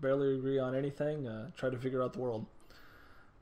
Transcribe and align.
barely 0.00 0.34
agree 0.34 0.58
on 0.58 0.74
anything. 0.74 1.26
Uh, 1.26 1.50
try 1.56 1.70
to 1.70 1.76
figure 1.78 2.02
out 2.02 2.12
the 2.12 2.20
world. 2.20 2.46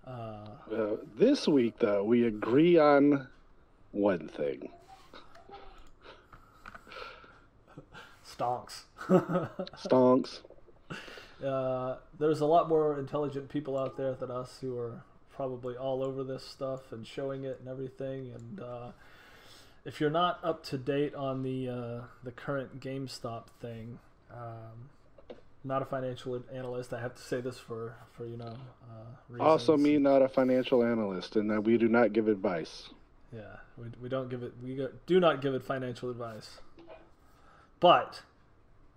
Uh, 0.06 0.46
Uh, 0.70 0.96
this 1.16 1.48
week, 1.48 1.78
though, 1.78 2.04
we 2.04 2.26
agree 2.26 2.76
on 2.78 3.26
one 3.92 4.28
thing. 4.28 4.68
stonks. 8.26 8.82
Stonks. 9.08 10.40
uh, 11.44 11.96
there's 12.18 12.40
a 12.40 12.46
lot 12.46 12.68
more 12.68 12.98
intelligent 12.98 13.48
people 13.48 13.78
out 13.78 13.96
there 13.96 14.14
than 14.14 14.30
us 14.30 14.58
who 14.60 14.78
are 14.78 15.02
probably 15.34 15.76
all 15.76 16.02
over 16.02 16.22
this 16.22 16.44
stuff 16.44 16.92
and 16.92 17.06
showing 17.06 17.44
it 17.44 17.58
and 17.60 17.68
everything. 17.68 18.32
And 18.34 18.60
uh, 18.60 18.88
if 19.84 20.00
you're 20.00 20.10
not 20.10 20.40
up 20.42 20.64
to 20.66 20.78
date 20.78 21.14
on 21.14 21.42
the 21.42 21.68
uh, 21.68 22.00
the 22.22 22.30
current 22.32 22.80
GameStop 22.80 23.44
thing, 23.60 23.98
um, 24.32 24.90
not 25.64 25.82
a 25.82 25.84
financial 25.86 26.42
analyst. 26.52 26.92
I 26.92 27.00
have 27.00 27.14
to 27.14 27.22
say 27.22 27.40
this 27.40 27.58
for 27.58 27.96
for 28.12 28.26
you 28.26 28.36
know. 28.36 28.54
Uh. 28.88 29.42
Also, 29.42 29.76
me, 29.76 29.98
not 29.98 30.22
a 30.22 30.28
financial 30.28 30.84
analyst, 30.84 31.36
and 31.36 31.50
that 31.50 31.62
we 31.62 31.78
do 31.78 31.88
not 31.88 32.12
give 32.12 32.28
advice. 32.28 32.90
Yeah, 33.32 33.56
we, 33.76 33.86
we 34.00 34.08
don't 34.08 34.28
give 34.28 34.42
it 34.42 34.52
we 34.62 34.76
go, 34.76 34.90
do 35.06 35.18
not 35.18 35.40
give 35.40 35.54
it 35.54 35.62
financial 35.62 36.10
advice. 36.10 36.60
But 37.80 38.22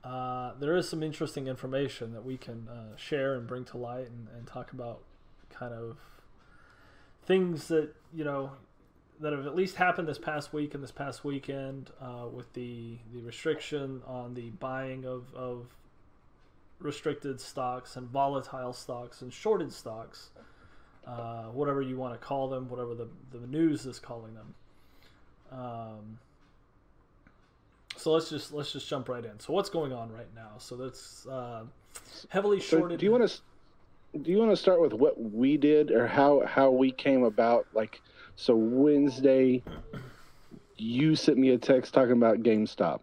uh, 0.03 0.53
there 0.59 0.75
is 0.75 0.87
some 0.87 1.01
interesting 1.01 1.47
information 1.47 2.13
that 2.13 2.23
we 2.23 2.37
can 2.37 2.67
uh, 2.67 2.95
share 2.95 3.35
and 3.35 3.47
bring 3.47 3.65
to 3.65 3.77
light 3.77 4.07
and, 4.07 4.27
and 4.37 4.45
talk 4.45 4.71
about 4.71 5.01
kind 5.49 5.73
of 5.73 5.97
things 7.25 7.67
that 7.69 7.93
you 8.13 8.23
know 8.23 8.51
that 9.19 9.33
have 9.33 9.47
at 9.47 9.55
least 9.55 9.75
happened 9.77 10.07
this 10.07 10.19
past 10.19 10.53
week 10.53 10.75
and 10.75 10.83
this 10.83 10.91
past 10.91 11.25
weekend 11.25 11.89
uh, 12.01 12.27
with 12.31 12.51
the 12.53 12.97
the 13.13 13.21
restriction 13.21 14.01
on 14.05 14.33
the 14.33 14.49
buying 14.51 15.05
of, 15.05 15.33
of 15.33 15.65
restricted 16.79 17.39
stocks 17.41 17.95
and 17.95 18.07
volatile 18.09 18.73
stocks 18.73 19.21
and 19.21 19.33
shorted 19.33 19.71
stocks 19.73 20.29
uh, 21.07 21.43
whatever 21.45 21.81
you 21.81 21.95
want 21.95 22.13
to 22.13 22.19
call 22.19 22.49
them, 22.49 22.69
whatever 22.69 22.93
the, 22.93 23.07
the 23.31 23.47
news 23.47 23.85
is 23.85 23.97
calling 23.97 24.33
them. 24.33 24.53
Um, 25.51 26.19
so 27.95 28.11
let's 28.11 28.29
just 28.29 28.51
let's 28.53 28.73
just 28.73 28.87
jump 28.89 29.07
right 29.07 29.23
in. 29.23 29.39
So 29.39 29.53
what's 29.53 29.69
going 29.69 29.93
on 29.93 30.11
right 30.11 30.27
now? 30.35 30.51
So 30.57 30.75
that's 30.75 31.25
uh, 31.25 31.63
heavily 32.29 32.59
So, 32.59 32.79
shorted. 32.79 32.99
do 32.99 33.05
you 33.05 33.11
want 33.11 33.27
to? 33.29 33.39
Do 34.19 34.31
you 34.31 34.37
want 34.37 34.51
to 34.51 34.57
start 34.57 34.81
with 34.81 34.93
what 34.93 35.19
we 35.19 35.57
did 35.57 35.91
or 35.91 36.07
how 36.07 36.45
how 36.45 36.71
we 36.71 36.91
came 36.91 37.23
about? 37.23 37.67
Like, 37.73 38.01
so 38.35 38.55
Wednesday, 38.55 39.63
you 40.75 41.15
sent 41.15 41.37
me 41.37 41.51
a 41.51 41.57
text 41.57 41.93
talking 41.93 42.13
about 42.13 42.43
GameStop. 42.43 42.99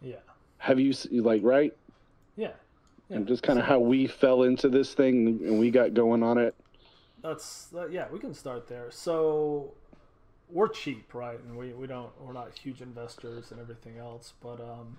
Yeah, 0.00 0.16
Have 0.58 0.80
you 0.80 0.94
like 1.10 1.42
right? 1.42 1.74
Yeah. 3.08 3.16
And 3.16 3.26
just 3.26 3.42
kind 3.42 3.58
of 3.58 3.64
how 3.64 3.78
we 3.78 4.06
fell 4.06 4.42
into 4.42 4.68
this 4.68 4.94
thing 4.94 5.40
and 5.44 5.58
we 5.58 5.70
got 5.70 5.94
going 5.94 6.22
on 6.22 6.38
it. 6.38 6.54
that's 7.22 7.68
uh, 7.74 7.88
yeah. 7.88 8.06
We 8.10 8.18
can 8.18 8.34
start 8.34 8.68
there. 8.68 8.90
So 8.90 9.74
we're 10.50 10.68
cheap, 10.68 11.14
right? 11.14 11.38
And 11.40 11.56
we, 11.56 11.72
we 11.72 11.86
don't 11.86 12.10
we're 12.20 12.32
not 12.32 12.56
huge 12.58 12.80
investors 12.80 13.50
and 13.50 13.60
everything 13.60 13.98
else, 13.98 14.32
but 14.42 14.60
um, 14.60 14.96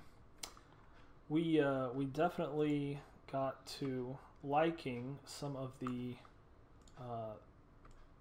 we 1.29 1.59
uh, 1.59 1.89
we 1.93 2.05
definitely 2.05 2.99
got 3.31 3.65
to 3.79 4.17
liking 4.43 5.19
some 5.25 5.55
of 5.55 5.71
the 5.79 6.15
uh, 6.99 7.33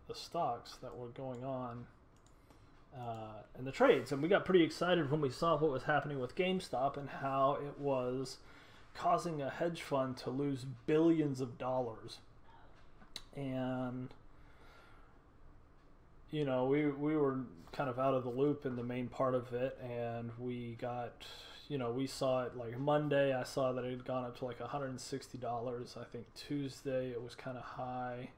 the 0.09 0.15
stocks 0.15 0.77
that 0.83 0.97
were 0.97 1.09
going 1.09 1.45
on 1.45 1.87
uh, 2.97 3.43
in 3.59 3.65
the 3.65 3.73
trades, 3.73 4.13
and 4.13 4.23
we 4.23 4.29
got 4.29 4.45
pretty 4.45 4.65
excited 4.65 5.11
when 5.11 5.21
we 5.21 5.31
saw 5.31 5.57
what 5.57 5.71
was 5.71 5.85
happening 5.85 6.21
with 6.21 6.35
GameStop 6.35 6.97
and 6.97 7.09
how 7.09 7.59
it 7.65 7.79
was 7.79 8.39
causing 8.99 9.43
a 9.43 9.51
hedge 9.51 9.83
fund 9.83 10.17
to 10.19 10.31
lose 10.31 10.65
billions 10.87 11.41
of 11.41 11.59
dollars, 11.59 12.19
and 13.35 14.13
you 16.31 16.45
know 16.45 16.65
we 16.67 16.87
we 16.87 17.17
were 17.17 17.41
kind 17.73 17.91
of 17.91 17.99
out 17.99 18.15
of 18.15 18.25
the 18.25 18.31
loop 18.31 18.65
in 18.65 18.77
the 18.77 18.83
main 18.83 19.09
part 19.09 19.35
of 19.35 19.53
it, 19.53 19.79
and 19.83 20.31
we 20.39 20.77
got 20.81 21.13
you 21.69 21.79
know 21.79 21.91
we 21.91 22.07
saw 22.07 22.45
it 22.45 22.57
like 22.57 22.79
Monday. 22.79 23.35
I 23.35 23.45
saw 23.45 23.73
that 23.73 23.85
it 23.85 23.91
had 23.91 24.05
gone 24.05 24.25
up 24.25 24.39
to 24.39 24.45
like 24.45 24.61
160 24.61 25.39
dollars. 25.39 25.97
I 26.01 26.05
think 26.05 26.27
Tuesday 26.35 27.11
it 27.11 27.23
was 27.23 27.35
kind 27.35 27.57
of 27.57 27.63
high 27.63 28.31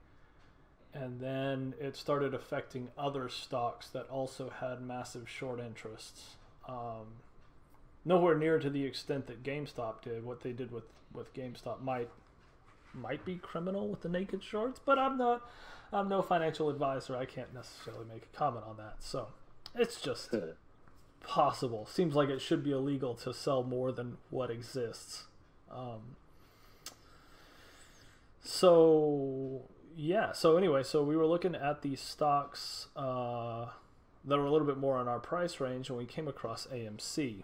and 0.95 1.21
then 1.21 1.75
it 1.79 1.97
started 1.97 2.35
affecting 2.35 2.89
other 2.97 3.29
stocks 3.29 3.89
that 3.89 4.09
also 4.09 4.51
had 4.61 4.81
massive 4.81 5.29
short 5.29 5.61
interests. 5.61 6.37
Um, 6.69 7.21
nowhere 8.05 8.37
near 8.37 8.59
to 8.59 8.71
the 8.71 8.85
extent 8.85 9.27
that 9.27 9.43
GameStop 9.43 10.03
did. 10.03 10.25
What 10.25 10.43
they 10.43 10.53
did 10.53 10.71
with, 10.71 10.85
with 11.13 11.33
GameStop 11.35 11.83
might 11.83 12.09
might 12.95 13.25
be 13.25 13.37
criminal 13.37 13.89
with 13.89 14.01
the 14.03 14.09
naked 14.09 14.43
shorts, 14.43 14.81
but 14.85 14.99
I'm 14.99 15.19
not. 15.19 15.49
I'm 15.93 16.09
no 16.09 16.21
financial 16.21 16.69
advisor. 16.69 17.17
I 17.17 17.25
can't 17.25 17.55
necessarily 17.55 18.05
make 18.13 18.29
a 18.33 18.37
comment 18.37 18.65
on 18.69 18.77
that. 18.77 18.97
So 19.01 19.29
it's 19.75 20.01
just 20.01 20.35
possible. 21.23 21.87
Seems 21.87 22.15
like 22.15 22.29
it 22.29 22.41
should 22.41 22.63
be 22.63 22.73
illegal 22.73 23.15
to 23.17 23.33
sell 23.33 23.63
more 23.63 23.91
than 23.93 24.19
what 24.31 24.51
exists. 24.51 25.25
Um, 25.71 26.17
so 28.43 29.63
yeah. 29.97 30.33
So 30.33 30.57
anyway, 30.57 30.83
so 30.83 31.03
we 31.03 31.17
were 31.17 31.27
looking 31.27 31.55
at 31.55 31.83
the 31.83 31.97
stocks 31.97 32.89
uh, 32.97 33.67
that 34.25 34.37
were 34.37 34.45
a 34.45 34.51
little 34.51 34.67
bit 34.67 34.79
more 34.79 34.97
on 34.97 35.09
our 35.09 35.21
price 35.21 35.59
range, 35.61 35.89
and 35.89 35.97
we 35.97 36.05
came 36.05 36.29
across 36.29 36.67
AMC. 36.67 37.43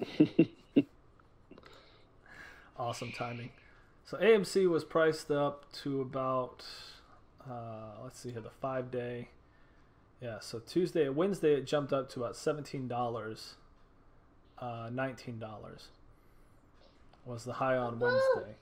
awesome 2.76 3.12
timing. 3.12 3.50
So 4.04 4.16
AMC 4.18 4.68
was 4.68 4.84
priced 4.84 5.30
up 5.30 5.70
to 5.82 6.00
about 6.00 6.64
uh, 7.48 8.02
let's 8.02 8.20
see 8.20 8.30
here 8.30 8.40
the 8.40 8.50
five 8.50 8.90
day. 8.90 9.28
Yeah, 10.20 10.40
so 10.40 10.58
Tuesday, 10.58 11.08
Wednesday, 11.08 11.54
it 11.54 11.66
jumped 11.66 11.92
up 11.92 12.10
to 12.10 12.20
about 12.20 12.36
seventeen 12.36 12.88
dollars. 12.88 13.54
Uh, 14.58 14.90
Nineteen 14.92 15.38
dollars 15.38 15.88
was 17.24 17.44
the 17.44 17.54
high 17.54 17.76
on 17.76 18.00
Wednesday, 18.00 18.56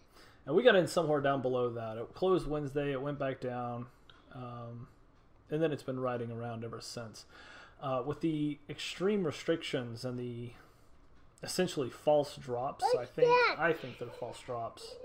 and 0.44 0.54
we 0.54 0.62
got 0.62 0.75
in 0.75 0.86
somewhere 0.86 1.20
down 1.20 1.41
below 1.41 1.70
that. 1.70 1.96
It 1.96 2.12
closed 2.14 2.46
Wednesday, 2.46 2.92
it 2.92 3.00
went 3.00 3.19
back 3.19 3.41
down, 3.41 3.86
um, 4.34 4.88
and 5.50 5.62
then 5.62 5.72
it's 5.72 5.82
been 5.82 6.00
riding 6.00 6.30
around 6.30 6.64
ever 6.64 6.80
since. 6.80 7.25
Uh, 7.80 8.02
with 8.04 8.20
the 8.20 8.58
extreme 8.69 9.25
restrictions 9.25 10.04
and 10.04 10.19
the 10.19 10.50
essentially 11.42 11.91
false 11.91 12.36
drops, 12.36 12.84
I 12.98 13.04
think 13.04 13.28
I 13.58 13.72
think 13.72 13.98
they're 13.98 14.08
false 14.08 14.41
drops 14.41 14.97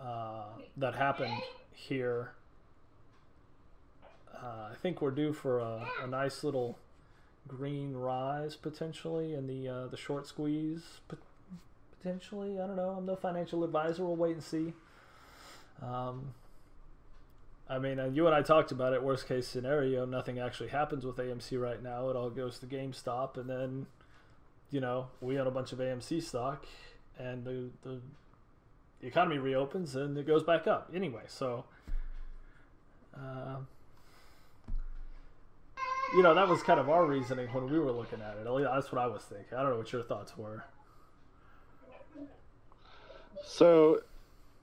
uh, 0.00 0.44
that 0.76 0.94
happened 0.94 1.42
here. 1.74 2.32
Uh, 4.34 4.70
I 4.72 4.74
think 4.82 5.00
we're 5.00 5.10
due 5.12 5.32
for 5.32 5.60
a, 5.60 5.86
a 6.02 6.06
nice 6.06 6.42
little 6.42 6.78
green 7.46 7.94
rise 7.94 8.56
potentially 8.56 9.34
in 9.34 9.46
the 9.46 9.68
uh, 9.68 9.86
the 9.86 9.96
short 9.96 10.26
squeeze 10.26 11.00
potentially. 12.02 12.60
I 12.60 12.66
don't 12.66 12.76
know. 12.76 12.90
I'm 12.90 13.06
no 13.06 13.16
financial 13.16 13.64
advisor. 13.64 14.04
We'll 14.04 14.16
wait 14.16 14.34
and 14.34 14.42
see. 14.42 14.72
Um, 15.80 16.34
I 17.68 17.78
mean, 17.78 17.98
and 17.98 18.16
you 18.16 18.26
and 18.26 18.34
I 18.34 18.42
talked 18.42 18.72
about 18.72 18.92
it. 18.92 19.02
Worst 19.02 19.26
case 19.26 19.46
scenario, 19.48 20.04
nothing 20.04 20.38
actually 20.38 20.68
happens 20.68 21.06
with 21.06 21.16
AMC 21.16 21.60
right 21.60 21.82
now. 21.82 22.08
It 22.10 22.16
all 22.16 22.30
goes 22.30 22.58
to 22.58 22.66
GameStop, 22.66 23.36
and 23.36 23.48
then, 23.48 23.86
you 24.72 24.80
know, 24.80 25.06
we 25.20 25.38
own 25.38 25.46
a 25.46 25.50
bunch 25.50 25.72
of 25.72 25.78
AMC 25.78 26.22
stock, 26.22 26.66
and 27.18 27.44
the 27.44 27.68
the, 27.84 28.00
economy 29.04 29.36
reopens 29.36 29.96
and 29.96 30.16
it 30.16 30.28
goes 30.28 30.44
back 30.44 30.68
up 30.68 30.88
anyway. 30.94 31.22
So, 31.26 31.64
uh, 33.16 33.56
you 36.14 36.22
know, 36.22 36.36
that 36.36 36.48
was 36.48 36.62
kind 36.62 36.78
of 36.78 36.88
our 36.88 37.04
reasoning 37.04 37.48
when 37.48 37.68
we 37.68 37.80
were 37.80 37.90
looking 37.90 38.20
at 38.20 38.36
it. 38.36 38.44
That's 38.44 38.92
what 38.92 39.02
I 39.02 39.08
was 39.08 39.22
thinking. 39.22 39.58
I 39.58 39.62
don't 39.62 39.70
know 39.70 39.78
what 39.78 39.92
your 39.92 40.04
thoughts 40.04 40.38
were. 40.38 40.64
So, 43.44 44.02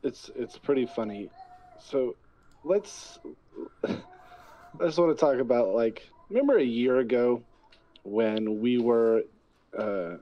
it's 0.03 0.31
it's 0.35 0.57
pretty 0.57 0.85
funny. 0.85 1.29
So, 1.77 2.15
let's 2.63 3.19
I 3.83 4.85
just 4.85 4.97
want 4.97 5.15
to 5.15 5.19
talk 5.19 5.37
about 5.39 5.75
like 5.75 6.09
remember 6.29 6.57
a 6.57 6.63
year 6.63 6.99
ago 6.99 7.43
when 8.03 8.61
we 8.61 8.77
were 8.77 9.23
uh 9.77 10.17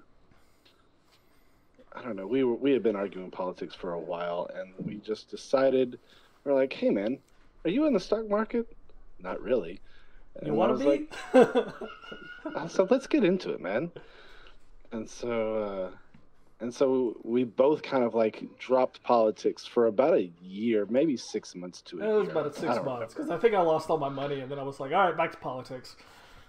I 1.96 2.02
don't 2.04 2.16
know, 2.16 2.28
we 2.28 2.44
were 2.44 2.56
we 2.56 2.72
had 2.72 2.84
been 2.84 2.96
arguing 2.96 3.32
politics 3.32 3.74
for 3.76 3.94
a 3.94 4.00
while 4.00 4.50
and 4.54 4.74
we 4.86 4.98
just 4.98 5.30
decided 5.30 6.00
we're 6.44 6.54
like, 6.54 6.72
"Hey 6.74 6.90
man, 6.90 7.20
are 7.66 7.70
you 7.72 7.86
in 7.86 7.94
the 7.94 8.00
stock 8.00 8.28
market?" 8.30 8.68
Not 9.20 9.42
really. 9.42 9.82
You 10.46 10.52
And 10.52 10.52
I 10.52 10.54
want 10.54 10.80
to 10.80 10.88
like, 10.88 11.12
be? 11.34 11.40
Uh, 12.56 12.68
so 12.68 12.88
let's 12.90 13.08
get 13.08 13.24
into 13.24 13.52
it, 13.52 13.60
man. 13.62 13.92
And 14.92 15.10
so, 15.10 15.56
uh, 15.92 15.92
and 16.60 16.74
so 16.74 17.20
we 17.24 17.44
both 17.44 17.82
kind 17.84 18.04
of 18.04 18.14
like 18.16 18.44
dropped 18.60 19.04
politics 19.04 19.66
for 19.66 19.88
about 19.88 20.14
a 20.14 20.32
year, 20.42 20.86
maybe 20.90 21.18
six 21.18 21.56
months 21.56 21.82
to 21.84 22.00
a 22.00 22.04
it 22.04 22.06
year. 22.06 22.20
was 22.20 22.30
about 22.30 22.56
six 22.56 22.82
months 22.84 23.14
because 23.14 23.30
I 23.30 23.38
think 23.38 23.54
I 23.56 23.62
lost 23.62 23.90
all 23.90 23.98
my 23.98 24.10
money, 24.10 24.40
and 24.40 24.52
then 24.52 24.60
I 24.60 24.64
was 24.64 24.80
like, 24.80 24.92
"All 24.94 25.06
right, 25.06 25.18
back 25.18 25.32
to 25.32 25.38
politics." 25.38 25.96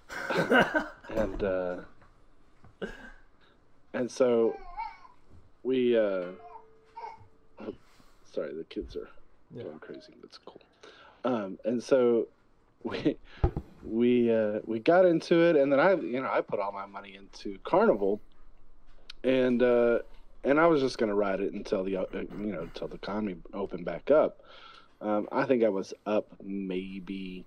And 1.08 1.42
uh, 1.42 1.76
and 3.94 4.10
so 4.10 4.54
we 5.62 5.96
uh, 5.96 6.32
oh, 7.60 7.74
sorry, 8.24 8.54
the 8.54 8.64
kids 8.64 8.96
are 8.96 9.08
Yeah. 9.50 9.64
going 9.64 9.78
crazy. 9.80 10.14
That's 10.22 10.38
cool. 10.38 10.62
Um, 11.24 11.58
and 11.64 11.82
so 11.82 12.28
we 12.82 13.18
we 13.82 14.32
uh, 14.32 14.60
we 14.64 14.78
got 14.78 15.04
into 15.04 15.40
it, 15.42 15.56
and 15.56 15.72
then 15.72 15.80
I 15.80 15.94
you 15.94 16.20
know 16.20 16.30
I 16.30 16.40
put 16.40 16.60
all 16.60 16.72
my 16.72 16.86
money 16.86 17.16
into 17.16 17.58
Carnival, 17.64 18.20
and 19.24 19.62
uh, 19.62 19.98
and 20.44 20.60
I 20.60 20.66
was 20.66 20.80
just 20.80 20.98
gonna 20.98 21.14
ride 21.14 21.40
it 21.40 21.52
until 21.52 21.84
the 21.84 21.96
uh, 21.98 22.04
you 22.12 22.52
know 22.52 22.62
until 22.62 22.88
the 22.88 22.96
economy 22.96 23.36
opened 23.52 23.84
back 23.84 24.10
up. 24.10 24.38
Um, 25.00 25.28
I 25.30 25.44
think 25.44 25.62
I 25.62 25.68
was 25.68 25.94
up 26.06 26.26
maybe 26.42 27.46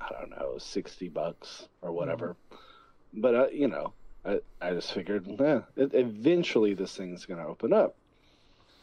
I 0.00 0.08
don't 0.18 0.30
know 0.30 0.58
sixty 0.58 1.08
bucks 1.08 1.68
or 1.82 1.92
whatever, 1.92 2.36
but 3.12 3.34
uh, 3.34 3.46
you 3.52 3.68
know 3.68 3.94
I 4.24 4.40
I 4.60 4.72
just 4.72 4.92
figured 4.92 5.26
yeah 5.38 5.62
it, 5.76 5.94
eventually 5.94 6.74
this 6.74 6.96
thing's 6.96 7.26
gonna 7.26 7.46
open 7.46 7.72
up. 7.72 7.96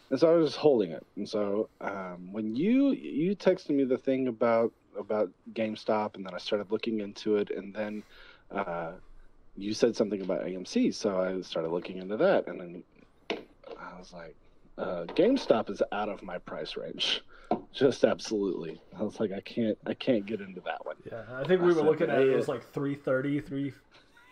And 0.10 0.20
so 0.20 0.32
I 0.32 0.36
was 0.36 0.52
just 0.52 0.60
holding 0.60 0.92
it. 0.92 1.06
And 1.18 1.28
so 1.28 1.70
um, 1.82 2.32
when 2.32 2.56
you 2.56 2.92
you 2.92 3.36
texted 3.36 3.72
me 3.72 3.84
the 3.84 3.98
thing 3.98 4.28
about 4.28 4.72
about 4.98 5.30
GameStop, 5.54 6.16
and 6.16 6.26
then 6.26 6.34
I 6.34 6.38
started 6.38 6.72
looking 6.72 7.00
into 7.00 7.38
it, 7.38 7.52
and 7.52 7.74
then 7.74 8.04
uh, 8.52 8.94
you 9.56 9.74
said 9.74 9.96
something 9.96 10.22
about 10.22 10.44
AMC, 10.44 10.94
so 10.94 11.22
I 11.22 11.42
started 11.42 11.70
looking 11.70 11.98
into 11.98 12.18
that, 12.18 12.48
and 12.48 12.60
then 12.60 12.84
I 13.30 13.98
was 13.98 14.14
like, 14.14 14.36
uh, 14.78 15.06
GameStop 15.08 15.70
is 15.70 15.82
out 15.92 16.10
of 16.10 16.24
my 16.24 16.38
price 16.38 16.78
range, 16.78 17.22
just 17.74 18.04
absolutely. 18.04 18.82
I 18.98 19.04
was 19.04 19.20
like, 19.20 19.32
I 19.32 19.42
can't 19.42 19.78
I 19.86 19.94
can't 19.94 20.26
get 20.26 20.42
into 20.42 20.62
that 20.62 20.86
one. 20.86 20.96
Yeah, 21.12 21.24
I 21.34 21.44
think 21.44 21.62
we 21.62 21.74
were 21.74 21.84
looking 21.84 22.10
at 22.10 22.22
it, 22.22 22.30
it 22.30 22.36
was 22.36 22.48
like 22.48 22.64
330, 22.72 23.74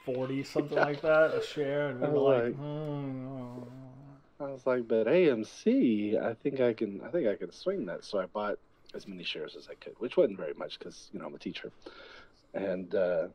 340, 0.06 0.44
something 0.44 0.78
like 0.78 1.02
that, 1.02 1.34
a 1.34 1.44
share, 1.44 1.90
and 1.90 2.02
we 2.02 2.08
were 2.08 2.20
like, 2.20 2.44
like- 2.46 2.56
hmm. 2.56 3.60
I 4.40 4.52
was 4.52 4.66
like, 4.68 4.88
but 4.88 5.08
AMC, 5.08 6.22
I 6.22 6.34
think 6.34 6.60
I 6.60 6.74
can, 6.74 7.02
I 7.02 7.08
think 7.10 7.28
I 7.28 7.36
can 7.36 7.52
swing 7.54 7.86
that. 7.86 8.04
So 8.04 8.20
I 8.20 8.26
bought 8.26 8.60
as 8.94 9.08
many 9.08 9.24
shares 9.24 9.56
as 9.58 9.68
I 9.70 9.76
could, 9.76 9.94
which 10.00 10.18
wasn't 10.18 10.38
very 10.38 10.54
much 10.54 10.78
because 10.78 11.10
you 11.14 11.20
know 11.20 11.26
I'm 11.26 11.34
a 11.36 11.40
teacher, 11.40 11.72
and 12.54 12.94
uh, 12.94 13.28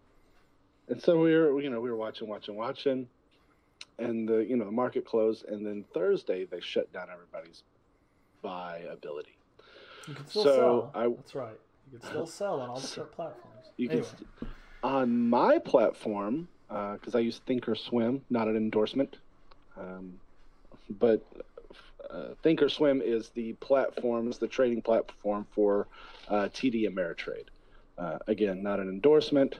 and 0.88 1.00
so 1.02 1.18
we 1.18 1.34
were, 1.34 1.58
you 1.60 1.70
know, 1.70 1.80
we 1.80 1.90
were 1.90 1.96
watching, 1.96 2.28
watching, 2.28 2.54
watching, 2.54 3.08
and 3.98 4.28
the 4.28 4.44
you 4.44 4.56
know 4.56 4.66
the 4.66 4.70
market 4.70 5.06
closed, 5.06 5.46
and 5.46 5.66
then 5.66 5.84
Thursday 5.94 6.44
they 6.44 6.60
shut 6.60 6.92
down 6.92 7.06
everybody's 7.10 7.62
buy 8.42 8.82
ability. 8.92 9.36
you 10.06 10.14
can 10.14 10.26
still 10.28 10.44
So, 10.44 10.52
sell. 10.54 10.92
I- 10.94 11.08
That's 11.08 11.34
right. 11.34 11.58
You 11.92 11.98
can 11.98 12.08
still 12.08 12.26
sell 12.26 12.60
on 12.60 12.68
all 12.70 12.76
the 12.76 12.80
different 12.86 13.12
platforms. 13.12 13.66
You 13.78 13.88
can 13.88 13.98
Anyway, 13.98 14.12
st- 14.16 14.50
on 14.82 15.28
my 15.30 15.58
platform 15.58 16.48
because 16.70 17.14
I 17.14 17.18
use 17.18 17.40
Thinkorswim, 17.48 18.20
not 18.30 18.46
an 18.46 18.56
endorsement, 18.56 19.16
um, 19.76 20.20
but 20.88 21.24
uh, 22.08 22.34
Thinkorswim 22.44 23.02
is 23.02 23.30
the 23.30 23.54
platform, 23.54 24.28
is 24.28 24.38
the 24.38 24.48
trading 24.48 24.82
platform 24.82 25.46
for 25.50 25.88
uh, 26.28 26.48
TD 26.52 26.88
Ameritrade. 26.88 27.46
Uh, 27.98 28.18
again, 28.28 28.62
not 28.62 28.80
an 28.80 28.88
endorsement, 28.88 29.58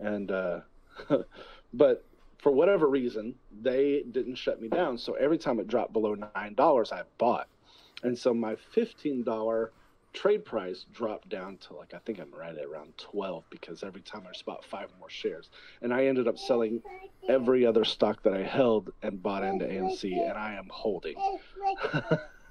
and 0.00 0.30
uh, 0.30 0.60
but 1.74 2.04
for 2.38 2.52
whatever 2.52 2.88
reason, 2.88 3.34
they 3.62 4.04
didn't 4.10 4.34
shut 4.36 4.60
me 4.60 4.68
down. 4.68 4.98
So 4.98 5.14
every 5.14 5.38
time 5.38 5.60
it 5.60 5.68
dropped 5.68 5.92
below 5.92 6.16
nine 6.34 6.54
dollars, 6.54 6.92
I 6.92 7.02
bought, 7.18 7.48
and 8.02 8.18
so 8.18 8.34
my 8.34 8.56
fifteen 8.74 9.22
dollar 9.22 9.72
trade 10.12 10.44
price 10.44 10.84
dropped 10.92 11.28
down 11.28 11.56
to 11.58 11.74
like 11.74 11.94
I 11.94 11.98
think 11.98 12.18
I'm 12.18 12.32
right 12.34 12.56
at 12.56 12.64
around 12.64 12.96
12 12.98 13.44
because 13.50 13.82
every 13.82 14.02
time 14.02 14.22
I 14.28 14.32
just 14.32 14.44
bought 14.44 14.64
five 14.64 14.88
more 14.98 15.10
shares, 15.10 15.50
and 15.82 15.94
I 15.94 16.06
ended 16.06 16.26
up 16.28 16.38
selling 16.38 16.82
every 17.28 17.64
other 17.64 17.84
stock 17.84 18.22
that 18.24 18.34
I 18.34 18.42
held 18.42 18.92
and 19.02 19.22
bought 19.22 19.44
into 19.44 19.64
AMC, 19.64 20.28
and 20.28 20.36
I 20.36 20.54
am 20.54 20.68
holding. 20.70 21.16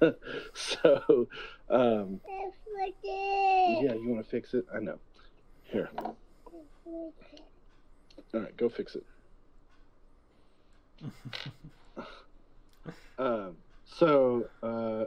so, 0.53 1.27
um, 1.69 2.21
yeah, 3.03 3.94
you 3.94 4.06
want 4.07 4.23
to 4.23 4.29
fix 4.29 4.53
it? 4.53 4.65
I 4.73 4.79
know. 4.79 5.00
Here, 5.63 5.89
all 8.33 8.41
right, 8.41 8.56
go 8.57 8.69
fix 8.69 8.95
it. 8.95 9.03
um, 13.19 13.56
so, 13.85 14.45
uh, 14.63 15.06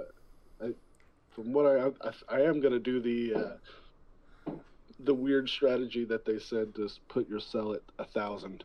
from 1.34 1.52
what 1.52 1.66
I, 1.66 1.90
I, 2.06 2.36
I 2.36 2.40
am 2.42 2.60
gonna 2.60 2.78
do 2.78 3.00
the 3.00 3.34
uh, 3.34 4.52
the 5.00 5.14
weird 5.14 5.48
strategy 5.48 6.04
that 6.06 6.24
they 6.24 6.38
said 6.38 6.74
just 6.76 7.06
put 7.08 7.28
your 7.28 7.40
sell 7.40 7.72
at 7.74 7.82
a 7.98 8.04
thousand. 8.04 8.64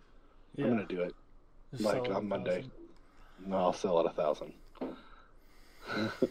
yeah, 0.56 0.66
I'm 0.66 0.72
gonna 0.72 0.86
do 0.86 1.02
it. 1.02 1.16
just 1.72 1.84
like 1.84 2.10
on 2.10 2.28
Monday. 2.28 2.66
No, 3.46 3.58
I'll 3.58 3.74
sell 3.74 4.00
at 4.00 4.06
a 4.06 4.10
thousand. 4.10 4.54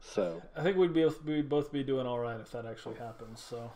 so, 0.00 0.42
I 0.56 0.62
think 0.62 0.76
we'd 0.76 0.92
be 0.92 1.08
we'd 1.24 1.48
both 1.48 1.72
be 1.72 1.82
doing 1.82 2.06
all 2.06 2.18
right 2.18 2.38
if 2.40 2.50
that 2.52 2.66
actually 2.66 2.96
happens. 2.96 3.40
So 3.40 3.70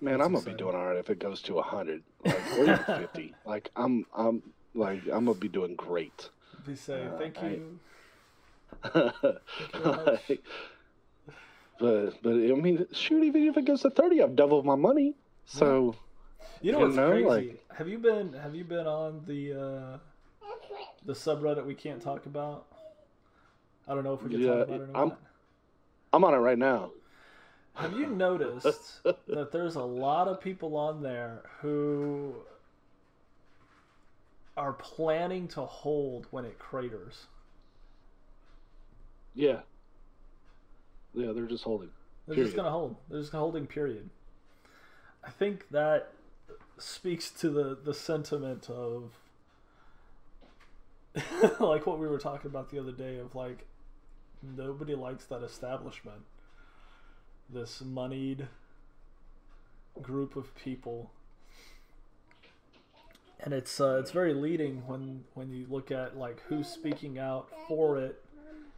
man, 0.00 0.18
That's 0.18 0.26
I'm 0.26 0.34
gonna 0.34 0.44
be 0.44 0.54
doing 0.54 0.74
all 0.74 0.86
right 0.86 0.96
if 0.98 1.08
it 1.10 1.18
goes 1.18 1.40
to 1.42 1.58
a 1.58 1.62
hundred, 1.62 2.02
like 2.24 2.52
or 2.58 2.62
even 2.64 2.78
fifty. 2.84 3.34
Like 3.46 3.70
I'm, 3.76 4.04
I'm 4.14 4.42
like 4.74 5.02
I'm 5.06 5.24
gonna 5.24 5.34
be 5.34 5.48
doing 5.48 5.74
great. 5.76 6.28
we 6.66 6.74
say 6.76 7.06
Uh, 7.06 7.18
thank 7.18 7.38
I- 7.42 7.48
you. 7.48 7.78
much. 8.94 9.14
Like, 10.28 10.42
but 11.78 12.22
but 12.22 12.30
I 12.32 12.52
mean, 12.54 12.86
shoot, 12.92 13.22
even 13.24 13.44
if 13.46 13.56
it 13.56 13.64
goes 13.64 13.82
to 13.82 13.90
thirty, 13.90 14.22
I've 14.22 14.36
doubled 14.36 14.64
my 14.66 14.74
money. 14.76 15.14
So 15.44 15.94
You 16.60 16.72
know 16.72 16.80
what's 16.80 16.96
know, 16.96 17.10
crazy? 17.10 17.24
like- 17.26 17.64
have 17.76 17.88
you 17.88 17.98
been 17.98 18.32
have 18.32 18.54
you 18.54 18.64
been 18.64 18.86
on 18.86 19.22
the 19.26 19.52
uh, 19.54 19.98
the 21.06 21.12
subreddit 21.12 21.64
we 21.64 21.74
can't 21.74 22.02
talk 22.02 22.26
about? 22.26 22.66
I 23.86 23.94
don't 23.94 24.04
know 24.04 24.14
if 24.14 24.22
we 24.22 24.30
can 24.30 24.40
Yeah, 24.40 24.48
talk 24.58 24.68
about 24.68 24.80
it 24.80 24.90
or 24.90 24.96
I'm- 24.96 25.08
not. 25.08 25.18
I'm 26.12 26.24
on 26.24 26.34
it 26.34 26.38
right 26.38 26.58
now. 26.58 26.90
Have 27.74 27.92
you 27.92 28.06
noticed 28.06 29.02
that 29.04 29.52
there's 29.52 29.76
a 29.76 29.82
lot 29.82 30.26
of 30.26 30.40
people 30.40 30.76
on 30.76 31.02
there 31.02 31.42
who 31.60 32.34
are 34.56 34.72
planning 34.72 35.46
to 35.48 35.60
hold 35.60 36.26
when 36.32 36.44
it 36.44 36.58
craters? 36.58 37.26
Yeah. 39.34 39.60
Yeah, 41.14 41.32
they're 41.32 41.46
just 41.46 41.64
holding. 41.64 41.90
They're 42.26 42.34
Period. 42.34 42.48
just 42.48 42.56
gonna 42.56 42.70
hold. 42.70 42.96
They're 43.08 43.20
just 43.20 43.32
holding. 43.32 43.66
Period. 43.66 44.10
I 45.24 45.30
think 45.30 45.68
that 45.70 46.12
speaks 46.78 47.30
to 47.30 47.50
the 47.50 47.76
the 47.82 47.94
sentiment 47.94 48.70
of 48.70 49.12
like 51.60 51.86
what 51.86 51.98
we 51.98 52.06
were 52.06 52.18
talking 52.18 52.50
about 52.50 52.70
the 52.70 52.78
other 52.78 52.92
day 52.92 53.18
of 53.18 53.34
like 53.34 53.66
nobody 54.42 54.94
likes 54.94 55.24
that 55.26 55.42
establishment. 55.42 56.22
This 57.50 57.80
moneyed 57.80 58.46
group 60.02 60.36
of 60.36 60.54
people. 60.54 61.10
And 63.40 63.54
it's 63.54 63.80
uh, 63.80 63.98
it's 64.00 64.10
very 64.10 64.34
leading 64.34 64.86
when 64.86 65.24
when 65.34 65.50
you 65.50 65.66
look 65.68 65.90
at 65.90 66.16
like 66.18 66.42
who's 66.48 66.66
speaking 66.66 67.18
out 67.18 67.48
for 67.68 67.96
it, 67.96 68.22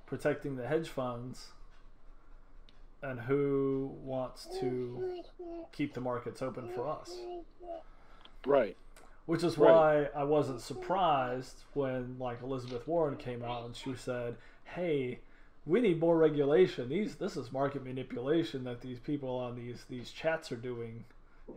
protecting 0.07 0.57
the 0.57 0.67
hedge 0.67 0.89
funds, 0.89 1.49
and 3.03 3.21
who 3.21 3.93
wants 4.03 4.47
to 4.61 5.23
keep 5.73 5.95
the 5.95 6.01
markets 6.01 6.43
open 6.43 6.69
for 6.75 6.87
us. 6.89 7.17
Right. 8.47 8.77
Which 9.27 9.45
is 9.45 9.57
Right. 9.59 9.71
why 9.73 10.21
I 10.21 10.25
wasn't 10.25 10.61
surprised 10.61 11.63
when 11.75 12.17
like 12.19 12.43
Elizabeth 12.43 12.87
Warren 12.89 13.17
came 13.17 13.43
out 13.45 13.65
and 13.65 13.77
she 13.77 13.95
said, 13.95 14.37
"Hey, 14.65 15.21
we 15.67 15.81
need 15.81 16.01
more 16.01 16.17
regulation. 16.17 16.89
These 16.89 17.17
this 17.17 17.37
is 17.37 17.53
market 17.53 17.85
manipulation 17.85 18.65
that 18.65 18.81
these 18.81 18.99
people 18.99 19.29
on 19.31 19.55
these 19.57 19.85
these 19.89 20.11
chats 20.11 20.51
are 20.51 20.57
doing. 20.57 21.05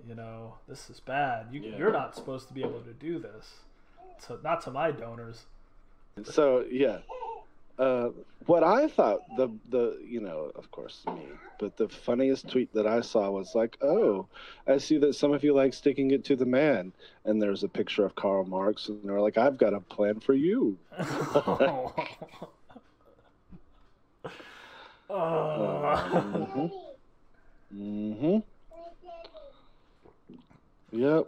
You 0.08 0.16
know, 0.16 0.56
this 0.68 0.90
is 0.90 1.00
bad. 1.00 1.48
You, 1.52 1.62
Yeah. 1.62 1.78
You're 1.78 1.92
not 1.92 2.16
supposed 2.16 2.48
to 2.48 2.54
be 2.54 2.62
able 2.62 2.82
to 2.82 2.94
do 2.94 3.20
this. 3.20 3.60
To, 4.28 4.40
not 4.44 4.62
to 4.62 4.72
my 4.72 4.92
donors. 4.92 5.46
So 6.24 6.66
yeah, 6.70 7.00
uh, 7.80 8.10
what 8.46 8.64
I 8.64 8.88
thought 8.88 9.22
the 9.38 9.50
the 9.70 10.00
you 10.06 10.22
know 10.22 10.52
of 10.56 10.70
course 10.72 11.04
me, 11.08 11.28
but 11.60 11.78
the 11.78 11.88
funniest 11.90 12.50
tweet 12.50 12.74
that 12.74 12.86
I 12.86 13.02
saw 13.02 13.30
was 13.32 13.56
like, 13.56 13.78
oh, 13.82 14.28
I 14.68 14.78
see 14.78 14.98
that 15.00 15.16
some 15.16 15.34
of 15.34 15.44
you 15.44 15.54
like 15.54 15.74
sticking 15.74 16.12
it 16.12 16.24
to 16.26 16.36
the 16.36 16.46
man, 16.46 16.94
and 17.26 17.42
there's 17.42 17.64
a 17.64 17.70
picture 17.70 18.06
of 18.06 18.16
Karl 18.16 18.46
Marx, 18.46 18.90
and 18.90 19.02
they're 19.04 19.22
like, 19.22 19.38
I've 19.38 19.58
got 19.58 19.74
a 19.74 19.80
plan 19.80 20.20
for 20.20 20.34
you. 20.34 20.78
Uh, 25.10 26.70
Mm-hmm. 27.74 28.38
Yep. 30.92 31.28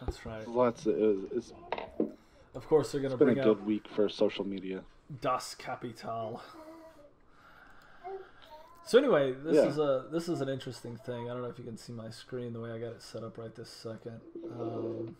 that's 0.00 0.24
right. 0.24 0.48
Lots 0.48 0.86
of 0.86 0.94
it's, 1.32 1.52
Of 2.54 2.66
course, 2.66 2.92
they're 2.92 3.00
going 3.00 3.10
to 3.10 3.14
it's 3.14 3.18
been 3.18 3.28
a 3.28 3.34
bring 3.34 3.38
up 3.40 3.58
good 3.58 3.66
week 3.66 3.86
for 3.94 4.08
social 4.08 4.46
media. 4.46 4.82
Das 5.20 5.54
Kapital. 5.54 6.40
So 8.84 8.98
anyway, 8.98 9.32
this 9.32 9.56
Yeah. 9.56 9.66
is 9.66 9.78
a 9.78 10.06
this 10.10 10.28
is 10.28 10.40
an 10.40 10.48
interesting 10.48 10.96
thing. 10.96 11.28
I 11.28 11.32
don't 11.32 11.42
know 11.42 11.48
if 11.48 11.58
you 11.58 11.64
can 11.64 11.76
see 11.76 11.92
my 11.92 12.10
screen 12.10 12.52
the 12.52 12.60
way 12.60 12.70
I 12.70 12.78
got 12.78 12.92
it 12.92 13.02
set 13.02 13.24
up 13.24 13.36
right 13.36 13.54
this 13.54 13.68
second. 13.68 14.20
Um, 14.58 15.16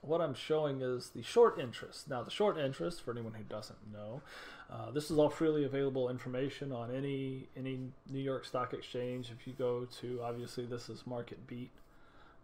what 0.00 0.20
I'm 0.20 0.34
showing 0.34 0.80
is 0.80 1.10
the 1.10 1.22
short 1.22 1.60
interest. 1.60 2.10
Now, 2.10 2.24
the 2.24 2.30
short 2.32 2.58
interest, 2.58 3.02
for 3.02 3.12
anyone 3.12 3.34
who 3.34 3.44
doesn't 3.44 3.92
know, 3.92 4.22
uh, 4.68 4.90
this 4.90 5.08
is 5.08 5.18
all 5.18 5.30
freely 5.30 5.62
available 5.64 6.08
information 6.10 6.72
on 6.72 6.90
any 6.92 7.48
any 7.56 7.92
New 8.10 8.18
York 8.20 8.44
Stock 8.44 8.74
Exchange. 8.74 9.30
If 9.30 9.46
you 9.46 9.52
go 9.52 9.84
to, 10.00 10.20
obviously, 10.22 10.66
this 10.66 10.88
is 10.88 11.06
Market 11.06 11.46
Beat. 11.46 11.70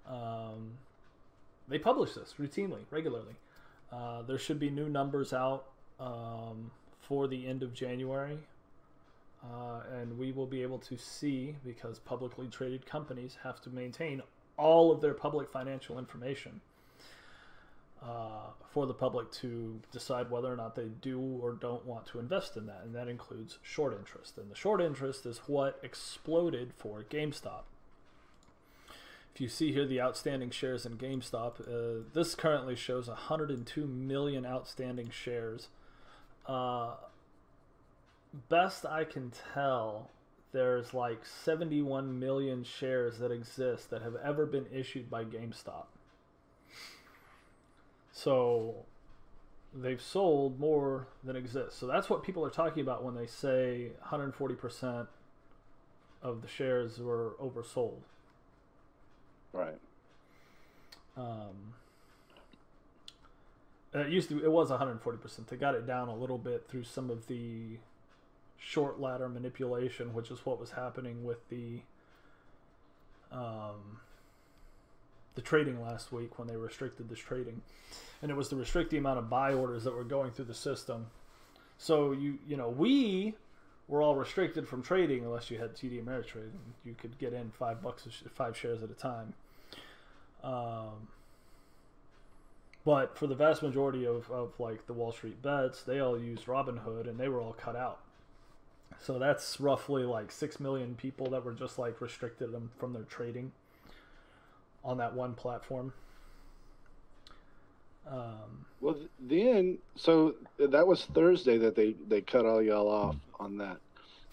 Um, 0.07 0.79
they 1.67 1.79
publish 1.79 2.15
this 2.15 2.35
routinely, 2.39 2.85
regularly. 2.91 3.35
Uh, 3.91 4.23
there 4.23 4.39
should 4.39 4.61
be 4.61 4.71
new 4.71 4.89
numbers 4.89 5.33
out 5.33 5.67
um, 6.01 6.71
for 7.01 7.27
the 7.27 7.47
end 7.47 7.63
of 7.63 7.75
January. 7.75 8.39
Uh, 9.43 9.83
and 10.01 10.19
we 10.19 10.33
will 10.33 10.47
be 10.47 10.63
able 10.63 10.79
to 10.79 10.97
see 10.97 11.55
because 11.65 12.01
publicly 12.01 12.49
traded 12.49 12.85
companies 12.85 13.39
have 13.45 13.61
to 13.61 13.71
maintain 13.71 14.21
all 14.57 14.91
of 14.91 15.01
their 15.01 15.15
public 15.15 15.49
financial 15.49 15.97
information 15.97 16.61
uh, 18.03 18.51
for 18.71 18.87
the 18.87 18.95
public 18.95 19.31
to 19.33 19.81
decide 19.93 20.31
whether 20.31 20.53
or 20.53 20.57
not 20.57 20.75
they 20.75 20.89
do 21.01 21.21
or 21.43 21.53
don't 21.53 21.87
want 21.87 22.07
to 22.07 22.19
invest 22.19 22.57
in 22.57 22.67
that. 22.67 22.83
And 22.85 22.95
that 22.95 23.09
includes 23.09 23.59
short 23.63 23.97
interest. 23.97 24.37
And 24.39 24.51
the 24.51 24.57
short 24.57 24.81
interest 24.81 25.25
is 25.27 25.39
what 25.47 25.79
exploded 25.83 26.73
for 26.77 27.05
GameStop. 27.09 27.63
If 29.35 29.41
you 29.41 29.49
see 29.49 29.73
here 29.73 29.87
the 29.87 30.01
outstanding 30.01 30.51
shares 30.51 30.85
in 30.85 30.97
GameStop, 30.97 31.61
uh, 31.61 32.05
this 32.13 32.35
currently 32.35 32.75
shows 32.75 33.07
102 33.07 33.87
million 33.87 34.45
outstanding 34.45 35.11
shares. 35.11 35.69
Uh, 36.49 36.95
best 38.49 38.87
I 38.87 39.05
can 39.05 39.33
tell, 39.53 40.11
there's 40.53 40.95
like 40.95 41.25
71 41.25 42.19
million 42.19 42.65
shares 42.65 43.19
that 43.19 43.31
exist 43.31 43.91
that 43.91 44.03
have 44.03 44.17
ever 44.25 44.47
been 44.47 44.67
issued 44.73 45.11
by 45.11 45.25
GameStop. 45.25 45.85
So 48.13 48.87
they've 49.75 50.01
sold 50.01 50.59
more 50.59 51.07
than 51.23 51.37
exists. 51.37 51.79
So 51.79 51.87
that's 51.87 52.09
what 52.09 52.23
people 52.23 52.45
are 52.45 52.51
talking 52.51 52.81
about 52.81 53.05
when 53.05 53.15
they 53.15 53.27
say 53.27 53.93
140% 54.07 55.07
of 56.23 56.43
the 56.43 56.49
shares 56.49 56.99
were 56.99 57.37
oversold. 57.41 58.01
Right. 59.53 59.79
Um, 61.17 61.75
it 64.01 64.11
used 64.11 64.29
to 64.31 64.43
it 64.43 64.51
was 64.51 64.71
140%. 64.71 65.47
They 65.47 65.57
got 65.57 65.75
it 65.75 65.87
down 65.87 66.09
a 66.09 66.15
little 66.15 66.39
bit 66.39 66.67
through 66.69 66.85
some 66.85 67.11
of 67.11 67.27
the 67.27 67.79
short 68.59 69.01
ladder 69.01 69.29
manipulation, 69.29 70.13
which 70.13 70.31
is 70.31 70.45
what 70.45 70.61
was 70.61 70.73
happening 70.73 71.25
with 71.25 71.49
the 71.49 71.81
um, 73.31 74.01
the 75.35 75.43
trading 75.43 75.81
last 75.83 76.13
week 76.13 76.39
when 76.39 76.49
they 76.49 76.57
restricted 76.57 77.09
this 77.09 77.19
trading, 77.19 77.63
and 78.23 78.31
it 78.31 78.35
was 78.35 78.49
to 78.49 78.57
restrict 78.57 78.91
the 78.91 78.99
amount 78.99 79.19
of 79.19 79.31
buy 79.31 79.53
orders 79.53 79.85
that 79.85 79.95
were 79.95 80.05
going 80.05 80.33
through 80.33 80.47
the 80.47 80.55
system. 80.55 81.07
So 81.79 82.13
you 82.13 82.39
you 82.47 82.57
know 82.57 82.69
we 82.69 83.35
were 83.87 84.03
all 84.03 84.17
restricted 84.17 84.69
from 84.69 84.83
trading 84.83 85.25
unless 85.25 85.51
you 85.51 85.59
had 85.59 85.75
TD 85.75 86.05
Ameritrade. 86.05 86.51
You 86.85 86.95
could 86.95 87.19
get 87.19 87.33
in 87.33 87.51
five 87.51 87.83
bucks, 87.83 88.07
five 88.35 88.57
shares 88.57 88.83
at 88.83 88.91
a 88.91 88.95
time. 88.95 89.33
Um, 90.45 91.09
but 92.85 93.17
for 93.17 93.27
the 93.27 93.35
vast 93.35 93.63
majority 93.63 94.07
of, 94.07 94.31
of 94.31 94.53
like 94.59 94.87
the 94.87 94.93
Wall 94.93 95.13
Street 95.13 95.43
bets, 95.43 95.83
they 95.83 96.01
all 96.01 96.19
used 96.19 96.47
Robinhood 96.47 97.09
and 97.09 97.19
they 97.19 97.29
were 97.29 97.41
all 97.41 97.53
cut 97.53 97.77
out. 97.77 98.01
So 99.01 99.19
that's 99.19 99.61
roughly 99.61 100.05
like 100.05 100.33
six 100.33 100.59
million 100.59 100.95
people 100.95 101.31
that 101.31 101.45
were 101.45 101.53
just 101.53 101.79
like 101.79 102.01
restricted 102.01 102.53
them 102.53 102.71
from 102.79 102.93
their 102.93 103.03
trading 103.03 103.53
on 104.85 104.99
that 104.99 105.15
one 105.15 105.35
platform. 105.35 105.93
Um, 108.11 108.65
well, 108.81 108.97
then 109.21 109.79
so 109.97 110.35
that 110.59 110.87
was 110.87 111.05
Thursday 111.05 111.59
that 111.59 111.75
they 111.77 111.95
they 112.09 112.23
cut 112.23 112.47
all 112.47 112.63
y'all 112.63 112.89
off 112.89 113.17
on 113.39 113.59
that. 113.59 113.77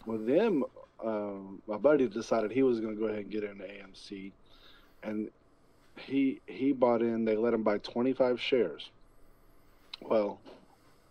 Well, 0.05 0.19
then 0.19 0.63
um, 1.03 1.61
my 1.67 1.77
buddy 1.77 2.07
decided 2.07 2.51
he 2.51 2.63
was 2.63 2.79
going 2.79 2.95
to 2.95 2.99
go 2.99 3.07
ahead 3.07 3.23
and 3.23 3.29
get 3.29 3.43
into 3.43 3.65
AMC, 3.65 4.31
and 5.03 5.29
he 5.97 6.41
he 6.47 6.71
bought 6.71 7.01
in. 7.01 7.25
They 7.25 7.35
let 7.35 7.53
him 7.53 7.63
buy 7.63 7.77
25 7.79 8.39
shares. 8.39 8.89
Well, 10.01 10.39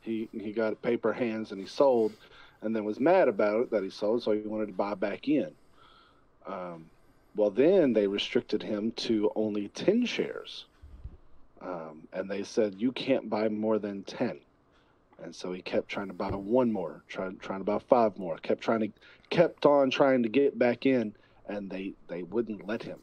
he 0.00 0.28
he 0.32 0.52
got 0.52 0.80
paper 0.82 1.12
hands 1.12 1.50
and 1.52 1.60
he 1.60 1.66
sold, 1.66 2.12
and 2.62 2.74
then 2.74 2.84
was 2.84 3.00
mad 3.00 3.28
about 3.28 3.62
it 3.62 3.70
that 3.70 3.82
he 3.82 3.90
sold, 3.90 4.22
so 4.22 4.32
he 4.32 4.40
wanted 4.40 4.66
to 4.66 4.72
buy 4.72 4.94
back 4.94 5.28
in. 5.28 5.50
Um, 6.46 6.86
well, 7.36 7.50
then 7.50 7.92
they 7.92 8.06
restricted 8.06 8.62
him 8.62 8.92
to 8.92 9.30
only 9.34 9.68
10 9.68 10.06
shares. 10.06 10.66
Um, 11.60 12.06
and 12.12 12.30
they 12.30 12.44
said, 12.44 12.74
you 12.78 12.92
can't 12.92 13.28
buy 13.28 13.48
more 13.48 13.78
than 13.78 14.04
10. 14.04 14.38
And 15.22 15.34
so 15.34 15.52
he 15.52 15.62
kept 15.62 15.88
trying 15.88 16.08
to 16.08 16.14
buy 16.14 16.30
one 16.30 16.72
more, 16.72 17.02
trying, 17.08 17.38
trying 17.38 17.60
to 17.60 17.64
buy 17.64 17.78
five 17.78 18.18
more, 18.18 18.36
kept 18.38 18.60
trying 18.60 18.80
to, 18.80 18.88
kept 19.30 19.64
on 19.64 19.90
trying 19.90 20.22
to 20.22 20.28
get 20.28 20.58
back 20.58 20.86
in, 20.86 21.14
and 21.48 21.70
they, 21.70 21.94
they 22.08 22.22
wouldn't 22.22 22.66
let 22.66 22.82
him, 22.82 22.98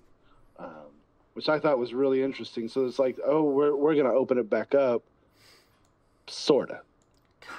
um, 0.59 0.91
which 1.33 1.49
I 1.49 1.59
thought 1.59 1.77
was 1.79 1.93
really 1.93 2.21
interesting. 2.21 2.67
So 2.67 2.85
it's 2.85 2.99
like, 2.99 3.17
oh, 3.25 3.43
we're, 3.43 3.75
we're 3.75 3.95
going 3.95 4.05
to 4.05 4.11
open 4.11 4.37
it 4.37 4.49
back 4.49 4.75
up. 4.75 5.03
Sorta. 6.27 6.81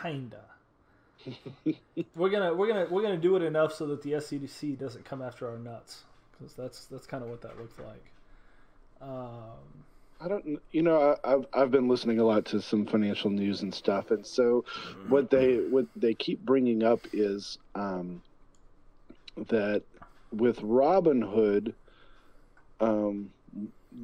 Kinda. 0.02 0.44
we're 2.16 2.30
gonna 2.30 2.52
we're 2.52 2.66
gonna 2.66 2.86
we're 2.90 3.02
gonna 3.02 3.16
do 3.16 3.36
it 3.36 3.42
enough 3.42 3.72
so 3.72 3.86
that 3.86 4.02
the 4.02 4.20
SEC 4.20 4.76
doesn't 4.76 5.04
come 5.04 5.22
after 5.22 5.48
our 5.48 5.56
nuts 5.56 6.02
because 6.32 6.52
that's 6.54 6.86
that's 6.86 7.06
kind 7.06 7.22
of 7.22 7.30
what 7.30 7.40
that 7.42 7.56
looked 7.58 7.78
like. 7.78 8.12
Um, 9.00 9.84
I 10.20 10.28
don't, 10.28 10.60
you 10.70 10.82
know, 10.82 11.16
I, 11.24 11.30
have 11.30 11.46
I've 11.52 11.70
been 11.70 11.88
listening 11.88 12.20
a 12.20 12.24
lot 12.24 12.44
to 12.46 12.60
some 12.60 12.86
financial 12.86 13.30
news 13.30 13.62
and 13.62 13.74
stuff, 13.74 14.10
and 14.10 14.24
so 14.24 14.64
what 15.08 15.30
they 15.30 15.56
what 15.56 15.86
they 15.96 16.14
keep 16.14 16.44
bringing 16.44 16.84
up 16.84 17.00
is 17.12 17.58
um, 17.74 18.22
that 19.48 19.82
with 20.32 20.60
Robinhood, 20.60 21.74
um, 22.80 23.30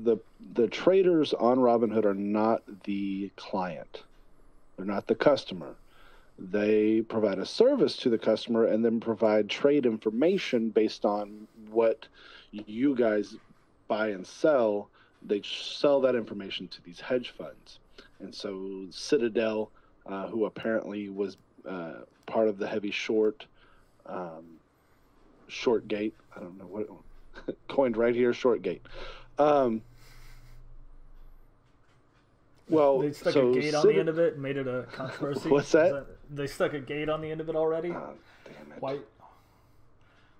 the 0.04 0.18
the 0.54 0.68
traders 0.68 1.34
on 1.34 1.58
Robinhood 1.58 2.04
are 2.04 2.14
not 2.14 2.62
the 2.84 3.30
client, 3.36 4.02
they're 4.76 4.86
not 4.86 5.06
the 5.06 5.14
customer. 5.14 5.74
They 6.38 7.00
provide 7.00 7.40
a 7.40 7.46
service 7.46 7.96
to 7.98 8.10
the 8.10 8.18
customer 8.18 8.64
and 8.66 8.84
then 8.84 9.00
provide 9.00 9.48
trade 9.48 9.86
information 9.86 10.70
based 10.70 11.04
on 11.04 11.48
what 11.70 12.06
you 12.52 12.94
guys 12.94 13.34
buy 13.88 14.08
and 14.08 14.26
sell, 14.26 14.88
they 15.22 15.42
sell 15.42 16.00
that 16.02 16.14
information 16.14 16.68
to 16.68 16.82
these 16.82 17.00
hedge 17.00 17.30
funds. 17.30 17.80
And 18.20 18.32
so 18.32 18.86
Citadel, 18.90 19.70
uh, 20.06 20.28
who 20.28 20.44
apparently 20.44 21.08
was 21.08 21.36
uh, 21.68 22.00
part 22.26 22.48
of 22.48 22.58
the 22.58 22.68
heavy 22.68 22.90
short, 22.90 23.46
um, 24.06 24.44
short 25.48 25.88
gate, 25.88 26.14
I 26.36 26.40
don't 26.40 26.58
know 26.58 26.66
what, 26.66 27.56
coined 27.68 27.96
right 27.96 28.14
here, 28.14 28.32
short 28.32 28.62
gate. 28.62 28.82
Um, 29.38 29.82
well, 32.68 32.98
they 32.98 33.12
stuck 33.12 33.32
so 33.32 33.50
a 33.50 33.54
gate 33.54 33.74
on 33.74 33.86
the 33.86 33.98
end 33.98 34.08
of 34.08 34.18
it 34.18 34.34
and 34.34 34.42
made 34.42 34.56
it 34.56 34.66
a 34.66 34.86
controversy. 34.92 35.48
What's 35.48 35.72
that? 35.72 35.92
that? 35.92 36.06
They 36.36 36.46
stuck 36.46 36.74
a 36.74 36.80
gate 36.80 37.08
on 37.08 37.20
the 37.20 37.30
end 37.30 37.40
of 37.40 37.48
it 37.48 37.56
already. 37.56 37.90
Oh, 37.92 38.14
damn 38.44 38.72
it. 38.72 38.82
White 38.82 39.04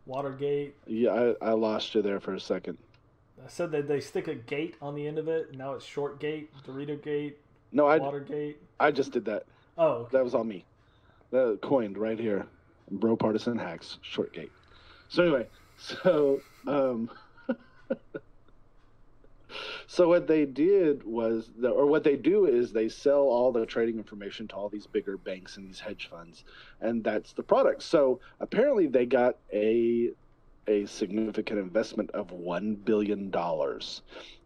Watergate. 0.07 0.75
Yeah, 0.87 1.33
I, 1.41 1.51
I 1.51 1.53
lost 1.53 1.95
you 1.95 2.03
there 2.03 2.21
for 2.21 2.35
a 2.35 2.41
second. 2.41 2.79
I 3.45 3.49
said 3.49 3.71
that 3.73 3.89
they 3.89 4.01
stick 4.01 4.27
a 4.27 4.35
gate 4.35 4.75
on 4.83 4.95
the 4.95 5.07
end 5.07 5.19
of 5.19 5.29
it. 5.29 5.55
Now 5.57 5.75
it's 5.75 5.85
short 5.85 6.19
gate, 6.19 6.51
Dorito 6.67 7.01
gate, 7.01 7.39
no, 7.73 7.87
I 7.87 7.99
Watergate. 7.99 8.61
I 8.81 8.91
just 8.91 9.13
did 9.13 9.25
that. 9.27 9.45
Oh, 9.77 9.89
okay. 9.89 10.17
that 10.17 10.25
was 10.25 10.35
all 10.35 10.45
me. 10.45 10.65
That 11.31 11.59
coined 11.63 11.99
right 11.99 12.19
here, 12.19 12.47
bro 12.91 13.17
partisan 13.17 13.59
hacks 13.59 13.99
short 14.03 14.33
gate. 14.33 14.53
So 15.09 15.23
anyway, 15.23 15.47
so 15.79 16.41
um, 16.67 17.11
so 19.87 20.09
what 20.09 20.27
they 20.27 20.45
did 20.45 21.05
was, 21.05 21.51
the, 21.59 21.69
or 21.71 21.87
what 21.87 22.05
they 22.05 22.17
do 22.17 22.47
is 22.47 22.73
they 22.73 22.89
sell 22.89 23.23
all 23.23 23.53
the 23.53 23.67
trading 23.67 23.97
information 23.97 24.49
to 24.49 24.55
all 24.57 24.69
these 24.69 24.87
bigger 24.87 25.17
banks 25.17 25.57
and 25.57 25.69
these 25.69 25.81
hedge 25.81 26.09
funds, 26.11 26.45
and 26.81 27.03
that's 27.05 27.33
the 27.33 27.43
product. 27.43 27.83
So 27.83 28.21
apparently 28.41 28.87
they 28.87 29.07
got 29.07 29.37
a 29.53 30.11
a 30.69 30.85
significant 30.87 31.59
investment 31.59 32.11
of 32.11 32.31
one 32.31 32.75
billion 32.75 33.31
dollars 33.31 34.03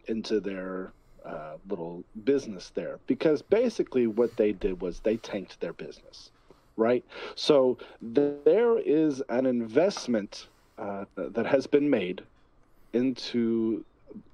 into 0.07 0.40
their 0.40 0.92
uh, 1.25 1.57
little 1.69 2.04
business 2.25 2.71
there 2.75 2.99
because 3.07 3.42
basically 3.42 4.07
what 4.07 4.37
they 4.37 4.52
did 4.52 4.81
was 4.81 5.00
they 5.00 5.16
tanked 5.16 5.61
their 5.61 5.73
business, 5.73 6.31
right? 6.76 7.04
So 7.35 7.78
there 8.00 8.78
is 8.78 9.23
an 9.28 9.47
investment 9.47 10.47
uh, 10.78 11.04
that 11.16 11.47
has 11.47 11.66
been 11.66 11.88
made 11.90 12.23
into 12.92 13.85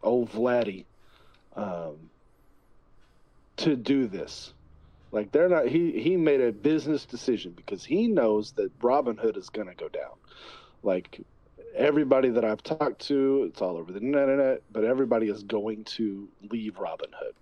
old 0.03 0.31
Vladdy 0.31 0.85
um, 1.57 2.11
to 3.57 3.77
do 3.77 4.07
this. 4.07 4.53
Like 5.11 5.33
they're 5.33 5.49
not. 5.49 5.67
He 5.67 6.01
he 6.01 6.17
made 6.17 6.41
a 6.41 6.53
business 6.53 7.07
decision 7.07 7.53
because 7.53 7.85
he 7.85 8.09
knows 8.09 8.53
that 8.53 8.79
Robinhood 8.81 9.37
is 9.37 9.49
going 9.49 9.69
to 9.69 9.75
go 9.75 9.89
down. 9.89 10.13
Like 10.83 11.21
everybody 11.75 12.29
that 12.31 12.45
I've 12.45 12.63
talked 12.63 13.01
to, 13.07 13.45
it's 13.49 13.63
all 13.63 13.77
over 13.77 13.91
the 13.93 14.01
internet, 14.01 14.63
but 14.71 14.85
everybody 14.85 15.29
is 15.29 15.43
going 15.43 15.85
to 15.85 16.29
leave 16.51 16.75
Robinhood. 16.75 17.33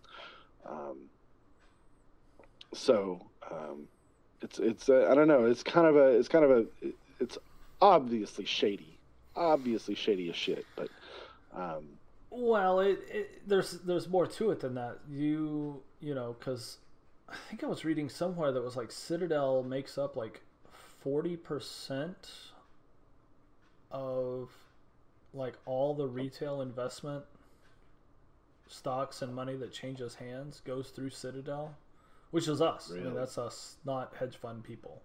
Um, 0.64 0.99
so 2.73 3.21
um, 3.50 3.88
it's 4.43 4.59
it's 4.59 4.88
uh, 4.88 5.09
I 5.11 5.14
don't 5.14 5.28
know. 5.28 5.47
It's 5.47 5.62
kind 5.62 5.87
of 5.87 5.97
a 5.97 6.07
it's 6.07 6.28
kind 6.28 6.45
of 6.45 6.50
a 6.50 6.66
it's 7.19 7.38
obviously 7.81 8.45
shady, 8.45 8.99
obviously 9.35 9.95
shady 9.95 10.28
as 10.31 10.37
shit. 10.37 10.64
But 10.76 10.88
um, 11.55 11.96
Well, 12.38 12.81
it, 12.81 13.00
it 13.09 13.49
there's 13.49 13.73
there's 13.81 14.09
more 14.09 14.26
to 14.26 14.50
it 14.50 14.61
than 14.61 14.75
that. 14.75 14.99
You 15.11 15.83
you 16.00 16.14
know 16.14 16.37
because 16.38 16.78
I 17.28 17.35
think 17.49 17.64
I 17.64 17.66
was 17.66 17.85
reading 17.85 18.09
somewhere 18.09 18.52
that 18.52 18.62
was 18.62 18.76
like 18.76 18.93
Citadel 18.93 19.62
makes 19.62 19.97
up 19.97 20.16
like 20.16 20.43
forty 21.00 21.37
percent 21.37 22.31
of 23.90 24.50
like 25.33 25.55
all 25.64 25.95
the 25.95 26.07
retail 26.07 26.61
investment 26.61 27.25
stocks 28.69 29.23
and 29.23 29.35
money 29.35 29.57
that 29.57 29.73
changes 29.73 30.14
hands 30.16 30.61
goes 30.64 30.90
through 30.90 31.11
Citadel, 31.11 31.75
which 32.33 32.49
is 32.49 32.61
us. 32.61 32.90
I 32.95 32.99
mean, 33.00 33.14
that's 33.14 33.38
us, 33.38 33.76
not 33.85 34.12
hedge 34.19 34.37
fund 34.37 34.62
people. 34.64 35.02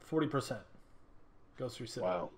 Forty 0.00 0.26
percent 0.26 0.62
goes 1.58 1.76
through 1.76 1.86
Citadel. 1.86 2.12
wow, 2.12 2.30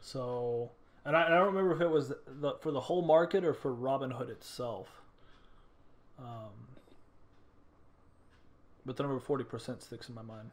So, 0.00 0.70
and 1.04 1.16
I, 1.16 1.26
I 1.26 1.28
don't 1.30 1.46
remember 1.54 1.74
if 1.74 1.80
it 1.80 1.90
was 1.90 2.12
the, 2.26 2.56
for 2.60 2.70
the 2.70 2.80
whole 2.80 3.02
market 3.02 3.44
or 3.44 3.54
for 3.54 3.74
Robinhood 3.74 4.28
itself. 4.28 4.88
Um, 6.18 6.78
but 8.84 8.96
the 8.96 9.02
number 9.02 9.18
forty 9.18 9.44
percent 9.44 9.82
sticks 9.82 10.08
in 10.08 10.14
my 10.14 10.22
mind. 10.22 10.50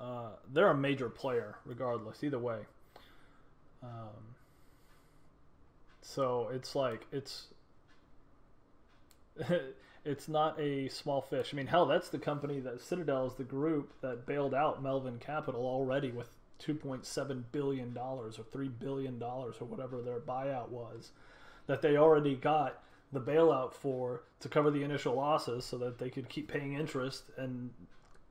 Uh, 0.00 0.30
they're 0.52 0.70
a 0.70 0.76
major 0.76 1.08
player, 1.08 1.56
regardless. 1.64 2.22
Either 2.22 2.38
way. 2.38 2.60
Um, 3.82 4.34
so 6.02 6.48
it's 6.52 6.74
like 6.74 7.06
it's 7.12 7.48
it's 10.04 10.28
not 10.28 10.58
a 10.58 10.88
small 10.88 11.20
fish. 11.20 11.50
I 11.52 11.56
mean, 11.56 11.66
hell, 11.66 11.86
that's 11.86 12.08
the 12.08 12.18
company 12.18 12.60
that 12.60 12.80
Citadel 12.80 13.26
is 13.26 13.34
the 13.34 13.44
group 13.44 13.92
that 14.00 14.26
bailed 14.26 14.54
out 14.54 14.82
Melvin 14.82 15.18
Capital 15.18 15.60
already 15.66 16.10
with 16.10 16.30
2.7 16.64 17.44
billion 17.52 17.92
dollars 17.94 18.38
or 18.38 18.42
3 18.44 18.68
billion 18.68 19.18
dollars 19.18 19.56
or 19.60 19.64
whatever 19.66 20.02
their 20.02 20.20
buyout 20.20 20.68
was 20.68 21.12
that 21.66 21.82
they 21.82 21.96
already 21.96 22.34
got 22.34 22.82
the 23.12 23.20
bailout 23.20 23.72
for 23.72 24.22
to 24.40 24.48
cover 24.48 24.70
the 24.70 24.82
initial 24.82 25.14
losses 25.14 25.64
so 25.64 25.78
that 25.78 25.98
they 25.98 26.10
could 26.10 26.28
keep 26.28 26.50
paying 26.50 26.74
interest 26.74 27.24
and 27.36 27.70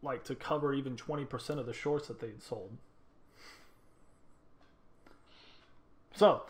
like 0.02 0.24
to 0.24 0.36
cover 0.36 0.74
even 0.74 0.96
20% 0.96 1.60
of 1.60 1.66
the 1.66 1.74
shorts 1.74 2.08
that 2.08 2.20
they'd 2.20 2.42
sold. 2.42 2.78
So, 6.14 6.44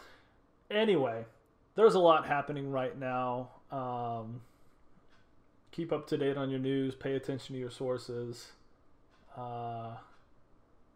anyway, 0.69 1.25
there's 1.75 1.95
a 1.95 1.99
lot 1.99 2.25
happening 2.25 2.71
right 2.71 2.97
now. 2.97 3.49
Um, 3.71 4.41
keep 5.71 5.91
up 5.91 6.07
to 6.07 6.17
date 6.17 6.37
on 6.37 6.49
your 6.49 6.59
news. 6.59 6.95
Pay 6.95 7.15
attention 7.15 7.55
to 7.55 7.59
your 7.59 7.71
sources. 7.71 8.51
Uh, 9.35 9.95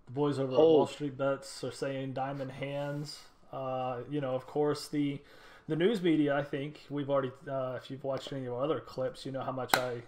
the 0.05 0.11
boys 0.11 0.39
over 0.39 0.53
at 0.53 0.57
Wall 0.57 0.87
Street 0.87 1.17
Bets 1.17 1.63
are 1.63 1.71
saying 1.71 2.13
diamond 2.13 2.51
hands. 2.51 3.19
Uh, 3.51 3.99
you 4.09 4.21
know, 4.21 4.33
of 4.33 4.47
course, 4.47 4.87
the 4.87 5.19
the 5.67 5.75
news 5.75 6.01
media. 6.01 6.35
I 6.35 6.43
think 6.43 6.81
we've 6.89 7.09
already. 7.09 7.31
Uh, 7.49 7.77
if 7.81 7.89
you've 7.91 8.03
watched 8.03 8.31
any 8.33 8.45
of 8.45 8.53
our 8.53 8.63
other 8.63 8.79
clips, 8.79 9.25
you 9.25 9.31
know 9.31 9.41
how 9.41 9.51
much 9.51 9.75
I 9.75 10.01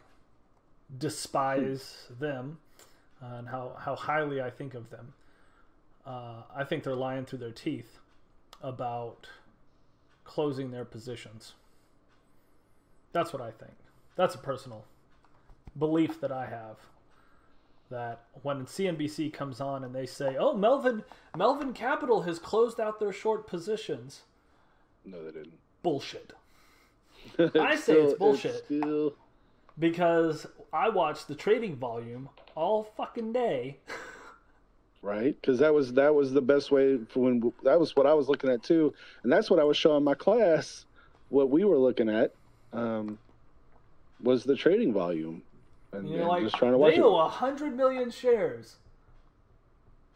despise 0.98 2.08
them 2.20 2.60
uh, 3.22 3.36
and 3.38 3.48
how 3.48 3.76
how 3.80 3.96
highly 3.96 4.42
I 4.42 4.50
think 4.50 4.74
of 4.74 4.90
them. 4.90 5.14
Uh, 6.06 6.44
I 6.54 6.64
think 6.64 6.84
they're 6.84 6.96
lying 6.96 7.26
through 7.26 7.40
their 7.40 7.52
teeth 7.52 8.00
about 8.62 9.28
closing 10.24 10.72
their 10.72 10.86
positions. 10.86 11.54
That's 13.12 13.32
what 13.32 13.42
I 13.42 13.52
think. 13.52 13.74
That's 14.16 14.36
a 14.36 14.40
personal 14.40 14.86
belief 15.78 16.20
that 16.22 16.32
I 16.32 16.46
have. 16.46 16.78
That 17.94 18.24
when 18.42 18.66
CNBC 18.66 19.32
comes 19.34 19.62
on 19.62 19.84
and 19.84 19.94
they 19.94 20.08
say, 20.08 20.36
"Oh, 20.40 20.56
Melvin 20.58 21.04
Melvin 21.38 21.74
Capital 21.74 22.24
has 22.24 22.40
closed 22.40 22.80
out 22.80 23.00
their 23.00 23.14
short 23.14 23.46
positions," 23.46 24.22
no, 25.06 25.24
they 25.24 25.32
didn't. 25.32 25.60
bullshit. 25.84 26.34
I 27.40 27.76
say 27.76 27.94
it's 28.02 28.16
bullshit. 28.18 28.66
still, 28.66 29.14
Because 29.78 30.48
I 30.74 30.90
watched 30.90 31.28
the 31.28 31.36
trading 31.36 31.76
volume 31.76 32.30
all 32.56 32.84
fucking 32.98 33.32
day. 33.32 33.78
right? 35.04 35.40
Because 35.40 35.60
that 35.60 35.72
was 35.72 35.94
that 35.94 36.16
was 36.16 36.34
the 36.34 36.42
best 36.42 36.72
way 36.72 36.98
for 37.10 37.20
when 37.26 37.54
that 37.62 37.80
was 37.80 37.96
what 37.96 38.08
I 38.08 38.16
was 38.16 38.28
looking 38.28 38.50
at 38.50 38.64
too, 38.64 38.92
and 39.22 39.32
that's 39.32 39.52
what 39.52 39.60
I 39.60 39.64
was 39.64 39.78
showing 39.78 40.04
my 40.04 40.16
class. 40.16 40.86
What 41.30 41.52
we 41.52 41.64
were 41.64 41.78
looking 41.78 42.10
at 42.10 42.34
um, 42.74 43.20
was 44.22 44.44
the 44.44 44.56
trading 44.56 44.94
volume, 44.94 45.44
and, 45.94 46.10
You're 46.10 46.26
like, 46.26 46.44
just 46.44 46.56
trying 46.56 46.72
to 46.72 46.78
watch 46.78 46.96
they 46.96 47.02
it. 47.02 47.30
hundred 47.32 47.76
million 47.76 48.12
shares. 48.12 48.76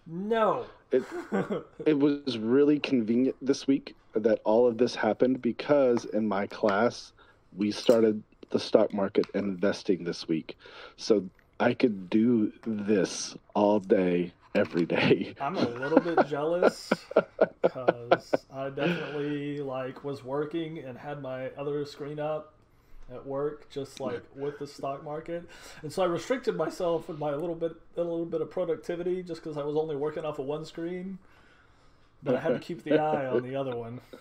No. 0.05 0.65
It 0.91 1.03
it 1.85 1.99
was 1.99 2.37
really 2.37 2.79
convenient 2.79 3.35
this 3.41 3.67
week 3.67 3.95
that 4.15 4.39
all 4.45 4.67
of 4.67 4.77
this 4.77 4.95
happened 4.95 5.41
because 5.41 6.05
in 6.05 6.27
my 6.27 6.47
class 6.47 7.13
we 7.55 7.71
started 7.71 8.23
the 8.49 8.59
stock 8.59 8.93
market 8.93 9.25
and 9.33 9.45
investing 9.45 10.03
this 10.03 10.27
week, 10.27 10.57
so 10.95 11.27
I 11.59 11.73
could 11.73 12.09
do 12.09 12.51
this 12.65 13.35
all 13.55 13.79
day, 13.79 14.31
every 14.55 14.85
day. 14.85 15.35
I'm 15.41 15.57
a 15.57 15.67
little 15.67 15.99
bit 15.99 16.27
jealous 16.29 16.91
because 17.61 18.33
I 18.53 18.69
definitely 18.69 19.59
like 19.61 20.03
was 20.03 20.23
working 20.23 20.79
and 20.79 20.97
had 20.97 21.21
my 21.21 21.49
other 21.57 21.83
screen 21.85 22.19
up 22.19 22.53
at 23.13 23.25
work, 23.25 23.69
just 23.69 23.99
like 23.99 24.21
with 24.35 24.59
the 24.59 24.67
stock 24.67 25.03
market, 25.03 25.43
and 25.81 25.91
so 25.91 26.03
I 26.03 26.05
restricted 26.05 26.55
myself 26.55 27.07
with 27.07 27.17
my 27.19 27.31
little 27.33 27.55
bit, 27.55 27.73
a 27.95 28.01
little 28.01 28.25
bit 28.25 28.41
of 28.41 28.49
productivity, 28.51 29.23
just 29.23 29.41
because 29.43 29.57
I 29.57 29.63
was 29.63 29.75
only 29.77 29.95
working 29.95 30.25
off 30.25 30.39
of 30.39 30.45
one 30.45 30.65
screen. 30.65 31.17
But 32.23 32.35
I 32.35 32.39
had 32.39 32.53
to 32.53 32.59
keep 32.59 32.83
the 32.83 32.99
eye 32.99 33.27
on 33.27 33.43
the 33.43 33.55
other 33.55 33.75
one. 33.75 34.01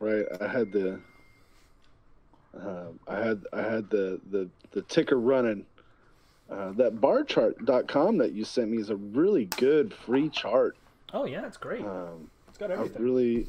Right, 0.00 0.26
I 0.40 0.46
had 0.46 0.70
the, 0.70 1.00
um, 2.54 3.00
I 3.08 3.16
had 3.18 3.44
I 3.52 3.62
had 3.62 3.90
the 3.90 4.20
the 4.30 4.48
the 4.70 4.82
ticker 4.82 5.18
running. 5.18 5.66
Uh, 6.50 6.72
that 6.72 6.98
barchart.com 7.00 8.16
that 8.18 8.32
you 8.32 8.42
sent 8.44 8.70
me 8.70 8.78
is 8.78 8.88
a 8.90 8.96
really 8.96 9.44
good 9.56 9.92
free 9.92 10.28
chart. 10.30 10.76
Oh 11.12 11.26
yeah, 11.26 11.46
it's 11.46 11.56
great. 11.58 11.84
Um, 11.84 12.30
It's 12.48 12.56
got 12.56 12.70
I 12.70 12.74
everything. 12.74 13.02
really, 13.02 13.46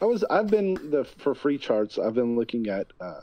I 0.00 0.06
was 0.06 0.24
I've 0.24 0.48
been 0.48 0.90
the 0.90 1.04
for 1.04 1.34
free 1.34 1.58
charts. 1.58 1.98
I've 1.98 2.14
been 2.14 2.34
looking 2.34 2.68
at 2.68 2.86
uh, 3.00 3.20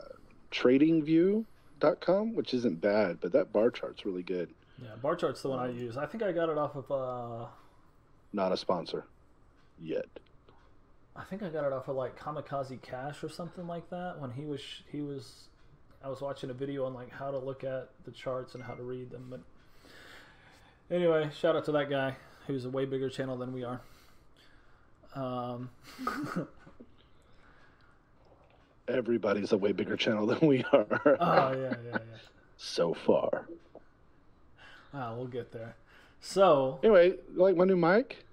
TradingView.com, 0.50 2.34
which 2.34 2.54
isn't 2.54 2.80
bad, 2.80 3.18
but 3.20 3.32
that 3.32 3.52
bar 3.52 3.70
chart's 3.70 4.04
really 4.04 4.22
good. 4.22 4.50
Yeah, 4.82 4.96
bar 5.02 5.16
chart's 5.16 5.42
the 5.42 5.48
one 5.48 5.58
I 5.58 5.70
use. 5.70 5.96
I 5.96 6.06
think 6.06 6.22
I 6.22 6.32
got 6.32 6.48
it 6.48 6.58
off 6.58 6.74
of. 6.76 6.90
uh 6.90 7.46
Not 8.32 8.52
a 8.52 8.56
sponsor 8.56 9.04
yet. 9.80 10.06
I 11.16 11.24
think 11.24 11.42
I 11.42 11.48
got 11.48 11.64
it 11.64 11.72
off 11.72 11.88
of 11.88 11.96
like 11.96 12.18
Kamikaze 12.18 12.80
Cash 12.80 13.22
or 13.22 13.28
something 13.28 13.66
like 13.66 13.90
that. 13.90 14.18
When 14.18 14.30
he 14.30 14.44
was 14.44 14.62
he 14.90 15.00
was, 15.02 15.48
I 16.02 16.08
was 16.08 16.20
watching 16.20 16.50
a 16.50 16.54
video 16.54 16.86
on 16.86 16.94
like 16.94 17.10
how 17.10 17.30
to 17.30 17.38
look 17.38 17.64
at 17.64 17.90
the 18.04 18.10
charts 18.10 18.54
and 18.54 18.62
how 18.62 18.74
to 18.74 18.82
read 18.82 19.10
them. 19.10 19.26
But 19.28 19.40
anyway, 20.94 21.30
shout 21.38 21.56
out 21.56 21.64
to 21.66 21.72
that 21.72 21.90
guy 21.90 22.16
who's 22.46 22.64
a 22.64 22.70
way 22.70 22.84
bigger 22.86 23.10
channel 23.10 23.36
than 23.36 23.52
we 23.52 23.64
are. 23.64 23.80
Um, 25.14 25.70
Everybody's 28.90 29.52
a 29.52 29.56
way 29.56 29.72
bigger 29.72 29.96
channel 29.96 30.26
than 30.26 30.46
we 30.46 30.64
are 30.72 30.86
oh 31.20 31.52
yeah, 31.52 31.54
yeah, 31.56 31.74
yeah. 31.92 31.98
so 32.56 32.92
far. 32.94 33.46
Ah, 34.92 35.14
we'll 35.14 35.26
get 35.28 35.52
there. 35.52 35.76
So 36.20 36.78
Anyway, 36.82 37.10
you 37.10 37.18
like 37.34 37.56
my 37.56 37.64
new 37.64 37.76
mic? 37.76 38.24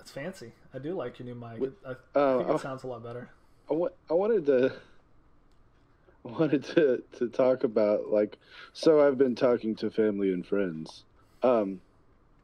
it's 0.00 0.10
fancy. 0.10 0.52
I 0.74 0.78
do 0.78 0.94
like 0.94 1.18
your 1.18 1.26
new 1.26 1.34
mic. 1.34 1.62
It, 1.62 1.72
I, 1.86 1.90
I 1.90 1.92
Uh, 2.20 2.38
think 2.38 2.50
oh. 2.50 2.54
it 2.56 2.60
sounds 2.60 2.82
a 2.82 2.86
lot 2.88 3.02
better. 3.04 3.28
I 3.70 3.74
I 4.10 4.14
wanted 4.14 4.46
to 4.46 4.72
I 6.24 6.28
wanted 6.28 6.64
to 6.64 7.02
to 7.18 7.28
talk 7.28 7.64
about 7.64 8.08
like 8.10 8.38
so 8.72 9.06
I've 9.06 9.18
been 9.18 9.34
talking 9.34 9.74
to 9.76 9.90
family 9.90 10.32
and 10.32 10.44
friends. 10.46 11.04
Um 11.42 11.80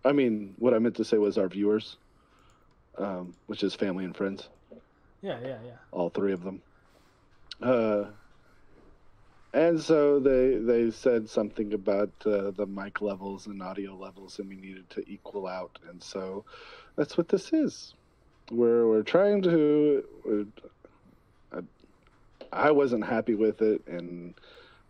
I 0.05 0.13
mean 0.13 0.55
what 0.59 0.75
I 0.75 0.79
meant 0.79 0.97
to 0.97 1.05
say 1.05 1.19
was 1.19 1.37
our 1.39 1.49
viewers. 1.49 1.97
Um 2.97 3.35
which 3.47 3.63
is 3.63 3.75
family 3.75 4.05
and 4.05 4.17
friends, 4.17 4.49
Yeah, 5.23 5.39
yeah, 5.43 5.59
yeah. 5.65 5.77
all 5.93 6.11
three 6.11 6.33
of 6.33 6.43
them. 6.45 6.63
Uh 7.63 8.05
and 9.55 9.81
so 9.81 10.21
they 10.21 10.57
they 10.57 10.91
said 10.91 11.29
something 11.29 11.73
about 11.73 12.11
uh, 12.27 12.51
the 12.51 12.67
mic 12.67 13.01
levels 13.01 13.47
and 13.47 13.63
audio 13.63 13.97
levels 13.97 14.39
and 14.39 14.49
we 14.49 14.57
needed 14.57 14.89
to 14.91 15.03
equal 15.11 15.47
out 15.47 15.79
and 15.89 16.03
so 16.03 16.45
that's 16.97 17.17
what 17.17 17.29
this 17.29 17.53
is. 17.53 17.95
We're 18.51 18.87
we're 18.87 19.03
trying 19.03 19.43
to 19.43 20.05
we're, 20.25 20.45
I 22.53 22.71
wasn't 22.71 23.05
happy 23.05 23.35
with 23.35 23.63
it, 23.63 23.87
and 23.87 24.35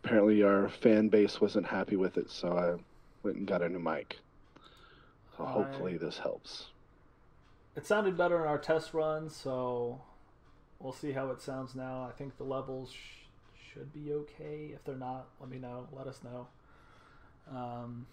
apparently 0.04 0.42
our 0.42 0.68
fan 0.68 1.08
base 1.08 1.40
wasn't 1.40 1.66
happy 1.66 1.96
with 1.96 2.16
it, 2.16 2.30
so 2.30 2.52
I 2.56 2.82
went 3.22 3.36
and 3.36 3.46
got 3.46 3.62
a 3.62 3.68
new 3.68 3.78
mic. 3.78 4.18
So 5.36 5.44
I- 5.44 5.52
hopefully 5.52 5.96
this 5.98 6.18
helps. 6.18 6.68
It 7.76 7.86
sounded 7.86 8.16
better 8.16 8.40
in 8.42 8.48
our 8.48 8.58
test 8.58 8.92
run, 8.92 9.28
so 9.30 10.00
we'll 10.80 10.92
see 10.92 11.12
how 11.12 11.30
it 11.30 11.40
sounds 11.40 11.74
now. 11.74 12.02
I 12.08 12.12
think 12.16 12.36
the 12.38 12.44
levels 12.44 12.92
sh- 12.92 13.26
should 13.72 13.92
be 13.92 14.12
okay. 14.12 14.70
If 14.74 14.84
they're 14.84 14.94
not, 14.96 15.26
let 15.40 15.50
me 15.50 15.58
know. 15.58 15.86
Let 15.92 16.06
us 16.06 16.20
know. 16.22 16.46
Um, 17.54 18.06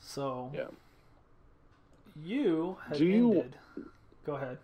so 0.00 0.50
Yeah. 0.54 0.68
you 2.22 2.76
had 2.86 2.98
Do 2.98 3.04
you- 3.06 3.30
ended. 3.32 3.56
Go 4.24 4.34
ahead. 4.36 4.58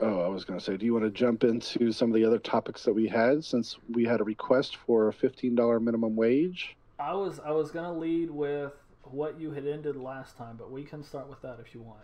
Oh, 0.00 0.20
I 0.20 0.28
was 0.28 0.44
going 0.44 0.58
to 0.58 0.64
say, 0.64 0.76
do 0.76 0.84
you 0.84 0.92
want 0.92 1.04
to 1.04 1.10
jump 1.10 1.44
into 1.44 1.92
some 1.92 2.10
of 2.10 2.14
the 2.14 2.24
other 2.24 2.38
topics 2.38 2.84
that 2.84 2.92
we 2.92 3.06
had 3.08 3.44
since 3.44 3.78
we 3.90 4.04
had 4.04 4.20
a 4.20 4.24
request 4.24 4.76
for 4.76 5.08
a 5.08 5.12
$15 5.12 5.80
minimum 5.80 6.16
wage? 6.16 6.76
I 6.98 7.14
was 7.14 7.40
I 7.40 7.50
was 7.50 7.70
gonna 7.72 7.92
lead 7.92 8.30
with 8.30 8.72
what 9.02 9.38
you 9.40 9.50
had 9.50 9.66
ended 9.66 9.96
last 9.96 10.36
time, 10.36 10.56
but 10.56 10.70
we 10.70 10.84
can 10.84 11.02
start 11.02 11.28
with 11.28 11.40
that 11.42 11.58
if 11.58 11.74
you 11.74 11.80
want. 11.82 11.98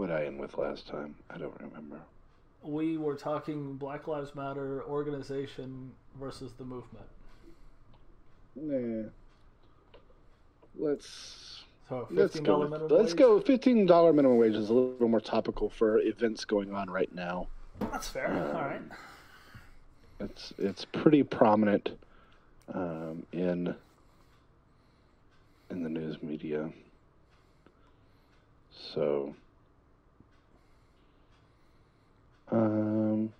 What 0.00 0.10
I 0.10 0.24
end 0.24 0.40
with 0.40 0.56
last 0.56 0.88
time? 0.88 1.14
I 1.28 1.36
don't 1.36 1.52
remember. 1.60 2.00
We 2.62 2.96
were 2.96 3.16
talking 3.16 3.74
Black 3.74 4.08
Lives 4.08 4.34
Matter 4.34 4.82
organization 4.84 5.92
versus 6.18 6.54
the 6.54 6.64
movement. 6.64 7.04
Nah. 8.56 9.10
Let's 10.78 11.64
So 11.90 12.08
let's 12.10 12.40
go. 12.40 12.60
With, 12.60 12.70
minimum 12.70 12.88
let's 12.88 13.12
wage? 13.12 13.18
go. 13.18 13.40
Fifteen 13.40 13.84
dollar 13.84 14.14
minimum 14.14 14.38
wage 14.38 14.54
is 14.54 14.70
a 14.70 14.72
little 14.72 15.06
more 15.06 15.20
topical 15.20 15.68
for 15.68 15.98
events 15.98 16.46
going 16.46 16.72
on 16.72 16.88
right 16.88 17.14
now. 17.14 17.48
That's 17.80 18.08
fair. 18.08 18.32
Um, 18.32 18.56
All 18.56 18.62
right. 18.62 18.82
It's 20.18 20.54
it's 20.56 20.86
pretty 20.86 21.22
prominent 21.24 21.90
um, 22.72 23.26
in 23.32 23.74
in 25.68 25.82
the 25.82 25.90
news 25.90 26.22
media. 26.22 26.70
So, 28.94 29.34
um, 32.50 33.32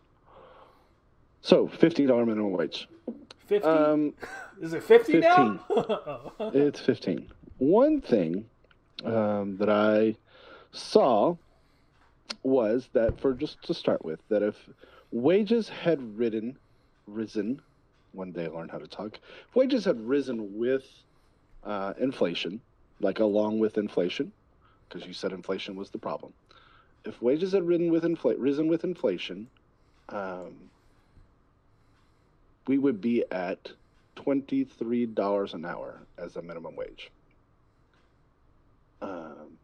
so 1.40 1.68
fifteen 1.68 2.06
dollar 2.06 2.26
minimum 2.26 2.52
wage. 2.52 2.88
Fifty. 3.46 3.68
Um, 3.68 4.14
Is 4.60 4.74
it 4.74 4.82
fifty 4.82 5.18
now? 5.18 5.64
oh. 5.70 6.32
it's 6.54 6.80
fifteen. 6.80 7.28
One 7.58 8.00
thing 8.00 8.46
um, 9.04 9.56
that 9.56 9.70
I 9.70 10.16
saw 10.72 11.36
was 12.42 12.88
that 12.92 13.20
for 13.20 13.34
just 13.34 13.62
to 13.64 13.74
start 13.74 14.04
with, 14.04 14.20
that 14.28 14.42
if 14.42 14.56
wages 15.10 15.68
had 15.68 16.18
ridden, 16.18 16.56
risen, 17.06 17.60
one 18.12 18.32
day 18.32 18.46
I 18.46 18.48
learned 18.48 18.70
how 18.70 18.78
to 18.78 18.86
talk. 18.86 19.18
If 19.48 19.56
wages 19.56 19.84
had 19.84 20.00
risen 20.00 20.58
with 20.58 20.84
uh, 21.64 21.94
inflation, 21.98 22.60
like 23.00 23.20
along 23.20 23.58
with 23.58 23.78
inflation, 23.78 24.32
because 24.88 25.06
you 25.06 25.14
said 25.14 25.32
inflation 25.32 25.76
was 25.76 25.90
the 25.90 25.98
problem. 25.98 26.32
If 27.04 27.20
wages 27.22 27.52
had 27.52 27.66
risen 27.66 27.90
with 27.90 28.04
infl- 28.04 28.36
risen 28.38 28.68
with 28.68 28.84
inflation, 28.84 29.48
um, 30.10 30.54
we 32.66 32.78
would 32.78 33.00
be 33.00 33.24
at 33.30 33.72
twenty-three 34.16 35.06
dollars 35.06 35.54
an 35.54 35.64
hour 35.64 36.00
as 36.18 36.36
a 36.36 36.42
minimum 36.42 36.76
wage, 36.76 37.10
um, 39.00 39.56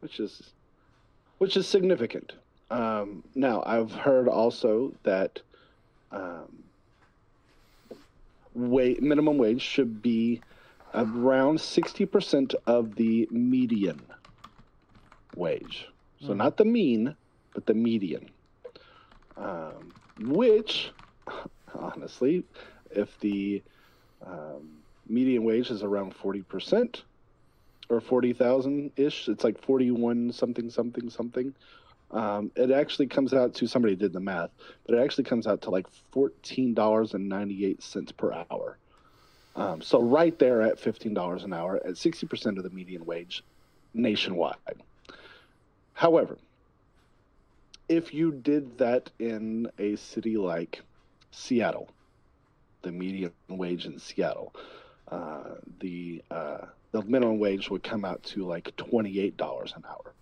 which 0.00 0.20
is 0.20 0.50
which 1.38 1.56
is 1.56 1.66
significant. 1.66 2.34
Um, 2.70 3.22
now, 3.34 3.62
I've 3.64 3.92
heard 3.92 4.28
also 4.28 4.92
that 5.04 5.40
um, 6.12 6.62
wait, 8.54 9.02
minimum 9.02 9.38
wage 9.38 9.62
should 9.62 10.02
be 10.02 10.42
around 10.94 11.60
sixty 11.60 12.04
percent 12.04 12.54
of 12.66 12.96
the 12.96 13.28
median 13.30 14.02
wage. 15.36 15.88
So 16.20 16.34
Mhm. 16.34 16.38
not 16.38 16.56
the 16.58 16.64
mean, 16.66 17.16
but 17.54 17.66
the 17.66 17.74
median. 17.74 18.34
Um, 19.36 19.94
which, 20.16 20.92
honestly, 21.74 22.44
if 22.90 23.18
the 23.20 23.64
um, 24.24 24.84
median 25.06 25.44
wage 25.44 25.70
is 25.70 25.82
around 25.82 26.14
forty 26.16 26.42
percent 26.42 27.04
or 27.90 28.00
forty 28.00 28.32
thousand 28.32 28.92
ish, 28.96 29.28
it's 29.28 29.44
like 29.44 29.58
forty-one 29.60 30.32
something 30.32 30.70
something 30.70 31.10
something. 31.10 31.54
Um, 32.10 32.52
it 32.56 32.70
actually 32.70 33.08
comes 33.08 33.34
out 33.34 33.54
to 33.56 33.66
somebody 33.66 33.96
did 33.96 34.12
the 34.12 34.20
math, 34.20 34.52
but 34.86 34.96
it 34.96 35.02
actually 35.02 35.24
comes 35.24 35.46
out 35.46 35.62
to 35.62 35.70
like 35.70 35.86
fourteen 36.12 36.74
dollars 36.74 37.14
and 37.14 37.28
ninety-eight 37.28 37.82
cents 37.82 38.12
per 38.12 38.32
hour. 38.32 38.78
Um, 39.56 39.82
so 39.82 40.00
right 40.00 40.38
there 40.38 40.62
at 40.62 40.80
fifteen 40.80 41.14
dollars 41.14 41.44
an 41.44 41.52
hour, 41.52 41.80
at 41.84 41.98
sixty 41.98 42.26
percent 42.26 42.58
of 42.58 42.64
the 42.64 42.70
median 42.70 43.04
wage 43.04 43.42
nationwide. 43.94 44.82
However, 45.96 46.36
if 47.88 48.12
you 48.12 48.30
did 48.30 48.76
that 48.76 49.10
in 49.18 49.66
a 49.78 49.96
city 49.96 50.36
like 50.36 50.82
Seattle, 51.30 51.88
the 52.82 52.92
median 52.92 53.32
wage 53.48 53.86
in 53.86 53.98
Seattle, 53.98 54.54
uh, 55.08 55.54
the 55.80 56.22
uh, 56.30 56.66
the 56.92 57.00
minimum 57.04 57.38
wage 57.38 57.70
would 57.70 57.82
come 57.82 58.04
out 58.04 58.22
to 58.24 58.44
like 58.44 58.76
twenty 58.76 59.20
eight 59.20 59.38
dollars 59.38 59.72
an 59.74 59.84
hour. 59.88 60.12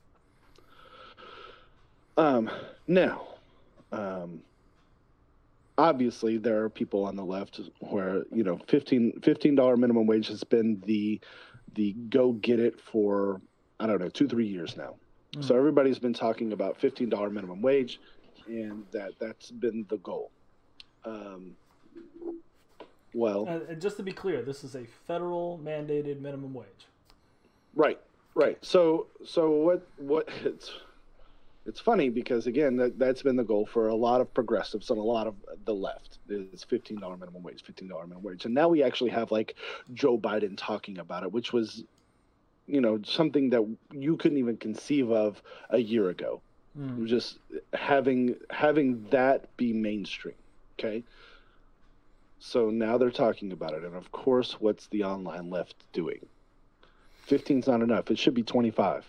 Um, 2.16 2.48
now, 2.86 3.22
um, 3.90 4.42
obviously, 5.76 6.38
there 6.38 6.62
are 6.62 6.70
people 6.70 7.04
on 7.04 7.16
the 7.16 7.24
left 7.24 7.58
where 7.80 8.22
you 8.30 8.44
know 8.44 8.60
15 8.68 9.56
dollar 9.56 9.76
minimum 9.76 10.06
wage 10.06 10.28
has 10.28 10.44
been 10.44 10.80
the 10.86 11.20
the 11.74 11.94
go 12.10 12.30
get 12.30 12.60
it 12.60 12.80
for 12.80 13.40
I 13.80 13.88
don't 13.88 14.00
know 14.00 14.08
two 14.08 14.28
three 14.28 14.46
years 14.46 14.76
now. 14.76 14.94
So 15.40 15.56
everybody's 15.56 15.98
been 15.98 16.14
talking 16.14 16.52
about 16.52 16.80
fifteen 16.80 17.08
dollar 17.08 17.30
minimum 17.30 17.60
wage, 17.62 18.00
and 18.46 18.84
that 18.92 19.12
that's 19.18 19.50
been 19.50 19.84
the 19.88 19.98
goal. 19.98 20.30
Um, 21.04 21.56
well, 23.12 23.46
And, 23.46 23.62
and 23.68 23.80
just 23.80 23.96
to 23.98 24.02
be 24.02 24.12
clear, 24.12 24.42
this 24.42 24.64
is 24.64 24.74
a 24.74 24.84
federal 25.06 25.60
mandated 25.62 26.20
minimum 26.20 26.52
wage. 26.52 26.86
Right, 27.76 28.00
right. 28.34 28.58
So, 28.64 29.06
so 29.24 29.50
what? 29.50 29.86
What? 29.98 30.28
It's 30.44 30.70
it's 31.66 31.80
funny 31.80 32.10
because 32.10 32.46
again, 32.46 32.76
that 32.76 32.98
that's 32.98 33.22
been 33.22 33.36
the 33.36 33.44
goal 33.44 33.66
for 33.66 33.88
a 33.88 33.94
lot 33.94 34.20
of 34.20 34.32
progressives 34.34 34.90
and 34.90 34.98
a 34.98 35.02
lot 35.02 35.26
of 35.26 35.34
the 35.64 35.74
left. 35.74 36.18
Is 36.28 36.64
fifteen 36.64 37.00
dollar 37.00 37.16
minimum 37.16 37.42
wage, 37.42 37.62
fifteen 37.64 37.88
dollar 37.88 38.06
minimum 38.06 38.22
wage, 38.22 38.44
and 38.44 38.54
now 38.54 38.68
we 38.68 38.82
actually 38.82 39.10
have 39.10 39.32
like 39.32 39.56
Joe 39.92 40.18
Biden 40.18 40.56
talking 40.56 40.98
about 40.98 41.22
it, 41.22 41.32
which 41.32 41.52
was, 41.52 41.84
you 42.66 42.80
know, 42.80 43.00
something 43.04 43.50
that 43.50 43.66
you 43.92 44.16
couldn't 44.16 44.38
even 44.38 44.56
conceive 44.56 45.10
of 45.10 45.42
a 45.70 45.78
year 45.78 46.08
ago. 46.08 46.40
Mm. 46.78 47.06
Just 47.06 47.38
having 47.72 48.36
having 48.50 49.04
that 49.10 49.56
be 49.56 49.72
mainstream. 49.72 50.34
Okay. 50.78 51.04
So 52.40 52.68
now 52.70 52.98
they're 52.98 53.10
talking 53.10 53.52
about 53.52 53.74
it, 53.74 53.84
and 53.84 53.94
of 53.94 54.12
course, 54.12 54.60
what's 54.60 54.86
the 54.88 55.04
online 55.04 55.50
left 55.50 55.76
doing? 55.92 56.26
15 57.22 57.60
is 57.60 57.66
not 57.66 57.80
enough. 57.80 58.10
It 58.10 58.18
should 58.18 58.34
be 58.34 58.42
25. 58.42 59.04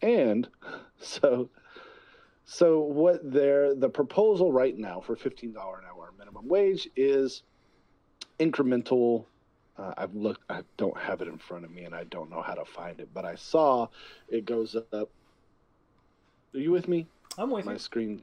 And 0.00 0.48
so 1.00 1.50
so 2.46 2.80
what 2.80 3.20
they're 3.32 3.74
the 3.74 3.88
proposal 3.88 4.52
right 4.52 4.76
now 4.76 5.00
for 5.00 5.16
$15 5.16 5.44
an 5.44 5.56
hour 5.56 6.12
minimum 6.18 6.46
wage 6.46 6.88
is 6.96 7.42
incremental 8.38 9.24
uh, 9.76 9.92
I've 9.96 10.14
looked 10.14 10.42
I 10.48 10.62
don't 10.76 10.96
have 10.98 11.20
it 11.20 11.28
in 11.28 11.38
front 11.38 11.64
of 11.64 11.70
me 11.70 11.84
and 11.84 11.94
I 11.94 12.04
don't 12.04 12.30
know 12.30 12.42
how 12.42 12.54
to 12.54 12.64
find 12.64 13.00
it, 13.00 13.08
but 13.12 13.24
I 13.24 13.34
saw 13.34 13.88
it 14.28 14.44
goes 14.44 14.76
up 14.76 15.10
Are 16.54 16.58
you 16.58 16.70
with 16.70 16.88
me? 16.88 17.06
I'm 17.38 17.50
with 17.50 17.64
My 17.64 17.72
you. 17.72 17.78
screen 17.78 18.22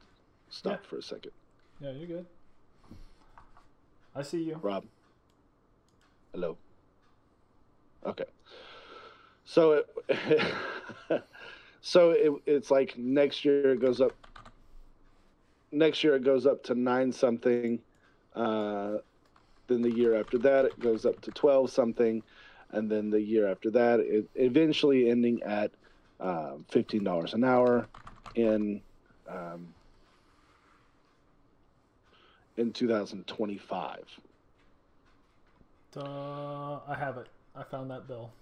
stopped 0.49 0.85
for 0.85 0.97
a 0.97 1.01
second. 1.01 1.31
Yeah, 1.81 1.91
you're 1.91 2.07
good. 2.07 2.25
I 4.15 4.21
see 4.21 4.43
you. 4.43 4.55
Rob. 4.61 4.85
Hello. 6.33 6.57
Okay. 8.05 8.25
So 9.43 9.83
it, 10.09 10.53
so 11.81 12.11
it, 12.11 12.31
it's 12.45 12.71
like 12.71 12.97
next 12.97 13.43
year 13.43 13.73
it 13.73 13.79
goes 13.81 13.99
up. 14.01 14.13
Next 15.71 16.03
year 16.03 16.15
it 16.15 16.23
goes 16.23 16.45
up 16.45 16.63
to 16.65 16.75
nine 16.75 17.11
something. 17.11 17.79
Uh, 18.35 18.97
then 19.71 19.81
the 19.81 19.91
year 19.91 20.19
after 20.19 20.37
that 20.39 20.65
it 20.65 20.79
goes 20.79 21.05
up 21.05 21.21
to 21.21 21.31
twelve 21.31 21.71
something, 21.71 22.23
and 22.71 22.91
then 22.91 23.09
the 23.09 23.21
year 23.21 23.47
after 23.47 23.71
that 23.71 23.99
it 23.99 24.29
eventually 24.35 25.09
ending 25.09 25.41
at 25.43 25.71
fifteen 26.69 27.03
dollars 27.03 27.33
an 27.33 27.43
hour 27.43 27.89
in 28.35 28.81
um, 29.29 29.75
in 32.57 32.73
2025. 32.73 33.99
Uh, 35.95 36.79
I 36.87 36.95
have 36.97 37.17
it. 37.17 37.27
I 37.55 37.63
found 37.63 37.91
that 37.91 38.07
bill. 38.07 38.33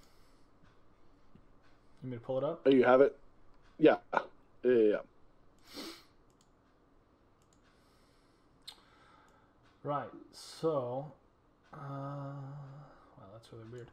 You 2.02 2.10
want 2.10 2.12
me 2.12 2.18
to 2.18 2.24
pull 2.24 2.38
it 2.38 2.44
up? 2.44 2.62
Oh, 2.66 2.70
you 2.70 2.84
have 2.84 3.02
it? 3.02 3.16
Yeah. 3.78 3.98
yeah, 4.14 4.22
yeah. 4.64 4.98
Right. 9.84 10.10
So, 10.32 11.14
uh, 11.74 11.78
wow, 13.18 13.28
that's 13.34 13.52
really 13.52 13.66
weird. 13.72 13.92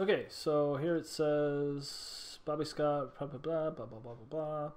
Okay, 0.00 0.26
so 0.28 0.76
here 0.76 0.96
it 0.96 1.06
says 1.06 2.38
Bobby 2.44 2.64
Scott, 2.64 3.16
blah, 3.18 3.26
blah, 3.26 3.38
blah, 3.38 3.70
blah, 3.70 3.86
blah, 3.86 4.00
blah, 4.00 4.14
blah. 4.30 4.70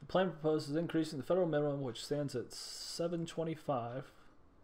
The 0.00 0.06
plan 0.06 0.30
proposes 0.30 0.74
increasing 0.74 1.18
the 1.18 1.24
federal 1.24 1.46
minimum, 1.46 1.82
which 1.82 2.04
stands 2.04 2.34
at 2.34 2.52
725 2.52 4.10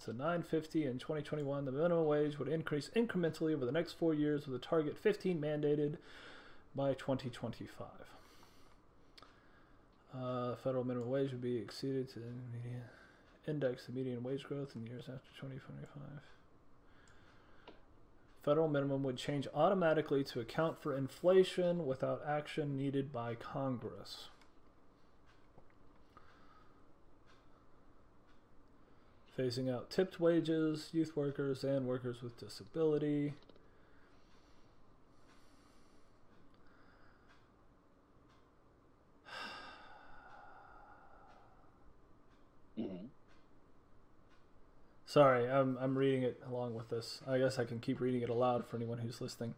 to 0.04 0.12
950 0.12 0.86
in 0.86 0.98
2021. 0.98 1.64
The 1.64 1.72
minimum 1.72 2.06
wage 2.06 2.38
would 2.38 2.48
increase 2.48 2.90
incrementally 2.96 3.54
over 3.54 3.64
the 3.64 3.72
next 3.72 3.92
four 3.92 4.14
years 4.14 4.46
with 4.46 4.56
a 4.56 4.64
target 4.64 4.96
15 4.96 5.40
mandated 5.40 5.96
by 6.74 6.94
2025. 6.94 7.86
Uh, 10.16 10.56
federal 10.56 10.84
minimum 10.84 11.10
wage 11.10 11.30
would 11.32 11.42
be 11.42 11.56
exceeded 11.56 12.08
to 12.08 12.18
the 12.18 12.26
median 12.52 12.82
index 13.46 13.86
the 13.86 13.92
median 13.92 14.22
wage 14.22 14.42
growth 14.42 14.72
in 14.74 14.86
years 14.86 15.04
after 15.04 15.30
2025. 15.40 16.02
Federal 18.42 18.68
minimum 18.68 19.02
would 19.02 19.16
change 19.16 19.46
automatically 19.54 20.24
to 20.24 20.40
account 20.40 20.78
for 20.78 20.96
inflation 20.96 21.86
without 21.86 22.22
action 22.26 22.76
needed 22.76 23.12
by 23.12 23.34
Congress. 23.34 24.28
Phasing 29.38 29.70
out 29.72 29.88
tipped 29.90 30.18
wages, 30.20 30.90
youth 30.92 31.16
workers, 31.16 31.62
and 31.64 31.86
workers 31.86 32.20
with 32.22 32.36
disability. 32.36 33.34
Mhm. 42.76 43.08
Sorry, 45.08 45.48
I'm, 45.48 45.78
I'm 45.80 45.96
reading 45.96 46.22
it 46.22 46.38
along 46.46 46.74
with 46.74 46.90
this. 46.90 47.22
I 47.26 47.38
guess 47.38 47.58
I 47.58 47.64
can 47.64 47.78
keep 47.78 47.98
reading 47.98 48.20
it 48.20 48.28
aloud 48.28 48.66
for 48.66 48.76
anyone 48.76 48.98
who's 48.98 49.22
listening. 49.22 49.54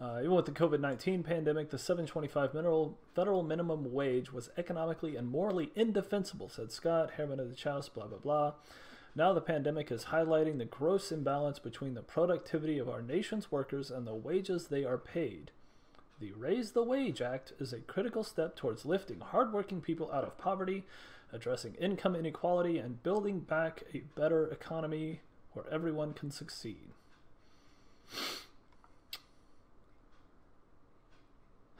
Uh, 0.00 0.18
even 0.20 0.30
with 0.30 0.46
the 0.46 0.52
COVID 0.52 0.78
19 0.78 1.24
pandemic, 1.24 1.70
the 1.70 1.78
725 1.78 2.54
mineral, 2.54 2.96
federal 3.12 3.42
minimum 3.42 3.92
wage 3.92 4.32
was 4.32 4.48
economically 4.56 5.16
and 5.16 5.28
morally 5.28 5.72
indefensible, 5.74 6.48
said 6.48 6.70
Scott, 6.70 7.14
Herman 7.16 7.40
of 7.40 7.48
the 7.48 7.56
Chouse, 7.56 7.88
blah, 7.88 8.06
blah, 8.06 8.18
blah. 8.18 8.52
Now 9.16 9.32
the 9.32 9.40
pandemic 9.40 9.90
is 9.90 10.04
highlighting 10.04 10.58
the 10.58 10.64
gross 10.64 11.10
imbalance 11.10 11.58
between 11.58 11.94
the 11.94 12.02
productivity 12.02 12.78
of 12.78 12.88
our 12.88 13.02
nation's 13.02 13.50
workers 13.50 13.90
and 13.90 14.06
the 14.06 14.14
wages 14.14 14.68
they 14.68 14.84
are 14.84 14.98
paid. 14.98 15.50
The 16.20 16.30
Raise 16.30 16.70
the 16.70 16.84
Wage 16.84 17.20
Act 17.20 17.52
is 17.58 17.72
a 17.72 17.80
critical 17.80 18.22
step 18.22 18.54
towards 18.54 18.86
lifting 18.86 19.18
hardworking 19.18 19.80
people 19.80 20.12
out 20.12 20.22
of 20.22 20.38
poverty, 20.38 20.84
addressing 21.32 21.74
income 21.74 22.14
inequality, 22.16 22.78
and 22.78 23.02
building 23.02 23.40
back 23.40 23.82
a 23.94 23.98
better 24.14 24.46
economy 24.46 25.20
where 25.52 25.66
everyone 25.70 26.12
can 26.12 26.30
succeed. 26.30 26.88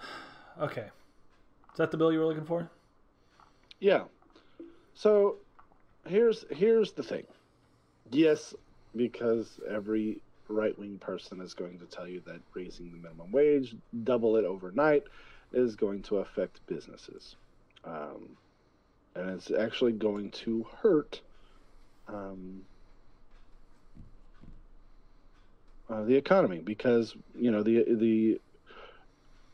Okay. 0.58 0.86
Is 1.76 1.76
that 1.76 1.90
the 1.90 1.98
bill 1.98 2.10
you 2.10 2.18
were 2.18 2.24
looking 2.24 2.46
for? 2.46 2.70
Yeah. 3.78 4.04
So 4.94 5.36
here's 6.06 6.46
here's 6.50 6.92
the 6.92 7.02
thing. 7.02 7.24
Yes, 8.10 8.54
because 8.94 9.60
every 9.68 10.20
right 10.48 10.78
wing 10.78 10.98
person 10.98 11.40
is 11.40 11.54
going 11.54 11.78
to 11.78 11.84
tell 11.86 12.08
you 12.08 12.22
that 12.26 12.40
raising 12.54 12.90
the 12.90 12.96
minimum 12.96 13.30
wage, 13.32 13.74
double 14.04 14.36
it 14.36 14.44
overnight, 14.44 15.02
is 15.52 15.76
going 15.76 16.02
to 16.04 16.18
affect 16.18 16.66
businesses, 16.66 17.36
um, 17.84 18.36
and 19.16 19.30
it's 19.30 19.50
actually 19.50 19.92
going 19.92 20.30
to 20.30 20.66
hurt 20.82 21.20
um, 22.08 22.62
uh, 25.90 26.02
the 26.04 26.14
economy 26.14 26.58
because 26.58 27.14
you 27.38 27.50
know 27.50 27.62
the 27.62 27.84
the 27.94 28.40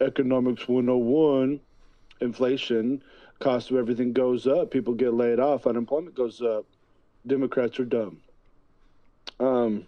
economics 0.04 0.66
101 0.66 1.60
inflation 2.20 3.02
cost 3.38 3.70
of 3.70 3.76
everything 3.76 4.12
goes 4.12 4.46
up 4.46 4.70
people 4.70 4.94
get 4.94 5.14
laid 5.14 5.38
off 5.40 5.66
unemployment 5.66 6.14
goes 6.14 6.40
up 6.42 6.64
democrats 7.26 7.78
are 7.78 7.84
dumb. 7.84 8.18
Um, 9.38 9.86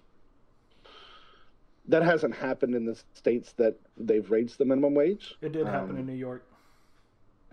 that 1.89 2.03
hasn't 2.03 2.35
happened 2.35 2.75
in 2.75 2.87
the 2.87 2.99
states 3.15 3.53
that 3.59 3.77
they've 3.97 4.29
raised 4.31 4.57
the 4.59 4.65
minimum 4.65 4.95
wage. 4.95 5.35
It 5.43 5.53
did 5.53 5.67
happen 5.67 5.91
Um, 5.91 5.97
in 5.99 6.07
New 6.07 6.15
York. 6.15 6.45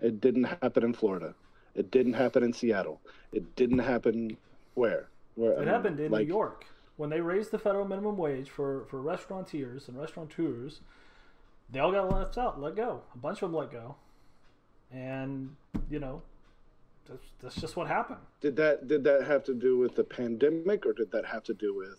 it 0.00 0.20
didn't 0.20 0.44
happen 0.44 0.84
in 0.84 0.92
florida 0.94 1.34
it 1.74 1.90
didn't 1.90 2.14
happen 2.14 2.42
in 2.42 2.52
seattle 2.52 3.00
it 3.32 3.56
didn't 3.56 3.78
happen 3.80 4.36
where 4.74 5.08
where 5.34 5.52
I 5.52 5.56
It 5.56 5.58
mean, 5.60 5.68
happened 5.68 6.00
in 6.00 6.10
like- 6.12 6.26
New 6.26 6.34
York 6.34 6.66
when 6.96 7.08
they 7.10 7.20
raised 7.20 7.50
the 7.50 7.58
federal 7.58 7.86
minimum 7.86 8.16
wage 8.16 8.50
for 8.50 8.84
for 8.90 9.00
restaurateurs 9.00 9.88
and 9.88 9.98
restaurateurs. 9.98 10.80
They 11.70 11.78
all 11.80 11.90
got 11.90 12.10
left 12.12 12.36
out, 12.36 12.60
let 12.60 12.76
go. 12.76 13.00
A 13.14 13.18
bunch 13.18 13.40
of 13.40 13.50
them 13.50 13.58
let 13.58 13.70
go, 13.72 13.96
and 14.92 15.56
you 15.88 15.98
know, 15.98 16.20
that's, 17.08 17.24
that's 17.40 17.54
just 17.54 17.76
what 17.76 17.88
happened. 17.88 18.20
did 18.42 18.56
that 18.56 18.88
did 18.88 19.04
that 19.04 19.24
have 19.26 19.42
to 19.44 19.54
do 19.54 19.78
with 19.78 19.94
the 19.96 20.04
pandemic 20.04 20.84
or 20.84 20.92
did 20.92 21.10
that 21.12 21.24
have 21.24 21.42
to 21.44 21.54
do 21.54 21.74
with 21.74 21.98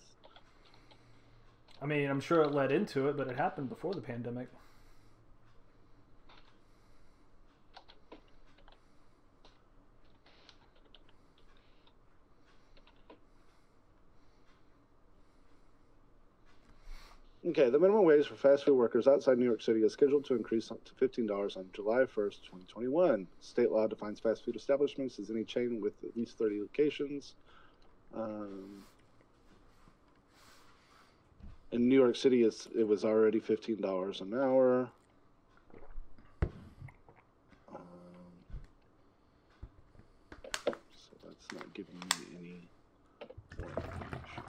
I 1.81 1.86
mean, 1.88 2.07
I'm 2.09 2.21
sure 2.21 2.43
it 2.43 2.51
led 2.51 2.71
into 2.71 3.09
it, 3.09 3.17
but 3.17 3.27
it 3.27 3.36
happened 3.36 3.67
before 3.67 3.93
the 3.93 4.01
pandemic. 4.01 4.47
Okay, 17.45 17.69
the 17.69 17.77
minimum 17.77 18.06
wage 18.06 18.27
for 18.27 18.36
fast 18.36 18.63
food 18.63 18.75
workers 18.75 19.06
outside 19.06 19.38
New 19.38 19.43
York 19.43 19.62
City 19.62 19.82
is 19.82 19.91
scheduled 19.91 20.23
to 20.25 20.34
increase 20.34 20.69
to 20.69 20.93
$15 21.08 21.58
on 21.58 21.65
July 21.73 22.06
1st, 22.06 22.41
2021. 22.41 23.27
State 23.41 23.69
law 23.69 23.86
defines 23.86 24.17
fast 24.21 24.45
food 24.45 24.56
establishments 24.56 25.19
as 25.19 25.29
any 25.29 25.43
chain 25.43 25.82
with 25.82 25.91
at 26.06 26.15
least 26.15 26.38
30 26.38 26.62
locations. 26.62 27.34
Um, 28.15 28.86
in 31.73 31.89
New 31.89 31.99
York 31.99 32.15
City, 32.15 32.43
it 32.43 32.88
was 32.88 33.03
already 33.03 33.41
$15 33.41 34.21
an 34.21 34.34
hour. 34.34 34.89
Um, 37.73 37.77
so 40.65 41.17
that's 41.25 41.51
not 41.51 41.73
giving 41.73 41.95
me 41.95 42.38
any 42.39 42.69
more 43.60 43.69
information. 43.69 44.43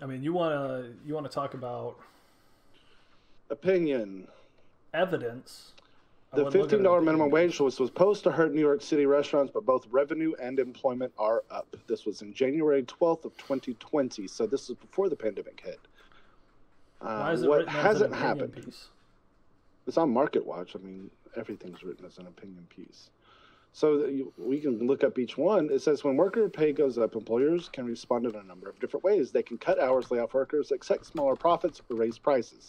I 0.00 0.06
mean, 0.06 0.22
you 0.22 0.32
wanna 0.32 0.90
you 1.04 1.14
wanna 1.14 1.28
talk 1.28 1.54
about 1.54 1.96
Opinion. 3.50 4.28
evidence. 4.94 5.72
The 6.34 6.44
wouldn't 6.44 6.54
look 6.54 6.64
at 6.64 6.70
fifteen 6.70 6.86
it 6.86 7.00
minimum 7.02 7.30
wage 7.30 7.58
was, 7.58 7.80
was 7.80 7.88
supposed 7.88 8.22
to 8.24 8.30
hurt 8.30 8.52
New 8.52 8.60
York 8.60 8.82
City 8.82 9.06
restaurants, 9.06 9.50
but 9.52 9.64
both 9.64 9.86
revenue 9.90 10.34
and 10.40 10.58
employment 10.58 11.10
are 11.18 11.42
up. 11.50 11.74
This 11.86 12.04
was 12.04 12.20
in 12.20 12.34
January 12.34 12.82
twelfth 12.82 13.24
of 13.24 13.36
twenty 13.38 13.74
twenty, 13.74 14.28
so 14.28 14.46
this 14.46 14.68
is 14.68 14.76
before 14.76 15.08
the 15.08 15.16
pandemic 15.16 15.60
hit. 15.64 15.80
Uh, 17.00 17.18
Why 17.20 17.32
is 17.32 17.42
it 17.42 17.48
what 17.48 17.58
written 17.60 17.74
as 17.74 17.76
an 17.76 17.82
hasn't 17.82 18.12
opinion 18.12 18.38
happened? 18.38 18.64
piece? 18.64 18.88
It's 19.86 19.96
on 19.96 20.10
Market 20.12 20.44
Watch. 20.44 20.76
I 20.76 20.80
mean, 20.80 21.10
everything's 21.34 21.82
written 21.82 22.04
as 22.04 22.18
an 22.18 22.26
opinion 22.26 22.66
piece. 22.68 23.08
So 23.78 24.10
we 24.36 24.58
can 24.58 24.84
look 24.88 25.04
up 25.04 25.20
each 25.20 25.38
one. 25.38 25.70
It 25.70 25.80
says 25.82 26.02
when 26.02 26.16
worker 26.16 26.48
pay 26.48 26.72
goes 26.72 26.98
up, 26.98 27.14
employers 27.14 27.68
can 27.68 27.86
respond 27.86 28.26
in 28.26 28.34
a 28.34 28.42
number 28.42 28.68
of 28.68 28.80
different 28.80 29.04
ways. 29.04 29.30
They 29.30 29.44
can 29.44 29.56
cut 29.56 29.78
hours, 29.78 30.10
lay 30.10 30.18
off 30.18 30.34
workers, 30.34 30.72
accept 30.72 31.06
smaller 31.06 31.36
profits, 31.36 31.80
or 31.88 31.94
raise 31.94 32.18
prices. 32.18 32.66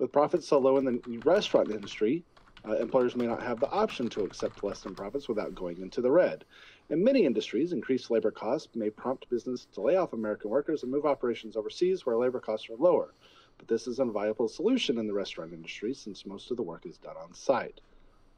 With 0.00 0.10
profits 0.10 0.48
so 0.48 0.58
low 0.58 0.76
in 0.78 0.84
the 0.84 1.18
restaurant 1.18 1.70
industry, 1.70 2.24
uh, 2.68 2.72
employers 2.72 3.14
may 3.14 3.28
not 3.28 3.40
have 3.40 3.60
the 3.60 3.70
option 3.70 4.08
to 4.08 4.24
accept 4.24 4.64
less 4.64 4.80
than 4.80 4.96
profits 4.96 5.28
without 5.28 5.54
going 5.54 5.80
into 5.80 6.00
the 6.00 6.10
red. 6.10 6.44
In 6.90 7.04
many 7.04 7.24
industries, 7.24 7.72
increased 7.72 8.10
labor 8.10 8.32
costs 8.32 8.74
may 8.74 8.90
prompt 8.90 9.30
business 9.30 9.68
to 9.74 9.80
lay 9.80 9.94
off 9.94 10.12
American 10.12 10.50
workers 10.50 10.82
and 10.82 10.90
move 10.90 11.06
operations 11.06 11.56
overseas 11.56 12.04
where 12.04 12.16
labor 12.16 12.40
costs 12.40 12.68
are 12.68 12.76
lower. 12.76 13.14
But 13.58 13.68
this 13.68 13.86
is 13.86 14.00
an 14.00 14.10
viable 14.10 14.48
solution 14.48 14.98
in 14.98 15.06
the 15.06 15.14
restaurant 15.14 15.52
industry 15.52 15.94
since 15.94 16.26
most 16.26 16.50
of 16.50 16.56
the 16.56 16.64
work 16.64 16.84
is 16.84 16.98
done 16.98 17.16
on 17.16 17.32
site. 17.32 17.80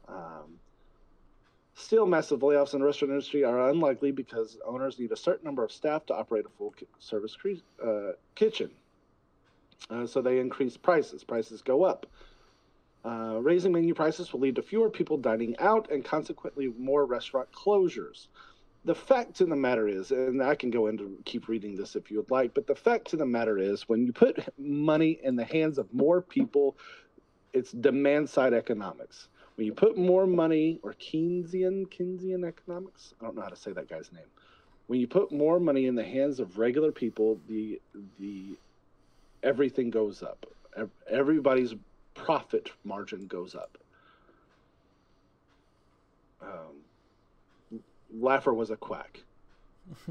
Um, 0.07 0.59
still, 1.81 2.05
massive 2.05 2.39
layoffs 2.39 2.73
in 2.73 2.79
the 2.79 2.85
restaurant 2.85 3.11
industry 3.11 3.43
are 3.43 3.69
unlikely 3.69 4.11
because 4.11 4.57
owners 4.65 4.99
need 4.99 5.11
a 5.11 5.17
certain 5.17 5.45
number 5.45 5.63
of 5.63 5.71
staff 5.71 6.05
to 6.07 6.15
operate 6.15 6.45
a 6.45 6.49
full 6.57 6.73
service 6.99 7.35
cre- 7.35 7.85
uh, 7.85 8.11
kitchen. 8.35 8.71
Uh, 9.89 10.05
so 10.05 10.21
they 10.21 10.39
increase 10.39 10.77
prices. 10.77 11.23
Prices 11.23 11.61
go 11.61 11.83
up. 11.83 12.05
Uh, 13.03 13.39
raising 13.41 13.71
menu 13.71 13.95
prices 13.95 14.31
will 14.31 14.41
lead 14.41 14.55
to 14.55 14.61
fewer 14.61 14.89
people 14.89 15.17
dining 15.17 15.57
out 15.57 15.89
and 15.89 16.05
consequently 16.05 16.71
more 16.77 17.05
restaurant 17.05 17.51
closures. 17.51 18.27
The 18.85 18.95
fact 18.95 19.41
of 19.41 19.49
the 19.49 19.55
matter 19.55 19.87
is, 19.87 20.11
and 20.11 20.41
I 20.41 20.55
can 20.55 20.71
go 20.71 20.87
into 20.87 21.17
keep 21.25 21.47
reading 21.47 21.75
this 21.75 21.95
if 21.95 22.09
you 22.11 22.17
would 22.17 22.31
like, 22.31 22.53
but 22.53 22.67
the 22.67 22.75
fact 22.75 23.13
of 23.13 23.19
the 23.19 23.25
matter 23.25 23.57
is, 23.57 23.87
when 23.89 24.05
you 24.05 24.13
put 24.13 24.39
money 24.57 25.19
in 25.23 25.35
the 25.35 25.43
hands 25.43 25.77
of 25.77 25.91
more 25.93 26.21
people, 26.21 26.77
it's 27.53 27.71
demand 27.71 28.29
side 28.29 28.53
economics. 28.53 29.27
When 29.61 29.67
you 29.67 29.75
put 29.75 29.95
more 29.95 30.25
money, 30.25 30.79
or 30.81 30.95
Keynesian 30.95 31.85
Keynesian 31.85 32.47
economics, 32.47 33.13
I 33.21 33.25
don't 33.25 33.35
know 33.35 33.43
how 33.43 33.49
to 33.49 33.55
say 33.55 33.71
that 33.71 33.87
guy's 33.87 34.11
name. 34.11 34.25
when 34.87 34.99
you 34.99 35.07
put 35.07 35.31
more 35.31 35.59
money 35.59 35.85
in 35.85 35.93
the 35.93 36.03
hands 36.03 36.39
of 36.39 36.57
regular 36.57 36.91
people, 36.91 37.39
the 37.47 37.79
the 38.17 38.57
everything 39.43 39.91
goes 39.91 40.23
up. 40.23 40.47
Everybody's 41.07 41.75
profit 42.15 42.71
margin 42.83 43.27
goes 43.27 43.53
up. 43.53 43.77
Um, 46.41 47.79
Laffer 48.17 48.55
was 48.55 48.71
a 48.71 48.77
quack. 48.77 49.19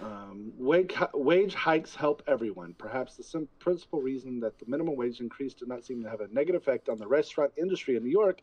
um, 0.00 0.52
wage, 0.58 0.94
wage 1.14 1.54
hikes 1.54 1.94
help 1.94 2.22
everyone. 2.26 2.74
Perhaps 2.76 3.16
the 3.16 3.22
sim- 3.22 3.48
principal 3.58 4.00
reason 4.00 4.40
that 4.40 4.58
the 4.58 4.66
minimum 4.66 4.94
wage 4.96 5.20
increase 5.20 5.54
did 5.54 5.68
not 5.68 5.84
seem 5.84 6.02
to 6.02 6.10
have 6.10 6.20
a 6.20 6.28
negative 6.28 6.60
effect 6.60 6.88
on 6.88 6.98
the 6.98 7.06
restaurant 7.06 7.52
industry 7.56 7.96
in 7.96 8.02
New 8.02 8.10
York 8.10 8.40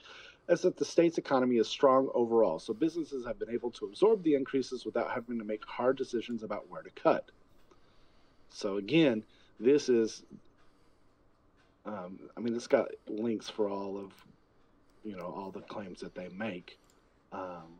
is 0.50 0.62
that 0.62 0.78
the 0.78 0.86
state's 0.86 1.18
economy 1.18 1.58
is 1.58 1.68
strong 1.68 2.10
overall. 2.14 2.58
So 2.58 2.74
businesses 2.74 3.26
have 3.26 3.38
been 3.38 3.52
able 3.52 3.70
to 3.72 3.86
absorb 3.86 4.24
the 4.24 4.34
increases 4.34 4.86
without 4.86 5.12
having 5.12 5.38
to 5.38 5.46
make 5.46 5.64
hard 5.66 5.98
decisions 5.98 6.42
about 6.42 6.70
where 6.70 6.82
to 6.82 6.90
cut. 6.92 7.30
So 8.50 8.78
again, 8.78 9.24
this 9.60 9.90
is, 9.90 10.24
um, 11.86 12.20
I 12.36 12.40
mean, 12.40 12.56
it's 12.56 12.68
got 12.68 12.88
links 13.08 13.50
for 13.50 13.70
all 13.70 13.98
of, 13.98 14.12
you 15.04 15.16
know, 15.16 15.26
all 15.26 15.52
the 15.52 15.62
claims 15.62 16.00
that 16.00 16.16
they 16.16 16.30
make. 16.30 16.80
Um, 17.32 17.80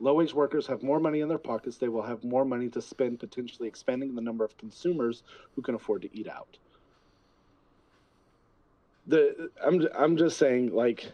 Low 0.00 0.14
wage 0.14 0.32
workers 0.32 0.66
have 0.66 0.82
more 0.82 0.98
money 0.98 1.20
in 1.20 1.28
their 1.28 1.38
pockets. 1.38 1.76
They 1.76 1.88
will 1.88 2.02
have 2.02 2.24
more 2.24 2.44
money 2.44 2.70
to 2.70 2.80
spend, 2.80 3.20
potentially 3.20 3.68
expanding 3.68 4.14
the 4.14 4.22
number 4.22 4.44
of 4.44 4.56
consumers 4.56 5.22
who 5.54 5.62
can 5.62 5.74
afford 5.74 6.02
to 6.02 6.16
eat 6.16 6.26
out. 6.26 6.56
The 9.06 9.50
I'm 9.64 9.86
I'm 9.96 10.16
just 10.16 10.38
saying 10.38 10.74
like 10.74 11.10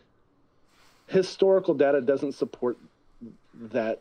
historical 1.09 1.75
data 1.75 2.01
doesn't 2.01 2.33
support 2.33 2.79
that 3.55 4.01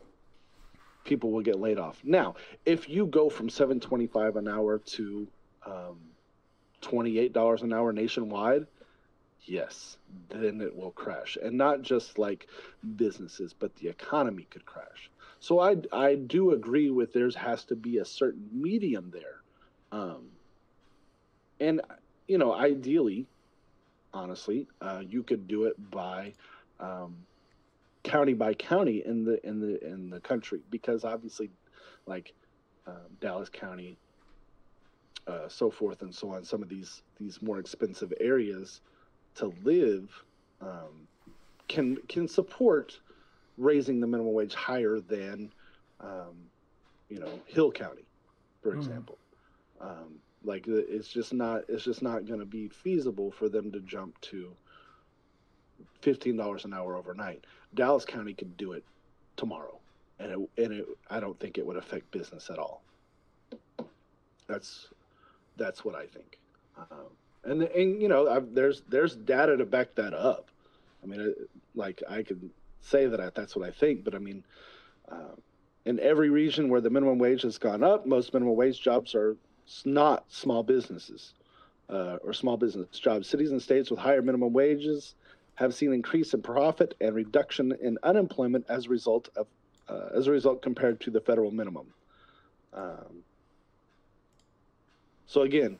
people 1.04 1.30
will 1.30 1.42
get 1.42 1.58
laid 1.58 1.78
off. 1.78 2.00
Now, 2.04 2.34
if 2.64 2.88
you 2.88 3.06
go 3.06 3.30
from 3.30 3.48
725 3.48 4.36
an 4.36 4.48
hour 4.48 4.78
to 4.78 5.26
um, 5.64 5.98
$28 6.82 7.62
an 7.62 7.72
hour 7.72 7.92
nationwide, 7.92 8.66
yes, 9.46 9.96
then 10.28 10.60
it 10.60 10.76
will 10.76 10.90
crash. 10.90 11.36
And 11.42 11.56
not 11.56 11.82
just 11.82 12.18
like 12.18 12.48
businesses, 12.96 13.52
but 13.52 13.74
the 13.76 13.88
economy 13.88 14.46
could 14.50 14.66
crash. 14.66 15.10
So 15.40 15.60
I, 15.60 15.76
I 15.92 16.14
do 16.14 16.52
agree 16.52 16.90
with 16.90 17.12
there 17.12 17.30
has 17.30 17.64
to 17.66 17.76
be 17.76 17.98
a 17.98 18.04
certain 18.04 18.48
medium 18.52 19.12
there. 19.12 19.40
Um, 19.92 20.28
and, 21.60 21.80
you 22.26 22.38
know, 22.38 22.52
ideally, 22.52 23.26
honestly, 24.12 24.66
uh, 24.80 25.02
you 25.08 25.22
could 25.22 25.46
do 25.46 25.64
it 25.64 25.90
by 25.90 26.32
um, 26.80 27.16
county 28.02 28.34
by 28.34 28.54
county 28.54 29.02
in 29.04 29.24
the 29.24 29.44
in 29.46 29.60
the 29.60 29.84
in 29.84 30.10
the 30.10 30.20
country 30.20 30.60
because 30.70 31.04
obviously, 31.04 31.50
like 32.06 32.32
um, 32.86 32.94
Dallas 33.20 33.48
County, 33.48 33.96
uh, 35.26 35.48
so 35.48 35.70
forth 35.70 36.02
and 36.02 36.14
so 36.14 36.30
on, 36.30 36.44
some 36.44 36.62
of 36.62 36.68
these 36.68 37.02
these 37.18 37.40
more 37.42 37.58
expensive 37.58 38.12
areas 38.20 38.80
to 39.36 39.52
live 39.62 40.10
um, 40.60 41.06
can 41.68 41.96
can 42.08 42.28
support 42.28 42.98
raising 43.58 44.00
the 44.00 44.06
minimum 44.06 44.32
wage 44.32 44.54
higher 44.54 45.00
than 45.00 45.52
um, 46.00 46.36
you 47.08 47.18
know 47.18 47.40
Hill 47.46 47.70
County, 47.70 48.04
for 48.62 48.72
mm. 48.72 48.76
example. 48.76 49.18
Um, 49.80 50.20
like 50.44 50.66
it's 50.68 51.08
just 51.08 51.32
not 51.32 51.62
it's 51.68 51.84
just 51.84 52.02
not 52.02 52.26
going 52.26 52.40
to 52.40 52.46
be 52.46 52.68
feasible 52.68 53.30
for 53.30 53.48
them 53.48 53.72
to 53.72 53.80
jump 53.80 54.18
to 54.22 54.52
fifteen 56.00 56.36
dollars 56.36 56.64
an 56.64 56.72
hour 56.72 56.96
overnight. 56.96 57.44
Dallas 57.74 58.04
County 58.04 58.32
could 58.32 58.56
do 58.56 58.72
it 58.72 58.84
tomorrow, 59.36 59.78
and 60.18 60.30
it 60.30 60.62
and 60.64 60.72
it 60.72 60.86
I 61.10 61.20
don't 61.20 61.38
think 61.40 61.58
it 61.58 61.66
would 61.66 61.76
affect 61.76 62.10
business 62.10 62.48
at 62.50 62.58
all. 62.58 62.82
That's 64.46 64.88
that's 65.56 65.84
what 65.84 65.94
I 65.94 66.06
think. 66.06 66.38
Um, 66.78 67.10
and 67.46 67.62
and 67.62 68.02
you 68.02 68.08
know 68.08 68.28
I've, 68.28 68.54
there's 68.54 68.82
there's 68.88 69.16
data 69.16 69.56
to 69.56 69.64
back 69.64 69.94
that 69.94 70.14
up. 70.14 70.50
I 71.02 71.06
mean, 71.06 71.34
like 71.74 72.02
I 72.08 72.22
could 72.22 72.50
say 72.80 73.06
that 73.06 73.20
I, 73.20 73.30
that's 73.34 73.56
what 73.56 73.66
I 73.66 73.70
think, 73.70 74.04
but 74.04 74.14
I 74.14 74.18
mean, 74.18 74.44
uh, 75.10 75.34
in 75.84 76.00
every 76.00 76.30
region 76.30 76.68
where 76.68 76.80
the 76.80 76.90
minimum 76.90 77.18
wage 77.18 77.42
has 77.42 77.58
gone 77.58 77.82
up, 77.82 78.06
most 78.06 78.32
minimum 78.32 78.56
wage 78.56 78.80
jobs 78.80 79.14
are 79.14 79.36
not 79.84 80.24
small 80.28 80.62
businesses 80.62 81.34
uh, 81.88 82.18
or 82.22 82.32
small 82.32 82.56
business 82.56 82.98
jobs. 82.98 83.28
Cities 83.28 83.52
and 83.52 83.62
states 83.62 83.90
with 83.90 84.00
higher 84.00 84.22
minimum 84.22 84.52
wages 84.52 85.14
have 85.54 85.74
seen 85.74 85.92
increase 85.92 86.34
in 86.34 86.42
profit 86.42 86.94
and 87.00 87.14
reduction 87.14 87.72
in 87.80 87.98
unemployment 88.02 88.64
as 88.68 88.86
a 88.86 88.88
result 88.88 89.28
of 89.36 89.46
uh, 89.88 90.08
as 90.16 90.26
a 90.26 90.30
result 90.32 90.62
compared 90.62 91.00
to 91.00 91.10
the 91.10 91.20
federal 91.20 91.52
minimum. 91.52 91.86
Um, 92.74 93.22
so 95.26 95.42
again, 95.42 95.78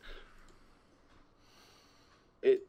it 2.42 2.66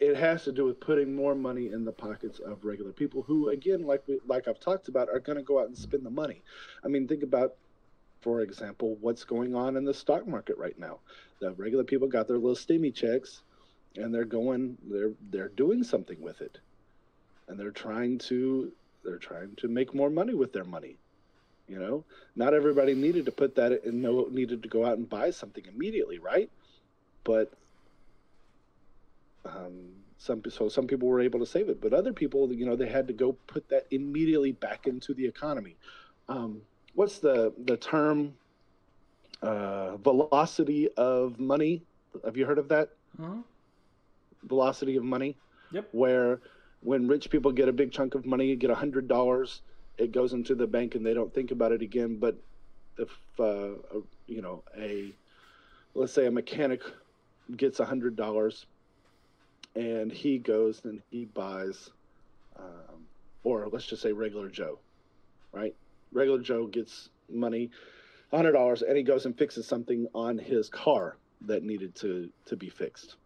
it 0.00 0.16
has 0.16 0.44
to 0.44 0.52
do 0.52 0.64
with 0.64 0.80
putting 0.80 1.14
more 1.14 1.34
money 1.34 1.70
in 1.70 1.84
the 1.84 1.92
pockets 1.92 2.38
of 2.40 2.64
regular 2.64 2.90
people 2.92 3.22
who 3.22 3.50
again 3.50 3.86
like 3.86 4.02
we, 4.08 4.18
like 4.26 4.48
I've 4.48 4.58
talked 4.58 4.88
about 4.88 5.10
are 5.10 5.20
going 5.20 5.36
to 5.36 5.44
go 5.44 5.60
out 5.60 5.68
and 5.68 5.76
spend 5.76 6.04
the 6.04 6.10
money. 6.10 6.42
I 6.84 6.88
mean 6.88 7.06
think 7.06 7.22
about 7.22 7.54
for 8.20 8.40
example 8.40 8.96
what's 9.00 9.24
going 9.24 9.54
on 9.54 9.76
in 9.76 9.84
the 9.84 9.94
stock 9.94 10.26
market 10.26 10.56
right 10.56 10.78
now. 10.78 10.98
The 11.40 11.52
regular 11.52 11.84
people 11.84 12.08
got 12.08 12.26
their 12.26 12.38
little 12.38 12.56
steamy 12.56 12.90
checks 12.90 13.42
and 13.96 14.12
they're 14.14 14.24
going 14.24 14.78
they're 14.90 15.12
they're 15.30 15.48
doing 15.48 15.84
something 15.84 16.20
with 16.20 16.40
it. 16.40 16.58
And 17.48 17.58
they're 17.58 17.70
trying 17.70 18.18
to 18.18 18.72
they're 19.04 19.18
trying 19.18 19.54
to 19.56 19.68
make 19.68 19.94
more 19.94 20.10
money 20.10 20.34
with 20.34 20.52
their 20.52 20.64
money. 20.64 20.96
You 21.68 21.78
know, 21.78 22.04
not 22.34 22.54
everybody 22.54 22.94
needed 22.94 23.26
to 23.26 23.32
put 23.32 23.54
that 23.56 23.84
in 23.84 24.00
no 24.00 24.28
needed 24.30 24.62
to 24.62 24.68
go 24.68 24.84
out 24.84 24.98
and 24.98 25.08
buy 25.08 25.30
something 25.30 25.64
immediately, 25.66 26.18
right? 26.18 26.50
But 27.22 27.52
um, 29.44 29.90
some 30.18 30.42
so 30.50 30.68
some 30.68 30.86
people 30.86 31.08
were 31.08 31.20
able 31.20 31.40
to 31.40 31.46
save 31.46 31.68
it, 31.68 31.80
but 31.80 31.92
other 31.92 32.12
people, 32.12 32.52
you 32.52 32.66
know, 32.66 32.76
they 32.76 32.88
had 32.88 33.06
to 33.08 33.14
go 33.14 33.32
put 33.46 33.68
that 33.70 33.86
immediately 33.90 34.52
back 34.52 34.86
into 34.86 35.14
the 35.14 35.26
economy. 35.26 35.76
Um, 36.28 36.62
what's 36.94 37.18
the 37.18 37.52
the 37.64 37.76
term? 37.76 38.34
Uh, 39.42 39.96
velocity 39.96 40.90
of 40.98 41.40
money. 41.40 41.82
Have 42.26 42.36
you 42.36 42.44
heard 42.44 42.58
of 42.58 42.68
that? 42.68 42.90
Mm-hmm. 43.18 43.40
Velocity 44.42 44.96
of 44.96 45.04
money. 45.04 45.34
Yep. 45.72 45.88
Where 45.92 46.40
when 46.82 47.08
rich 47.08 47.30
people 47.30 47.50
get 47.50 47.66
a 47.66 47.72
big 47.72 47.90
chunk 47.90 48.14
of 48.14 48.26
money, 48.26 48.46
you 48.46 48.56
get 48.56 48.68
a 48.68 48.74
hundred 48.74 49.08
dollars, 49.08 49.62
it 49.96 50.12
goes 50.12 50.34
into 50.34 50.54
the 50.54 50.66
bank 50.66 50.94
and 50.94 51.06
they 51.06 51.14
don't 51.14 51.32
think 51.32 51.50
about 51.50 51.72
it 51.72 51.80
again. 51.80 52.16
But 52.16 52.36
if 52.98 53.08
uh, 53.38 53.44
a, 53.44 54.02
you 54.26 54.42
know 54.42 54.62
a 54.76 55.12
let's 55.94 56.12
say 56.12 56.26
a 56.26 56.30
mechanic 56.30 56.82
gets 57.56 57.80
a 57.80 57.84
hundred 57.86 58.16
dollars 58.16 58.66
and 59.74 60.10
he 60.10 60.38
goes 60.38 60.84
and 60.84 61.02
he 61.10 61.24
buys, 61.26 61.90
um, 62.58 63.06
or 63.44 63.68
let's 63.68 63.86
just 63.86 64.02
say 64.02 64.12
regular 64.12 64.48
Joe, 64.48 64.78
right? 65.52 65.74
Regular 66.12 66.40
Joe 66.40 66.66
gets 66.66 67.10
money, 67.28 67.70
hundred 68.32 68.52
dollars, 68.52 68.82
and 68.82 68.96
he 68.96 69.02
goes 69.02 69.26
and 69.26 69.36
fixes 69.36 69.66
something 69.66 70.06
on 70.14 70.38
his 70.38 70.68
car 70.68 71.16
that 71.42 71.62
needed 71.62 71.94
to 71.96 72.30
to 72.46 72.56
be 72.56 72.68
fixed, 72.68 73.16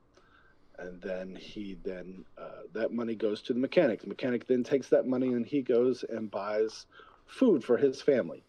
and 0.79 1.01
then 1.01 1.35
he 1.35 1.79
then 1.83 2.25
uh, 2.39 2.63
that 2.73 2.93
money 2.93 3.15
goes 3.15 3.43
to 3.43 3.53
the 3.53 3.61
mechanic. 3.61 4.03
The 4.03 4.09
mechanic 4.09 4.47
then 4.47 4.63
takes 4.63 4.89
that 4.91 5.07
money 5.07 5.29
and 5.29 5.47
he 5.47 5.63
goes 5.63 6.05
and 6.09 6.31
buys 6.31 6.87
food 7.27 7.65
for 7.65 7.77
his 7.77 8.03
family. 8.03 8.45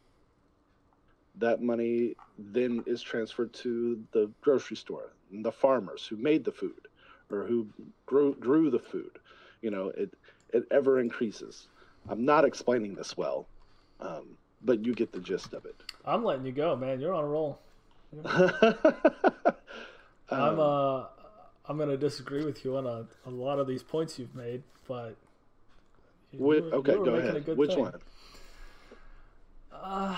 That 1.38 1.62
money 1.62 2.16
then 2.38 2.84
is 2.86 3.02
transferred 3.02 3.54
to 3.56 4.02
the 4.12 4.32
grocery 4.42 4.78
store 4.78 5.14
and 5.32 5.44
the 5.44 5.52
farmers 5.52 6.06
who 6.06 6.16
made 6.16 6.46
the 6.46 6.52
food 6.52 6.85
or 7.32 7.44
who 7.46 7.68
grew, 8.06 8.36
grew 8.36 8.70
the 8.70 8.80
food. 8.80 9.20
You 9.62 9.72
know, 9.72 9.92
it 9.98 10.14
it 10.54 10.64
ever 10.72 11.00
increases. 11.00 11.68
I'm 12.08 12.24
not 12.24 12.46
explaining 12.46 12.96
this 12.96 13.18
well, 13.18 13.48
um, 14.00 14.38
but 14.64 14.86
you 14.86 14.94
get 14.94 15.12
the 15.12 15.20
gist 15.20 15.54
of 15.54 15.66
it. 15.66 15.76
I'm 16.06 16.24
letting 16.24 16.46
you 16.46 16.52
go, 16.52 16.76
man. 16.76 17.00
You're 17.00 17.14
on 17.14 17.24
a 17.24 17.28
roll. 17.28 17.60
I'm 20.30 20.60
uh 20.60 21.06
I'm 21.68 21.78
gonna 21.78 21.98
disagree 21.98 22.46
with 22.46 22.64
you 22.64 22.78
on 22.78 22.86
a, 22.86 23.06
a 23.26 23.30
lot 23.30 23.60
of 23.60 23.68
these 23.68 23.84
points 23.84 24.20
you've 24.20 24.36
made, 24.36 24.62
but 24.88 25.16
you, 26.32 26.40
were, 26.40 26.56
okay, 26.56 26.94
go 26.94 27.16
ahead. 27.16 27.48
Which 27.58 27.72
thing. 27.72 27.80
one? 27.80 27.94
Uh, 29.74 30.16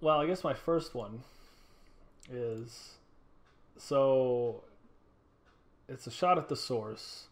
well, 0.00 0.18
I 0.18 0.26
guess 0.26 0.42
my 0.42 0.54
first 0.54 0.94
one 0.94 1.22
is 2.32 2.94
so 3.76 4.62
it's 5.90 6.06
a 6.06 6.10
shot 6.10 6.38
at 6.38 6.48
the 6.48 6.56
source. 6.56 7.26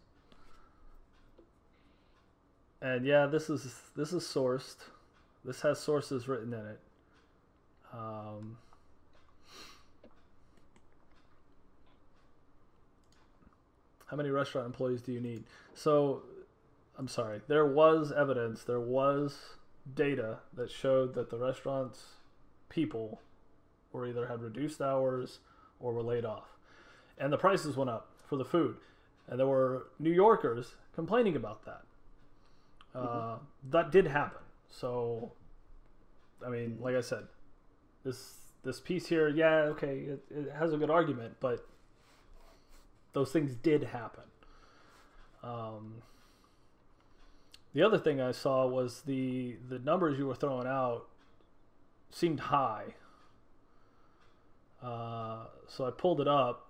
And 2.82 3.06
yeah, 3.06 3.26
this 3.26 3.48
is 3.48 3.72
this 3.96 4.12
is 4.12 4.24
sourced. 4.24 4.76
This 5.44 5.60
has 5.62 5.78
sources 5.78 6.28
written 6.28 6.52
in 6.52 6.66
it. 6.66 6.80
Um, 7.92 8.58
how 14.06 14.16
many 14.16 14.30
restaurant 14.30 14.66
employees 14.66 15.00
do 15.00 15.12
you 15.12 15.20
need? 15.20 15.44
So, 15.74 16.22
I'm 16.98 17.08
sorry. 17.08 17.40
There 17.48 17.64
was 17.64 18.12
evidence. 18.12 18.64
There 18.64 18.80
was 18.80 19.38
data 19.94 20.38
that 20.54 20.70
showed 20.70 21.14
that 21.14 21.30
the 21.30 21.38
restaurants 21.38 22.02
people 22.68 23.20
were 23.92 24.06
either 24.06 24.26
had 24.26 24.42
reduced 24.42 24.82
hours 24.82 25.38
or 25.80 25.92
were 25.94 26.02
laid 26.02 26.24
off, 26.24 26.56
and 27.16 27.32
the 27.32 27.38
prices 27.38 27.76
went 27.76 27.90
up 27.90 28.07
for 28.28 28.36
the 28.36 28.44
food, 28.44 28.76
and 29.26 29.38
there 29.38 29.46
were 29.46 29.88
New 29.98 30.12
Yorkers 30.12 30.74
complaining 30.94 31.36
about 31.36 31.64
that. 31.64 31.82
Uh, 32.94 33.38
That 33.70 33.90
did 33.90 34.06
happen. 34.06 34.42
So, 34.68 35.32
I 36.44 36.50
mean, 36.50 36.78
like 36.80 36.94
I 36.94 37.00
said, 37.00 37.28
this 38.04 38.34
this 38.64 38.80
piece 38.80 39.06
here, 39.06 39.28
yeah, 39.28 39.62
okay, 39.72 39.98
it, 39.98 40.24
it 40.30 40.52
has 40.52 40.72
a 40.72 40.76
good 40.76 40.90
argument, 40.90 41.36
but 41.40 41.66
those 43.12 43.30
things 43.32 43.54
did 43.54 43.84
happen. 43.84 44.24
Um, 45.42 46.02
the 47.72 47.82
other 47.82 47.98
thing 47.98 48.20
I 48.20 48.32
saw 48.32 48.66
was 48.66 49.02
the 49.02 49.56
the 49.68 49.78
numbers 49.78 50.18
you 50.18 50.26
were 50.26 50.34
throwing 50.34 50.66
out 50.66 51.06
seemed 52.10 52.40
high. 52.40 52.94
Uh, 54.82 55.46
so 55.66 55.86
I 55.86 55.90
pulled 55.90 56.20
it 56.20 56.28
up. 56.28 56.67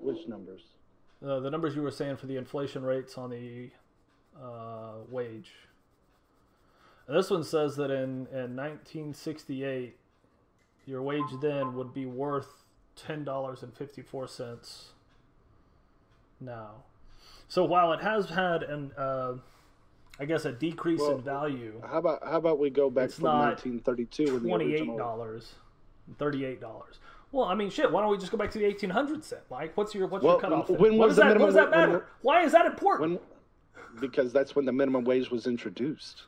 Which 0.00 0.26
numbers? 0.28 0.62
Uh, 1.26 1.40
the 1.40 1.50
numbers 1.50 1.74
you 1.74 1.82
were 1.82 1.90
saying 1.90 2.16
for 2.16 2.26
the 2.26 2.36
inflation 2.36 2.82
rates 2.82 3.16
on 3.16 3.30
the 3.30 3.70
uh, 4.40 4.96
wage. 5.10 5.52
And 7.06 7.16
this 7.16 7.30
one 7.30 7.44
says 7.44 7.76
that 7.76 7.90
in, 7.90 8.26
in 8.32 8.56
1968, 8.56 9.96
your 10.86 11.02
wage 11.02 11.22
then 11.40 11.74
would 11.74 11.94
be 11.94 12.06
worth 12.06 12.64
$10.54 12.96 14.84
now. 16.40 16.70
So 17.48 17.64
while 17.64 17.92
it 17.92 18.00
has 18.00 18.28
had 18.28 18.62
an, 18.64 18.92
uh, 18.96 19.34
I 20.18 20.24
guess, 20.24 20.44
a 20.44 20.52
decrease 20.52 21.00
Well, 21.00 21.16
in 21.16 21.22
value, 21.22 21.80
How 21.86 21.98
about 21.98 22.24
how 22.24 22.38
about 22.38 22.58
we 22.58 22.70
go 22.70 22.90
back 22.90 23.10
to 23.10 23.22
1932 23.22 24.40
when 24.40 24.42
the 24.42 24.64
original 24.64 24.96
dollars, 24.96 25.54
thirty-eight 26.18 26.60
dollars. 26.60 26.98
Well, 27.36 27.44
I 27.48 27.54
mean, 27.54 27.68
shit. 27.68 27.92
Why 27.92 28.00
don't 28.00 28.10
we 28.10 28.16
just 28.16 28.32
go 28.32 28.38
back 28.38 28.50
to 28.52 28.58
the 28.58 28.64
eighteen 28.64 28.88
hundreds 28.88 29.28
then, 29.28 29.40
Mike? 29.50 29.76
What's 29.76 29.94
your 29.94 30.06
what's 30.06 30.24
Well, 30.24 30.36
your 30.36 30.40
cutoff? 30.40 30.70
when 30.70 30.96
what 30.96 31.08
was 31.08 31.16
does 31.16 31.24
the 31.26 31.34
that 31.34 31.38
what 31.38 31.46
does 31.46 31.54
that 31.54 31.70
wa- 31.70 31.76
when 31.76 31.90
matter? 31.92 32.06
Why 32.22 32.42
is 32.44 32.52
that 32.52 32.64
important? 32.64 33.10
when 33.10 34.00
because 34.00 34.32
that's 34.32 34.56
when 34.56 34.64
the 34.64 34.72
minimum 34.72 35.04
wage 35.04 35.30
was 35.30 35.46
introduced 35.46 36.22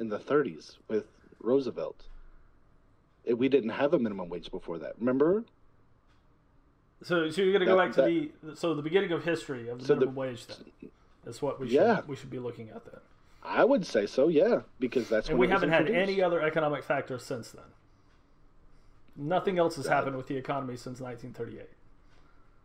in 0.00 0.08
the 0.08 0.18
30s 0.18 0.76
with 0.88 1.04
Roosevelt. 1.40 2.04
It, 3.24 3.36
we 3.36 3.50
didn't 3.50 3.70
have 3.70 3.92
a 3.92 3.98
minimum 3.98 4.30
wage 4.30 4.50
before 4.50 4.78
that. 4.78 4.94
Remember? 4.98 5.44
so, 7.02 7.28
so 7.28 7.42
you're 7.42 7.52
gonna 7.52 7.66
go 7.66 7.76
that- 7.76 7.94
back 7.94 8.06
to 8.06 8.30
the 8.42 8.56
so 8.56 8.74
the 8.74 8.80
beginning 8.82 9.12
of 9.12 9.24
history 9.24 9.68
of 9.68 9.80
the 9.80 9.84
So 9.84 9.92
the- 9.94 10.00
minimum 10.00 10.14
wage 10.16 10.46
then. 10.46 10.90
That's 11.24 11.42
what 11.42 11.60
we 11.60 11.66
should 11.68 11.74
Yeah. 11.74 12.00
we 12.06 12.16
should 12.16 12.30
be 12.30 12.38
looking 12.38 12.70
at 12.70 12.86
then. 12.86 13.00
I 13.42 13.64
would 13.66 13.84
say 13.84 14.06
so, 14.06 14.28
yeah, 14.28 14.62
because 14.80 15.10
that's 15.10 15.28
And 15.28 15.38
when 15.38 15.50
we 15.50 15.52
haven't 15.52 15.68
had 15.72 15.90
any 15.90 16.22
other 16.22 16.40
economic 16.40 16.84
factors 16.84 17.22
since 17.22 17.50
then. 17.50 17.64
Nothing 19.16 19.58
else 19.58 19.76
has 19.76 19.86
happened 19.86 20.16
with 20.16 20.26
the 20.28 20.36
economy 20.36 20.76
since 20.76 21.00
1938, 21.00 21.68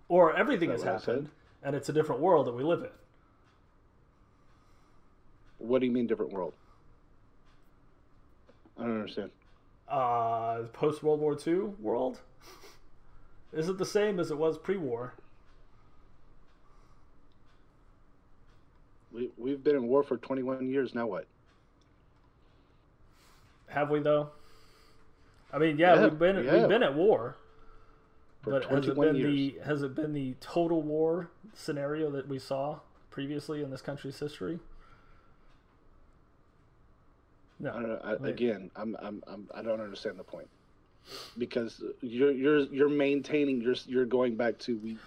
or 0.09 0.35
everything 0.35 0.71
has 0.71 0.83
that 0.83 0.93
what 0.93 1.09
I 1.09 1.11
happened, 1.13 1.29
and 1.63 1.75
it's 1.75 1.89
a 1.89 1.93
different 1.93 2.21
world 2.21 2.47
that 2.47 2.53
we 2.53 2.63
live 2.63 2.81
in. 2.83 2.89
What 5.59 5.79
do 5.81 5.87
you 5.87 5.91
mean 5.91 6.07
different 6.07 6.31
world? 6.33 6.53
I 8.77 8.83
don't 8.83 8.95
understand. 8.95 9.31
uh, 9.87 10.63
post 10.73 11.03
World 11.03 11.19
War 11.21 11.37
II 11.45 11.73
world? 11.79 12.21
Is 13.53 13.69
it 13.69 13.77
the 13.77 13.85
same 13.85 14.19
as 14.19 14.31
it 14.31 14.37
was 14.37 14.57
pre-war? 14.57 15.13
We 19.11 19.31
we've 19.37 19.63
been 19.63 19.75
in 19.75 19.87
war 19.87 20.03
for 20.03 20.17
21 20.17 20.69
years. 20.69 20.93
Now 20.95 21.07
what? 21.07 21.27
Have 23.67 23.89
we 23.89 23.99
though? 23.99 24.29
I 25.51 25.57
mean, 25.59 25.77
yeah, 25.77 25.95
Yeah, 25.95 26.03
we've 26.03 26.19
been 26.19 26.43
yeah. 26.43 26.59
we've 26.59 26.67
been 26.69 26.83
at 26.83 26.93
war, 26.95 27.37
For 28.41 28.51
but 28.51 28.65
has 28.65 28.87
it 28.87 28.95
been 28.99 29.15
years. 29.15 29.33
the 29.33 29.55
has 29.63 29.81
it 29.83 29.95
been 29.95 30.13
the 30.13 30.35
total 30.39 30.81
war 30.81 31.31
scenario 31.53 32.11
that 32.11 32.27
we 32.27 32.39
saw 32.39 32.79
previously 33.09 33.63
in 33.63 33.69
this 33.71 33.81
country's 33.81 34.19
history? 34.19 34.59
No. 37.59 37.71
I 37.71 37.73
don't 37.73 37.89
know. 37.89 37.99
I, 38.03 38.15
Wait. 38.15 38.29
again, 38.29 38.71
I'm, 38.75 38.95
I'm, 39.01 39.23
I'm, 39.27 39.49
I 39.53 39.61
don't 39.63 39.81
understand 39.81 40.19
the 40.19 40.23
point 40.23 40.47
because 41.37 41.83
you're, 42.01 42.31
you're, 42.31 42.59
you're 42.65 42.89
maintaining, 42.89 43.61
you're, 43.61 43.75
you're 43.87 44.05
going 44.05 44.35
back 44.35 44.59
to 44.59 44.77
we, 44.77 44.97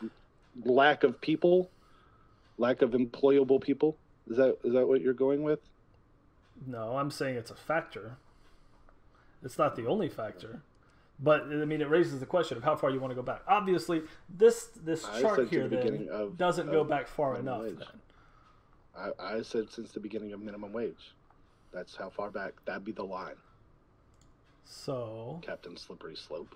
lack 0.64 1.04
of 1.04 1.20
people, 1.20 1.70
lack 2.58 2.82
of 2.82 2.90
employable 2.90 3.60
people. 3.60 3.96
Is 4.28 4.36
that, 4.38 4.56
is 4.64 4.72
that 4.72 4.86
what 4.88 5.00
you're 5.00 5.14
going 5.14 5.42
with? 5.42 5.60
No, 6.66 6.96
I'm 6.96 7.10
saying 7.10 7.36
it's 7.36 7.50
a 7.50 7.54
factor. 7.56 8.16
It's 9.42 9.58
not 9.58 9.76
the 9.76 9.86
only 9.86 10.08
factor. 10.08 10.62
But 11.22 11.42
I 11.42 11.64
mean, 11.66 11.82
it 11.82 11.90
raises 11.90 12.18
the 12.18 12.26
question 12.26 12.56
of 12.56 12.64
how 12.64 12.76
far 12.76 12.90
you 12.90 12.98
want 12.98 13.10
to 13.10 13.14
go 13.14 13.22
back. 13.22 13.42
Obviously, 13.46 14.02
this 14.28 14.70
this 14.82 15.04
I 15.04 15.20
chart 15.20 15.48
here 15.48 15.68
the 15.68 15.76
then 15.76 16.08
of- 16.10 16.38
doesn't 16.38 16.70
go 16.70 16.82
back 16.82 17.08
far 17.08 17.36
enough. 17.36 17.62
wage. 17.62 17.78
Then 17.78 19.12
I, 19.18 19.36
I 19.36 19.42
said 19.42 19.70
since 19.70 19.92
the 19.92 20.00
beginning 20.00 20.32
of 20.32 20.40
minimum 20.40 20.72
wage. 20.72 21.12
That's 21.72 21.94
how 21.94 22.08
far 22.10 22.30
back. 22.30 22.54
That'd 22.64 22.84
be 22.84 22.92
the 22.92 23.04
line, 23.04 23.36
so, 24.64 25.38
Captain 25.42 25.76
Slippery 25.76 26.16
Slope. 26.16 26.54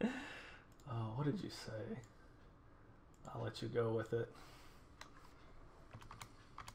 oh, 0.04 1.12
what 1.16 1.24
did 1.24 1.42
you 1.42 1.50
say? 1.50 1.98
I'll 3.34 3.42
let 3.42 3.62
you 3.62 3.68
go 3.68 3.90
with 3.92 4.12
it. 4.12 4.28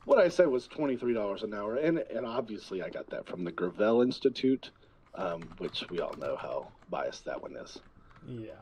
What 0.08 0.20
I 0.20 0.30
said 0.30 0.47
was 0.47 0.68
twenty 0.68 0.95
three 0.95 1.14
dollars 1.14 1.43
an 1.43 1.53
hour, 1.53 1.76
and 1.76 1.99
and 1.99 2.26
obviously 2.26 2.82
I 2.82 2.89
got 2.89 3.10
that 3.10 3.28
from 3.28 3.43
the 3.43 3.51
Gravel 3.51 4.01
Institute, 4.01 4.72
um, 5.16 5.41
which 5.58 5.84
we 5.89 5.99
all 5.99 6.16
know 6.16 6.38
how 6.38 6.72
biased 6.89 7.26
that 7.26 7.41
one 7.41 7.58
is. 7.58 7.78
Yeah. 8.26 8.53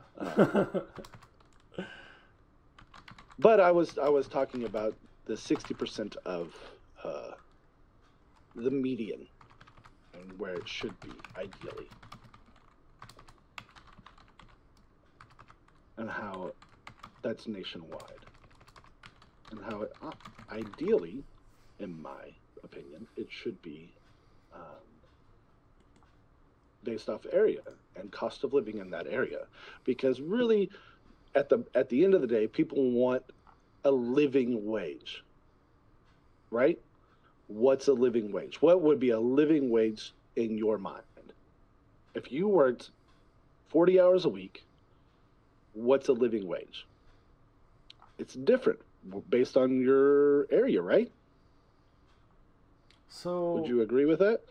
But 3.37 3.59
I 3.59 3.71
was 3.71 3.99
I 3.99 4.09
was 4.09 4.27
talking 4.27 4.63
about 4.63 4.95
the 5.27 5.37
sixty 5.37 5.75
percent 5.75 6.15
of 6.25 6.55
uh, 7.03 7.31
the 8.55 8.71
median 8.71 9.27
and 10.15 10.39
where 10.39 10.55
it 10.55 10.67
should 10.67 10.99
be 11.01 11.11
ideally, 11.37 11.91
and 15.97 16.09
how 16.09 16.53
that's 17.21 17.45
nationwide, 17.47 18.25
and 19.51 19.61
how 19.63 19.83
it, 19.83 19.91
uh, 20.01 20.11
ideally, 20.51 21.23
in 21.79 22.01
my 22.01 22.33
opinion, 22.63 23.07
it 23.17 23.27
should 23.29 23.61
be 23.61 23.93
um, 24.53 24.61
based 26.83 27.09
off 27.09 27.25
area 27.31 27.61
and 27.95 28.11
cost 28.11 28.43
of 28.43 28.53
living 28.53 28.77
in 28.77 28.89
that 28.91 29.07
area, 29.07 29.45
because 29.83 30.19
really 30.21 30.69
at 31.35 31.49
the 31.49 31.65
at 31.73 31.89
the 31.89 32.03
end 32.03 32.13
of 32.13 32.21
the 32.21 32.27
day, 32.27 32.47
people 32.47 32.91
want 32.91 33.23
a 33.83 33.91
living 33.91 34.65
wage. 34.65 35.23
Right? 36.51 36.79
What's 37.47 37.87
a 37.87 37.93
living 37.93 38.31
wage? 38.31 38.61
What 38.61 38.81
would 38.81 38.99
be 38.99 39.09
a 39.09 39.19
living 39.19 39.69
wage 39.69 40.13
in 40.35 40.57
your 40.57 40.77
mind? 40.77 41.03
If 42.15 42.31
you 42.31 42.47
worked 42.47 42.91
40 43.69 43.99
hours 43.99 44.25
a 44.25 44.29
week, 44.29 44.63
what's 45.73 46.07
a 46.07 46.13
living 46.13 46.47
wage? 46.47 46.87
It's 48.17 48.33
different 48.33 48.79
based 49.29 49.57
on 49.57 49.81
your 49.81 50.47
area, 50.51 50.81
right? 50.81 51.11
So 53.15 53.53
Would 53.53 53.67
you 53.67 53.81
agree 53.81 54.05
with 54.05 54.19
that? 54.19 54.41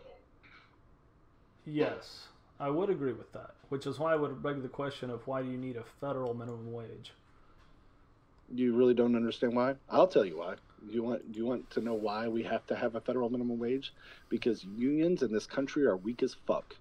yes, 1.65 2.27
I 2.59 2.69
would 2.69 2.89
agree 2.89 3.13
with 3.13 3.31
that. 3.33 3.51
Which 3.69 3.85
is 3.85 3.99
why 3.99 4.13
I 4.13 4.15
would 4.15 4.41
beg 4.41 4.61
the 4.61 4.69
question 4.69 5.09
of 5.09 5.25
why 5.27 5.41
do 5.41 5.49
you 5.49 5.57
need 5.57 5.75
a 5.75 5.83
federal 5.99 6.33
minimum 6.33 6.71
wage? 6.71 7.11
You 8.53 8.75
really 8.75 8.93
don't 8.93 9.15
understand 9.15 9.55
why? 9.55 9.75
I'll 9.89 10.07
tell 10.07 10.25
you 10.25 10.37
why. 10.37 10.55
You 10.87 11.03
want 11.03 11.31
do 11.31 11.39
you 11.39 11.45
want 11.45 11.69
to 11.71 11.81
know 11.81 11.95
why 11.95 12.27
we 12.27 12.43
have 12.43 12.65
to 12.67 12.75
have 12.75 12.95
a 12.95 13.01
federal 13.01 13.29
minimum 13.29 13.57
wage? 13.57 13.93
Because 14.29 14.63
unions 14.63 15.23
in 15.23 15.31
this 15.33 15.47
country 15.47 15.85
are 15.85 15.97
weak 15.97 16.21
as 16.21 16.35
fuck. 16.45 16.75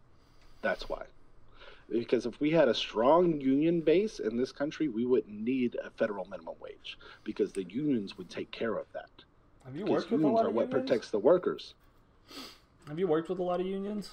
That's 0.63 0.89
why. 0.89 1.05
Because 1.91 2.27
if 2.27 2.39
we 2.41 2.51
had 2.51 2.69
a 2.69 2.75
strong 2.75 3.41
union 3.41 3.81
base 3.81 4.19
in 4.19 4.37
this 4.37 4.53
country, 4.53 4.89
we 4.89 5.05
wouldn't 5.07 5.35
need 5.39 5.77
a 5.83 5.91
federal 5.91 6.25
minimum 6.27 6.55
wage 6.61 6.99
because 7.25 7.53
the 7.53 7.65
unions 7.65 8.17
would 8.19 8.31
take 8.31 8.51
care 8.51 8.77
of 8.77 8.87
that. 8.93 9.11
Have 9.65 9.77
you 9.77 9.87
worked 9.87 10.11
with 10.11 10.23
a 10.23 10.29
lot 10.29 10.47
of 10.47 10.55
what 10.55 10.67
unions? 10.67 10.89
protects 10.89 11.11
the 11.11 11.19
workers. 11.19 11.75
Have 12.89 12.99
you 12.99 13.07
worked 13.07 13.29
with 13.29 13.39
a 13.39 13.43
lot 13.43 13.61
of 13.61 13.67
unions? 13.67 14.11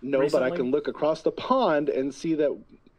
No, 0.00 0.28
but 0.28 0.42
I 0.42 0.50
can 0.50 0.70
look 0.70 0.88
across 0.88 1.22
the 1.22 1.30
pond 1.30 1.88
and 1.88 2.12
see 2.12 2.34
that 2.34 2.56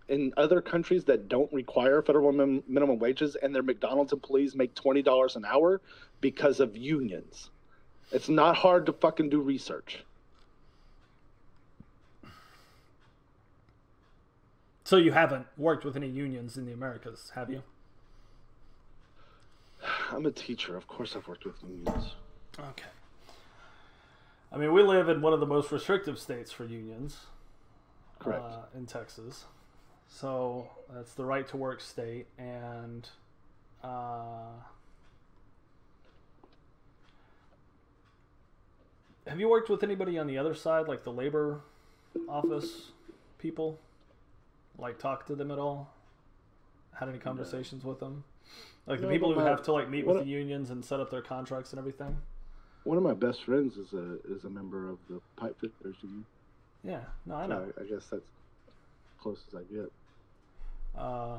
in 0.07 0.33
other 0.37 0.61
countries 0.61 1.03
that 1.05 1.27
don't 1.27 1.51
require 1.51 2.01
federal 2.01 2.31
min- 2.31 2.63
minimum 2.67 2.99
wages 2.99 3.35
and 3.35 3.53
their 3.53 3.63
McDonald's 3.63 4.13
employees 4.13 4.55
make 4.55 4.73
$20 4.75 5.35
an 5.35 5.45
hour 5.45 5.81
because 6.21 6.59
of 6.59 6.77
unions. 6.77 7.49
It's 8.11 8.29
not 8.29 8.55
hard 8.55 8.85
to 8.85 8.93
fucking 8.93 9.29
do 9.29 9.41
research. 9.41 10.03
So 14.85 14.97
you 14.97 15.11
haven't 15.11 15.47
worked 15.57 15.85
with 15.85 15.95
any 15.95 16.09
unions 16.09 16.57
in 16.57 16.65
the 16.65 16.73
Americas, 16.73 17.31
have 17.35 17.49
you? 17.49 17.63
I'm 20.11 20.25
a 20.25 20.31
teacher. 20.31 20.77
Of 20.77 20.87
course 20.87 21.15
I've 21.15 21.27
worked 21.27 21.45
with 21.45 21.55
unions. 21.63 22.13
Okay. 22.57 22.89
I 24.51 24.57
mean, 24.57 24.73
we 24.73 24.83
live 24.83 25.09
in 25.09 25.21
one 25.21 25.33
of 25.33 25.39
the 25.39 25.45
most 25.45 25.71
restrictive 25.71 26.19
states 26.19 26.51
for 26.51 26.65
unions. 26.65 27.17
Correct. 28.19 28.43
Uh, 28.43 28.77
in 28.77 28.85
Texas. 28.85 29.45
So 30.07 30.69
that's 30.93 31.13
the 31.13 31.25
right 31.25 31.47
to 31.47 31.57
work 31.57 31.81
state. 31.81 32.27
And 32.37 33.09
uh, 33.83 34.51
have 39.27 39.39
you 39.39 39.49
worked 39.49 39.69
with 39.69 39.83
anybody 39.83 40.19
on 40.19 40.27
the 40.27 40.37
other 40.37 40.53
side, 40.53 40.87
like 40.87 41.03
the 41.03 41.11
labor 41.11 41.61
office 42.29 42.91
people? 43.39 43.79
Like, 44.77 44.99
talk 44.99 45.25
to 45.27 45.35
them 45.35 45.51
at 45.51 45.59
all? 45.59 45.93
Had 46.93 47.09
any 47.09 47.17
conversations 47.17 47.83
with 47.83 47.99
them? 47.99 48.23
Like 48.85 48.99
the 48.99 49.07
No, 49.07 49.11
people 49.13 49.33
who 49.33 49.39
my- 49.39 49.49
have 49.49 49.61
to 49.63 49.71
like 49.71 49.89
meet 49.89 50.05
with 50.05 50.17
the 50.19 50.25
unions 50.25 50.69
and 50.69 50.83
set 50.83 50.99
up 50.99 51.09
their 51.09 51.21
contracts 51.21 51.71
and 51.71 51.79
everything. 51.79 52.17
One 52.83 52.97
of 52.97 53.03
my 53.03 53.13
best 53.13 53.43
friends 53.45 53.77
is 53.77 53.93
a 53.93 54.17
is 54.29 54.43
a 54.43 54.49
member 54.49 54.89
of 54.89 54.97
the 55.09 55.21
pipe 55.37 55.57
fitters 55.61 55.95
union. 56.01 56.25
Yeah, 56.83 57.03
no, 57.25 57.35
I 57.35 57.47
know. 57.47 57.71
I, 57.77 57.81
I 57.81 57.85
guess 57.85 58.07
that's 58.11 58.27
close 59.19 59.41
as 59.47 59.55
I 59.55 59.63
get. 59.73 59.91
Uh, 60.97 61.37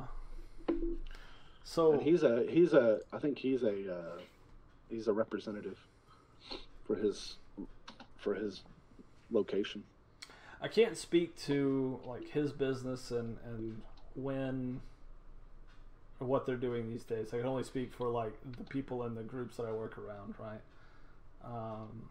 so 1.64 1.92
And 1.92 2.02
he's 2.02 2.22
a 2.22 2.46
he's 2.48 2.72
a 2.72 3.00
I 3.12 3.18
think 3.18 3.38
he's 3.38 3.62
a 3.62 3.94
uh, 3.94 4.18
he's 4.88 5.06
a 5.08 5.12
representative 5.12 5.78
for 6.86 6.96
his 6.96 7.36
for 8.16 8.34
his 8.34 8.62
location. 9.30 9.84
I 10.62 10.68
can't 10.68 10.96
speak 10.96 11.36
to 11.42 12.00
like 12.06 12.28
his 12.30 12.52
business 12.52 13.10
and 13.10 13.36
and 13.44 13.82
when 14.14 14.80
what 16.26 16.46
they're 16.46 16.56
doing 16.56 16.88
these 16.90 17.04
days. 17.04 17.32
I 17.32 17.38
can 17.38 17.46
only 17.46 17.64
speak 17.64 17.92
for 17.92 18.08
like 18.08 18.34
the 18.58 18.64
people 18.64 19.04
in 19.04 19.14
the 19.14 19.22
groups 19.22 19.56
that 19.56 19.66
I 19.66 19.72
work 19.72 19.98
around, 19.98 20.34
right? 20.38 20.60
Um, 21.44 22.08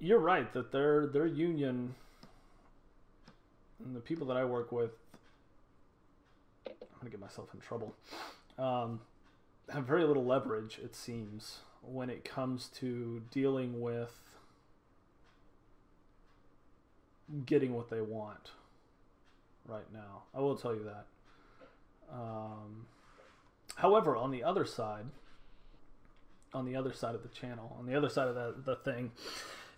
you're 0.00 0.18
right 0.18 0.52
that 0.52 0.72
their 0.72 1.06
their 1.06 1.26
union 1.26 1.94
and 3.84 3.94
the 3.94 4.00
people 4.00 4.26
that 4.28 4.36
I 4.36 4.44
work 4.44 4.72
with. 4.72 4.92
I'm 6.66 6.74
gonna 7.00 7.10
get 7.10 7.20
myself 7.20 7.48
in 7.54 7.60
trouble. 7.60 7.94
Um, 8.58 9.00
have 9.72 9.84
very 9.84 10.04
little 10.04 10.24
leverage, 10.24 10.78
it 10.82 10.96
seems, 10.96 11.58
when 11.82 12.10
it 12.10 12.24
comes 12.24 12.68
to 12.76 13.22
dealing 13.30 13.80
with 13.80 14.38
getting 17.44 17.74
what 17.74 17.90
they 17.90 18.00
want 18.00 18.50
right 19.68 19.92
now. 19.92 20.22
I 20.34 20.40
will 20.40 20.56
tell 20.56 20.74
you 20.74 20.84
that. 20.84 21.06
Um, 22.12 22.86
however, 23.76 24.16
on 24.16 24.30
the 24.30 24.42
other 24.42 24.64
side, 24.64 25.06
on 26.54 26.64
the 26.64 26.74
other 26.74 26.92
side 26.92 27.14
of 27.14 27.22
the 27.22 27.28
channel, 27.28 27.76
on 27.78 27.86
the 27.86 27.94
other 27.94 28.08
side 28.08 28.28
of 28.28 28.34
the, 28.34 28.54
the 28.64 28.76
thing, 28.76 29.12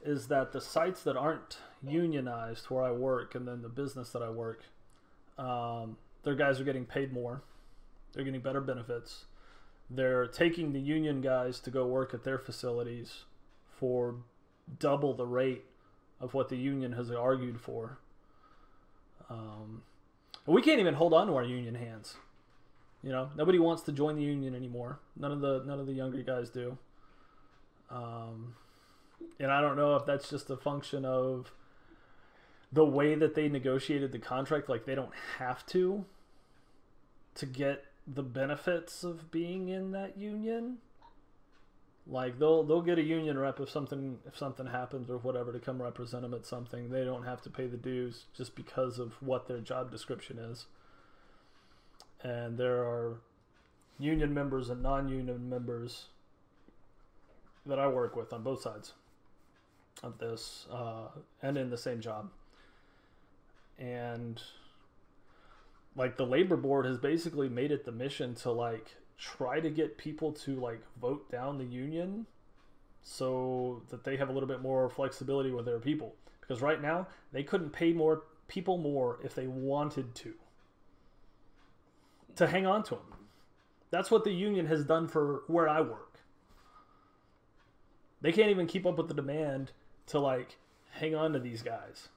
is 0.05 0.28
that 0.28 0.53
the 0.53 0.61
sites 0.61 1.03
that 1.03 1.16
aren't 1.16 1.59
unionized 1.82 2.66
where 2.66 2.84
I 2.84 2.93
work 2.93 3.34
and 3.34 3.47
then 3.47 3.62
the 3.62 3.68
business 3.68 4.11
that 4.11 4.22
I 4.22 4.30
work, 4.30 4.62
um, 5.38 5.97
their 6.22 6.34
guys 6.34 6.61
are 6.61 6.64
getting 6.64 6.86
paid 6.86 7.12
more. 7.12 7.43
They're 8.12 8.24
getting 8.24 8.41
better 8.41 8.61
benefits. 8.61 9.24
They're 9.91 10.26
taking 10.26 10.72
the 10.72 10.80
union 10.80 11.20
guys 11.20 11.59
to 11.61 11.70
go 11.70 11.86
work 11.86 12.14
at 12.14 12.24
their 12.24 12.38
facilities 12.38 13.24
for 13.78 14.16
double 14.78 15.14
the 15.14 15.26
rate 15.26 15.64
of 16.20 16.34
what 16.34 16.49
the 16.49 16.57
union 16.57 16.93
has 16.93 17.11
argued 17.11 17.61
for. 17.61 17.99
Um, 19.30 19.82
we 20.46 20.60
can't 20.60 20.80
even 20.80 20.94
hold 20.94 21.14
on 21.14 21.28
to 21.28 21.36
our 21.36 21.44
union 21.44 21.76
hands. 21.76 22.16
You 23.02 23.12
know, 23.12 23.30
nobody 23.36 23.58
wants 23.58 23.82
to 23.84 23.92
join 23.92 24.16
the 24.16 24.22
union 24.22 24.54
anymore. 24.54 24.98
None 25.16 25.32
of 25.32 25.40
the 25.40 25.62
none 25.64 25.80
of 25.80 25.86
the 25.86 25.92
younger 25.92 26.22
guys 26.22 26.50
do. 26.50 26.76
Um, 27.90 28.54
and 29.38 29.50
I 29.50 29.60
don't 29.60 29.76
know 29.76 29.96
if 29.96 30.04
that's 30.04 30.28
just 30.28 30.50
a 30.50 30.56
function 30.56 31.04
of 31.04 31.52
the 32.72 32.84
way 32.84 33.14
that 33.14 33.34
they 33.34 33.48
negotiated 33.48 34.12
the 34.12 34.18
contract. 34.18 34.68
Like 34.68 34.84
they 34.84 34.94
don't 34.94 35.14
have 35.38 35.64
to 35.66 36.04
to 37.36 37.46
get 37.46 37.84
the 38.06 38.22
benefits 38.22 39.04
of 39.04 39.30
being 39.30 39.68
in 39.68 39.92
that 39.92 40.18
union. 40.18 40.78
Like 42.07 42.38
they'll 42.38 42.62
they'll 42.64 42.82
get 42.82 42.98
a 42.98 43.03
union 43.03 43.38
rep 43.38 43.61
if 43.61 43.70
something 43.70 44.18
if 44.26 44.36
something 44.36 44.66
happens 44.66 45.11
or 45.11 45.18
whatever 45.18 45.53
to 45.53 45.59
come 45.61 45.80
represent 45.80 46.22
them 46.22 46.34
at 46.34 46.46
something. 46.46 46.90
They 46.90 47.05
don't 47.05 47.24
have 47.24 47.42
to 47.42 47.51
pay 47.51 47.66
the 47.66 47.76
dues 47.76 48.24
just 48.36 48.57
because 48.57 48.98
of 48.98 49.12
what 49.22 49.46
their 49.46 49.61
job 49.61 49.90
description 49.90 50.38
is. 50.38 50.66
And 52.22 52.59
there 52.59 52.78
are 52.78 53.20
union 53.98 54.34
members 54.34 54.70
and 54.70 54.82
non-union 54.82 55.48
members 55.48 56.07
that 57.66 57.78
I 57.78 57.88
work 57.88 58.16
with 58.16 58.32
on 58.32 58.42
both 58.42 58.62
sides 58.62 58.94
of 60.03 60.18
this 60.18 60.66
uh, 60.72 61.09
and 61.42 61.57
in 61.57 61.70
the 61.70 61.78
same 61.78 62.01
job. 62.01 62.30
And 63.78 64.40
like 65.96 66.16
the 66.16 66.26
labor 66.26 66.57
board 66.57 66.86
has 66.86 66.98
basically 66.98 67.48
made 67.48 67.70
it 67.70 67.84
the 67.84 67.92
mission 67.92 68.34
to 68.36 68.51
like 68.51 68.96
try 69.20 69.60
to 69.60 69.70
get 69.70 69.98
people 69.98 70.32
to 70.32 70.56
like 70.56 70.80
vote 71.00 71.30
down 71.30 71.58
the 71.58 71.64
union 71.64 72.26
so 73.02 73.82
that 73.90 74.04
they 74.04 74.16
have 74.16 74.28
a 74.28 74.32
little 74.32 74.48
bit 74.48 74.62
more 74.62 74.88
flexibility 74.88 75.50
with 75.50 75.64
their 75.64 75.78
people. 75.78 76.14
Because 76.40 76.60
right 76.60 76.80
now 76.80 77.06
they 77.32 77.42
couldn't 77.42 77.70
pay 77.70 77.92
more 77.92 78.22
people 78.48 78.78
more 78.78 79.18
if 79.22 79.34
they 79.34 79.46
wanted 79.46 80.14
to. 80.16 80.34
To 82.36 82.46
hang 82.46 82.66
on 82.66 82.82
to 82.84 82.94
them 82.94 83.20
that's 83.90 84.10
what 84.10 84.24
the 84.24 84.32
union 84.32 84.66
has 84.66 84.84
done 84.84 85.08
for 85.08 85.42
where 85.46 85.68
i 85.68 85.80
work. 85.80 86.20
They 88.20 88.32
can't 88.32 88.50
even 88.50 88.66
keep 88.66 88.86
up 88.86 88.98
with 88.98 89.08
the 89.08 89.14
demand 89.14 89.72
to 90.06 90.18
like 90.18 90.56
hang 90.92 91.14
on 91.14 91.32
to 91.32 91.38
these 91.38 91.62
guys. 91.62 92.08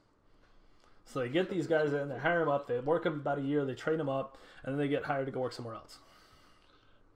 So 1.06 1.20
they 1.20 1.30
get 1.30 1.50
these 1.50 1.68
guys 1.68 1.92
in, 1.94 2.10
they 2.10 2.18
hire 2.18 2.40
them 2.40 2.50
up, 2.50 2.68
they 2.68 2.80
work 2.80 3.04
them 3.04 3.16
about 3.16 3.38
a 3.38 3.42
year, 3.42 3.66
they 3.66 3.74
train 3.74 3.98
them 3.98 4.10
up, 4.10 4.38
and 4.64 4.74
then 4.74 4.80
they 4.80 4.88
get 4.88 5.04
hired 5.04 5.26
to 5.26 5.32
go 5.32 5.42
work 5.42 5.54
somewhere 5.54 5.76
else. 5.76 6.00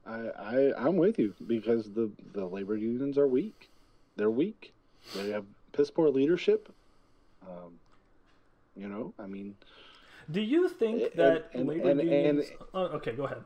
I, 0.07 0.29
I 0.39 0.87
I'm 0.87 0.95
with 0.97 1.19
you 1.19 1.33
because 1.47 1.91
the 1.91 2.09
the 2.33 2.45
labor 2.45 2.75
unions 2.77 3.17
are 3.17 3.27
weak. 3.27 3.69
They're 4.15 4.31
weak. 4.31 4.73
They 5.15 5.29
have 5.31 5.45
piss 5.73 5.91
poor 5.91 6.09
leadership. 6.09 6.71
Um, 7.47 7.73
you 8.75 8.87
know, 8.87 9.13
I 9.19 9.25
mean, 9.27 9.55
Do 10.31 10.41
you 10.41 10.69
think 10.69 11.13
that 11.15 11.49
and- 11.53 11.67
labor 11.67 11.89
and- 11.89 12.01
unions? 12.01 12.45
and- 12.49 12.59
oh, 12.73 12.85
okay, 12.97 13.11
go 13.13 13.25
ahead. 13.25 13.43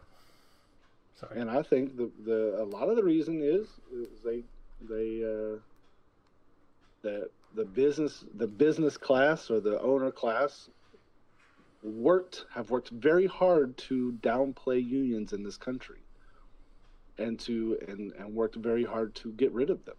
Sorry. 1.19 1.39
and 1.39 1.49
I 1.51 1.61
think 1.61 1.97
the 1.97 2.09
the 2.25 2.61
a 2.61 2.65
lot 2.65 2.89
of 2.89 2.95
the 2.95 3.03
reason 3.03 3.41
is, 3.43 3.67
is 3.93 4.07
they 4.25 4.43
they 4.89 5.23
uh, 5.23 5.57
the 7.03 7.29
the 7.55 7.65
business 7.65 8.23
the 8.35 8.47
business 8.47 8.97
class 8.97 9.49
or 9.51 9.59
the 9.59 9.79
owner 9.81 10.09
class 10.11 10.69
worked 11.83 12.45
have 12.53 12.69
worked 12.71 12.89
very 12.89 13.25
hard 13.27 13.77
to 13.77 14.13
downplay 14.21 14.83
unions 14.83 15.33
in 15.33 15.43
this 15.43 15.57
country 15.57 15.97
and 17.17 17.39
to 17.39 17.77
and, 17.87 18.13
and 18.13 18.33
worked 18.33 18.55
very 18.55 18.83
hard 18.83 19.13
to 19.15 19.31
get 19.33 19.51
rid 19.51 19.69
of 19.69 19.83
them 19.85 19.95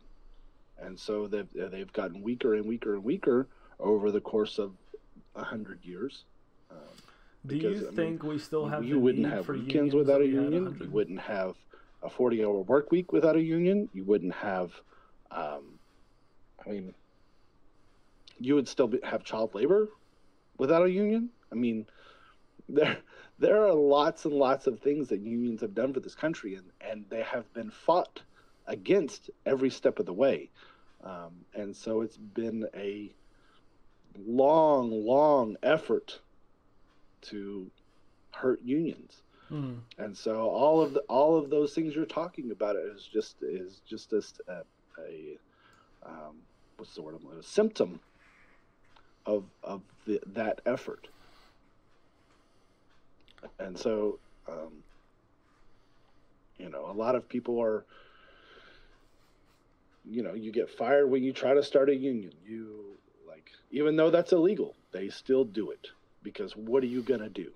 and 0.79 0.99
so 0.99 1.27
they've 1.27 1.49
they've 1.71 1.93
gotten 1.93 2.23
weaker 2.23 2.55
and 2.55 2.67
weaker 2.67 2.95
and 2.95 3.05
weaker 3.05 3.47
over 3.79 4.11
the 4.11 4.21
course 4.21 4.59
of 4.59 4.73
a 5.37 5.45
hundred 5.45 5.79
years 5.83 6.25
um, 6.71 6.77
Do 7.47 7.57
because, 7.57 7.81
you 7.81 7.87
I 7.87 7.91
mean, 7.91 7.97
think 7.97 8.23
we 8.23 8.39
still 8.39 8.67
have 8.67 8.85
you 8.85 8.99
wouldn't 8.99 9.27
have 9.27 9.49
weekends 9.49 9.95
without 9.95 10.21
a 10.21 10.27
union. 10.27 10.77
You 10.81 10.91
wouldn't 10.91 11.21
have 11.21 11.57
a 12.03 12.11
forty-hour 12.11 12.63
work 12.63 12.91
week 12.91 13.13
without 13.13 13.37
a 13.37 13.41
union. 13.41 13.89
You 13.93 14.05
wouldn't 14.05 14.35
have, 14.35 14.73
um, 15.31 15.79
I 16.65 16.71
mean, 16.71 16.95
you 18.41 18.55
would 18.55 18.69
still 18.69 18.89
be, 18.89 19.01
have 19.03 19.25
child 19.25 19.55
labor 19.55 19.89
without 20.59 20.85
a 20.85 20.91
union. 20.91 21.31
I 21.51 21.55
mean, 21.55 21.87
there 22.73 22.99
there 23.39 23.65
are 23.65 23.75
lots 23.75 24.25
and 24.25 24.35
lots 24.35 24.67
of 24.67 24.81
things 24.81 25.09
that 25.09 25.21
unions 25.21 25.61
have 25.61 25.75
done 25.75 25.93
for 25.93 26.01
this 26.01 26.15
country, 26.15 26.55
and 26.55 26.71
and 26.81 27.05
they 27.09 27.23
have 27.23 27.53
been 27.55 27.71
fought 27.71 28.23
against 28.67 29.31
every 29.47 29.71
step 29.71 29.99
of 29.99 30.07
the 30.07 30.13
way. 30.13 30.51
Um, 31.05 31.45
and 31.55 31.75
so 31.75 32.01
it's 32.01 32.17
been 32.17 32.67
a 32.77 33.13
long, 34.27 35.05
long 35.05 35.57
effort 35.63 36.21
to 37.23 37.71
hurt 38.31 38.61
unions. 38.63 39.23
Hmm. 39.49 39.75
And 39.99 40.17
so 40.17 40.49
all 40.49 40.81
of 40.81 40.95
the 40.95 41.01
all 41.09 41.37
of 41.37 41.51
those 41.51 41.75
things 41.75 41.95
you're 41.95 42.07
talking 42.07 42.51
about 42.51 42.77
is 42.77 43.09
just 43.13 43.43
is 43.43 43.81
just 43.87 44.13
a, 44.13 44.23
a, 44.49 44.63
a 44.99 45.39
um, 46.05 46.37
what's 46.77 46.95
the 46.95 47.03
word 47.03 47.17
I'm 47.21 47.39
a 47.39 47.43
symptom 47.43 48.01
of 49.27 49.45
of 49.63 49.83
the, 50.07 50.21
that 50.35 50.61
effort. 50.67 51.09
And 53.59 53.79
so, 53.79 54.19
um, 54.49 54.83
you 56.59 56.69
know, 56.69 56.87
a 56.91 56.93
lot 56.93 57.15
of 57.15 57.29
people 57.29 57.61
are, 57.61 57.85
you 60.05 60.23
know, 60.23 60.35
you 60.35 60.53
get 60.53 60.71
fired 60.71 61.11
when 61.11 61.23
you 61.23 61.33
try 61.33 61.55
to 61.55 61.63
start 61.63 61.89
a 61.89 61.95
union. 61.95 62.33
You 62.47 62.97
like, 63.29 63.51
even 63.71 63.97
though 63.97 64.11
that's 64.11 64.33
illegal, 64.33 64.75
they 64.93 65.09
still 65.09 65.45
do 65.45 65.71
it 65.71 65.89
because 66.23 66.57
what 66.57 66.83
are 66.83 66.87
you 66.87 67.03
gonna 67.03 67.29
do? 67.29 67.51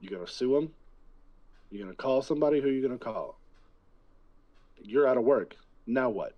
You 0.00 0.10
gonna 0.10 0.26
sue 0.26 0.54
them? 0.54 0.70
You 1.70 1.82
gonna 1.82 1.94
call 1.94 2.22
somebody? 2.22 2.60
Who 2.60 2.68
you 2.68 2.82
gonna 2.82 2.98
call? 2.98 3.38
You're 4.82 5.06
out 5.06 5.16
of 5.16 5.24
work. 5.24 5.56
Now 5.86 6.10
what? 6.10 6.34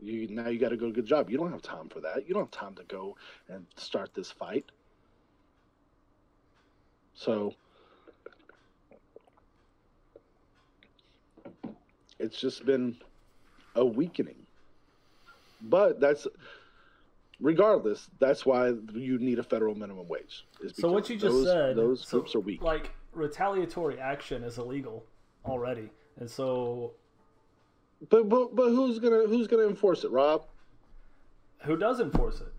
You 0.00 0.28
now 0.28 0.48
you 0.48 0.58
got 0.58 0.70
to 0.70 0.76
go 0.76 0.90
get 0.90 1.04
a 1.04 1.06
job. 1.06 1.30
You 1.30 1.38
don't 1.38 1.50
have 1.50 1.62
time 1.62 1.88
for 1.88 2.00
that. 2.00 2.28
You 2.28 2.34
don't 2.34 2.44
have 2.44 2.50
time 2.50 2.74
to 2.74 2.84
go 2.84 3.16
and 3.48 3.64
start 3.76 4.10
this 4.14 4.30
fight. 4.30 4.66
So 7.14 7.54
it's 12.18 12.40
just 12.40 12.64
been 12.66 12.96
a 13.74 13.84
weakening. 13.84 14.36
But 15.62 16.00
that's 16.00 16.26
regardless, 17.40 18.10
that's 18.18 18.44
why 18.44 18.74
you 18.92 19.18
need 19.18 19.38
a 19.38 19.42
federal 19.42 19.74
minimum 19.74 20.08
wage. 20.08 20.46
So 20.74 20.92
what 20.92 21.08
you 21.08 21.16
just 21.16 21.32
those, 21.32 21.46
said, 21.46 21.76
those 21.76 22.06
so, 22.06 22.18
groups 22.18 22.34
are 22.34 22.40
weak. 22.40 22.62
Like 22.62 22.90
retaliatory 23.12 23.98
action 23.98 24.42
is 24.42 24.58
illegal 24.58 25.04
already, 25.44 25.90
and 26.18 26.28
so 26.28 26.92
But 28.08 28.28
but 28.28 28.54
but 28.54 28.68
who's 28.70 28.98
gonna 28.98 29.26
who's 29.26 29.46
gonna 29.46 29.66
enforce 29.68 30.04
it, 30.04 30.10
Rob? 30.10 30.46
who 31.60 31.76
does 31.76 32.00
enforce 32.00 32.42
it? 32.42 32.52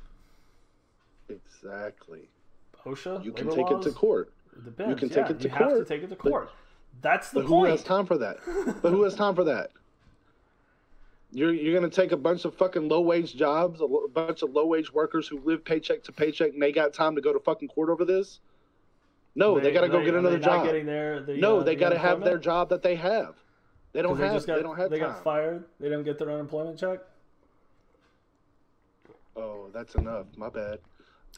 Exactly. 1.30 2.28
OSHA. 2.86 3.24
You 3.24 3.32
can 3.32 3.50
take 3.50 3.70
it 3.70 3.82
to 3.84 3.92
court. 3.92 4.32
Depends. 4.64 5.00
can 5.00 5.10
yeah, 5.10 5.16
take 5.16 5.30
it 5.32 5.40
to 5.40 5.44
you 5.44 5.50
have 5.50 5.60
to 5.60 5.74
court, 5.76 5.88
take 5.88 6.04
it 6.04 6.08
to 6.10 6.16
but- 6.16 6.20
court. 6.32 6.50
That's 7.02 7.30
the 7.30 7.42
But 7.42 7.48
who 7.48 7.66
has 7.66 7.84
time 7.84 8.06
for 8.06 8.18
that? 8.20 8.38
but 8.82 8.92
who 8.92 9.04
has 9.04 9.16
time 9.16 9.36
for 9.36 9.44
that? 9.44 9.72
You're 11.32 11.54
you're 11.54 11.74
gonna 11.74 11.92
take 11.92 12.14
a 12.14 12.18
bunch 12.18 12.46
of 12.46 12.56
fucking 12.56 12.88
low 12.88 13.02
wage 13.02 13.36
jobs, 13.36 13.82
a 13.82 13.86
lo- 13.86 14.08
bunch 14.08 14.42
of 14.42 14.52
low 14.52 14.66
wage 14.66 14.94
workers 14.94 15.28
who 15.28 15.40
live 15.42 15.66
paycheck 15.66 16.04
to 16.04 16.14
paycheck, 16.14 16.54
and 16.54 16.62
they 16.62 16.72
got 16.72 16.94
time 16.94 17.14
to 17.16 17.22
go 17.22 17.34
to 17.34 17.40
fucking 17.40 17.68
court 17.68 17.90
over 17.90 18.06
this? 18.06 18.40
No, 19.36 19.60
they, 19.60 19.74
gotta 19.74 19.90
go 19.90 20.04
get 20.04 20.16
another 20.16 20.40
job. 20.40 20.66
Getting 20.66 20.86
their, 20.86 21.22
the, 21.22 21.36
no, 21.36 21.60
uh, 21.60 21.64
they 21.64 21.76
the 21.76 21.80
gotta 21.82 21.98
have 21.98 22.24
their 22.24 22.38
job 22.38 22.70
that 22.70 22.82
they 22.82 22.96
have. 22.96 23.36
They 23.92 24.02
don't 24.02 24.18
they 24.18 24.24
have. 24.26 24.34
just 24.36 24.48
got, 24.48 24.56
they 24.56 24.62
don't 24.64 24.78
have 24.78 24.90
They 24.90 25.00
time. 25.00 25.10
got 25.12 25.24
fired. 25.24 25.66
They 25.82 25.90
don't 25.90 26.04
get 26.04 26.18
their 26.18 26.32
unemployment 26.32 26.80
check. 26.80 27.00
Oh, 29.36 29.68
that's 29.74 29.96
enough. 29.96 30.28
My 30.38 30.48
bad. 30.50 30.80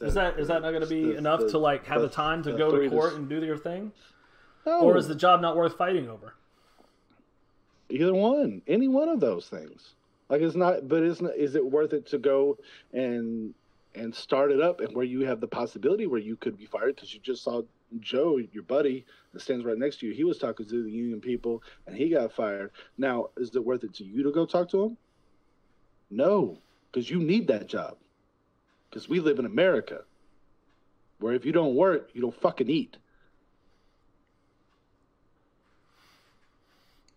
Is 0.00 0.14
that 0.14 0.38
is 0.38 0.48
that 0.48 0.62
not 0.62 0.70
going 0.70 0.82
to 0.82 0.88
be 0.88 1.04
The- 1.12 1.16
enough 1.18 1.40
the- 1.40 1.50
to 1.50 1.58
like 1.58 1.84
have 1.86 2.00
the, 2.00 2.06
the- 2.08 2.14
time 2.14 2.42
to 2.44 2.52
go 2.52 2.70
to 2.76 2.88
court 2.88 3.14
and 3.14 3.28
do 3.28 3.44
your 3.44 3.56
thing, 3.58 3.92
No, 4.64 4.80
or 4.82 4.96
is 4.96 5.08
the 5.08 5.14
job 5.14 5.40
not 5.40 5.56
worth 5.56 5.76
fighting 5.76 6.08
over? 6.08 6.34
either 7.90 8.14
one? 8.14 8.62
Any 8.66 8.86
one 8.88 9.08
of 9.08 9.18
those 9.20 9.48
things. 9.48 9.94
Like 10.28 10.42
it's 10.42 10.54
not, 10.54 10.86
but 10.88 11.02
isn't 11.02 11.34
is 11.36 11.54
it 11.54 11.64
worth 11.64 11.92
it 11.94 12.06
to 12.08 12.18
go 12.18 12.58
and 12.92 13.54
and 13.94 14.14
start 14.14 14.52
it 14.52 14.60
up 14.60 14.80
and 14.80 14.94
where 14.94 15.04
you 15.06 15.20
have 15.24 15.40
the 15.40 15.48
possibility 15.48 16.06
where 16.06 16.20
you 16.20 16.36
could 16.36 16.56
be 16.58 16.66
fired 16.66 16.94
because 16.94 17.12
you 17.14 17.20
just 17.20 17.42
saw 17.42 17.62
Joe, 18.00 18.36
your 18.52 18.62
buddy 18.64 19.06
that 19.32 19.40
stands 19.40 19.64
right 19.64 19.78
next 19.78 20.00
to 20.00 20.06
you. 20.06 20.12
He 20.12 20.22
was 20.24 20.36
talking 20.38 20.66
to 20.66 20.84
the 20.84 20.90
union 20.90 21.20
people 21.22 21.62
and 21.86 21.96
he 21.96 22.10
got 22.10 22.30
fired. 22.32 22.70
Now, 22.98 23.30
is 23.38 23.56
it 23.56 23.64
worth 23.64 23.82
it 23.82 23.94
to 23.94 24.04
you 24.04 24.22
to 24.24 24.30
go 24.30 24.44
talk 24.44 24.68
to 24.72 24.84
him? 24.84 24.96
No, 26.10 26.58
because 26.92 27.08
you 27.08 27.18
need 27.18 27.48
that 27.48 27.66
job. 27.66 27.96
Because 28.88 29.08
we 29.08 29.20
live 29.20 29.38
in 29.38 29.44
America, 29.46 30.02
where 31.18 31.34
if 31.34 31.44
you 31.44 31.52
don't 31.52 31.74
work, 31.74 32.10
you 32.14 32.20
don't 32.22 32.40
fucking 32.40 32.70
eat. 32.70 32.96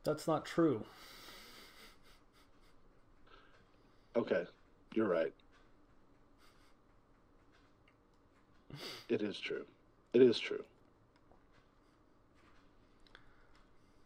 That's 0.03 0.27
not 0.27 0.45
true. 0.45 0.83
Okay, 4.15 4.45
you're 4.93 5.07
right. 5.07 5.33
It 9.09 9.21
is 9.21 9.39
true. 9.39 9.65
It 10.13 10.21
is 10.21 10.39
true. 10.39 10.63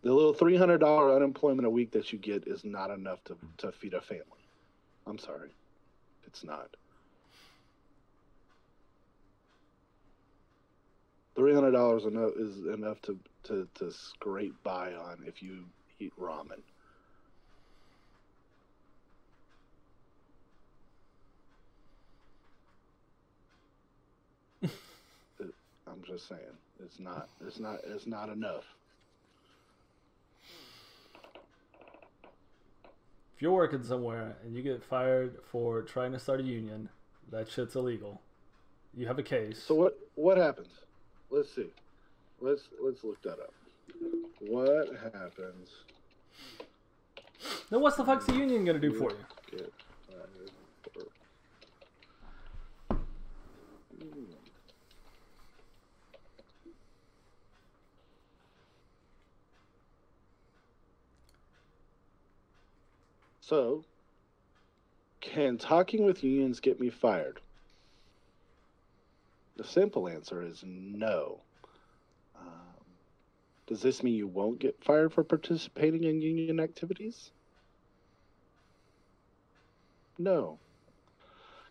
The 0.03 0.13
little 0.13 0.33
three 0.33 0.55
hundred 0.55 0.79
dollar 0.79 1.15
unemployment 1.15 1.65
a 1.65 1.69
week 1.69 1.91
that 1.91 2.13
you 2.13 2.19
get 2.19 2.47
is 2.47 2.63
not 2.63 2.91
enough 2.91 3.23
to 3.23 3.37
to 3.57 3.71
feed 3.71 3.95
a 3.95 4.01
family. 4.01 4.23
I'm 5.07 5.17
sorry, 5.17 5.49
it's 6.27 6.43
not. 6.43 6.75
Three 11.35 11.53
hundred 11.53 11.71
dollars 11.71 12.05
a 12.05 12.07
enough 12.07 12.31
is 12.37 12.65
enough 12.65 13.01
to, 13.03 13.19
to 13.43 13.67
to 13.75 13.91
scrape 13.91 14.55
by 14.63 14.93
on 14.93 15.23
if 15.25 15.43
you 15.43 15.65
eat 15.99 16.13
ramen. 16.19 16.61
I'm 25.87 26.03
just 26.05 26.27
saying, 26.27 26.41
it's 26.83 26.99
not, 26.99 27.29
it's 27.45 27.59
not, 27.59 27.79
it's 27.85 28.07
not 28.07 28.29
enough. 28.29 28.63
If 33.35 33.41
you're 33.41 33.51
working 33.51 33.83
somewhere 33.83 34.37
and 34.43 34.55
you 34.55 34.61
get 34.61 34.83
fired 34.83 35.37
for 35.51 35.81
trying 35.81 36.13
to 36.13 36.19
start 36.19 36.39
a 36.39 36.43
union, 36.43 36.89
that 37.31 37.49
shit's 37.49 37.75
illegal. 37.75 38.21
You 38.95 39.07
have 39.07 39.19
a 39.19 39.23
case. 39.23 39.61
So 39.61 39.75
what, 39.75 39.99
what 40.15 40.37
happens? 40.37 40.84
Let's 41.29 41.53
see. 41.53 41.69
Let's 42.39 42.63
let's 42.81 43.03
look 43.03 43.21
that 43.23 43.39
up. 43.39 43.53
What 44.39 44.89
happens? 45.13 45.69
then 47.69 47.81
what's 47.81 47.97
the 47.97 48.05
fuck's 48.05 48.25
the 48.25 48.35
union 48.35 48.65
gonna 48.65 48.79
do 48.79 48.93
for 48.93 49.11
you? 49.11 49.17
Get 49.51 49.73
for- 50.93 51.01
So, 63.41 63.83
can 65.21 65.59
talking 65.59 66.03
with 66.03 66.23
unions 66.23 66.59
get 66.59 66.79
me 66.79 66.89
fired? 66.89 67.41
The 69.55 69.63
simple 69.63 70.07
answer 70.07 70.41
is 70.41 70.63
no. 70.65 71.41
Um, 72.37 72.83
does 73.67 73.81
this 73.81 74.03
mean 74.03 74.15
you 74.15 74.27
won't 74.27 74.59
get 74.59 74.83
fired 74.83 75.13
for 75.13 75.23
participating 75.23 76.03
in 76.03 76.21
union 76.21 76.59
activities? 76.59 77.31
No. 80.17 80.59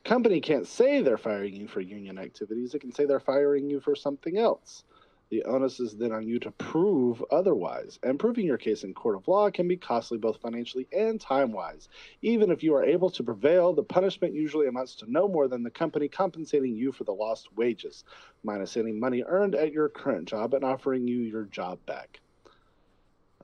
Company 0.05 0.41
can't 0.41 0.67
say 0.67 1.01
they're 1.01 1.17
firing 1.17 1.55
you 1.55 1.67
for 1.67 1.81
union 1.81 2.19
activities. 2.19 2.73
They 2.73 2.79
can 2.79 2.93
say 2.93 3.07
they're 3.07 3.21
firing 3.21 3.71
you 3.71 3.81
for 3.81 3.95
something 3.95 4.37
else. 4.37 4.85
The 5.31 5.43
onus 5.45 5.81
is 5.81 5.97
then 5.97 6.13
on 6.13 6.29
you 6.29 6.39
to 6.41 6.51
prove 6.53 7.25
otherwise. 7.31 7.99
And 8.03 8.19
proving 8.19 8.47
your 8.47 8.59
case 8.59 8.85
in 8.85 8.95
court 8.95 9.17
of 9.17 9.27
law 9.27 9.51
can 9.51 9.67
be 9.67 9.77
costly 9.77 10.19
both 10.19 10.41
financially 10.41 10.87
and 10.93 11.21
time 11.21 11.51
wise. 11.51 11.89
Even 12.23 12.51
if 12.51 12.63
you 12.63 12.75
are 12.75 12.85
able 12.85 13.11
to 13.11 13.25
prevail, 13.25 13.73
the 13.73 13.83
punishment 13.83 14.35
usually 14.35 14.69
amounts 14.69 14.95
to 14.97 15.11
no 15.11 15.27
more 15.27 15.49
than 15.49 15.63
the 15.63 15.71
company 15.71 16.09
compensating 16.09 16.77
you 16.77 16.93
for 16.93 17.05
the 17.05 17.13
lost 17.13 17.49
wages, 17.57 18.05
minus 18.45 18.77
any 18.77 18.93
money 18.93 19.25
earned 19.27 19.55
at 19.55 19.73
your 19.73 19.89
current 19.89 20.29
job 20.29 20.55
and 20.55 20.63
offering 20.65 21.09
you 21.09 21.19
your 21.19 21.45
job 21.45 21.79
back. 21.87 22.21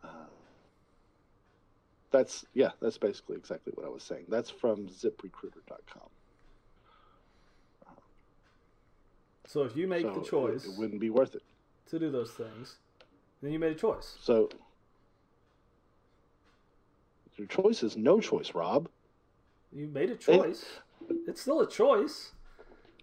Uh, 0.05 0.09
that's, 2.13 2.45
yeah, 2.55 2.71
that's 2.81 2.99
basically 2.99 3.37
exactly 3.37 3.73
what 3.75 3.87
I 3.87 3.91
was 3.91 4.03
saying. 4.05 4.27
That's 4.29 4.51
from 4.51 4.87
ziprecruiter.com. 4.87 6.09
So 9.47 9.63
if 9.63 9.77
you 9.77 9.89
make 9.89 10.03
So 10.03 10.13
the 10.15 10.21
it- 10.21 10.27
choice 10.27 10.65
it 10.67 10.79
wouldn't 10.79 11.01
be 11.01 11.11
worth 11.11 11.35
it. 11.35 11.43
To 11.91 11.99
do 11.99 12.11
those 12.11 12.31
things, 12.31 12.77
then 13.43 13.53
you 13.53 13.59
made 13.59 13.73
a 13.73 13.75
choice. 13.75 14.17
So 14.23 14.49
your 17.37 17.49
choice 17.49 17.83
is 17.83 17.97
no 17.97 18.21
choice, 18.21 18.55
Rob. 18.55 18.89
You 19.73 19.89
made 19.89 20.11
a 20.11 20.17
choice. 20.17 20.65
it's 21.27 21.41
still 21.41 21.61
a 21.61 21.69
choice. 21.69 22.33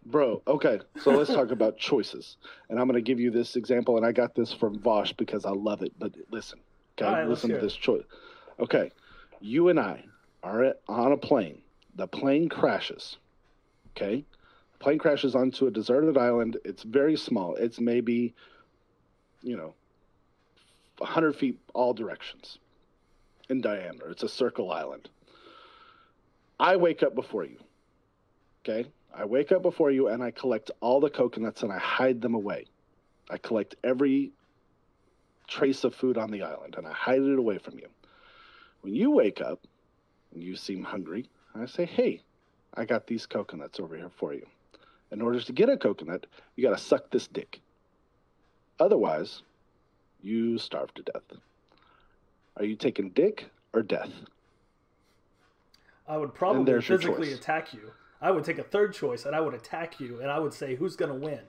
Bro, 0.06 0.42
okay. 0.48 0.80
So 1.02 1.12
let's 1.12 1.30
talk 1.30 1.52
about 1.52 1.78
choices. 1.80 2.38
And 2.70 2.80
I'm 2.80 2.88
going 2.88 2.96
to 2.96 3.02
give 3.02 3.20
you 3.20 3.30
this 3.30 3.56
example, 3.56 3.98
and 3.98 4.06
I 4.06 4.12
got 4.12 4.36
this 4.36 4.54
from 4.54 4.80
Vaush 4.80 5.16
because 5.18 5.44
I 5.44 5.52
love 5.52 5.82
it. 5.82 5.92
But 6.00 6.14
listen, 6.32 6.60
okay, 6.98 7.12
right, 7.12 7.28
listen 7.28 7.50
to 7.50 7.58
this 7.58 7.76
choice. 7.76 8.04
Okay, 8.60 8.92
you 9.42 9.70
and 9.70 9.80
I 9.80 10.06
are 10.44 10.64
at, 10.64 10.82
on 10.88 11.12
a 11.12 11.18
plane. 11.18 11.62
The 11.96 12.08
plane 12.08 12.48
crashes. 12.48 13.18
Okay, 13.96 14.24
the 14.74 14.78
plane 14.80 14.98
crashes 14.98 15.36
onto 15.36 15.68
a 15.68 15.72
deserted 15.72 16.18
island. 16.18 16.58
It's 16.64 16.84
very 16.84 17.18
small. 17.18 17.56
It's 17.56 17.80
maybe, 17.80 18.34
you 19.42 19.58
know, 19.58 19.74
100 20.98 21.36
feet 21.36 21.60
all 21.74 21.94
directions 21.94 22.58
in 23.50 23.62
diameter. 23.62 24.10
It's 24.10 24.24
a 24.24 24.30
circle 24.30 24.72
island. 24.72 25.10
I 26.60 26.76
wake 26.76 27.04
up 27.04 27.16
before 27.16 27.44
you. 27.44 27.58
Okay. 28.68 28.90
I 29.14 29.26
wake 29.26 29.52
up 29.52 29.62
before 29.62 29.92
you 29.92 30.10
and 30.10 30.22
I 30.22 30.32
collect 30.32 30.72
all 30.82 31.00
the 31.00 31.10
coconuts 31.10 31.64
and 31.64 31.72
I 31.72 31.80
hide 31.80 32.22
them 32.22 32.36
away. 32.36 32.66
I 33.30 33.38
collect 33.38 33.76
every 33.84 34.32
trace 35.48 35.84
of 35.84 35.96
food 35.96 36.18
on 36.18 36.32
the 36.32 36.44
island 36.44 36.76
and 36.78 36.86
I 36.86 36.92
hide 36.92 37.22
it 37.22 37.40
away 37.40 37.58
from 37.58 37.80
you. 37.80 37.88
When 38.82 38.94
you 38.94 39.12
wake 39.12 39.42
up 39.42 39.66
and 40.34 40.44
you 40.44 40.56
seem 40.56 40.84
hungry, 40.84 41.30
I 41.56 41.66
say, 41.66 41.86
Hey, 41.86 42.22
I 42.74 42.86
got 42.86 43.08
these 43.08 43.26
coconuts 43.26 43.80
over 43.80 43.96
here 43.96 44.12
for 44.18 44.34
you. 44.34 44.46
In 45.12 45.22
order 45.22 45.40
to 45.40 45.54
get 45.54 45.70
a 45.70 45.78
coconut, 45.78 46.28
you 46.56 46.64
got 46.64 46.78
to 46.78 46.84
suck 46.84 47.10
this 47.10 47.28
dick. 47.28 47.62
Otherwise, 48.80 49.42
you 50.22 50.58
starve 50.58 50.94
to 50.96 51.04
death. 51.04 51.24
Are 52.58 52.66
you 52.66 52.76
taking 52.76 53.10
dick 53.10 53.50
or 53.74 53.82
death? 53.82 54.10
I 56.08 56.18
would 56.18 56.34
probably 56.34 56.82
physically 56.82 57.34
attack 57.34 57.74
you. 57.74 57.92
I 58.22 58.32
would 58.32 58.44
take 58.44 58.58
a 58.58 58.64
third 58.64 58.94
choice 58.94 59.26
and 59.26 59.36
I 59.36 59.42
would 59.42 59.54
attack 59.54 60.00
you 60.00 60.22
and 60.22 60.32
I 60.32 60.40
would 60.40 60.54
say 60.54 60.76
who's 60.76 60.96
going 60.96 61.12
to 61.12 61.18
win. 61.18 61.42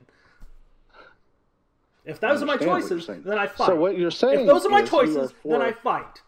If 2.05 2.21
those 2.21 2.43
are 2.43 2.47
my 2.47 2.55
understand 2.55 2.71
what 2.73 2.91
you're 2.91 2.99
choices, 2.99 3.25
then 3.25 3.39
I 3.39 3.47
fight. 3.47 3.67
So 3.67 3.77
what 3.77 3.99
you're 3.99 4.11
saying 4.11 4.41
if 4.41 4.47
those 4.47 4.65
are 4.65 4.71
my 4.71 4.81
you 4.81 4.85
are 4.85 4.89
choices, 4.89 5.35
then 5.45 5.63
I 5.63 5.73
fight. 5.73 6.23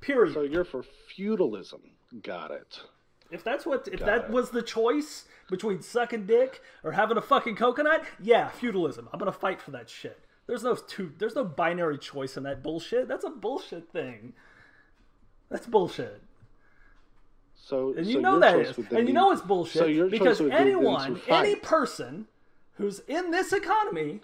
Period. 0.00 0.34
So 0.34 0.42
you're 0.42 0.64
for 0.64 0.84
feudalism. 1.14 1.80
Got 2.22 2.50
it. 2.50 2.80
If 3.30 3.44
that's 3.44 3.66
what 3.66 3.88
if 3.92 4.00
Got 4.00 4.06
that 4.06 4.24
it. 4.24 4.30
was 4.30 4.50
the 4.50 4.62
choice 4.62 5.26
between 5.50 5.82
sucking 5.82 6.26
dick 6.26 6.62
or 6.82 6.92
having 6.92 7.16
a 7.16 7.22
fucking 7.22 7.56
coconut, 7.56 8.04
yeah, 8.20 8.48
feudalism. 8.48 9.08
I'm 9.12 9.18
going 9.18 9.30
to 9.32 9.38
fight 9.38 9.60
for 9.60 9.70
that 9.72 9.88
shit. 9.90 10.20
There's 10.46 10.62
no 10.62 10.74
two 10.74 11.12
there's 11.18 11.34
no 11.34 11.44
binary 11.44 11.98
choice 11.98 12.36
in 12.36 12.42
that 12.44 12.62
bullshit. 12.62 13.06
That's 13.06 13.24
a 13.24 13.30
bullshit 13.30 13.92
thing. 13.92 14.32
That's 15.50 15.66
bullshit. 15.66 16.22
So 17.54 17.92
And 17.94 18.06
so 18.06 18.12
you 18.12 18.20
know 18.20 18.32
your 18.32 18.40
that 18.40 18.58
is. 18.60 18.78
And 18.90 19.08
you 19.08 19.14
know 19.14 19.30
it's 19.30 19.42
bullshit 19.42 19.82
so 19.82 20.08
because 20.08 20.40
would 20.40 20.50
be 20.50 20.56
then 20.56 20.66
to 20.66 20.72
anyone, 20.72 21.20
any 21.28 21.54
person 21.56 22.28
who's 22.74 23.00
in 23.00 23.30
this 23.30 23.52
economy, 23.52 24.20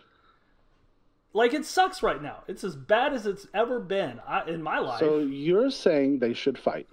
like 1.35 1.53
it 1.53 1.67
sucks 1.67 2.03
right 2.03 2.23
now. 2.23 2.45
It's 2.49 2.65
as 2.65 2.75
bad 2.75 3.13
as 3.13 3.27
it's 3.27 3.47
ever 3.53 3.79
been 3.79 4.21
I, 4.27 4.49
in 4.49 4.63
my 4.63 4.79
life. 4.79 5.01
So 5.01 5.19
you're 5.19 5.71
saying 5.71 6.21
they 6.21 6.33
should 6.33 6.57
fight. 6.57 6.89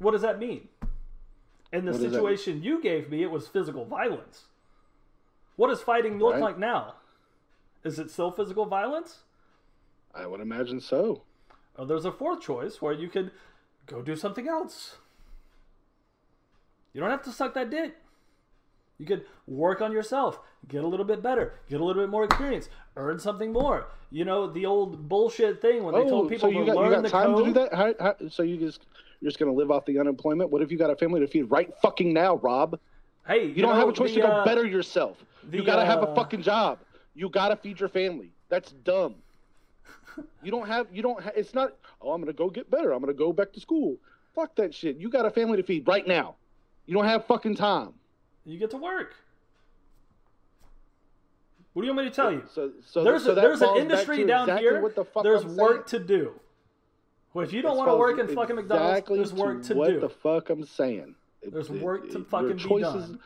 What 0.00 0.12
does 0.12 0.22
that 0.22 0.38
mean? 0.38 0.68
In 1.72 1.84
the 1.84 1.92
What 1.92 2.00
situation 2.00 2.62
you 2.62 2.82
gave 2.82 3.08
me, 3.10 3.22
it 3.22 3.30
was 3.30 3.46
physical 3.46 3.84
violence. 3.84 4.44
What 5.56 5.68
does 5.68 5.80
fighting 5.82 6.18
look 6.18 6.32
Right. 6.34 6.42
like 6.42 6.58
now? 6.58 6.94
Is 7.84 7.98
it 7.98 8.10
still 8.10 8.32
physical 8.32 8.66
violence? 8.66 9.20
I 10.14 10.26
would 10.26 10.40
imagine 10.40 10.80
so. 10.80 11.22
Oh, 11.76 11.84
there's 11.84 12.04
a 12.04 12.12
fourth 12.12 12.40
choice 12.40 12.82
where 12.82 12.92
you 12.92 13.08
could 13.08 13.30
go 13.86 14.02
do 14.02 14.16
something 14.16 14.48
else. 14.48 14.96
You 16.92 17.00
don't 17.00 17.10
have 17.10 17.22
to 17.22 17.30
suck 17.30 17.54
that 17.54 17.70
dick. 17.70 17.94
You 18.98 19.06
could 19.06 19.24
work 19.46 19.80
on 19.80 19.92
yourself, 19.92 20.40
get 20.68 20.84
a 20.84 20.86
little 20.86 21.06
bit 21.06 21.22
better, 21.22 21.54
get 21.70 21.80
a 21.80 21.84
little 21.84 22.02
bit 22.02 22.10
more 22.10 22.24
experience, 22.24 22.68
earn 22.96 23.18
something 23.18 23.50
more. 23.52 23.86
You 24.10 24.24
know 24.26 24.50
the 24.52 24.66
old 24.66 25.08
bullshit 25.08 25.62
thing 25.62 25.84
when 25.84 25.94
they 25.94 26.06
told 26.08 26.26
oh, 26.26 26.28
people 26.28 26.48
Oh, 26.48 26.52
so 26.52 26.58
you 26.58 26.64
to 26.66 26.72
got, 26.72 26.76
learn 26.76 26.90
you 26.90 26.94
got 26.96 27.02
the 27.04 27.08
time 27.08 27.26
code. 27.34 27.38
to 27.38 27.44
do 27.44 27.52
that? 27.60 27.74
How, 27.74 27.94
how, 27.98 28.28
so 28.28 28.42
you 28.42 28.58
just 28.58 28.84
you're 29.20 29.30
just 29.30 29.38
gonna 29.38 29.52
live 29.52 29.70
off 29.70 29.84
the 29.84 29.98
unemployment? 29.98 30.50
What 30.50 30.62
if 30.62 30.70
you 30.70 30.78
got 30.78 30.90
a 30.90 30.96
family 30.96 31.20
to 31.20 31.26
feed 31.26 31.42
right 31.44 31.70
fucking 31.82 32.12
now, 32.12 32.36
Rob? 32.36 32.78
Hey, 33.26 33.46
You, 33.46 33.62
don't 33.62 33.72
know, 33.74 33.80
have 33.80 33.88
a 33.88 33.92
choice 33.92 34.10
the, 34.14 34.22
to 34.22 34.26
go 34.26 34.32
uh, 34.32 34.44
better 34.44 34.64
yourself. 34.64 35.24
you 35.52 35.62
gotta 35.62 35.84
have 35.84 36.00
a 36.02 36.08
uh, 36.08 36.14
fucking 36.14 36.42
job. 36.42 36.78
You 37.14 37.28
gotta 37.28 37.56
feed 37.56 37.78
your 37.80 37.88
family. 37.88 38.32
That's 38.48 38.72
dumb. 38.72 39.16
you 40.42 40.50
don't 40.50 40.66
have. 40.66 40.86
You 40.92 41.02
don't. 41.02 41.22
Ha- 41.22 41.32
it's 41.36 41.54
not. 41.54 41.76
Oh, 42.00 42.12
I'm 42.12 42.20
gonna 42.20 42.32
go 42.32 42.48
get 42.48 42.70
better. 42.70 42.92
I'm 42.92 43.00
gonna 43.00 43.12
go 43.12 43.32
back 43.32 43.52
to 43.52 43.60
school. 43.60 43.96
Fuck 44.34 44.54
that 44.56 44.74
shit. 44.74 44.96
You 44.96 45.10
got 45.10 45.26
a 45.26 45.30
family 45.30 45.56
to 45.56 45.62
feed 45.62 45.86
right 45.86 46.06
now. 46.06 46.36
You 46.86 46.94
don't 46.94 47.04
have 47.04 47.26
fucking 47.26 47.56
time. 47.56 47.92
You 48.44 48.58
get 48.58 48.70
to 48.70 48.78
work. 48.78 49.14
What 51.72 51.82
do 51.82 51.86
you 51.86 51.94
want 51.94 52.06
me 52.06 52.10
to 52.10 52.16
tell 52.16 52.32
you? 52.32 52.42
So, 52.52 52.72
so 52.84 53.04
there's 53.04 53.24
so 53.24 53.32
a, 53.32 53.34
there's 53.34 53.60
an 53.62 53.76
industry 53.76 54.24
down 54.24 54.48
exactly 54.48 54.68
here. 54.68 54.80
What 54.80 54.96
the 54.96 55.04
fuck 55.04 55.22
there's 55.22 55.44
I'm 55.44 55.56
work 55.56 55.88
saying. 55.88 56.02
to 56.02 56.06
do. 56.08 56.32
Well, 57.32 57.44
if 57.44 57.52
you 57.52 57.62
don't 57.62 57.76
want 57.76 57.90
to 57.90 57.96
work 57.96 58.18
in 58.18 58.34
fucking 58.34 58.56
McDonald's, 58.56 59.08
there's 59.08 59.32
work 59.32 59.62
to 59.64 59.74
what 59.74 59.88
do. 59.88 59.92
What 59.94 60.00
the 60.00 60.08
fuck 60.08 60.50
I'm 60.50 60.64
saying. 60.64 61.14
There's 61.42 61.70
it- 61.70 61.80
work 61.80 62.02
to 62.02 62.08
it- 62.08 62.14
your 62.14 62.24
fucking 62.24 62.56
be 62.56 62.62
choices- 62.62 63.08
done. 63.10 63.20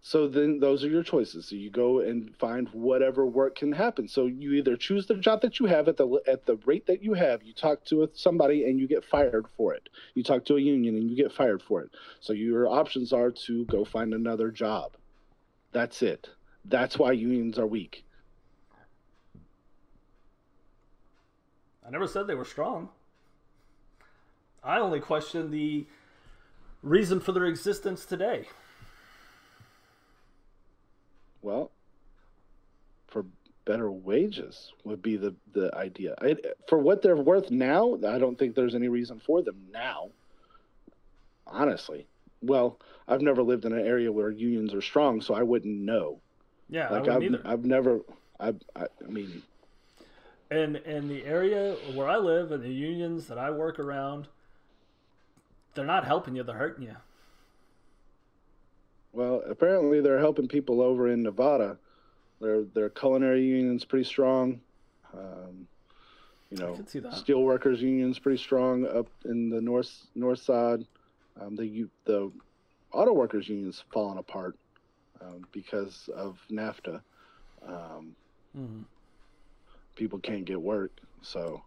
So 0.00 0.28
then 0.28 0.60
those 0.60 0.84
are 0.84 0.88
your 0.88 1.02
choices. 1.02 1.46
So 1.46 1.56
you 1.56 1.68
go 1.68 1.98
and 1.98 2.32
find 2.36 2.68
whatever 2.68 3.26
work 3.26 3.56
can 3.56 3.72
happen. 3.72 4.06
So 4.06 4.26
you 4.26 4.52
either 4.52 4.76
choose 4.76 5.06
the 5.06 5.16
job 5.16 5.40
that 5.40 5.58
you 5.58 5.66
have 5.66 5.88
at 5.88 5.96
the 5.96 6.06
at 6.28 6.46
the 6.46 6.58
rate 6.64 6.86
that 6.86 7.02
you 7.02 7.14
have. 7.14 7.42
You 7.42 7.52
talk 7.52 7.84
to 7.86 8.08
somebody 8.14 8.64
and 8.70 8.78
you 8.78 8.86
get 8.86 9.04
fired 9.04 9.46
for 9.56 9.74
it. 9.74 9.88
You 10.14 10.22
talk 10.22 10.44
to 10.44 10.56
a 10.56 10.60
union 10.60 10.94
and 10.94 11.10
you 11.10 11.16
get 11.16 11.32
fired 11.32 11.60
for 11.60 11.82
it. 11.82 11.90
So 12.20 12.32
your 12.32 12.68
options 12.68 13.12
are 13.12 13.32
to 13.32 13.64
go 13.64 13.84
find 13.84 14.14
another 14.14 14.52
job. 14.52 14.92
That's 15.72 16.02
it. 16.02 16.30
That's 16.64 17.00
why 17.00 17.10
unions 17.10 17.58
are 17.58 17.66
weak. 17.66 18.04
I 21.86 21.90
never 21.90 22.08
said 22.08 22.26
they 22.26 22.34
were 22.34 22.44
strong. 22.44 22.88
I 24.62 24.78
only 24.78 24.98
question 25.00 25.50
the 25.50 25.86
reason 26.82 27.20
for 27.20 27.32
their 27.32 27.46
existence 27.46 28.04
today. 28.04 28.48
Well, 31.42 31.70
for 33.06 33.24
better 33.64 33.90
wages 33.90 34.72
would 34.84 35.00
be 35.00 35.16
the 35.16 35.36
the 35.52 35.72
idea. 35.76 36.16
I, 36.20 36.36
for 36.68 36.78
what 36.78 37.02
they're 37.02 37.16
worth 37.16 37.52
now, 37.52 37.94
I 38.06 38.18
don't 38.18 38.36
think 38.36 38.56
there's 38.56 38.74
any 38.74 38.88
reason 38.88 39.20
for 39.20 39.42
them 39.42 39.68
now. 39.72 40.10
Honestly, 41.46 42.06
well, 42.42 42.80
I've 43.06 43.22
never 43.22 43.44
lived 43.44 43.64
in 43.64 43.72
an 43.72 43.86
area 43.86 44.10
where 44.10 44.30
unions 44.30 44.74
are 44.74 44.82
strong, 44.82 45.20
so 45.20 45.34
I 45.34 45.44
wouldn't 45.44 45.78
know. 45.78 46.18
Yeah, 46.68 46.88
I 46.88 46.98
Like 46.98 47.02
wouldn't 47.02 47.16
I've 47.16 47.22
either. 47.22 47.52
I've 47.52 47.64
never 47.64 48.00
I 48.40 48.54
I, 48.74 48.86
I 49.04 49.08
mean 49.08 49.42
And 50.50 50.76
in 50.76 51.08
the 51.08 51.24
area 51.24 51.74
where 51.94 52.08
I 52.08 52.16
live 52.16 52.52
and 52.52 52.62
the 52.62 52.72
unions 52.72 53.26
that 53.26 53.38
I 53.38 53.50
work 53.50 53.78
around, 53.78 54.28
they're 55.74 55.84
not 55.84 56.04
helping 56.04 56.36
you; 56.36 56.42
they're 56.42 56.56
hurting 56.56 56.84
you. 56.84 56.96
well 59.12 59.42
apparently 59.48 60.00
they're 60.00 60.20
helping 60.20 60.46
people 60.48 60.80
over 60.80 61.08
in 61.08 61.22
Nevada. 61.22 61.78
Their 62.40 62.62
their 62.64 62.90
culinary 62.90 63.44
union's 63.44 63.84
pretty 63.84 64.04
strong. 64.04 64.60
Um, 65.14 65.66
you 66.50 66.58
know, 66.58 66.76
that. 66.76 67.12
steelworkers 67.12 67.80
union's 67.80 68.18
pretty 68.18 68.38
strong 68.40 68.86
up 68.86 69.08
in 69.24 69.50
the 69.50 69.60
north 69.60 70.06
north 70.14 70.40
side. 70.40 70.86
Um, 71.40 71.56
the 71.56 71.88
the 72.04 72.30
auto 72.92 73.12
workers 73.12 73.48
union's 73.48 73.82
falling 73.92 74.18
apart 74.18 74.56
um, 75.20 75.46
because 75.50 76.08
of 76.14 76.38
NAFTA. 76.50 77.00
Um, 77.66 78.14
hmm 78.54 78.82
people 79.96 80.18
can't 80.20 80.44
get 80.44 80.60
work, 80.62 80.92
so 81.22 81.62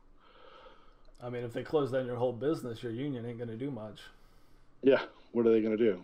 I 1.21 1.29
mean, 1.29 1.43
if 1.43 1.51
they 1.51 1.63
close 1.63 1.91
down 1.91 2.05
your 2.05 2.15
whole 2.15 2.31
business, 2.31 2.81
your 2.81 2.93
union 2.93 3.25
ain't 3.25 3.37
going 3.37 3.49
to 3.49 3.57
do 3.57 3.69
much. 3.69 3.99
yeah, 4.81 5.01
what 5.33 5.45
are 5.45 5.51
they 5.51 5.61
gonna 5.61 5.75
do? 5.75 6.01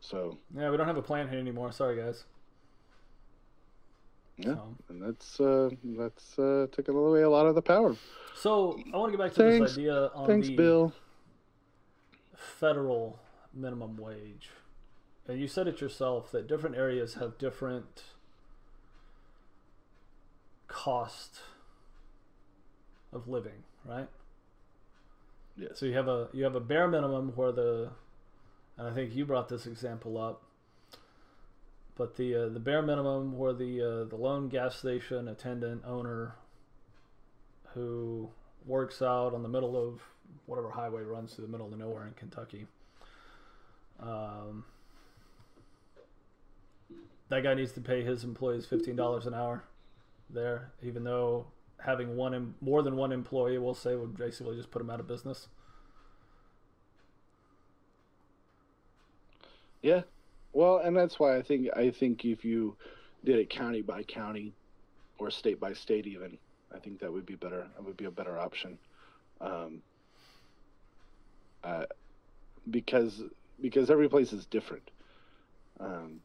So 0.00 0.38
Yeah, 0.56 0.70
we 0.70 0.76
don't 0.78 0.86
have 0.86 0.96
a 0.96 1.02
plan 1.02 1.28
here 1.28 1.38
anymore. 1.38 1.72
Sorry, 1.72 1.96
guys. 1.96 2.24
yeah, 4.38 4.54
So, 4.54 4.76
and 4.88 5.02
that's 5.02 5.40
uh, 5.40 5.68
that's 5.84 6.38
uh, 6.38 6.66
taking 6.72 6.94
away 6.94 7.22
a 7.22 7.28
lot 7.30 7.46
of 7.46 7.54
the 7.54 7.62
power. 7.62 7.94
so 8.34 8.78
I 8.92 8.96
want 8.96 9.12
to 9.12 9.18
get 9.18 9.24
back 9.24 9.34
to 9.34 9.42
this 9.42 9.72
idea 9.72 10.10
on 10.14 10.26
Thanks, 10.26 10.48
the 10.48 10.56
Bill. 10.56 10.92
federal 12.34 13.18
minimum 13.52 13.96
wage. 13.98 14.50
And 15.28 15.40
you 15.40 15.48
said 15.48 15.66
it 15.66 15.80
yourself 15.80 16.30
that 16.32 16.46
different 16.46 16.76
areas 16.76 17.14
have 17.14 17.36
different 17.36 18.04
cost 20.68 21.40
of 23.12 23.28
living, 23.28 23.64
right? 23.84 24.08
Yeah. 25.56 25.68
So 25.74 25.86
you 25.86 25.94
have 25.94 26.08
a 26.08 26.28
you 26.32 26.44
have 26.44 26.54
a 26.54 26.60
bare 26.60 26.88
minimum 26.88 27.32
where 27.34 27.52
the 27.52 27.90
and 28.76 28.88
I 28.88 28.92
think 28.92 29.14
you 29.14 29.24
brought 29.24 29.48
this 29.48 29.66
example 29.66 30.18
up. 30.18 30.42
But 31.96 32.16
the 32.16 32.34
uh, 32.34 32.48
the 32.50 32.60
bare 32.60 32.82
minimum 32.82 33.38
where 33.38 33.54
the 33.54 33.80
uh, 33.80 34.04
the 34.04 34.16
lone 34.16 34.48
gas 34.48 34.76
station 34.76 35.28
attendant 35.28 35.82
owner 35.86 36.34
who 37.72 38.28
works 38.66 39.00
out 39.00 39.32
on 39.32 39.42
the 39.42 39.48
middle 39.48 39.76
of 39.76 40.02
whatever 40.44 40.70
highway 40.70 41.02
runs 41.02 41.34
through 41.34 41.46
the 41.46 41.50
middle 41.50 41.72
of 41.72 41.78
nowhere 41.78 42.06
in 42.06 42.12
Kentucky. 42.14 42.66
Um, 44.00 44.64
that 47.28 47.42
guy 47.42 47.54
needs 47.54 47.72
to 47.72 47.80
pay 47.80 48.04
his 48.04 48.24
employees 48.24 48.66
fifteen 48.66 48.96
dollars 48.96 49.24
an 49.24 49.32
hour 49.32 49.64
there, 50.28 50.72
even 50.82 51.02
though 51.04 51.46
having 51.78 52.16
one 52.16 52.54
more 52.60 52.82
than 52.82 52.96
one 52.96 53.12
employee, 53.12 53.58
we'll 53.58 53.74
say, 53.74 53.94
would 53.94 54.16
basically 54.16 54.56
just 54.56 54.70
put 54.70 54.80
them 54.80 54.90
out 54.90 55.00
of 55.00 55.06
business. 55.06 55.48
Yeah. 59.82 60.02
Well, 60.52 60.78
and 60.78 60.96
that's 60.96 61.20
why 61.20 61.36
I 61.36 61.42
think 61.42 61.68
I 61.76 61.90
think 61.90 62.24
if 62.24 62.44
you 62.44 62.76
did 63.24 63.38
it 63.38 63.50
county 63.50 63.82
by 63.82 64.02
county 64.02 64.54
or 65.18 65.30
state 65.30 65.60
by 65.60 65.74
state 65.74 66.06
even, 66.06 66.38
I 66.74 66.78
think 66.78 67.00
that 67.00 67.12
would 67.12 67.26
be 67.26 67.34
better. 67.34 67.68
That 67.76 67.84
would 67.84 67.96
be 67.96 68.06
a 68.06 68.10
better 68.10 68.38
option. 68.38 68.78
Um, 69.40 69.82
uh, 71.62 71.84
because 72.70 73.22
because 73.60 73.90
every 73.90 74.08
place 74.08 74.32
is 74.32 74.46
different. 74.46 74.90
Um, 75.78 76.20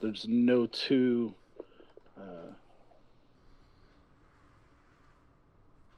there's 0.00 0.26
no 0.28 0.66
two. 0.66 1.34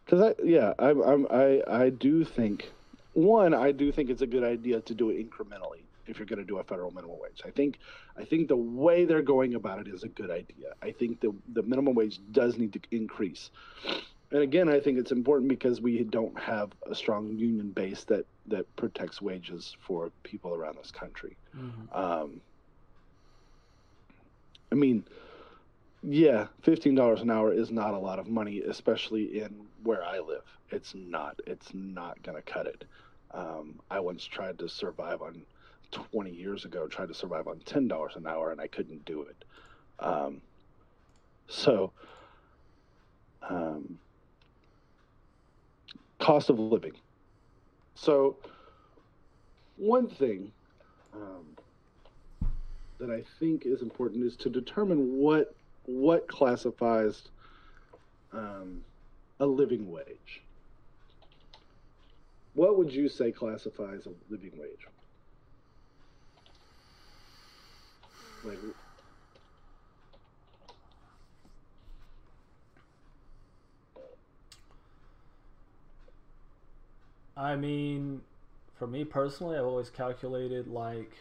Because 0.07 0.23
I 0.23 0.43
yeah 0.43 0.73
I 0.79 0.91
I'm, 0.91 1.27
I 1.31 1.63
I 1.69 1.91
do 1.91 2.25
think 2.25 2.71
one 3.13 3.53
I 3.53 3.73
do 3.73 3.93
think 3.93 4.09
it's 4.09 4.23
a 4.23 4.27
good 4.27 4.45
idea 4.45 4.81
to 4.81 4.95
do 4.95 5.11
it 5.11 5.19
incrementally. 5.19 5.83
if 6.07 6.19
you're 6.19 6.27
going 6.27 6.39
to 6.39 6.45
do 6.45 6.59
a 6.59 6.65
federal 6.65 6.91
minimum 6.91 7.19
wage. 7.21 7.43
I 7.45 7.51
think 7.51 7.79
I 8.17 8.25
think 8.25 8.49
the 8.49 8.57
way 8.57 9.05
they're 9.05 9.23
going 9.23 9.55
about 9.55 9.81
it 9.81 9.89
is 9.89 10.03
a 10.05 10.09
good 10.09 10.31
idea. 10.31 10.73
I 10.83 10.93
think 10.93 11.21
the 11.21 11.35
the 11.53 11.63
minimum 11.63 11.95
wage 11.95 12.21
does 12.33 12.57
need 12.57 12.73
to 12.75 12.81
increase. 12.91 13.51
And 14.33 14.43
again, 14.43 14.69
I 14.69 14.81
think 14.81 14.99
it's 14.99 15.13
important 15.13 15.49
because 15.49 15.81
we 15.81 16.03
don't 16.03 16.39
have 16.39 16.73
a 16.91 16.95
strong 16.95 17.37
union 17.39 17.71
base 17.71 18.05
that 18.05 18.27
that 18.49 18.65
protects 18.77 19.21
wages 19.23 19.77
for 19.87 20.11
people 20.23 20.55
around 20.55 20.77
this 20.79 20.91
country. 20.91 21.37
Mm-hmm. 21.57 21.97
Um, 21.97 22.41
I 24.73 24.75
mean, 24.75 25.05
yeah, 26.09 26.47
fifteen 26.63 26.95
dollars 26.95 27.21
an 27.21 27.31
hour 27.31 27.53
is 27.53 27.71
not 27.73 27.93
a 27.93 27.99
lot 27.99 28.21
of 28.21 28.29
money, 28.29 28.61
especially 28.61 29.41
in 29.41 29.67
where 29.83 30.05
I 30.05 30.21
live. 30.21 30.45
It's 30.71 30.95
not. 30.95 31.41
It's 31.47 31.75
not 31.75 32.23
to 32.23 32.43
cut 32.43 32.67
it. 32.67 32.85
Um, 33.33 33.81
I 33.91 33.99
once 33.99 34.25
tried 34.25 34.59
to 34.61 34.69
survive 34.69 35.21
on 35.21 35.43
20 35.91 36.31
years 36.31 36.65
ago, 36.65 36.87
tried 36.87 37.09
to 37.09 37.15
survive 37.15 37.49
on 37.49 37.59
$10 37.61 38.17
an 38.17 38.27
hour, 38.27 38.51
and 38.51 38.61
I 38.61 38.67
couldn't 38.69 39.05
do 39.05 39.23
it. 39.23 39.45
Um, 39.99 40.41
so, 41.49 41.93
um, 43.49 43.99
cost 46.19 46.51
of 46.51 46.59
living. 46.59 46.95
So, 47.95 48.37
one 49.77 50.09
thing 50.09 50.53
um, 51.15 51.57
that 52.99 53.11
I 53.11 53.23
think 53.39 53.67
is 53.67 53.83
important 53.83 54.25
is 54.25 54.37
to 54.37 54.51
determine 54.51 55.19
what 55.19 55.55
what 55.87 56.29
classifies 56.29 57.23
um, 58.33 58.83
a 59.41 59.47
living 59.47 59.91
wage. 59.91 60.43
What 62.55 62.79
would 62.79 62.93
you 62.93 63.09
say 63.09 63.33
classifies 63.33 64.07
a 64.07 64.33
living 64.33 64.53
wage? 64.57 64.87
Like, 68.43 68.59
I 77.37 77.57
mean, 77.57 78.23
for 78.79 78.87
me 78.87 79.05
personally, 79.05 79.59
I've 79.59 79.65
always 79.65 79.91
calculated 79.91 80.69
like 80.69 81.13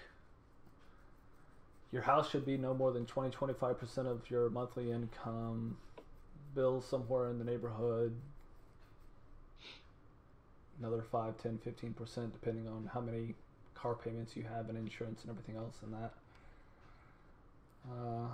your 1.96 2.04
house 2.04 2.30
should 2.30 2.46
be 2.46 2.58
no 2.58 2.74
more 2.74 2.92
than 2.92 3.06
20 3.06 3.34
25% 3.34 3.98
of 4.00 4.30
your 4.30 4.50
monthly 4.50 4.92
income, 4.92 5.78
bills 6.54 6.86
somewhere 6.86 7.30
in 7.30 7.40
the 7.40 7.46
neighborhood, 7.46 8.14
another 10.78 11.02
5, 11.02 11.38
10, 11.42 11.58
15% 11.66 12.34
depending 12.34 12.68
on 12.68 12.90
how 12.94 13.00
many 13.00 13.34
car 13.76 13.96
payments 13.96 14.36
you 14.36 14.44
have 14.44 14.68
and 14.68 14.78
insurance 14.78 15.22
and 15.22 15.32
everything 15.32 15.56
else 15.56 15.76
and 15.84 15.94
that. 15.94 16.14
Uh, 17.90 18.28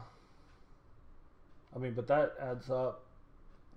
I 1.76 1.78
mean, 1.78 1.94
but 1.94 2.08
that 2.08 2.34
adds 2.42 2.72
up. 2.72 3.04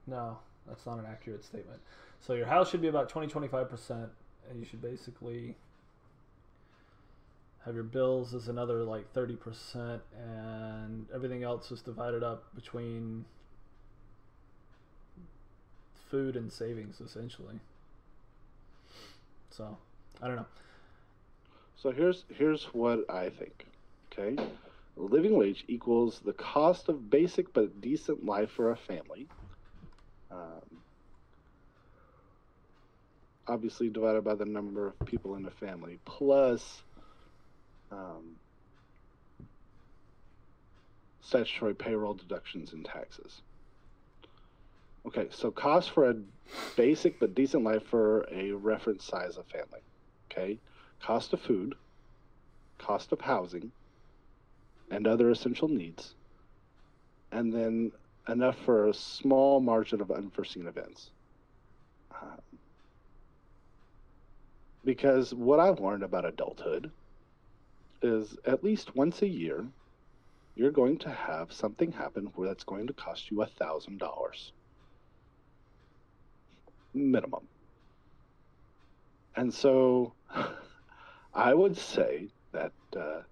No, 0.06 0.38
that's 0.66 0.86
not 0.86 0.98
an 0.98 1.04
accurate 1.04 1.44
statement. 1.44 1.80
So 2.20 2.32
your 2.32 2.46
house 2.46 2.70
should 2.70 2.80
be 2.80 2.88
about 2.88 3.10
20 3.10 3.30
25%, 3.30 4.08
and 4.48 4.58
you 4.58 4.64
should 4.64 4.80
basically 4.80 5.56
have 7.64 7.74
your 7.74 7.84
bills 7.84 8.34
is 8.34 8.48
another 8.48 8.84
like 8.84 9.12
30%, 9.14 10.00
and 10.16 11.06
everything 11.14 11.42
else 11.42 11.70
is 11.70 11.80
divided 11.80 12.22
up 12.22 12.54
between 12.54 13.24
food 16.10 16.36
and 16.36 16.52
savings 16.52 17.00
essentially. 17.00 17.58
So, 19.50 19.78
I 20.22 20.26
don't 20.26 20.36
know. 20.36 20.46
So 21.76 21.90
here's 21.90 22.24
here's 22.34 22.64
what 22.66 23.04
I 23.10 23.30
think. 23.30 23.66
Okay, 24.12 24.42
living 24.96 25.36
wage 25.36 25.64
equals 25.68 26.20
the 26.24 26.32
cost 26.32 26.88
of 26.88 27.10
basic 27.10 27.52
but 27.52 27.80
decent 27.80 28.24
life 28.24 28.50
for 28.50 28.70
a 28.70 28.76
family. 28.76 29.26
Um, 30.30 30.80
obviously 33.46 33.90
divided 33.90 34.24
by 34.24 34.34
the 34.34 34.44
number 34.44 34.88
of 34.88 35.06
people 35.06 35.34
in 35.34 35.44
a 35.46 35.50
family 35.50 35.98
plus 36.04 36.82
um, 37.94 38.36
statutory 41.20 41.74
payroll 41.74 42.14
deductions 42.14 42.72
and 42.72 42.84
taxes. 42.84 43.42
Okay, 45.06 45.28
so 45.30 45.50
cost 45.50 45.90
for 45.90 46.10
a 46.10 46.16
basic 46.76 47.20
but 47.20 47.34
decent 47.34 47.62
life 47.62 47.82
for 47.86 48.26
a 48.30 48.52
reference 48.52 49.04
size 49.04 49.36
of 49.36 49.46
family. 49.46 49.80
Okay, 50.30 50.58
cost 51.00 51.32
of 51.32 51.40
food, 51.40 51.74
cost 52.78 53.12
of 53.12 53.20
housing, 53.20 53.70
and 54.90 55.06
other 55.06 55.30
essential 55.30 55.68
needs, 55.68 56.14
and 57.32 57.52
then 57.52 57.92
enough 58.28 58.56
for 58.64 58.88
a 58.88 58.94
small 58.94 59.60
margin 59.60 60.00
of 60.00 60.10
unforeseen 60.10 60.66
events. 60.66 61.10
Um, 62.22 62.40
because 64.84 65.34
what 65.34 65.60
I've 65.60 65.80
learned 65.80 66.02
about 66.02 66.24
adulthood 66.24 66.90
is 68.04 68.36
at 68.46 68.62
least 68.64 68.94
once 68.94 69.22
a 69.22 69.28
year, 69.28 69.66
you're 70.54 70.70
going 70.70 70.98
to 70.98 71.10
have 71.10 71.52
something 71.52 71.92
happen 71.92 72.26
where 72.34 72.48
that's 72.48 72.64
going 72.64 72.86
to 72.86 72.92
cost 72.92 73.30
you 73.30 73.42
a 73.42 73.46
thousand 73.46 73.98
dollars 73.98 74.52
minimum. 76.94 77.48
And 79.36 79.52
so 79.52 80.14
I 81.34 81.54
would 81.54 81.76
say 81.76 82.28
that 82.52 82.72
uh, 82.96 83.22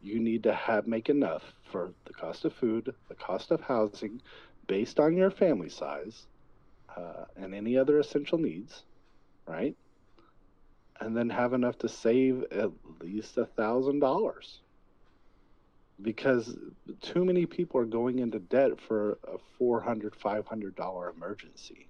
you 0.00 0.20
need 0.20 0.44
to 0.44 0.54
have 0.54 0.86
make 0.86 1.08
enough 1.08 1.42
for 1.70 1.92
the 2.04 2.12
cost 2.14 2.44
of 2.44 2.52
food, 2.54 2.94
the 3.08 3.14
cost 3.16 3.50
of 3.50 3.60
housing, 3.60 4.22
based 4.68 5.00
on 5.00 5.16
your 5.16 5.30
family 5.30 5.68
size, 5.68 6.26
uh, 6.96 7.24
and 7.36 7.54
any 7.54 7.76
other 7.76 7.98
essential 7.98 8.38
needs, 8.38 8.84
right? 9.46 9.76
And 11.00 11.16
then 11.16 11.30
have 11.30 11.52
enough 11.52 11.78
to 11.78 11.88
save 11.88 12.44
at 12.50 12.70
least 13.00 13.38
a 13.38 13.46
thousand 13.46 14.00
dollars. 14.00 14.60
Because 16.00 16.56
too 17.00 17.24
many 17.24 17.46
people 17.46 17.80
are 17.80 17.86
going 17.86 18.18
into 18.18 18.38
debt 18.38 18.80
for 18.80 19.18
a 19.24 19.38
$400, 19.60 20.12
$500 20.14 21.14
emergency. 21.14 21.88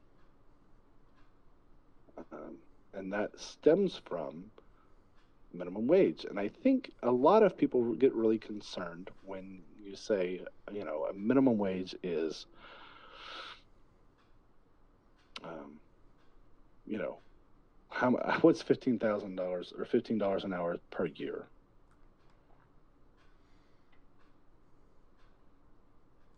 Um, 2.33 2.57
and 2.95 3.13
that 3.13 3.39
stems 3.39 4.01
from 4.05 4.51
minimum 5.53 5.87
wage. 5.87 6.25
And 6.29 6.39
I 6.39 6.49
think 6.49 6.93
a 7.03 7.11
lot 7.11 7.43
of 7.43 7.57
people 7.57 7.95
get 7.95 8.15
really 8.15 8.39
concerned 8.39 9.11
when 9.25 9.61
you 9.83 9.97
say, 9.97 10.41
you 10.73 10.85
know, 10.85 11.07
a 11.11 11.15
minimum 11.15 11.59
wage 11.59 11.95
is, 12.03 12.47
um, 15.45 15.81
you 16.87 16.99
know, 16.99 17.19
how 17.89 18.11
much? 18.11 18.23
what's 18.43 18.63
fifteen 18.63 18.99
thousand 18.99 19.37
dollars 19.37 19.73
or 19.77 19.85
fifteen 19.85 20.19
dollars 20.19 20.45
an 20.45 20.53
hour 20.53 20.77
per 20.91 21.07
year? 21.07 21.47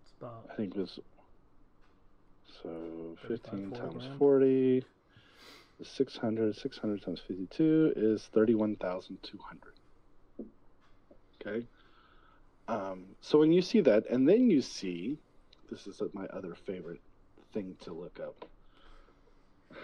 It's 0.03 0.13
about 0.21 0.49
I 0.51 0.55
think 0.55 0.75
it 0.77 0.81
was 0.81 0.99
so 2.63 3.17
fifteen 3.27 3.71
40 3.71 3.81
times 3.81 4.05
grand. 4.05 4.19
forty. 4.19 4.85
600, 5.83 6.55
600 6.55 7.03
times 7.03 7.23
52 7.27 7.95
is 7.97 8.29
31,200. 8.35 9.75
Okay. 11.41 11.67
Um, 12.69 13.07
so 13.23 13.39
when 13.39 13.51
you 13.51 13.63
see 13.63 13.81
that, 13.81 14.05
and 14.11 14.29
then 14.29 14.51
you 14.51 14.61
see, 14.61 15.17
this 15.71 15.87
is 15.87 16.03
my 16.13 16.27
other 16.27 16.55
favorite 16.55 17.01
thing 17.55 17.77
to 17.81 17.95
look 17.95 18.21
up 18.21 18.45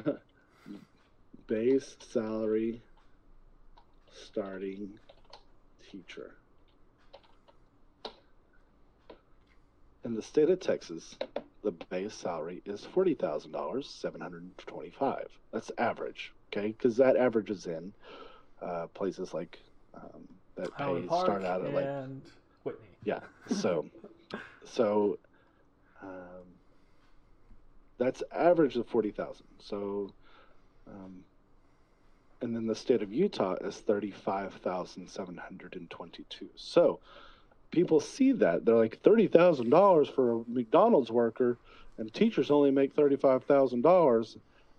base 1.46 1.96
salary 2.00 2.82
starting 4.12 4.98
teacher. 5.90 6.34
In 10.04 10.14
the 10.14 10.22
state 10.22 10.50
of 10.50 10.60
Texas, 10.60 11.16
the 11.62 11.72
base 11.90 12.14
salary 12.14 12.62
is 12.64 12.84
forty 12.84 13.14
thousand 13.14 13.52
dollars, 13.52 13.88
seven 13.88 14.20
hundred 14.20 14.42
and 14.42 14.58
twenty-five. 14.58 15.26
That's 15.52 15.70
average, 15.78 16.32
okay? 16.52 16.68
Because 16.68 16.96
that 16.98 17.16
averages 17.16 17.66
in 17.66 17.92
uh, 18.62 18.86
places 18.94 19.34
like 19.34 19.58
um, 19.94 20.28
that 20.56 20.76
pay 20.76 20.84
Highland 20.84 21.08
Park 21.08 21.26
start 21.26 21.44
out 21.44 21.64
at 21.64 21.72
like 21.72 21.84
and 21.84 22.22
Whitney. 22.62 22.88
yeah. 23.04 23.20
So, 23.48 23.86
so 24.64 25.18
um, 26.02 26.46
that's 27.98 28.22
average 28.32 28.76
of 28.76 28.86
forty 28.86 29.10
thousand. 29.10 29.46
So, 29.58 30.12
um, 30.88 31.24
and 32.40 32.54
then 32.54 32.66
the 32.66 32.74
state 32.74 33.02
of 33.02 33.12
Utah 33.12 33.54
is 33.60 33.76
thirty-five 33.76 34.54
thousand 34.54 35.08
seven 35.08 35.36
hundred 35.36 35.76
and 35.76 35.88
twenty-two. 35.90 36.50
So, 36.56 37.00
people 37.70 38.00
see 38.00 38.32
that 38.32 38.64
they're 38.64 38.74
like 38.74 39.00
thirty 39.00 39.28
thousand 39.28 39.70
dollars 39.70 40.08
for 40.08 40.40
a 40.40 40.44
McDonald's 40.46 41.10
worker, 41.10 41.58
and 41.98 42.12
teachers 42.12 42.50
only 42.50 42.70
make 42.70 42.94
thirty-five 42.94 43.44
thousand 43.44 43.82
dollars, 43.82 44.36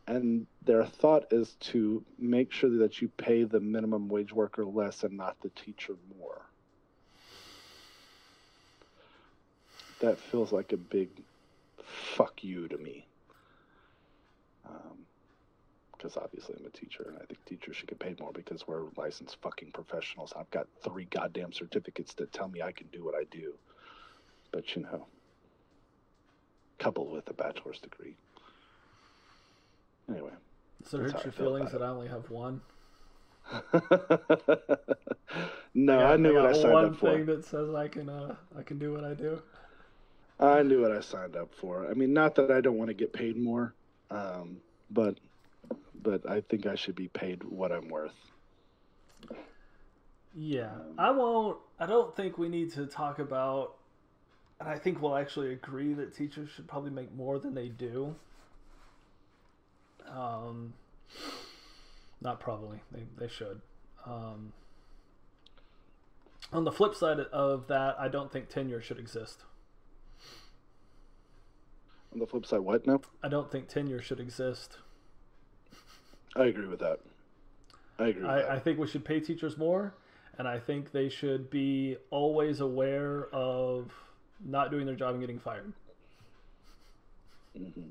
and 0.08 0.46
their 0.64 0.86
thought 0.86 1.32
is 1.32 1.56
to 1.60 2.04
make 2.20 2.52
sure 2.52 2.70
that 2.78 3.02
you 3.02 3.08
pay 3.18 3.44
the 3.44 3.60
minimum 3.60 4.08
wage 4.08 4.34
worker 4.34 4.66
less 4.66 5.04
and 5.04 5.18
not 5.18 5.36
the 5.42 5.50
teacher 5.50 5.96
more. 6.20 6.42
That 10.00 10.20
feels 10.20 10.52
like 10.52 10.74
a 10.74 10.78
big 10.78 11.10
fuck 12.16 12.44
you 12.44 12.68
to 12.68 12.78
me. 12.78 13.08
Um, 14.66 15.07
Because 15.98 16.18
obviously 16.18 16.56
I'm 16.60 16.66
a 16.66 16.70
teacher, 16.70 17.06
and 17.08 17.18
I 17.18 17.26
think 17.26 17.44
teachers 17.46 17.76
should 17.76 17.90
get 17.90 18.00
paid 18.00 18.20
more 18.20 18.32
because 18.32 18.68
we're 18.68 18.84
licensed 18.98 19.38
fucking 19.42 19.72
professionals. 19.72 20.32
I've 20.38 20.50
got 20.52 20.68
three 20.84 21.06
goddamn 21.06 21.52
certificates 21.52 22.14
that 22.16 22.32
tell 22.32 22.48
me 22.48 22.62
I 22.62 22.72
can 22.72 22.88
do 22.88 23.04
what 23.04 23.16
I 23.16 23.24
do. 23.32 23.54
But 24.52 24.76
you 24.76 24.84
know, 24.84 25.08
coupled 26.78 27.12
with 27.12 27.28
a 27.30 27.34
bachelor's 27.34 27.80
degree. 27.80 28.16
Anyway. 30.10 30.32
Does 30.84 30.94
it 30.94 31.02
hurt 31.02 31.24
your 31.24 31.34
feelings 31.34 31.72
that 31.72 31.82
I 31.82 31.88
only 31.88 32.08
have 32.08 32.30
one? 32.30 32.62
no, 35.74 36.00
I, 36.00 36.14
I 36.14 36.18
knew 36.18 36.38
I 36.38 36.42
what 36.42 36.50
I 36.50 36.54
signed 36.54 36.76
up 36.76 36.96
for. 36.98 37.06
One 37.08 37.16
thing 37.16 37.26
that 37.28 37.46
says 37.46 37.74
I 37.74 37.88
can 37.88 38.10
uh, 38.10 38.36
I 38.58 38.62
can 38.62 38.78
do 38.78 38.94
what 38.94 39.04
I 39.04 39.14
do. 39.14 39.42
I 40.40 40.62
knew 40.64 40.82
what 40.82 40.92
I 40.92 41.00
signed 41.00 41.36
up 41.36 41.54
for. 41.54 41.90
I 41.90 41.94
mean, 41.94 42.14
not 42.14 42.36
that 42.36 42.52
I 42.52 42.62
don't 42.62 42.78
want 42.78 42.90
to 42.90 42.94
get 42.94 43.12
paid 43.12 43.38
more, 43.38 43.74
um, 44.12 44.58
but 44.92 45.18
but 46.02 46.30
I 46.30 46.42
think 46.42 46.66
I 46.66 46.76
should 46.76 46.96
be 46.96 47.08
paid 47.08 47.44
what 47.44 47.72
I'm 47.72 47.90
worth. 47.90 48.16
Yeah, 50.34 50.72
I 50.98 51.12
won't. 51.12 51.58
I 51.80 51.86
don't 51.86 52.16
think 52.16 52.38
we 52.38 52.50
need 52.50 52.72
to 52.74 52.86
talk 52.86 53.20
about. 53.20 53.76
And 54.60 54.70
I 54.70 54.78
think 54.78 55.02
we'll 55.02 55.16
actually 55.16 55.52
agree 55.52 55.94
that 55.94 56.16
teachers 56.16 56.50
should 56.50 56.68
probably 56.68 56.90
make 56.92 57.14
more 57.14 57.38
than 57.40 57.54
they 57.54 57.70
do. 57.70 58.16
Um, 60.10 60.74
not 62.22 62.40
probably. 62.40 62.82
They 62.92 63.04
they 63.18 63.28
should. 63.28 63.62
Um, 64.06 64.54
on 66.54 66.64
the 66.64 66.72
flip 66.72 66.96
side 66.96 67.20
of 67.20 67.68
that, 67.68 67.96
I 68.00 68.08
don't 68.08 68.32
think 68.32 68.50
tenure 68.50 68.82
should 68.82 69.00
exist. 69.00 69.44
On 72.14 72.20
the 72.20 72.28
flip 72.28 72.46
side, 72.46 72.62
what 72.62 72.88
now? 72.88 73.02
I 73.22 73.28
don't 73.28 73.52
think 73.52 73.68
tenure 73.68 74.02
should 74.02 74.20
exist. 74.20 74.78
I 76.36 76.46
agree 76.46 76.68
with 76.68 76.80
that. 76.80 77.00
I 78.00 78.08
agree. 78.08 78.26
I, 78.26 78.56
I, 78.56 78.60
think 78.60 78.78
we 78.78 78.88
should 78.88 79.04
pay 79.04 79.20
teachers 79.20 79.58
more, 79.58 79.94
and 80.38 80.48
I 80.48 80.60
think 80.60 80.92
they 80.92 81.10
should 81.10 81.50
be 81.50 81.98
always 82.12 82.60
aware 82.60 83.28
of 83.34 83.92
not 84.46 84.70
doing 84.70 84.86
their 84.86 84.96
job 84.96 85.12
and 85.12 85.20
getting 85.20 85.40
fired. 85.40 85.74
Mm-hmm. 87.58 87.90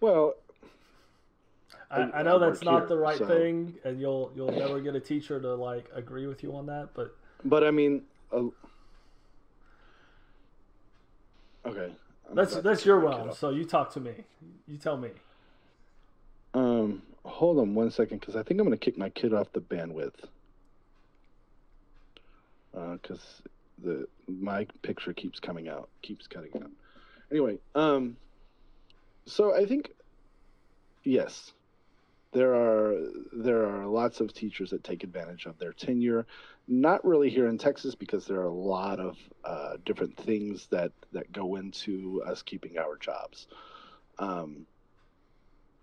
Well, 0.00 0.34
I, 1.90 2.02
I, 2.02 2.22
know 2.22 2.38
that's 2.38 2.62
not 2.62 2.80
here, 2.80 2.88
the 2.88 2.96
right 2.96 3.18
so. 3.18 3.26
thing, 3.26 3.74
and 3.84 4.00
you'll 4.00 4.32
you'll 4.34 4.50
never 4.50 4.80
get 4.80 4.94
a 4.94 5.00
teacher 5.00 5.40
to 5.40 5.54
like 5.54 5.88
agree 5.94 6.26
with 6.26 6.42
you 6.42 6.54
on 6.56 6.66
that. 6.66 6.90
But 6.94 7.14
but 7.44 7.62
I 7.64 7.70
mean, 7.70 8.02
uh, 8.32 8.44
okay. 11.66 11.92
I'm 12.28 12.34
that's 12.34 12.56
that's 12.56 12.84
your 12.84 12.98
realm. 12.98 13.32
So 13.34 13.50
you 13.50 13.64
talk 13.64 13.92
to 13.92 14.00
me. 14.00 14.12
You 14.66 14.78
tell 14.78 14.96
me. 14.96 15.10
Hold 17.36 17.58
on 17.58 17.74
one 17.74 17.90
second, 17.90 18.20
because 18.20 18.34
I 18.34 18.42
think 18.42 18.58
I'm 18.58 18.66
gonna 18.66 18.78
kick 18.78 18.96
my 18.96 19.10
kid 19.10 19.34
off 19.34 19.52
the 19.52 19.60
bandwidth. 19.60 20.14
Because 22.72 23.42
uh, 23.44 23.48
the 23.84 24.08
my 24.26 24.66
picture 24.80 25.12
keeps 25.12 25.38
coming 25.38 25.68
out, 25.68 25.90
keeps 26.00 26.26
cutting 26.26 26.52
out. 26.56 26.70
Anyway, 27.30 27.58
um, 27.74 28.16
so 29.26 29.54
I 29.54 29.66
think 29.66 29.90
yes, 31.04 31.52
there 32.32 32.54
are 32.54 32.96
there 33.34 33.66
are 33.66 33.86
lots 33.86 34.22
of 34.22 34.32
teachers 34.32 34.70
that 34.70 34.82
take 34.82 35.04
advantage 35.04 35.44
of 35.44 35.58
their 35.58 35.74
tenure. 35.74 36.26
Not 36.66 37.04
really 37.04 37.28
here 37.28 37.48
in 37.48 37.58
Texas 37.58 37.94
because 37.94 38.26
there 38.26 38.40
are 38.40 38.46
a 38.46 38.50
lot 38.50 38.98
of 38.98 39.18
uh, 39.44 39.76
different 39.84 40.16
things 40.16 40.68
that 40.68 40.90
that 41.12 41.30
go 41.32 41.56
into 41.56 42.22
us 42.26 42.40
keeping 42.40 42.78
our 42.78 42.96
jobs. 42.96 43.46
Um, 44.18 44.64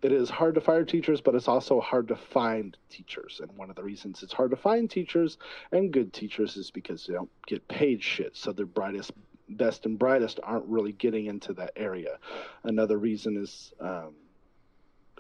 it 0.04 0.12
is 0.12 0.30
hard 0.30 0.56
to 0.56 0.62
fire 0.62 0.84
teachers, 0.84 1.22
but 1.22 1.34
it's 1.34 1.48
also 1.48 1.80
hard 1.80 2.10
to 2.10 2.16
find 2.16 2.76
teachers. 2.90 3.40
And 3.42 3.50
one 3.58 3.70
of 3.70 3.78
the 3.78 3.84
reasons 3.84 4.22
it's 4.22 4.34
hard 4.34 4.52
to 4.52 4.58
find 4.58 4.90
teachers 4.90 5.38
and 5.72 5.92
good 5.92 6.12
teachers 6.12 6.58
is 6.58 6.72
because 6.72 7.08
they 7.08 7.14
don't 7.14 7.30
get 7.48 7.66
paid 7.70 8.04
shit. 8.04 8.36
So 8.36 8.52
their 8.52 8.66
brightest, 8.66 9.12
best, 9.48 9.86
and 9.86 9.98
brightest 9.98 10.42
aren't 10.44 10.66
really 10.66 10.92
getting 10.92 11.28
into 11.28 11.54
that 11.54 11.72
area. 11.78 12.18
Another 12.64 12.98
reason 12.98 13.38
is 13.38 13.74
um, 13.80 14.14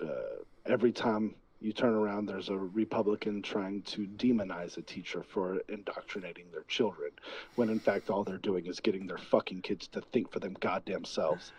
uh, 0.01 0.41
every 0.65 0.91
time 0.91 1.36
you 1.61 1.71
turn 1.71 1.93
around, 1.93 2.25
there's 2.25 2.49
a 2.49 2.57
Republican 2.57 3.41
trying 3.41 3.84
to 3.84 4.05
demonize 4.05 4.77
a 4.77 4.81
teacher 4.81 5.23
for 5.23 5.61
indoctrinating 5.69 6.43
their 6.51 6.63
children, 6.63 7.11
when 7.55 7.69
in 7.69 7.79
fact 7.79 8.09
all 8.09 8.25
they're 8.25 8.38
doing 8.38 8.65
is 8.65 8.81
getting 8.81 9.07
their 9.07 9.17
fucking 9.17 9.61
kids 9.61 9.88
to 9.88 10.01
think 10.11 10.29
for 10.29 10.39
them 10.39 10.57
goddamn 10.59 11.05
selves. 11.05 11.53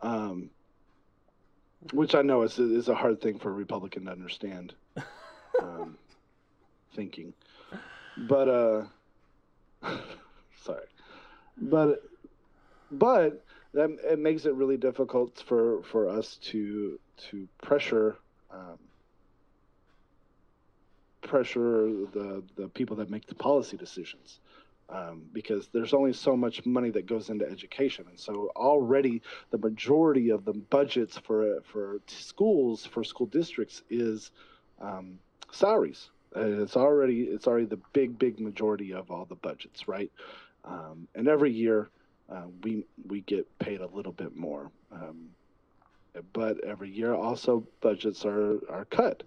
Um, 0.00 0.48
which 1.92 2.14
I 2.14 2.22
know 2.22 2.42
is 2.42 2.58
is 2.58 2.88
a 2.88 2.94
hard 2.94 3.20
thing 3.20 3.38
for 3.38 3.50
a 3.50 3.54
Republican 3.54 4.04
to 4.04 4.12
understand. 4.12 4.74
Um, 5.60 5.98
thinking, 6.94 7.32
but 8.16 8.48
uh, 8.48 8.84
sorry, 10.62 10.86
but 11.56 12.02
but 12.90 13.44
that 13.74 13.90
it 14.04 14.18
makes 14.18 14.44
it 14.44 14.54
really 14.54 14.76
difficult 14.76 15.42
for 15.46 15.82
for 15.82 16.08
us 16.08 16.36
to 16.42 16.98
to 17.30 17.48
pressure 17.62 18.16
um, 18.50 18.78
pressure 21.22 21.88
the 22.12 22.42
the 22.56 22.68
people 22.68 22.96
that 22.96 23.10
make 23.10 23.26
the 23.26 23.34
policy 23.34 23.76
decisions 23.76 24.40
um, 24.88 25.22
because 25.32 25.68
there's 25.72 25.94
only 25.94 26.12
so 26.12 26.36
much 26.36 26.64
money 26.66 26.90
that 26.90 27.06
goes 27.06 27.30
into 27.30 27.48
education, 27.48 28.04
and 28.08 28.18
so 28.18 28.50
already 28.56 29.22
the 29.50 29.58
majority 29.58 30.30
of 30.30 30.44
the 30.44 30.52
budgets 30.52 31.18
for 31.18 31.60
for 31.64 32.00
schools 32.06 32.84
for 32.84 33.04
school 33.04 33.26
districts 33.26 33.82
is 33.90 34.30
um, 34.80 35.18
salaries. 35.50 36.10
it's 36.34 36.76
already 36.76 37.22
it's 37.22 37.46
already 37.46 37.66
the 37.66 37.80
big 37.92 38.18
big 38.18 38.40
majority 38.40 38.92
of 38.92 39.10
all 39.10 39.24
the 39.24 39.36
budgets, 39.36 39.88
right? 39.88 40.10
Um, 40.64 41.08
and 41.14 41.28
every 41.28 41.52
year 41.52 41.90
uh, 42.30 42.46
we 42.62 42.84
we 43.06 43.20
get 43.22 43.46
paid 43.58 43.80
a 43.80 43.86
little 43.86 44.12
bit 44.12 44.36
more, 44.36 44.70
um, 44.92 45.28
but 46.32 46.62
every 46.64 46.90
year 46.90 47.14
also 47.14 47.66
budgets 47.80 48.24
are 48.24 48.58
are 48.68 48.84
cut, 48.86 49.22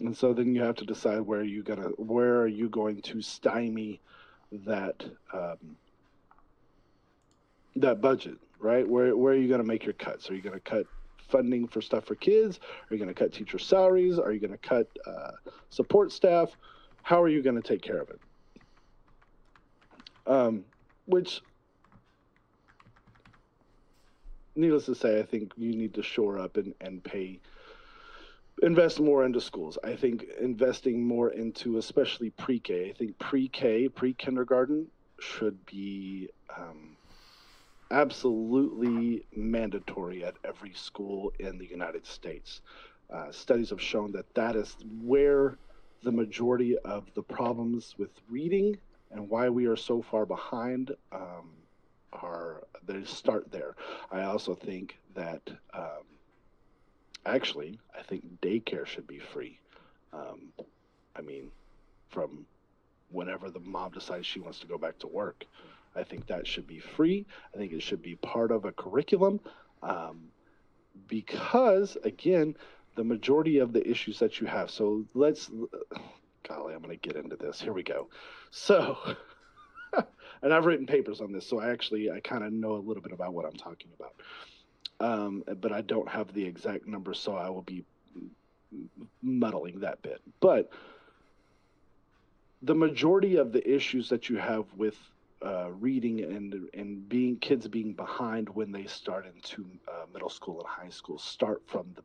and 0.00 0.16
so 0.16 0.32
then 0.32 0.54
you 0.54 0.62
have 0.62 0.76
to 0.76 0.84
decide 0.84 1.20
where 1.20 1.42
you 1.42 1.62
gonna 1.62 1.90
where 1.96 2.40
are 2.40 2.48
you 2.48 2.68
going 2.68 3.02
to 3.02 3.20
stymie 3.20 4.00
that 4.66 5.04
um, 5.32 5.76
that 7.76 8.00
budget, 8.00 8.38
right? 8.58 8.88
Where 8.88 9.16
where 9.16 9.34
are 9.34 9.36
you 9.36 9.48
going 9.48 9.60
to 9.60 9.66
make 9.66 9.84
your 9.84 9.94
cuts? 9.94 10.30
Are 10.30 10.34
you 10.34 10.42
going 10.42 10.54
to 10.54 10.60
cut 10.60 10.86
funding 11.28 11.66
for 11.66 11.80
stuff 11.80 12.04
for 12.04 12.14
kids? 12.14 12.60
Are 12.90 12.94
you 12.94 12.98
going 12.98 13.12
to 13.12 13.14
cut 13.14 13.32
teacher 13.32 13.58
salaries? 13.58 14.18
Are 14.18 14.32
you 14.32 14.40
going 14.40 14.52
to 14.52 14.58
cut 14.58 14.88
uh, 15.06 15.32
support 15.70 16.12
staff? 16.12 16.50
How 17.02 17.20
are 17.22 17.28
you 17.28 17.42
going 17.42 17.60
to 17.60 17.62
take 17.62 17.82
care 17.82 18.00
of 18.00 18.08
it? 18.10 18.20
Um, 20.26 20.64
which, 21.06 21.42
needless 24.56 24.86
to 24.86 24.94
say, 24.94 25.18
I 25.18 25.22
think 25.22 25.52
you 25.56 25.74
need 25.74 25.92
to 25.94 26.02
shore 26.02 26.38
up 26.38 26.56
and, 26.56 26.74
and 26.80 27.04
pay 27.04 27.40
invest 28.62 29.00
more 29.00 29.24
into 29.24 29.40
schools. 29.40 29.78
I 29.84 29.96
think 29.96 30.24
investing 30.40 31.06
more 31.06 31.30
into 31.30 31.78
especially 31.78 32.30
pre-K. 32.30 32.90
I 32.90 32.92
think 32.92 33.18
pre-K, 33.18 33.88
pre-kindergarten 33.88 34.86
should 35.18 35.64
be 35.66 36.28
um, 36.56 36.96
absolutely 37.90 39.26
mandatory 39.34 40.24
at 40.24 40.34
every 40.44 40.72
school 40.72 41.32
in 41.38 41.58
the 41.58 41.66
United 41.66 42.06
States. 42.06 42.60
Uh, 43.12 43.30
studies 43.30 43.70
have 43.70 43.80
shown 43.80 44.12
that 44.12 44.32
that 44.34 44.56
is 44.56 44.76
where 45.02 45.58
the 46.02 46.12
majority 46.12 46.76
of 46.78 47.06
the 47.14 47.22
problems 47.22 47.94
with 47.98 48.10
reading 48.28 48.76
and 49.10 49.28
why 49.28 49.48
we 49.48 49.66
are 49.66 49.76
so 49.76 50.02
far 50.02 50.26
behind 50.26 50.90
um, 51.12 51.50
are 52.12 52.64
they 52.86 53.04
start 53.04 53.50
there. 53.50 53.76
I 54.10 54.22
also 54.22 54.54
think 54.54 54.98
that 55.14 55.42
um, 55.72 56.04
actually, 57.26 57.78
I 57.98 58.02
think 58.02 58.40
daycare 58.40 58.86
should 58.86 59.06
be 59.06 59.18
free. 59.18 59.58
Um, 60.12 60.52
I 61.16 61.22
mean, 61.22 61.50
from 62.10 62.46
whenever 63.10 63.50
the 63.50 63.60
mom 63.60 63.92
decides 63.92 64.26
she 64.26 64.40
wants 64.40 64.58
to 64.60 64.66
go 64.66 64.78
back 64.78 64.98
to 64.98 65.06
work. 65.06 65.44
I 65.96 66.02
think 66.02 66.26
that 66.26 66.46
should 66.46 66.66
be 66.66 66.80
free. 66.80 67.24
I 67.54 67.58
think 67.58 67.72
it 67.72 67.82
should 67.82 68.02
be 68.02 68.16
part 68.16 68.50
of 68.50 68.64
a 68.64 68.72
curriculum 68.72 69.40
um, 69.82 70.22
because, 71.08 71.96
again, 72.02 72.56
the 72.96 73.04
majority 73.04 73.58
of 73.58 73.72
the 73.72 73.88
issues 73.88 74.18
that 74.18 74.40
you 74.40 74.46
have. 74.46 74.70
So 74.70 75.04
let's, 75.14 75.50
golly, 76.48 76.74
I'm 76.74 76.82
going 76.82 76.98
to 76.98 77.08
get 77.08 77.16
into 77.16 77.36
this. 77.36 77.60
Here 77.60 77.72
we 77.72 77.82
go. 77.82 78.08
So, 78.50 78.98
and 80.42 80.52
I've 80.52 80.66
written 80.66 80.86
papers 80.86 81.20
on 81.20 81.32
this, 81.32 81.46
so 81.46 81.60
I 81.60 81.70
actually 81.70 82.10
I 82.10 82.20
kind 82.20 82.44
of 82.44 82.52
know 82.52 82.72
a 82.72 82.78
little 82.78 83.02
bit 83.02 83.12
about 83.12 83.32
what 83.32 83.44
I'm 83.44 83.56
talking 83.56 83.90
about. 83.98 84.14
Um, 85.00 85.44
but 85.60 85.72
I 85.72 85.80
don't 85.80 86.08
have 86.08 86.32
the 86.32 86.44
exact 86.44 86.86
number, 86.86 87.14
so 87.14 87.34
I 87.36 87.48
will 87.50 87.62
be 87.62 87.84
muddling 89.22 89.80
that 89.80 90.02
bit. 90.02 90.20
But 90.40 90.70
the 92.62 92.74
majority 92.74 93.36
of 93.36 93.52
the 93.52 93.68
issues 93.68 94.08
that 94.08 94.28
you 94.28 94.36
have 94.38 94.64
with 94.76 94.96
uh, 95.44 95.70
reading 95.72 96.20
and 96.20 96.68
and 96.72 97.08
being 97.08 97.36
kids 97.36 97.68
being 97.68 97.92
behind 97.92 98.48
when 98.48 98.72
they 98.72 98.86
start 98.86 99.26
into 99.26 99.66
uh, 99.86 100.06
middle 100.12 100.30
school 100.30 100.60
and 100.60 100.68
high 100.68 100.88
school 100.88 101.18
start 101.18 101.62
from 101.66 101.86
the 101.94 102.02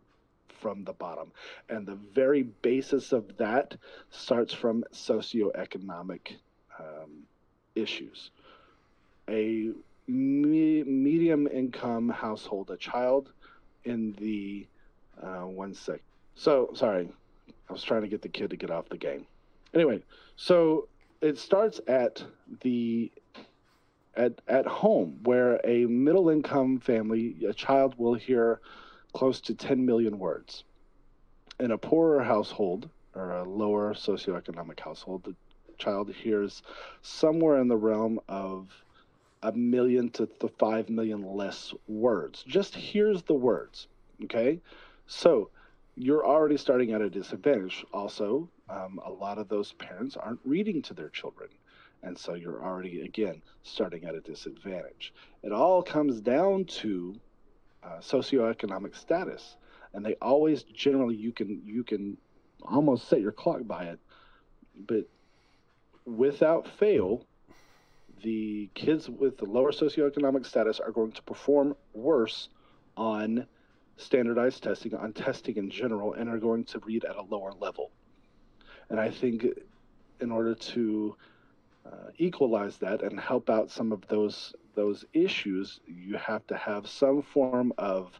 from 0.59 0.83
the 0.83 0.93
bottom, 0.93 1.31
and 1.69 1.87
the 1.87 1.97
very 2.13 2.43
basis 2.43 3.13
of 3.13 3.37
that 3.37 3.77
starts 4.09 4.53
from 4.53 4.83
socioeconomic 4.93 6.33
um, 6.77 7.23
issues. 7.75 8.31
A 9.29 9.71
me- 10.09 10.83
medium 10.83 11.47
income 11.47 12.09
household, 12.09 12.71
a 12.71 12.77
child 12.77 13.31
in 13.83 14.13
the 14.19 14.67
uh, 15.21 15.45
one 15.45 15.73
sec. 15.73 16.01
So 16.35 16.71
sorry, 16.73 17.09
I 17.69 17.73
was 17.73 17.83
trying 17.83 18.01
to 18.01 18.07
get 18.07 18.21
the 18.21 18.29
kid 18.29 18.49
to 18.49 18.55
get 18.55 18.71
off 18.71 18.89
the 18.89 18.97
game. 18.97 19.25
Anyway, 19.73 20.03
so 20.35 20.87
it 21.21 21.37
starts 21.37 21.79
at 21.87 22.23
the 22.61 23.11
at 24.15 24.41
at 24.47 24.65
home 24.65 25.19
where 25.23 25.59
a 25.63 25.85
middle 25.85 26.29
income 26.29 26.79
family, 26.79 27.35
a 27.47 27.53
child 27.53 27.95
will 27.97 28.15
hear 28.15 28.59
close 29.13 29.41
to 29.41 29.53
10 29.53 29.85
million 29.85 30.19
words. 30.19 30.63
In 31.59 31.71
a 31.71 31.77
poorer 31.77 32.23
household 32.23 32.89
or 33.15 33.31
a 33.31 33.43
lower 33.43 33.93
socioeconomic 33.93 34.79
household, 34.79 35.23
the 35.23 35.35
child 35.77 36.11
hears 36.11 36.61
somewhere 37.01 37.59
in 37.59 37.67
the 37.67 37.77
realm 37.77 38.19
of 38.27 38.69
a 39.41 39.51
million 39.51 40.09
to 40.11 40.27
the 40.39 40.49
five 40.59 40.89
million 40.89 41.23
less 41.23 41.73
words. 41.87 42.43
Just 42.47 42.75
here's 42.75 43.23
the 43.23 43.33
words. 43.33 43.87
Okay. 44.23 44.59
So 45.07 45.49
you're 45.95 46.25
already 46.25 46.57
starting 46.57 46.93
at 46.93 47.01
a 47.01 47.09
disadvantage. 47.09 47.85
Also, 47.93 48.49
um, 48.69 48.99
a 49.05 49.11
lot 49.11 49.37
of 49.37 49.49
those 49.49 49.73
parents 49.73 50.15
aren't 50.15 50.39
reading 50.45 50.81
to 50.83 50.93
their 50.93 51.09
children. 51.09 51.49
And 52.03 52.17
so 52.17 52.33
you're 52.33 52.63
already, 52.63 53.01
again, 53.01 53.41
starting 53.63 54.05
at 54.05 54.15
a 54.15 54.21
disadvantage. 54.21 55.13
It 55.43 55.51
all 55.51 55.83
comes 55.83 56.21
down 56.21 56.65
to 56.65 57.15
uh, 57.83 57.97
socioeconomic 57.99 58.95
status. 58.95 59.57
And 59.93 60.05
they 60.05 60.15
always 60.21 60.63
generally, 60.63 61.15
you 61.15 61.31
can, 61.31 61.61
you 61.65 61.83
can 61.83 62.17
almost 62.63 63.09
set 63.09 63.19
your 63.19 63.31
clock 63.31 63.61
by 63.65 63.85
it. 63.85 63.99
But 64.87 65.09
without 66.05 66.67
fail, 66.67 67.25
the 68.23 68.69
kids 68.73 69.09
with 69.09 69.37
the 69.37 69.45
lower 69.45 69.71
socioeconomic 69.71 70.45
status 70.45 70.79
are 70.79 70.91
going 70.91 71.11
to 71.13 71.23
perform 71.23 71.75
worse 71.93 72.49
on 72.97 73.45
standardized 73.97 74.63
testing, 74.63 74.93
on 74.95 75.13
testing 75.13 75.57
in 75.57 75.69
general, 75.69 76.13
and 76.13 76.29
are 76.29 76.37
going 76.37 76.63
to 76.65 76.79
read 76.79 77.05
at 77.05 77.15
a 77.15 77.21
lower 77.21 77.53
level. 77.59 77.91
And 78.89 78.99
I 78.99 79.09
think 79.09 79.45
in 80.19 80.31
order 80.31 80.55
to 80.55 81.15
uh, 81.85 82.11
equalize 82.17 82.77
that 82.77 83.01
and 83.01 83.19
help 83.19 83.49
out 83.49 83.69
some 83.71 83.91
of 83.91 84.07
those 84.07 84.53
those 84.75 85.03
issues, 85.13 85.79
you 85.85 86.17
have 86.17 86.45
to 86.47 86.55
have 86.55 86.87
some 86.87 87.21
form 87.21 87.73
of 87.77 88.19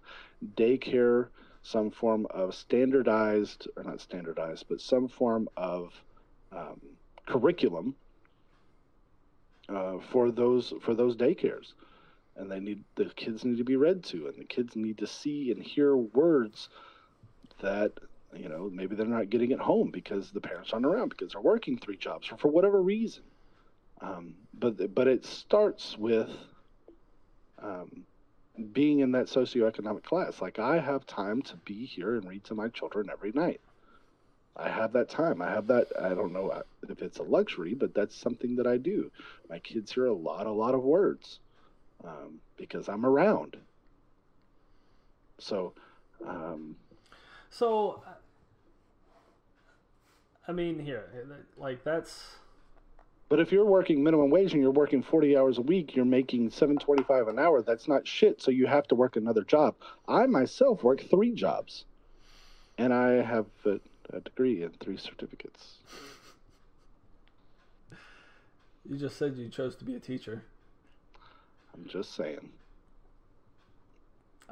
daycare, 0.55 1.27
some 1.61 1.89
form 1.89 2.27
of 2.31 2.53
standardized 2.53 3.67
or 3.77 3.83
not 3.83 4.01
standardized, 4.01 4.65
but 4.67 4.81
some 4.81 5.07
form 5.07 5.47
of 5.55 5.93
um, 6.51 6.81
curriculum 7.25 7.95
uh, 9.73 9.97
for 10.11 10.31
those 10.31 10.73
for 10.81 10.93
those 10.93 11.15
daycares. 11.15 11.73
And 12.35 12.49
they 12.49 12.59
need 12.59 12.83
the 12.95 13.05
kids 13.05 13.43
need 13.43 13.57
to 13.57 13.63
be 13.63 13.75
read 13.75 14.03
to 14.05 14.27
and 14.27 14.37
the 14.37 14.45
kids 14.45 14.75
need 14.75 14.97
to 14.99 15.07
see 15.07 15.51
and 15.51 15.61
hear 15.61 15.95
words 15.95 16.69
that 17.61 17.91
you 18.33 18.47
know 18.47 18.69
maybe 18.71 18.95
they're 18.95 19.05
not 19.05 19.29
getting 19.29 19.51
at 19.51 19.59
home 19.59 19.91
because 19.91 20.31
the 20.31 20.39
parents 20.39 20.71
aren't 20.71 20.85
around 20.85 21.09
because 21.09 21.33
they're 21.33 21.41
working 21.41 21.77
three 21.77 21.97
jobs 21.97 22.31
or 22.31 22.37
for 22.37 22.47
whatever 22.47 22.81
reason. 22.81 23.23
Um, 24.01 24.35
but 24.57 24.93
but 24.95 25.07
it 25.07 25.25
starts 25.25 25.97
with 25.97 26.29
um, 27.61 28.03
being 28.71 28.99
in 28.99 29.11
that 29.11 29.25
socioeconomic 29.25 30.03
class. 30.03 30.41
Like 30.41 30.59
i 30.59 30.79
have 30.79 31.05
time 31.05 31.41
to 31.43 31.57
be 31.57 31.85
here 31.85 32.15
and 32.15 32.27
read 32.27 32.45
to 32.45 32.55
my 32.55 32.69
children 32.69 33.09
every 33.11 33.33
night 33.33 33.59
I 34.59 34.69
have 34.69 34.91
that 34.93 35.09
time. 35.09 35.41
I 35.41 35.49
have 35.49 35.67
that. 35.67 35.87
I 35.99 36.09
don't 36.09 36.33
know 36.33 36.61
if 36.89 37.01
it's 37.01 37.19
a 37.19 37.23
luxury, 37.23 37.73
but 37.73 37.93
that's 37.93 38.15
something 38.15 38.57
that 38.57 38.67
I 38.67 38.77
do. 38.77 39.11
My 39.49 39.59
kids 39.59 39.93
hear 39.93 40.05
a 40.05 40.13
lot, 40.13 40.47
a 40.47 40.51
lot 40.51 40.75
of 40.75 40.83
words 40.83 41.39
um, 42.03 42.39
because 42.57 42.89
I'm 42.89 43.05
around. 43.05 43.57
So, 45.37 45.73
um, 46.27 46.75
so, 47.49 48.03
I 50.47 50.51
mean, 50.51 50.79
here, 50.79 51.05
like 51.57 51.83
that's. 51.83 52.35
But 53.29 53.39
if 53.39 53.51
you're 53.51 53.65
working 53.65 54.03
minimum 54.03 54.31
wage 54.31 54.53
and 54.53 54.61
you're 54.61 54.71
working 54.71 55.03
40 55.03 55.37
hours 55.37 55.59
a 55.59 55.61
week, 55.61 55.95
you're 55.95 56.03
making 56.03 56.49
725 56.49 57.27
an 57.27 57.37
hour. 57.37 57.61
That's 57.61 57.87
not 57.87 58.07
shit. 58.07 58.41
So 58.41 58.49
you 58.49 58.65
have 58.65 58.87
to 58.87 58.95
work 58.95 59.15
another 59.15 59.43
job. 59.43 59.75
I 60.07 60.25
myself 60.25 60.83
work 60.83 61.07
three 61.09 61.31
jobs, 61.31 61.85
and 62.77 62.91
I 62.91 63.21
have 63.21 63.45
a, 64.13 64.19
degree 64.19 64.63
and 64.63 64.77
three 64.79 64.97
certificates. 64.97 65.77
You 68.89 68.97
just 68.97 69.17
said 69.17 69.35
you 69.37 69.49
chose 69.49 69.75
to 69.77 69.85
be 69.85 69.95
a 69.95 69.99
teacher. 69.99 70.43
I'm 71.73 71.85
just 71.87 72.15
saying. 72.15 72.49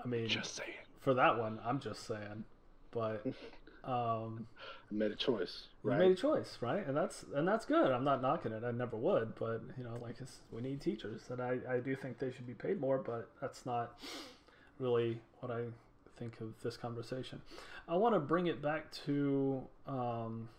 I 0.04 0.08
mean, 0.08 0.28
just 0.28 0.56
saying. 0.56 0.70
For 1.02 1.14
that 1.14 1.40
one, 1.40 1.60
I'm 1.66 1.80
just 1.80 2.06
saying. 2.06 2.44
But 2.92 3.26
um, 3.84 4.46
I 4.92 4.94
made 4.94 5.12
a 5.12 5.16
choice. 5.16 5.64
Right? 5.82 5.96
You 5.96 6.10
made 6.10 6.12
a 6.18 6.22
choice, 6.22 6.58
right? 6.62 6.86
And 6.86 6.96
that's 6.96 7.26
and 7.36 7.48
that's 7.48 7.66
good. 7.66 7.92
I'm 7.92 8.04
not 8.04 8.22
knocking 8.22 8.52
it. 8.52 8.64
I 8.64 8.72
never 8.72 8.98
would, 8.98 9.34
but 9.36 9.62
you 9.78 9.84
know, 9.84 9.98
like 10.02 10.16
we 10.52 10.62
need 10.62 10.82
teachers, 10.82 11.22
and 11.30 11.42
I 11.42 11.58
I 11.70 11.80
do 11.80 11.96
think 11.96 12.20
they 12.20 12.32
should 12.32 12.48
be 12.48 12.54
paid 12.54 12.80
more, 12.80 13.00
but 13.00 13.30
that's 13.42 13.66
not 13.66 13.98
really 14.80 15.20
what 15.40 15.52
I 15.52 15.64
think 16.18 16.40
of 16.42 16.54
this 16.64 16.78
conversation. 16.78 17.42
I 17.88 17.96
want 17.96 18.16
to 18.16 18.20
bring 18.20 18.48
it 18.48 18.62
back 18.62 18.92
to. 19.06 19.62
Um, 19.88 20.50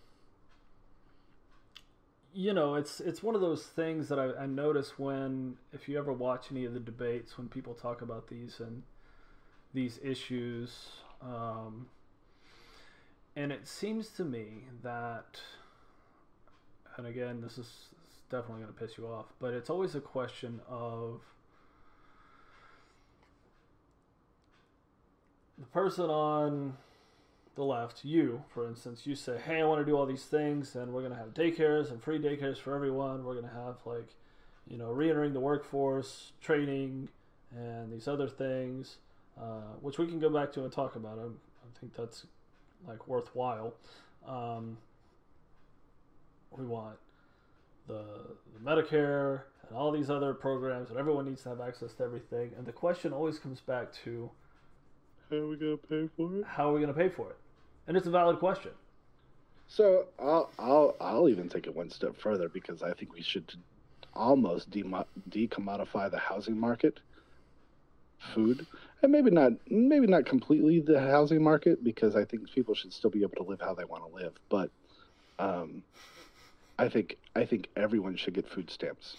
you 2.33 2.53
know, 2.53 2.75
it's 2.75 3.01
it's 3.01 3.23
one 3.23 3.35
of 3.35 3.41
those 3.41 3.65
things 3.65 4.09
that 4.09 4.19
I, 4.19 4.43
I 4.43 4.47
notice 4.47 4.99
when 4.99 5.57
if 5.73 5.89
you 5.89 5.99
ever 5.99 6.13
watch 6.13 6.47
any 6.51 6.65
of 6.65 6.75
the 6.75 6.81
debates 6.81 7.37
when 7.37 7.49
people 7.49 7.75
talk 7.75 8.01
about 8.01 8.29
these 8.29 8.61
and 8.61 8.83
these 9.75 9.99
issues, 10.03 10.89
um, 11.21 11.89
and 13.37 13.53
it 13.53 13.67
seems 13.67 14.09
to 14.11 14.25
me 14.25 14.65
that, 14.83 15.41
and 16.97 17.07
again, 17.07 17.41
this 17.43 17.59
is 17.59 17.89
definitely 18.31 18.63
going 18.63 18.75
to 18.75 18.81
piss 18.81 18.99
you 18.99 19.07
off, 19.07 19.27
but 19.41 19.53
it's 19.53 19.71
always 19.71 19.95
a 19.95 20.01
question 20.01 20.61
of 20.69 21.21
the 25.59 25.67
person 25.67 26.09
on 26.09 26.77
the 27.59 27.65
left, 27.65 28.05
you, 28.05 28.45
for 28.49 28.67
instance, 28.67 29.07
you 29.07 29.15
say, 29.15 29.37
hey, 29.45 29.61
I 29.61 29.65
want 29.65 29.81
to 29.81 29.85
do 29.85 29.97
all 29.99 30.07
these 30.07 30.25
things, 30.25 30.75
and 30.77 30.93
we're 30.93 31.03
going 31.03 31.13
to 31.13 31.19
have 31.19 31.35
daycares 31.35 31.91
and 31.91 32.03
free 32.03 32.19
daycares 32.19 32.57
for 32.57 32.75
everyone. 32.75 33.25
We're 33.25 33.35
going 33.35 33.49
to 33.49 33.55
have, 33.55 33.77
like, 33.85 34.09
you 34.67 34.79
know, 34.79 34.91
reentering 34.91 35.33
the 35.33 35.41
workforce, 35.41 36.33
training, 36.41 37.09
and 37.55 37.93
these 37.93 38.09
other 38.09 38.29
things, 38.29 38.99
uh, 39.39 39.75
which 39.81 39.99
we 39.99 40.07
can 40.07 40.21
go 40.21 40.31
back 40.31 40.53
to 40.53 40.63
and 40.63 40.73
talk 40.73 40.97
about. 40.97 41.19
I, 41.19 41.25
I 41.25 41.79
think 41.81 41.95
that's, 41.95 42.27
like, 42.87 43.09
worthwhile. 43.09 43.75
Um, 44.27 44.79
we 46.57 46.65
want 46.65 46.97
the, 47.89 48.05
the 48.55 48.71
Medicare 48.71 49.43
and 49.69 49.77
all 49.77 49.91
these 49.91 50.11
other 50.11 50.33
programs, 50.33 50.91
and 50.91 50.99
everyone 50.99 51.27
needs 51.27 51.43
to 51.43 51.49
have 51.49 51.61
access 51.61 51.93
to 51.95 52.05
everything. 52.05 52.53
And 52.57 52.65
the 52.65 52.73
question 52.73 53.13
always 53.13 53.39
comes 53.39 53.61
back 53.61 53.93
to, 54.05 54.31
how 55.29 55.37
are 55.37 55.49
we 55.49 55.57
going 55.57 55.77
to 55.77 55.87
pay 55.89 56.09
for 56.17 56.37
it? 56.37 56.45
How 56.47 56.71
are 56.71 56.73
we 56.73 56.81
going 56.81 56.95
to 56.95 56.99
pay 56.99 57.09
for 57.09 57.31
it? 57.31 57.37
And 57.89 57.97
it's 57.97 58.07
a 58.07 58.11
valid 58.11 58.39
question. 58.39 58.71
So 59.67 60.07
I'll 60.19 60.51
I'll 60.59 60.97
I'll 61.01 61.29
even 61.29 61.49
take 61.49 61.67
it 61.67 61.75
one 61.75 61.91
step 61.91 62.17
further 62.17 62.49
because 62.49 62.83
I 62.83 62.93
think 62.93 63.13
we 63.13 63.23
should 63.23 63.53
almost 64.15 64.71
de- 64.71 64.85
decommodify 65.29 66.11
the 66.11 66.19
housing 66.19 66.59
market, 66.59 67.01
food, 68.19 68.67
and 69.03 69.11
maybe 69.11 69.31
not 69.31 69.53
maybe 69.69 70.07
not 70.07 70.25
completely 70.25 70.81
the 70.81 71.01
housing 71.01 71.43
market 71.43 71.83
because 71.83 72.15
I 72.15 72.25
think 72.25 72.51
people 72.51 72.75
should 72.75 72.93
still 72.93 73.11
be 73.11 73.23
able 73.23 73.37
to 73.37 73.43
live 73.43 73.61
how 73.61 73.75
they 73.75 73.85
want 73.85 74.05
to 74.09 74.15
live. 74.15 74.33
But 74.49 74.71
um, 75.39 75.83
I 76.79 76.89
think 76.89 77.19
I 77.35 77.45
think 77.45 77.69
everyone 77.77 78.17
should 78.17 78.35
get 78.35 78.49
food 78.49 78.71
stamps. 78.71 79.17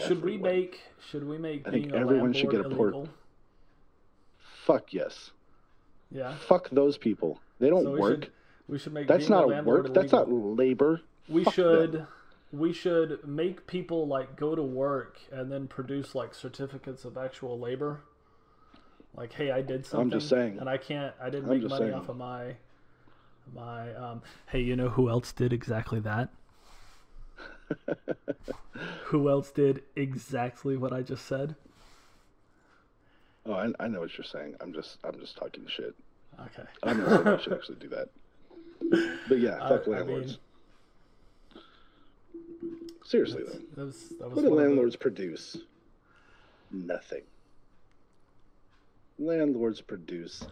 Should 0.00 0.18
everyone. 0.18 0.24
we 0.24 0.36
make 0.38 0.80
should 1.10 1.26
we 1.26 1.38
make 1.38 1.66
I 1.66 1.70
think 1.70 1.92
everyone 1.92 2.32
should 2.32 2.50
get 2.50 2.64
a 2.64 2.70
port. 2.70 3.08
Fuck 4.64 4.92
yes. 4.92 5.32
Yeah. 6.10 6.34
Fuck 6.36 6.70
those 6.70 6.96
people. 6.96 7.40
They 7.58 7.70
don't 7.70 7.84
so 7.84 7.92
we 7.92 8.00
work. 8.00 8.24
Should, 8.24 8.32
we 8.68 8.78
should 8.78 8.92
make 8.92 9.08
that's 9.08 9.28
not 9.28 9.64
work. 9.64 9.92
That's 9.94 10.12
not 10.12 10.30
labor. 10.30 11.02
We 11.28 11.44
Fuck 11.44 11.54
should. 11.54 11.92
Them. 11.92 12.06
We 12.52 12.72
should 12.72 13.26
make 13.26 13.66
people 13.66 14.06
like 14.06 14.36
go 14.36 14.54
to 14.54 14.62
work 14.62 15.18
and 15.32 15.50
then 15.50 15.66
produce 15.66 16.14
like 16.14 16.34
certificates 16.34 17.04
of 17.04 17.16
actual 17.16 17.58
labor. 17.58 18.02
Like, 19.14 19.32
hey, 19.32 19.50
I 19.50 19.62
did 19.62 19.86
something. 19.86 20.06
I'm 20.06 20.10
just 20.10 20.28
saying. 20.28 20.58
and 20.58 20.68
I 20.68 20.76
can't. 20.76 21.14
I 21.20 21.30
didn't 21.30 21.50
I'm 21.50 21.60
make 21.60 21.68
money 21.68 21.86
saying. 21.86 21.94
off 21.94 22.08
of 22.08 22.16
my 22.16 22.56
my. 23.54 23.94
Um, 23.94 24.22
hey, 24.46 24.60
you 24.60 24.76
know 24.76 24.90
who 24.90 25.08
else 25.08 25.32
did 25.32 25.52
exactly 25.52 26.00
that? 26.00 26.30
who 29.04 29.28
else 29.28 29.50
did 29.50 29.82
exactly 29.96 30.76
what 30.76 30.92
I 30.92 31.02
just 31.02 31.26
said? 31.26 31.56
Oh, 33.44 33.54
I, 33.54 33.72
I 33.78 33.88
know 33.88 34.00
what 34.00 34.16
you're 34.16 34.24
saying. 34.24 34.56
I'm 34.60 34.72
just 34.72 34.98
I'm 35.04 35.18
just 35.18 35.36
talking 35.36 35.66
shit. 35.68 35.94
Okay. 36.40 36.68
I'm 36.82 36.98
not 36.98 37.08
saying 37.24 37.26
I 37.28 37.42
should 37.42 37.52
actually 37.54 37.76
do 37.76 37.88
that. 37.88 38.08
But 39.28 39.38
yeah, 39.38 39.58
fuck 39.68 39.86
I 39.86 39.90
landlords. 39.90 40.38
mean, 41.54 41.62
Seriously 43.04 43.44
though, 43.44 43.58
that 43.76 43.84
was, 43.86 44.08
that 44.18 44.28
was 44.28 44.36
what 44.36 44.42
do 44.42 44.48
the- 44.50 44.54
landlords 44.54 44.96
produce? 44.96 45.56
Nothing. 46.72 47.22
Landlords 49.18 49.80
produce 49.80 50.44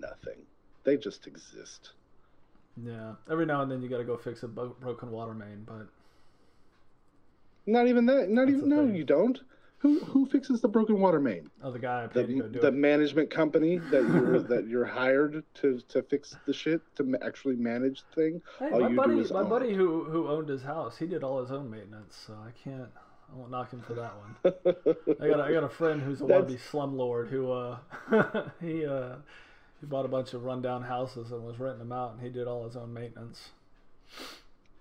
nothing. 0.00 0.38
They 0.84 0.96
just 0.96 1.26
exist. 1.26 1.90
Yeah. 2.82 3.14
Every 3.30 3.44
now 3.44 3.62
and 3.62 3.70
then 3.70 3.82
you 3.82 3.88
got 3.88 3.98
to 3.98 4.04
go 4.04 4.16
fix 4.16 4.42
a 4.44 4.48
broken 4.48 5.10
water 5.10 5.34
main, 5.34 5.64
but 5.66 5.88
Not 7.66 7.88
even 7.88 8.06
that. 8.06 8.28
Not 8.30 8.46
That's 8.46 8.58
even. 8.58 8.68
No, 8.68 8.86
thing. 8.86 8.94
you 8.94 9.04
don't. 9.04 9.40
Who 9.78 10.00
who 10.00 10.26
fixes 10.26 10.60
the 10.60 10.68
broken 10.68 11.00
water 11.00 11.20
main? 11.20 11.50
oh, 11.62 11.70
the 11.70 11.78
guy 11.78 12.04
I 12.04 12.06
The, 12.06 12.26
to 12.26 12.48
do 12.48 12.60
the 12.60 12.72
management 12.72 13.30
company 13.30 13.78
that 13.90 14.02
you're 14.12 14.40
that 14.40 14.66
you're 14.68 14.86
hired 14.86 15.44
to 15.54 15.80
to 15.88 16.02
fix 16.02 16.34
the 16.46 16.52
shit 16.52 16.80
to 16.96 17.16
actually 17.22 17.56
manage 17.56 18.02
the 18.08 18.14
thing. 18.22 18.42
Hey, 18.58 18.70
all 18.70 18.80
my 18.80 18.88
you 18.88 18.90
do 18.90 18.96
buddy, 18.96 19.18
is 19.20 19.30
my 19.32 19.40
own 19.40 19.48
buddy 19.48 19.74
who 19.74 20.04
who 20.04 20.28
owned 20.28 20.48
his 20.48 20.62
house, 20.62 20.96
he 20.96 21.06
did 21.06 21.22
all 21.22 21.40
his 21.40 21.50
own 21.52 21.70
maintenance, 21.70 22.16
so 22.26 22.34
I 22.34 22.50
can't. 22.62 22.88
I 23.30 23.36
won't 23.36 23.50
knock 23.50 23.72
him 23.72 23.82
for 23.82 23.94
that 23.94 24.12
one. 24.16 24.54
I 25.20 25.28
got 25.28 25.40
a, 25.40 25.42
I 25.42 25.52
got 25.52 25.64
a 25.64 25.68
friend 25.68 26.00
who's 26.00 26.20
a 26.20 26.26
That's- 26.26 26.44
wannabe 26.52 26.60
slumlord 26.70 27.28
who 27.28 27.50
uh 27.52 27.78
he 28.60 28.86
uh 28.86 29.16
he 29.80 29.86
bought 29.86 30.04
a 30.06 30.08
bunch 30.08 30.32
of 30.32 30.44
rundown 30.44 30.82
houses 30.82 31.32
and 31.32 31.44
was 31.44 31.58
renting 31.58 31.80
them 31.80 31.92
out, 31.92 32.12
and 32.12 32.22
he 32.22 32.30
did 32.30 32.46
all 32.46 32.64
his 32.64 32.76
own 32.76 32.94
maintenance. 32.94 33.50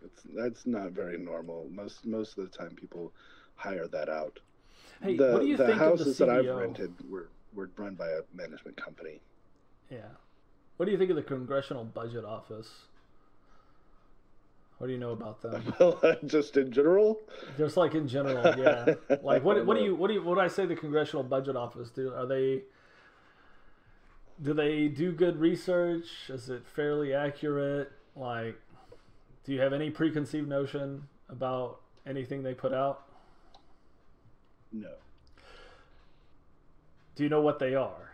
It's, 0.04 0.22
that's 0.36 0.66
not 0.66 0.92
very 0.92 1.18
normal. 1.18 1.68
Most 1.72 2.06
most 2.06 2.38
of 2.38 2.50
the 2.50 2.58
time, 2.58 2.76
people 2.76 3.12
hire 3.56 3.88
that 3.88 4.08
out. 4.10 4.40
Hey, 5.02 5.18
the 5.18 5.32
what 5.32 5.42
do 5.42 5.48
you 5.48 5.58
the 5.58 5.68
think 5.68 5.80
houses 5.80 6.08
of 6.08 6.18
the 6.18 6.26
that 6.26 6.46
I've 6.50 6.56
rented 6.58 6.94
were 7.10 7.30
were 7.54 7.70
run 7.78 7.96
by 7.96 8.10
a 8.10 8.22
management 8.34 8.78
company. 8.78 9.22
Yeah. 9.90 10.00
What 10.78 10.86
do 10.86 10.92
you 10.92 10.98
think 10.98 11.10
of 11.10 11.16
the 11.16 11.24
Congressional 11.24 11.86
Budget 11.86 12.26
Office? 12.26 12.70
What 14.78 14.88
do 14.88 14.94
you 14.94 15.00
know 15.00 15.12
about 15.12 15.42
them? 15.42 15.74
Well, 15.80 16.00
uh, 16.04 16.16
just 16.26 16.58
in 16.58 16.72
general, 16.72 17.22
Just 17.58 17.78
like 17.78 17.96
in 17.96 18.08
general, 18.08 18.44
yeah. 18.58 18.96
Like 19.24 19.44
what? 19.44 19.66
What 19.66 19.78
do 19.78 19.84
you? 19.84 19.96
What 19.96 20.08
do 20.10 20.16
you? 20.16 20.24
What 20.24 20.36
do 20.36 20.42
I 20.42 20.48
say? 20.48 20.66
The 20.66 20.76
Congressional 20.76 21.24
Budget 21.24 21.56
Office 21.56 21.90
do? 21.90 22.14
Are 22.14 22.26
they? 22.26 22.64
Do 24.42 24.54
they 24.54 24.90
do 24.90 25.14
good 25.14 25.40
research? 25.40 26.30
Is 26.30 26.50
it 26.50 26.68
fairly 26.68 27.14
accurate? 27.14 27.94
Like, 28.18 28.60
do 29.46 29.54
you 29.54 29.62
have 29.62 29.72
any 29.72 29.90
preconceived 29.90 30.50
notion 30.50 31.08
about 31.30 31.80
anything 32.06 32.44
they 32.44 32.54
put 32.54 32.74
out? 32.74 33.04
No, 34.82 34.90
Do 37.16 37.24
you 37.24 37.30
know 37.30 37.42
what 37.42 37.60
they 37.60 37.76
are? 37.76 38.12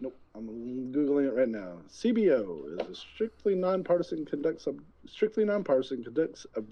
nope. 0.00 0.16
I'm 0.34 0.92
googling 0.92 1.26
it 1.28 1.34
right 1.34 1.48
now. 1.48 1.78
CBO 1.88 2.80
is 2.80 2.88
a 2.88 2.94
strictly 2.94 3.54
nonpartisan 3.54 4.24
conducts 4.24 4.66
ob- 4.66 4.82
strictly 5.06 5.44
nonpartisan 5.44 6.02
conducts 6.04 6.46
ob- 6.56 6.66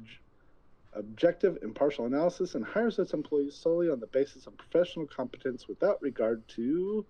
objective 0.95 1.59
impartial 1.63 2.07
analysis 2.07 2.55
and 2.55 2.65
hires 2.65 2.99
its 2.99 3.15
employees 3.15 3.55
solely 3.57 3.89
on 3.89 3.99
the 4.01 4.07
basis 4.09 4.47
of 4.47 4.57
professional 4.59 5.07
competence 5.07 5.67
without 5.69 6.01
regard 6.03 6.47
to 6.49 7.05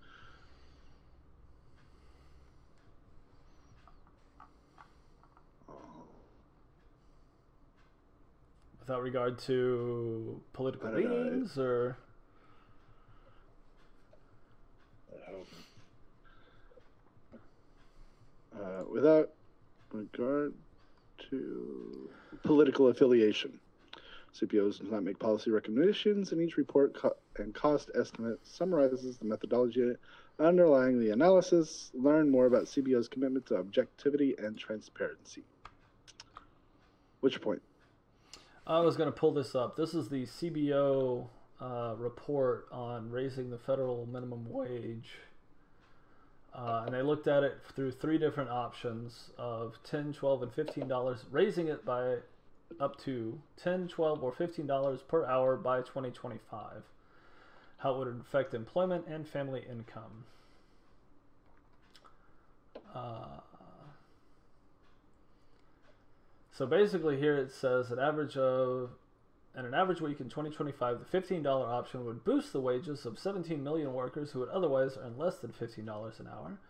Without 8.92 9.04
regard 9.04 9.38
to 9.46 10.42
political 10.52 10.88
I 10.88 10.90
don't 10.92 11.04
know. 11.04 11.16
leanings, 11.16 11.56
or 11.56 11.96
uh, 18.54 18.84
without 18.92 19.30
regard 19.92 20.52
to 21.30 22.10
political 22.42 22.88
affiliation. 22.88 23.58
CBOs 24.38 24.80
does 24.80 24.90
not 24.90 25.04
make 25.04 25.18
policy 25.18 25.50
recommendations, 25.50 26.32
and 26.32 26.42
each 26.42 26.58
report 26.58 26.92
co- 26.92 27.16
and 27.38 27.54
cost 27.54 27.90
estimate 27.98 28.40
summarizes 28.46 29.16
the 29.16 29.24
methodology 29.24 29.94
underlying 30.38 31.00
the 31.00 31.12
analysis. 31.12 31.90
Learn 31.94 32.30
more 32.30 32.44
about 32.44 32.64
CBO's 32.64 33.08
commitment 33.08 33.46
to 33.46 33.56
objectivity 33.56 34.34
and 34.36 34.58
transparency. 34.58 35.44
Which 37.20 37.40
point? 37.40 37.62
I 38.66 38.78
was 38.78 38.96
going 38.96 39.12
to 39.12 39.18
pull 39.18 39.32
this 39.32 39.56
up. 39.56 39.76
This 39.76 39.92
is 39.92 40.08
the 40.08 40.24
CBO 40.24 41.26
uh, 41.60 41.94
report 41.98 42.68
on 42.70 43.10
raising 43.10 43.50
the 43.50 43.58
federal 43.58 44.06
minimum 44.06 44.46
wage. 44.48 45.18
Uh, 46.54 46.84
and 46.86 46.94
they 46.94 47.02
looked 47.02 47.26
at 47.26 47.42
it 47.42 47.58
through 47.74 47.90
three 47.90 48.18
different 48.18 48.50
options 48.50 49.30
of 49.36 49.78
10 49.84 50.12
12 50.12 50.42
and 50.42 50.52
$15, 50.52 51.24
raising 51.32 51.68
it 51.68 51.84
by 51.84 52.18
up 52.78 52.98
to 53.00 53.40
10 53.56 53.88
12 53.88 54.22
or 54.22 54.32
$15 54.32 55.08
per 55.08 55.26
hour 55.26 55.56
by 55.56 55.78
2025. 55.78 56.82
How 57.78 57.94
it 57.94 57.98
would 57.98 58.20
affect 58.20 58.54
employment 58.54 59.06
and 59.08 59.26
family 59.26 59.64
income. 59.68 60.24
Uh, 62.94 63.40
so 66.62 66.66
basically, 66.66 67.18
here 67.18 67.36
it 67.36 67.50
says 67.50 67.90
an 67.90 67.98
average 67.98 68.36
of, 68.36 68.90
in 69.58 69.64
an 69.64 69.74
average 69.74 70.00
week 70.00 70.20
in 70.20 70.28
2025, 70.28 71.00
the 71.00 71.18
$15 71.20 71.44
option 71.44 72.04
would 72.04 72.22
boost 72.22 72.52
the 72.52 72.60
wages 72.60 73.04
of 73.04 73.18
17 73.18 73.64
million 73.64 73.92
workers 73.92 74.30
who 74.30 74.38
would 74.38 74.48
otherwise 74.48 74.96
earn 74.96 75.18
less 75.18 75.38
than 75.38 75.50
$15 75.50 76.20
an 76.20 76.28
hour. 76.28 76.60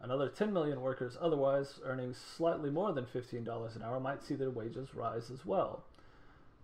Another 0.00 0.28
10 0.28 0.52
million 0.52 0.80
workers 0.80 1.16
otherwise 1.20 1.80
earning 1.84 2.14
slightly 2.14 2.70
more 2.70 2.92
than 2.92 3.06
$15 3.06 3.74
an 3.74 3.82
hour 3.82 3.98
might 3.98 4.22
see 4.22 4.36
their 4.36 4.52
wages 4.52 4.94
rise 4.94 5.32
as 5.32 5.44
well. 5.44 5.82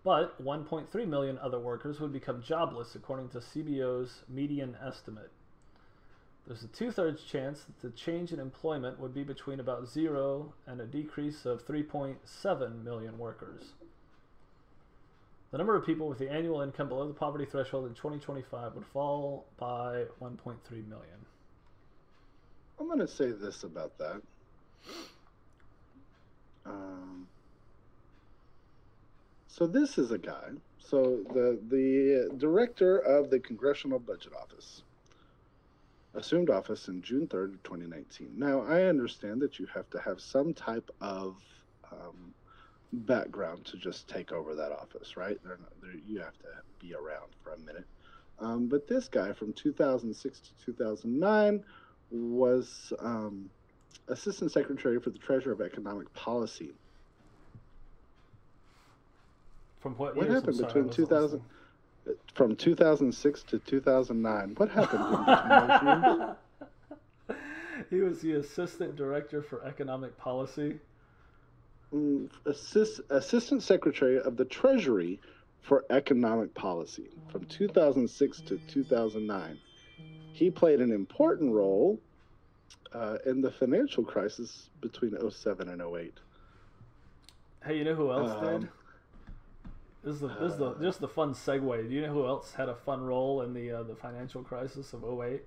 But 0.05 0.41
1.3 0.41 1.07
million 1.09 1.37
other 1.39 1.59
workers 1.59 1.99
would 1.99 2.13
become 2.13 2.41
jobless, 2.41 2.95
according 2.95 3.27
to 3.31 3.39
CBO's 3.39 4.23
median 4.29 4.77
estimate. 4.81 5.33
There's 6.47 6.63
a 6.63 6.67
two 6.67 6.91
thirds 6.91 7.23
chance 7.23 7.65
that 7.65 7.81
the 7.81 7.89
change 7.89 8.31
in 8.31 8.39
employment 8.39 8.99
would 9.01 9.13
be 9.13 9.23
between 9.23 9.59
about 9.59 9.89
zero 9.89 10.53
and 10.65 10.79
a 10.79 10.85
decrease 10.85 11.45
of 11.45 11.67
3.7 11.67 12.83
million 12.85 13.17
workers. 13.17 13.73
The 15.51 15.57
number 15.57 15.75
of 15.75 15.85
people 15.85 16.07
with 16.07 16.19
the 16.19 16.31
annual 16.31 16.61
income 16.61 16.87
below 16.87 17.05
the 17.07 17.13
poverty 17.13 17.45
threshold 17.45 17.85
in 17.87 17.95
2025 17.95 18.75
would 18.75 18.85
fall 18.85 19.45
by 19.57 20.05
1.3 20.21 20.55
million. 20.87 21.25
I'm 22.79 22.87
going 22.87 22.99
to 22.99 23.07
say 23.07 23.31
this 23.31 23.63
about 23.63 23.97
that. 23.97 24.21
Um, 26.65 27.27
so 29.47 29.67
this 29.67 29.97
is 29.97 30.11
a 30.11 30.17
guy. 30.17 30.51
So 30.79 31.23
the 31.33 31.59
the 31.69 32.33
director 32.37 32.99
of 32.99 33.29
the 33.29 33.39
Congressional 33.39 33.99
Budget 33.99 34.31
Office 34.33 34.83
assumed 36.17 36.49
office 36.49 36.87
in 36.87 37.01
June 37.01 37.27
3rd 37.27 37.57
2019. 37.63 38.33
Now 38.35 38.61
I 38.61 38.83
understand 38.83 39.39
that 39.41 39.59
you 39.59 39.67
have 39.73 39.89
to 39.91 39.99
have 39.99 40.19
some 40.19 40.53
type 40.53 40.89
of 40.99 41.35
um, 41.91 42.33
background 42.91 43.65
to 43.65 43.77
just 43.77 44.07
take 44.07 44.31
over 44.31 44.55
that 44.55 44.71
office, 44.71 45.15
right? 45.15 45.37
They're 45.43 45.57
not, 45.57 45.71
they're, 45.81 45.91
you 46.07 46.19
have 46.19 46.37
to 46.39 46.47
be 46.79 46.93
around 46.93 47.27
for 47.43 47.53
a 47.53 47.59
minute. 47.59 47.85
Um, 48.39 48.67
but 48.67 48.87
this 48.87 49.07
guy 49.07 49.31
from 49.33 49.53
2006 49.53 50.39
to 50.39 50.65
2009 50.65 51.63
was 52.11 52.93
um, 52.99 53.49
Assistant 54.07 54.51
Secretary 54.51 54.99
for 54.99 55.09
the 55.09 55.17
Treasury 55.17 55.51
of 55.51 55.61
Economic 55.61 56.11
Policy. 56.13 56.71
From 59.79 59.93
what, 59.93 60.15
What 60.15 60.25
years? 60.25 60.39
Happened 60.39 60.57
sorry, 60.57 60.67
between 60.67 60.87
wasn't 60.87 61.09
2000 61.09 61.23
listening. 61.23 61.56
From 62.33 62.55
2006 62.55 63.43
to 63.43 63.59
2009, 63.59 64.53
what 64.57 64.69
happened 64.69 66.35
he 67.89 67.97
was 68.01 68.21
the 68.21 68.33
assistant 68.33 68.95
director 68.95 69.41
for 69.41 69.63
economic 69.65 70.17
policy. 70.17 70.79
Mm, 71.93 72.29
Assist, 72.45 73.01
Assistant 73.09 73.63
Secretary 73.63 74.19
of 74.19 74.35
the 74.37 74.45
Treasury 74.45 75.19
for 75.61 75.85
Economic 75.89 76.53
Policy 76.53 77.09
from 77.31 77.45
2006 77.45 78.41
to 78.41 78.57
2009. 78.67 79.57
He 80.33 80.51
played 80.51 80.81
an 80.81 80.91
important 80.91 81.53
role 81.53 81.99
uh, 82.93 83.17
in 83.25 83.41
the 83.41 83.51
financial 83.51 84.03
crisis 84.03 84.69
between 84.81 85.15
07 85.29 85.69
and 85.69 85.81
08. 85.81 86.13
Hey, 87.65 87.77
you 87.77 87.83
know 87.83 87.95
who 87.95 88.11
else 88.11 88.31
Um, 88.31 88.61
did? 88.61 88.69
This 90.03 90.15
is 90.15 90.21
the 90.21 90.27
this 90.27 90.53
is 90.53 90.57
the 90.57 90.69
uh, 90.69 90.81
just 90.81 91.01
the 91.01 91.07
fun 91.07 91.33
segue. 91.33 91.89
Do 91.89 91.93
you 91.93 92.01
know 92.01 92.13
who 92.13 92.25
else 92.25 92.53
had 92.53 92.69
a 92.69 92.75
fun 92.75 93.01
role 93.01 93.41
in 93.41 93.53
the 93.53 93.71
uh, 93.71 93.83
the 93.83 93.95
financial 93.95 94.41
crisis 94.43 94.93
of 94.93 95.03
08? 95.03 95.41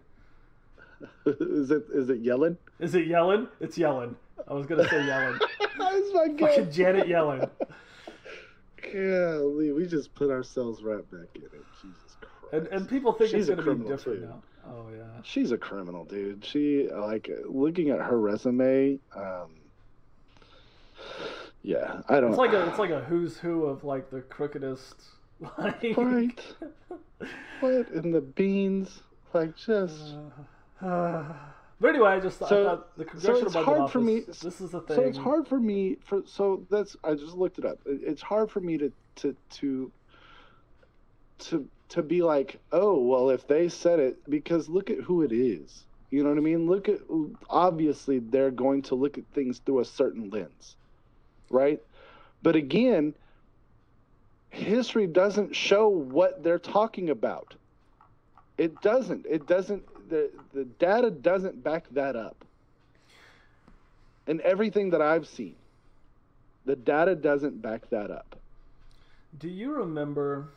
is 1.26 1.70
it 1.70 1.84
is 1.94 2.10
it 2.10 2.22
Yellen? 2.22 2.56
Is 2.78 2.94
it 2.94 3.08
Yellen? 3.08 3.48
It's 3.60 3.78
Yellen. 3.78 4.14
I 4.46 4.52
was 4.52 4.66
gonna 4.66 4.86
say 4.88 4.96
Yellen. 4.96 5.38
That's 5.78 6.12
my 6.12 6.28
Fucking 6.28 6.36
guess. 6.36 6.74
Janet 6.76 7.06
Yellen. 7.08 7.48
Golly, 8.92 9.72
we 9.72 9.86
just 9.86 10.14
put 10.14 10.30
ourselves 10.30 10.82
right 10.82 11.08
back 11.10 11.28
in 11.36 11.42
it. 11.42 11.64
Jesus 11.80 12.16
Christ. 12.20 12.52
And, 12.52 12.66
and 12.68 12.88
people 12.88 13.12
think 13.12 13.30
She's 13.30 13.48
it's 13.48 13.60
gonna 13.60 13.74
be 13.76 13.88
different 13.88 14.20
too. 14.20 14.26
now. 14.26 14.42
Oh 14.66 14.86
yeah. 14.94 15.04
She's 15.22 15.52
a 15.52 15.58
criminal, 15.58 16.04
dude. 16.04 16.44
She 16.44 16.88
like 16.92 17.30
looking 17.48 17.90
at 17.90 18.00
her 18.00 18.18
resume. 18.18 18.98
Um, 19.14 19.50
yeah, 21.62 22.00
I 22.08 22.20
don't. 22.20 22.30
It's 22.30 22.38
like 22.38 22.52
a 22.52 22.68
it's 22.68 22.78
like 22.78 22.90
a 22.90 23.00
who's 23.00 23.38
who 23.38 23.64
of 23.64 23.84
like 23.84 24.10
the 24.10 24.20
crookedest. 24.20 24.94
Like, 25.58 25.96
right. 25.96 26.40
what 27.60 27.88
in 27.94 28.10
the 28.12 28.20
beans? 28.20 29.02
Like 29.32 29.56
just. 29.56 30.14
Uh, 30.82 31.24
but 31.80 31.88
anyway, 31.88 32.10
I 32.10 32.20
just 32.20 32.38
thought, 32.38 32.48
So- 32.50 32.62
I 32.62 32.68
thought 32.70 32.96
the 32.98 33.04
so 33.04 33.10
congressional 33.10 33.42
it's 33.46 33.54
budget 33.54 33.64
hard 33.66 33.80
office. 33.80 33.92
for 33.92 34.00
me- 34.00 34.20
This 34.20 34.60
is 34.60 34.70
the 34.72 34.80
thing. 34.82 34.96
So 34.96 35.02
it's 35.02 35.16
hard 35.18 35.48
for 35.48 35.58
me 35.58 35.96
for 36.04 36.22
so 36.26 36.66
that's 36.70 36.94
I 37.04 37.14
just 37.14 37.34
looked 37.34 37.58
it 37.58 37.64
up. 37.64 37.78
It's 37.86 38.20
hard 38.22 38.50
for 38.50 38.60
me 38.60 38.76
to 38.78 38.92
to 39.16 39.36
to 39.50 39.90
to 41.38 41.66
to 41.90 42.02
be 42.02 42.22
like, 42.22 42.58
"Oh, 42.72 42.98
well 42.98 43.30
if 43.30 43.46
they 43.46 43.68
said 43.70 43.98
it 43.98 44.18
because 44.28 44.68
look 44.68 44.90
at 44.90 44.98
who 44.98 45.22
it 45.22 45.32
is." 45.32 45.84
You 46.10 46.22
know 46.24 46.30
what 46.30 46.38
I 46.38 46.42
mean? 46.42 46.66
Look 46.66 46.88
at 46.88 46.98
obviously 47.48 48.18
they're 48.18 48.50
going 48.50 48.82
to 48.82 48.94
look 48.94 49.16
at 49.16 49.24
things 49.32 49.60
through 49.64 49.80
a 49.80 49.84
certain 49.84 50.28
lens. 50.28 50.76
Right? 51.50 51.82
But 52.42 52.56
again, 52.56 53.14
history 54.48 55.06
doesn't 55.06 55.54
show 55.54 55.88
what 55.88 56.42
they're 56.42 56.58
talking 56.58 57.10
about. 57.10 57.54
It 58.56 58.80
doesn't. 58.80 59.26
It 59.28 59.46
doesn't 59.46 59.84
the 60.08 60.30
the 60.54 60.64
data 60.64 61.10
doesn't 61.10 61.62
back 61.62 61.84
that 61.92 62.16
up 62.16 62.44
and 64.30 64.40
everything 64.42 64.90
that 64.90 65.02
I've 65.02 65.26
seen, 65.26 65.56
the 66.64 66.76
data 66.76 67.16
doesn't 67.16 67.60
back 67.60 67.90
that 67.90 68.12
up. 68.12 68.36
Do 69.38 69.48
you 69.48 69.72
remember 69.72 70.50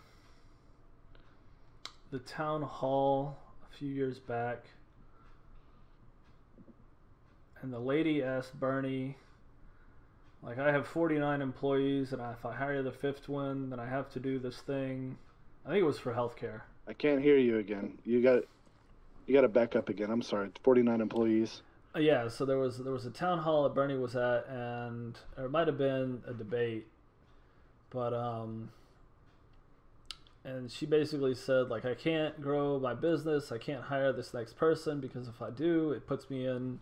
the 2.11 2.20
town 2.20 2.61
hall 2.61 3.36
a 3.68 3.78
few 3.78 3.90
years 3.90 4.20
back? 4.20 4.65
And 7.61 7.74
the 7.74 7.80
lady 7.80 8.22
asked 8.22 8.60
Bernie, 8.60 9.15
like, 10.44 10.60
I 10.60 10.72
have 10.72 10.88
49 10.88 11.41
employees, 11.41 12.14
and 12.14 12.22
if 12.22 12.45
I 12.45 12.53
hire 12.53 12.84
the 12.84 12.91
fifth 12.91 13.30
one, 13.30 13.70
then 13.70 13.80
I 13.80 13.88
have 13.88 14.10
to 14.11 14.20
do 14.20 14.40
this 14.40 14.57
thing. 14.57 15.18
I 15.65 15.70
think 15.70 15.82
it 15.82 15.86
was 15.86 15.99
for 15.99 16.14
healthcare. 16.14 16.61
I 16.88 16.94
can't 16.94 17.22
hear 17.22 17.38
you 17.38 17.57
again. 17.60 17.98
You 18.03 18.22
got 18.22 18.44
you 19.26 19.34
got 19.34 19.41
to 19.41 19.48
back 19.48 19.76
up 19.76 19.88
again. 19.88 20.11
I'm 20.11 20.22
sorry. 20.22 20.49
49 20.64 20.99
employees. 20.99 21.61
Uh, 21.95 21.99
Yeah, 21.99 22.28
so 22.28 22.45
there 22.45 22.57
was 22.57 22.80
there 22.80 22.91
was 22.91 23.06
a 23.06 23.11
town 23.11 23.40
hall 23.40 23.64
that 23.64 23.74
Bernie 23.74 23.98
was 23.98 24.15
at, 24.15 24.48
and 24.49 25.18
it 25.38 25.49
might 25.49 25.68
have 25.68 25.78
been 25.78 26.22
a 26.28 26.34
debate, 26.34 26.88
but 27.90 28.14
um, 28.14 28.70
and 30.44 30.70
she 30.72 30.86
basically 30.86 31.36
said 31.36 31.70
like 31.70 31.86
I 31.86 31.94
can't 31.94 32.41
grow 32.41 32.80
my 32.80 32.94
business, 32.94 33.52
I 33.52 33.57
can't 33.57 33.84
hire 33.84 34.11
this 34.11 34.34
next 34.34 34.57
person 34.57 34.99
because 34.99 35.28
if 35.28 35.41
I 35.41 35.49
do, 35.52 35.91
it 35.91 36.06
puts 36.06 36.30
me 36.30 36.45
in, 36.48 36.80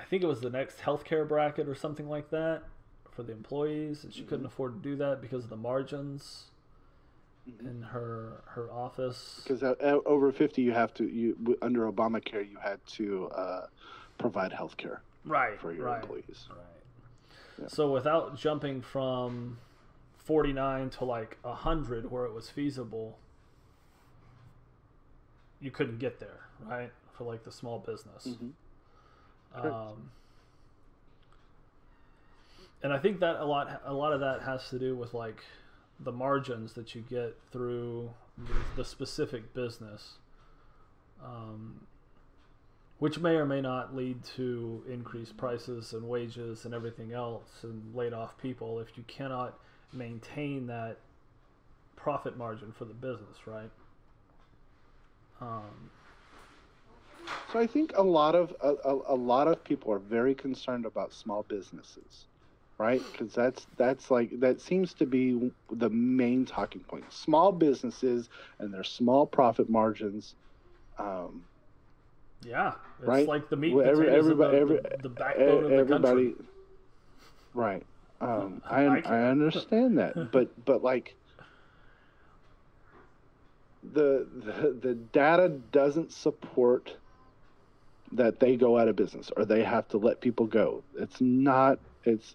I 0.00 0.04
think 0.04 0.22
it 0.22 0.26
was 0.26 0.40
the 0.40 0.50
next 0.50 0.78
healthcare 0.78 1.28
bracket 1.28 1.68
or 1.68 1.74
something 1.74 2.08
like 2.08 2.30
that 2.30 2.62
for 3.10 3.22
the 3.22 3.32
employees, 3.32 4.04
and 4.04 4.12
she 4.14 4.22
couldn't 4.22 4.46
afford 4.46 4.82
to 4.82 4.88
do 4.88 4.96
that 4.96 5.20
because 5.20 5.44
of 5.44 5.50
the 5.50 5.56
margins 5.56 6.44
in 7.46 7.82
her 7.82 8.42
her 8.46 8.70
office. 8.72 9.40
Because 9.42 9.62
uh, 9.62 9.74
uh, 9.82 9.98
over 10.06 10.32
50, 10.32 10.62
you 10.62 10.72
have 10.72 10.94
to 10.94 11.04
you 11.04 11.58
under 11.60 11.90
Obamacare, 11.90 12.48
you 12.48 12.58
had 12.62 12.84
to 12.94 13.28
uh, 13.28 13.66
provide 14.18 14.52
health 14.52 14.76
care 14.76 15.02
Right, 15.24 15.60
for 15.60 15.72
your 15.72 15.86
right. 15.86 16.02
employees. 16.02 16.48
Right. 16.48 16.58
Yeah. 17.60 17.66
So 17.68 17.90
without 17.90 18.38
jumping 18.38 18.80
from 18.80 19.58
49 20.16 20.90
to 20.90 21.04
like 21.04 21.38
100 21.42 22.10
where 22.10 22.24
it 22.24 22.32
was 22.32 22.48
feasible, 22.48 23.18
you 25.60 25.70
couldn't 25.70 25.98
get 25.98 26.20
there, 26.20 26.40
right? 26.64 26.90
For 27.12 27.24
like 27.24 27.44
the 27.44 27.52
small 27.52 27.78
business. 27.80 28.26
Mhm. 28.26 28.52
Um, 29.54 30.10
and 32.82 32.92
I 32.92 32.98
think 32.98 33.20
that 33.20 33.36
a 33.36 33.44
lot 33.44 33.82
a 33.84 33.92
lot 33.92 34.12
of 34.12 34.20
that 34.20 34.42
has 34.42 34.68
to 34.70 34.78
do 34.78 34.94
with 34.94 35.12
like 35.12 35.42
the 35.98 36.12
margins 36.12 36.72
that 36.74 36.94
you 36.94 37.04
get 37.08 37.36
through 37.52 38.10
the, 38.38 38.54
the 38.76 38.84
specific 38.84 39.52
business. 39.54 40.14
Um, 41.22 41.80
which 43.00 43.18
may 43.18 43.34
or 43.34 43.46
may 43.46 43.62
not 43.62 43.96
lead 43.96 44.22
to 44.36 44.84
increased 44.88 45.36
prices 45.38 45.94
and 45.94 46.06
wages 46.06 46.66
and 46.66 46.74
everything 46.74 47.12
else 47.12 47.48
and 47.62 47.94
laid 47.94 48.12
off 48.12 48.36
people 48.36 48.78
if 48.78 48.88
you 48.96 49.02
cannot 49.08 49.58
maintain 49.92 50.66
that 50.66 50.98
profit 51.96 52.36
margin 52.36 52.72
for 52.78 52.84
the 52.84 52.94
business, 52.94 53.46
right? 53.46 53.70
Um, 55.40 55.90
So 57.52 57.58
I 57.58 57.66
think 57.66 57.92
a 57.96 58.02
lot 58.02 58.34
of 58.34 58.54
a, 58.60 58.74
a, 58.84 59.14
a 59.14 59.16
lot 59.16 59.48
of 59.48 59.62
people 59.64 59.92
are 59.92 59.98
very 59.98 60.34
concerned 60.34 60.86
about 60.86 61.12
small 61.12 61.42
businesses, 61.48 62.28
right? 62.78 63.02
Because 63.12 63.32
that's 63.34 63.66
that's 63.76 64.10
like 64.10 64.30
that 64.40 64.60
seems 64.60 64.94
to 64.94 65.06
be 65.06 65.50
the 65.70 65.90
main 65.90 66.44
talking 66.46 66.82
point. 66.84 67.12
Small 67.12 67.52
businesses 67.52 68.28
and 68.58 68.72
their 68.72 68.84
small 68.84 69.26
profit 69.26 69.68
margins. 69.68 70.34
Um, 70.98 71.44
yeah, 72.42 72.74
it's 72.98 73.08
Right. 73.08 73.26
like 73.28 73.48
the 73.50 73.56
meat 73.56 73.74
Well, 73.74 73.86
every- 73.88 74.08
everybody- 74.08 74.56
the, 74.56 74.60
every- 74.60 74.80
the, 75.02 75.08
backbone 75.08 75.64
of 75.64 75.70
the 75.70 75.76
everybody, 75.76 76.28
country. 76.30 76.46
right? 77.54 77.86
Um, 78.20 78.62
I 78.70 78.84
I 78.86 78.98
I 79.00 79.22
understand 79.30 79.98
that, 79.98 80.30
but 80.32 80.64
but 80.64 80.82
like. 80.82 81.16
The, 83.82 84.28
the 84.30 84.78
the 84.78 84.94
data 84.94 85.48
doesn't 85.48 86.12
support 86.12 86.99
that 88.12 88.40
they 88.40 88.56
go 88.56 88.78
out 88.78 88.88
of 88.88 88.96
business 88.96 89.30
or 89.36 89.44
they 89.44 89.62
have 89.62 89.88
to 89.88 89.98
let 89.98 90.20
people 90.20 90.46
go. 90.46 90.82
It's 90.96 91.20
not 91.20 91.78
it's 92.04 92.34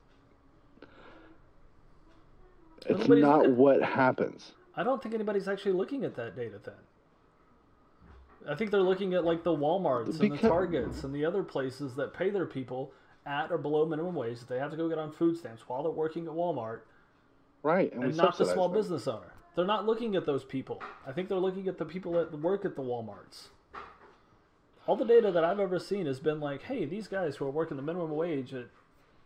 it's 2.86 3.00
Nobody's 3.02 3.24
not 3.24 3.40
looking- 3.40 3.58
what 3.58 3.82
happens. 3.84 4.54
I 4.76 4.84
don't 4.84 5.02
think 5.02 5.16
anybody's 5.16 5.48
actually 5.48 5.72
looking 5.72 6.04
at 6.04 6.16
that 6.16 6.36
data 6.36 6.60
then. 6.64 6.76
I 8.48 8.56
think 8.56 8.70
they're 8.72 8.82
looking 8.82 9.14
at 9.16 9.24
like 9.24 9.44
the 9.44 9.56
WalMarts 9.56 10.20
and 10.20 10.32
the 10.34 10.38
Targets 10.38 11.04
and 11.04 11.14
the 11.16 11.26
other 11.26 11.42
places 11.44 11.96
that 11.96 12.14
pay 12.14 12.30
their 12.30 12.46
people 12.46 12.92
at 13.26 13.52
or 13.52 13.58
below 13.58 13.86
minimum 13.88 14.14
wage 14.14 14.40
that 14.40 14.50
they 14.50 14.60
have 14.60 14.70
to 14.72 14.78
go 14.78 14.88
get 14.88 15.00
on 15.00 15.12
food 15.12 15.36
stamps 15.38 15.64
while 15.68 15.82
they're 15.82 15.92
working 15.92 16.26
at 16.28 16.32
Walmart 16.34 16.82
Right. 17.64 17.92
And, 17.92 18.04
and 18.04 18.16
not 18.16 18.38
the 18.38 18.46
small 18.46 18.70
them. 18.70 18.78
business 18.78 19.08
owner. 19.08 19.34
They're 19.56 19.66
not 19.66 19.88
looking 19.88 20.16
at 20.16 20.28
those 20.28 20.44
people. 20.44 20.84
I 21.08 21.12
think 21.12 21.30
they're 21.30 21.40
looking 21.40 21.68
at 21.68 21.80
the 21.80 21.86
people 21.86 22.12
that 22.12 22.40
work 22.40 22.66
at 22.66 22.76
the 22.76 22.84
Walmarts. 22.84 23.48
All 24.88 24.96
the 24.96 25.06
data 25.06 25.32
that 25.32 25.44
I've 25.44 25.60
ever 25.60 25.80
seen 25.80 26.06
has 26.06 26.20
been 26.20 26.40
like, 26.40 26.64
hey, 26.64 26.86
these 26.86 27.08
guys 27.08 27.36
who 27.38 27.46
are 27.46 27.52
working 27.52 27.76
the 27.78 27.84
minimum 27.84 28.12
wage 28.12 28.54
at 28.54 28.68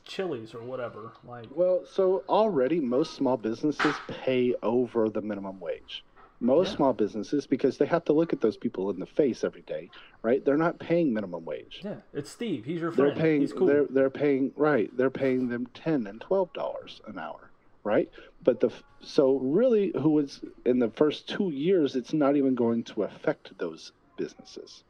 Chili's 0.06 0.54
or 0.56 0.64
whatever, 0.64 1.12
like, 1.28 1.48
Well, 1.54 1.84
so 1.86 2.24
already 2.30 2.80
most 2.80 3.14
small 3.16 3.36
businesses 3.36 3.94
pay 4.08 4.56
over 4.64 5.10
the 5.10 5.22
minimum 5.22 5.60
wage. 5.60 6.04
Most 6.40 6.70
Yeah. 6.72 6.76
small 6.78 6.94
businesses 6.94 7.46
because 7.46 7.78
they 7.78 7.86
have 7.88 8.06
to 8.06 8.14
look 8.14 8.32
at 8.32 8.40
those 8.40 8.56
people 8.56 8.90
in 8.90 9.00
the 9.00 9.06
face 9.06 9.44
every 9.44 9.64
day, 9.64 9.90
right? 10.24 10.44
They're 10.46 10.56
not 10.56 10.80
paying 10.80 11.14
minimum 11.14 11.44
wage. 11.44 11.82
yeah, 11.84 11.98
it's 12.14 12.30
Steve. 12.30 12.64
He's 12.64 12.80
your 12.80 12.92
friend. 12.92 13.12
They're 13.12 13.22
paying 13.22 13.42
He's 13.42 13.52
cool. 13.52 13.68
they're 13.68 13.86
they're 13.90 14.10
paying 14.10 14.54
right. 14.56 14.90
They're 14.96 15.10
paying 15.10 15.50
them 15.50 15.66
10 15.74 16.08
and 16.08 16.22
12 16.22 16.54
dollars 16.54 17.02
an 17.08 17.20
hour, 17.20 17.52
right? 17.84 18.10
But 18.42 18.62
the 18.62 18.72
so 19.02 19.38
really 19.40 19.92
who 19.94 20.18
is 20.20 20.42
in 20.66 20.80
the 20.80 20.90
first 20.92 21.28
2 21.28 21.50
years 21.52 21.98
it's 21.98 22.14
not 22.14 22.38
even 22.38 22.56
going 22.56 22.86
to 22.86 23.04
affect 23.04 23.58
those 23.58 23.92
businesses. 24.16 24.86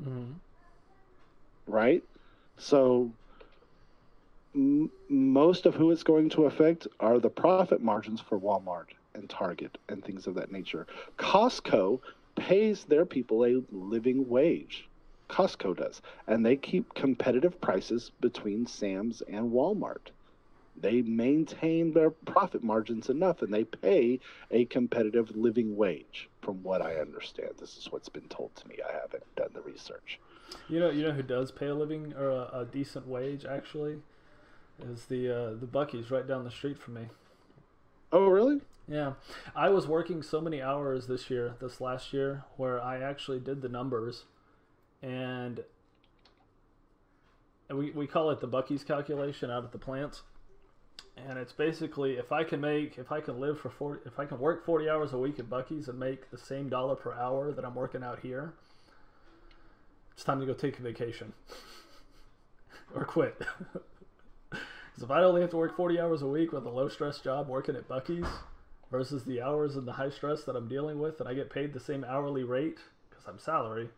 Mhm. 0.00 0.40
right? 1.66 2.02
So 2.58 3.14
m- 4.56 4.90
most 5.08 5.66
of 5.66 5.74
who 5.76 5.90
it's 5.92 6.04
going 6.04 6.30
to 6.30 6.46
affect 6.46 6.88
are 7.00 7.20
the 7.20 7.30
profit 7.30 7.82
margins 7.82 8.20
for 8.20 8.38
Walmart 8.40 8.86
and 9.14 9.28
Target 9.28 9.78
and 9.88 10.04
things 10.04 10.26
of 10.26 10.34
that 10.36 10.52
nature. 10.52 10.86
Costco 11.18 12.00
pays 12.36 12.84
their 12.84 13.06
people 13.06 13.44
a 13.44 13.62
living 13.70 14.28
wage. 14.28 14.88
Costco 15.30 15.76
does, 15.76 16.02
and 16.28 16.46
they 16.46 16.56
keep 16.56 16.94
competitive 16.94 17.60
prices 17.60 18.10
between 18.20 18.66
Sam's 18.66 19.22
and 19.22 19.50
Walmart. 19.52 20.10
They 20.76 21.02
maintain 21.02 21.92
their 21.92 22.10
profit 22.10 22.62
margins 22.64 23.10
enough 23.10 23.42
and 23.42 23.52
they 23.54 23.64
pay 23.64 24.20
a 24.50 24.66
competitive 24.66 25.36
living 25.36 25.76
wage, 25.76 26.29
from 26.40 26.62
what 26.62 26.82
I 26.82 26.96
understand. 26.96 27.52
This 27.58 27.76
is 27.76 27.90
what's 27.90 28.08
been 28.08 28.28
told 28.28 28.54
to 28.56 28.68
me. 28.68 28.76
I 28.88 28.92
haven't 28.92 29.24
done 29.36 29.50
the 29.52 29.60
research. 29.60 30.18
You 30.68 30.80
know, 30.80 30.90
you 30.90 31.02
know 31.02 31.12
who 31.12 31.22
does 31.22 31.52
pay 31.52 31.66
a 31.66 31.74
living 31.74 32.14
or 32.14 32.28
a, 32.28 32.60
a 32.60 32.68
decent 32.70 33.06
wage 33.06 33.44
actually, 33.44 33.98
is 34.82 35.06
the 35.06 35.28
uh, 35.28 35.50
the 35.54 35.66
Buc-ee's 35.66 36.10
right 36.10 36.26
down 36.26 36.44
the 36.44 36.50
street 36.50 36.78
from 36.78 36.94
me. 36.94 37.02
Oh, 38.12 38.26
really? 38.26 38.60
Yeah, 38.88 39.12
I 39.54 39.68
was 39.68 39.86
working 39.86 40.22
so 40.22 40.40
many 40.40 40.60
hours 40.60 41.06
this 41.06 41.30
year, 41.30 41.54
this 41.60 41.80
last 41.80 42.12
year, 42.12 42.44
where 42.56 42.82
I 42.82 43.00
actually 43.00 43.38
did 43.38 43.62
the 43.62 43.68
numbers, 43.68 44.24
and 45.00 45.62
and 47.68 47.78
we, 47.78 47.92
we 47.92 48.08
call 48.08 48.30
it 48.30 48.40
the 48.40 48.48
Buc-ee's 48.48 48.82
calculation 48.82 49.50
out 49.50 49.62
at 49.62 49.70
the 49.70 49.78
plants. 49.78 50.22
And 51.28 51.38
it's 51.38 51.52
basically 51.52 52.14
if 52.14 52.32
I 52.32 52.44
can 52.44 52.60
make 52.60 52.98
if 52.98 53.12
I 53.12 53.20
can 53.20 53.40
live 53.40 53.60
for 53.60 53.70
40 53.70 54.02
if 54.06 54.18
I 54.18 54.24
can 54.24 54.38
work 54.38 54.64
40 54.64 54.88
hours 54.88 55.12
a 55.12 55.18
week 55.18 55.38
at 55.38 55.48
Buc-ee's 55.48 55.88
and 55.88 55.98
make 55.98 56.30
the 56.30 56.38
same 56.38 56.68
dollar 56.68 56.94
per 56.94 57.12
hour 57.12 57.52
that 57.52 57.64
I'm 57.64 57.74
working 57.74 58.02
out 58.02 58.20
here, 58.20 58.54
it's 60.12 60.24
time 60.24 60.40
to 60.40 60.46
go 60.46 60.54
take 60.54 60.78
a 60.78 60.82
vacation 60.82 61.32
or 62.94 63.04
quit. 63.04 63.40
Because 65.00 65.04
if 65.04 65.16
I 65.16 65.22
only 65.22 65.40
have 65.40 65.50
to 65.50 65.56
work 65.56 65.76
40 65.76 65.98
hours 65.98 66.20
a 66.20 66.26
week 66.26 66.52
with 66.52 66.66
a 66.66 66.68
low 66.68 66.88
stress 66.88 67.20
job 67.20 67.48
working 67.48 67.74
at 67.74 67.88
Buc-ee's 67.88 68.26
versus 68.90 69.24
the 69.24 69.40
hours 69.40 69.76
and 69.76 69.88
the 69.88 69.92
high 69.92 70.10
stress 70.10 70.42
that 70.44 70.56
I'm 70.56 70.68
dealing 70.68 70.98
with 70.98 71.20
and 71.20 71.28
I 71.28 71.32
get 71.32 71.48
paid 71.48 71.72
the 71.72 71.80
same 71.80 72.04
hourly 72.04 72.44
rate 72.44 72.78
because 73.08 73.24
I'm 73.26 73.38
salary, 73.38 73.88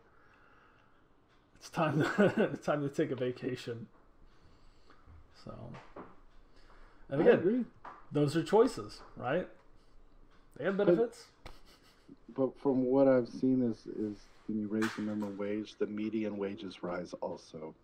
it's 1.57 1.71
time 1.71 2.03
to, 2.03 2.35
it's 2.53 2.65
time 2.65 2.83
to 2.83 2.89
take 2.89 3.11
a 3.11 3.17
vacation. 3.17 3.89
So, 5.45 5.53
and 7.13 7.23
I 7.23 7.25
again, 7.25 7.39
agree. 7.41 7.65
those 8.13 8.37
are 8.37 8.45
choices, 8.45 9.03
right? 9.17 9.49
They 10.59 10.65
have 10.65 10.79
benefits. 10.79 11.29
But 12.37 12.59
from 12.61 12.85
what 12.85 13.09
I've 13.09 13.29
seen 13.29 13.63
is 13.63 13.87
is 13.87 14.19
when 14.49 14.59
you 14.59 14.69
raise 14.69 14.95
the 14.97 15.03
minimum 15.03 15.39
wage, 15.39 15.77
the 15.79 15.87
median 15.87 16.39
wages 16.39 16.83
rise 16.83 17.15
also. 17.23 17.77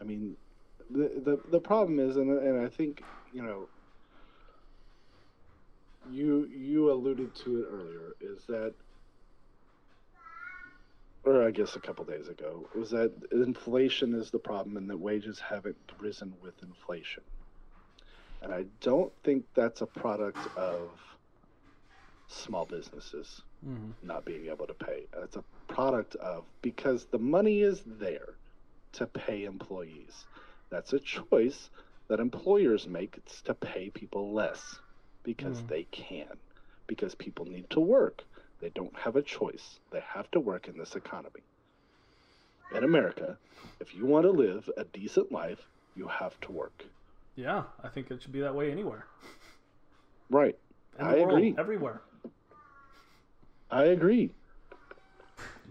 I 0.00 0.04
mean, 0.04 0.36
the 0.90 1.10
the 1.24 1.42
the 1.50 1.60
problem 1.60 2.00
is, 2.00 2.16
and 2.16 2.30
and 2.30 2.60
I 2.66 2.68
think 2.70 3.04
you 3.32 3.42
know, 3.44 3.70
you 6.10 6.46
you 6.46 6.92
alluded 6.92 7.34
to 7.36 7.62
it 7.62 7.66
earlier, 7.70 8.14
is 8.20 8.46
that, 8.48 8.74
or 11.36 11.46
I 11.46 11.50
guess 11.50 11.76
a 11.76 11.80
couple 11.80 12.04
days 12.04 12.28
ago, 12.28 12.68
was 12.74 12.90
that 12.90 13.12
inflation 13.32 14.14
is 14.14 14.30
the 14.30 14.38
problem, 14.38 14.76
and 14.76 14.90
that 14.90 14.98
wages 14.98 15.40
haven't 15.40 15.76
risen 15.98 16.34
with 16.40 16.62
inflation. 16.62 17.24
And 18.42 18.52
I 18.52 18.64
don't 18.80 19.12
think 19.24 19.44
that's 19.54 19.82
a 19.82 19.86
product 19.86 20.48
of 20.56 20.98
small 22.28 22.66
businesses 22.66 23.42
Mhm. 23.64 23.94
not 24.02 24.24
being 24.24 24.46
able 24.48 24.66
to 24.66 24.74
pay. 24.74 25.06
It's 25.24 25.36
a 25.36 25.44
product 25.68 26.14
of 26.16 26.44
because 26.62 27.06
the 27.06 27.18
money 27.18 27.62
is 27.62 27.82
there 27.86 28.38
to 28.94 29.06
pay 29.06 29.44
employees. 29.44 30.26
That's 30.70 30.92
a 30.92 31.00
choice 31.00 31.70
that 32.08 32.20
employers 32.20 32.88
make 32.88 33.16
it's 33.18 33.42
to 33.42 33.54
pay 33.54 33.90
people 33.90 34.34
less 34.34 34.80
because 35.24 35.62
Mm. 35.62 35.68
they 35.68 35.84
can, 35.84 36.28
because 36.86 37.14
people 37.14 37.46
need 37.46 37.68
to 37.70 37.80
work. 37.80 38.24
They 38.60 38.70
don't 38.70 38.96
have 38.98 39.16
a 39.16 39.22
choice. 39.22 39.78
They 39.90 40.00
have 40.14 40.30
to 40.32 40.40
work 40.40 40.68
in 40.68 40.76
this 40.78 40.94
economy. 40.96 41.40
In 42.74 42.84
America, 42.84 43.38
if 43.80 43.94
you 43.94 44.04
want 44.04 44.24
to 44.24 44.30
live 44.30 44.68
a 44.76 44.84
decent 44.84 45.32
life, 45.32 45.60
you 45.96 46.06
have 46.08 46.38
to 46.42 46.52
work. 46.52 46.84
Yeah, 47.36 47.62
I 47.82 47.88
think 47.88 48.10
it 48.10 48.20
should 48.20 48.32
be 48.32 48.40
that 48.40 48.54
way 48.54 48.70
anywhere. 48.70 49.06
Right. 50.28 50.58
I 50.98 51.14
world, 51.14 51.30
agree. 51.30 51.54
Everywhere. 51.56 52.02
I 53.70 53.84
agree. 53.84 54.30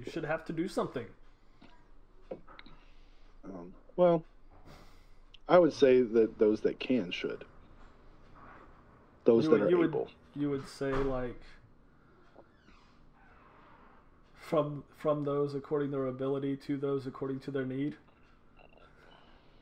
You 0.03 0.11
should 0.11 0.23
have 0.25 0.45
to 0.45 0.53
do 0.53 0.67
something. 0.67 1.05
Um, 3.43 3.73
well, 3.95 4.23
I 5.49 5.59
would 5.59 5.73
say 5.73 6.01
that 6.01 6.39
those 6.39 6.61
that 6.61 6.79
can 6.79 7.11
should. 7.11 7.43
Those 9.25 9.45
You 9.45 9.51
that 9.51 9.61
are 9.63 9.69
you 9.69 9.77
would- 9.79 9.89
able. 9.89 10.09
You 10.35 10.49
would 10.51 10.67
say 10.67 10.91
like 10.93 11.41
from 14.47 14.83
from 14.97 15.23
those 15.23 15.55
according 15.55 15.91
to 15.91 15.97
their 15.97 16.07
ability 16.07 16.55
to 16.55 16.77
those 16.77 17.05
according 17.05 17.39
to 17.41 17.51
their 17.51 17.65
need. 17.65 17.95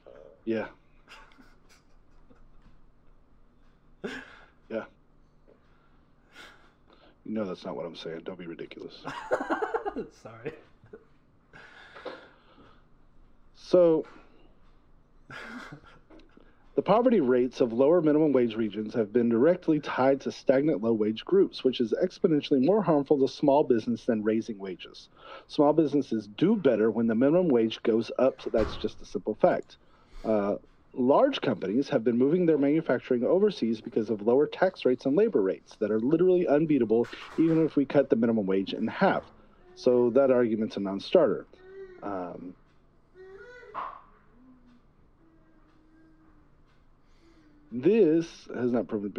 Uh, 0.08 0.12
yeah. 0.46 0.68
yeah. 4.70 4.84
You 7.26 7.34
know 7.34 7.46
that's 7.46 7.66
not 7.66 7.76
what 7.76 7.86
I'm 7.86 7.96
saying. 7.96 8.22
Don't 8.24 8.38
be 8.38 8.46
ridiculous. 8.46 8.94
Sorry. 10.22 10.54
So, 13.56 14.06
the 16.76 16.82
poverty 16.82 17.22
rates 17.22 17.62
of 17.62 17.72
lower 17.72 18.02
minimum 18.02 18.34
wage 18.34 18.56
regions 18.56 18.94
have 18.94 19.14
been 19.14 19.30
directly 19.30 19.80
tied 19.80 20.20
to 20.22 20.32
stagnant 20.32 20.84
low 20.84 20.94
wage 20.94 21.24
groups, 21.24 21.64
which 21.64 21.80
is 21.80 21.94
exponentially 22.04 22.64
more 22.64 22.82
harmful 22.82 23.18
to 23.20 23.34
small 23.34 23.64
business 23.64 24.06
than 24.06 24.24
raising 24.24 24.58
wages. 24.60 25.10
Small 25.48 25.72
businesses 25.72 26.28
do 26.28 26.56
better 26.56 26.92
when 26.92 27.08
the 27.08 27.16
minimum 27.16 27.48
wage 27.48 27.82
goes 27.84 28.12
up, 28.20 28.42
so 28.42 28.50
that's 28.52 28.76
just 28.76 29.02
a 29.02 29.06
simple 29.06 29.36
fact. 29.36 29.78
Uh, 30.26 30.56
large 30.94 31.40
companies 31.40 31.88
have 31.90 32.04
been 32.04 32.18
moving 32.18 32.46
their 32.46 32.58
manufacturing 32.58 33.24
overseas 33.24 33.80
because 33.80 34.10
of 34.10 34.22
lower 34.22 34.48
tax 34.48 34.84
rates 34.84 35.06
and 35.06 35.16
labor 35.16 35.42
rates 35.42 35.78
that 35.80 35.92
are 35.92 36.00
literally 36.00 36.46
unbeatable, 36.46 37.10
even 37.38 37.66
if 37.66 37.78
we 37.78 37.86
cut 37.86 38.10
the 38.10 38.16
minimum 38.18 38.46
wage 38.46 38.74
in 38.74 38.88
half. 38.88 39.24
So 39.76 40.10
that 40.12 40.32
argument's 40.32 40.78
a 40.78 40.82
non 40.82 41.00
starter. 41.00 41.48
Um, 42.04 42.56
This 47.82 48.48
has 48.56 48.72
not 48.72 48.88
proven. 48.88 49.12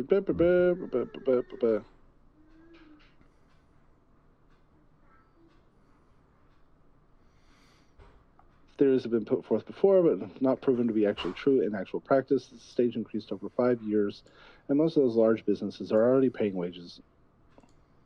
Theories 8.79 9.03
have 9.03 9.13
been 9.13 9.27
put 9.27 9.45
forth 9.45 9.67
before, 9.67 10.03
but 10.03 10.41
not 10.41 10.63
proven 10.63 10.87
to 10.87 10.95
be 10.95 11.07
actually 11.07 11.35
true 11.35 11.61
in 11.61 11.75
actual 11.75 12.01
practice. 12.01 12.49
The 12.49 12.59
stage 12.59 12.97
increased 12.97 13.31
over 13.31 13.51
five 13.51 13.83
years, 13.83 14.23
and 14.69 14.79
most 14.79 14.97
of 14.97 15.03
those 15.03 15.17
large 15.17 15.45
businesses 15.45 15.93
are 15.93 16.03
already 16.11 16.31
paying 16.31 16.55
wages 16.55 17.01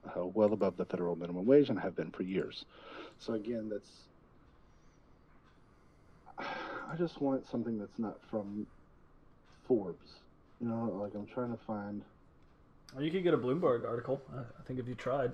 uh, 0.05 0.27
well 0.27 0.52
above 0.52 0.77
the 0.77 0.85
federal 0.85 1.16
minimum 1.16 1.47
wage 1.47 1.68
and 1.68 1.78
have 1.78 1.94
been 1.97 2.10
for 2.10 2.24
years. 2.24 2.64
So 3.18 3.35
again, 3.35 3.68
that's. 3.70 4.09
I 6.39 6.97
just 6.97 7.20
want 7.20 7.47
something 7.47 7.78
that's 7.78 7.98
not 8.01 8.16
from 8.31 8.66
Forbes. 9.66 10.22
You 10.61 10.69
know, 10.69 11.01
like 11.03 11.15
I'm 11.15 11.27
trying 11.27 11.51
to 11.51 11.65
find. 11.65 12.03
Or 12.95 13.03
you 13.03 13.11
could 13.11 13.23
get 13.23 13.35
a 13.35 13.39
Bloomberg 13.39 13.87
article. 13.87 14.20
I 14.35 14.41
I 14.41 14.62
think 14.66 14.78
if 14.78 14.89
you 14.89 14.95
tried. 14.95 15.32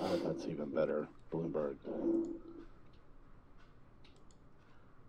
Oh, 0.00 0.16
that's 0.24 0.46
even 0.46 0.70
better. 0.70 1.06
Bloomberg. 1.32 1.76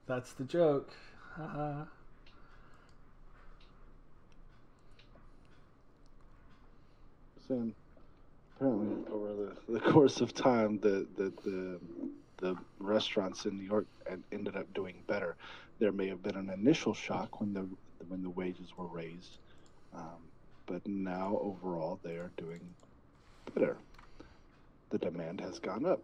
That's 0.06 0.34
the 0.34 0.44
joke. 0.44 0.92
Uh-huh. 1.40 1.48
Haha. 1.48 1.86
Sam, 7.48 7.76
apparently 8.56 9.12
over 9.12 9.34
the, 9.68 9.74
the 9.74 9.80
course 9.80 10.22
of 10.22 10.34
time, 10.34 10.80
the, 10.80 11.06
the 11.18 11.34
the 11.44 11.80
the 12.38 12.56
restaurants 12.80 13.46
in 13.46 13.58
New 13.58 13.66
York 13.66 13.86
ended 14.32 14.56
up 14.56 14.72
doing 14.74 14.96
better. 15.08 15.36
There 15.80 15.92
may 15.92 16.08
have 16.08 16.24
been 16.24 16.36
an 16.36 16.50
initial 16.50 16.94
shock 16.94 17.40
when 17.40 17.54
the 17.54 17.68
when 18.08 18.22
the 18.22 18.30
wages 18.30 18.74
were 18.78 18.88
raised, 18.88 19.38
um, 19.96 20.30
but 20.66 20.86
now 20.88 21.38
overall 21.42 22.00
they 22.04 22.16
are 22.16 22.32
doing 22.38 22.62
better. 23.54 23.78
The 24.90 24.98
demand 24.98 25.42
has 25.42 25.60
gone 25.60 25.86
up. 25.86 26.02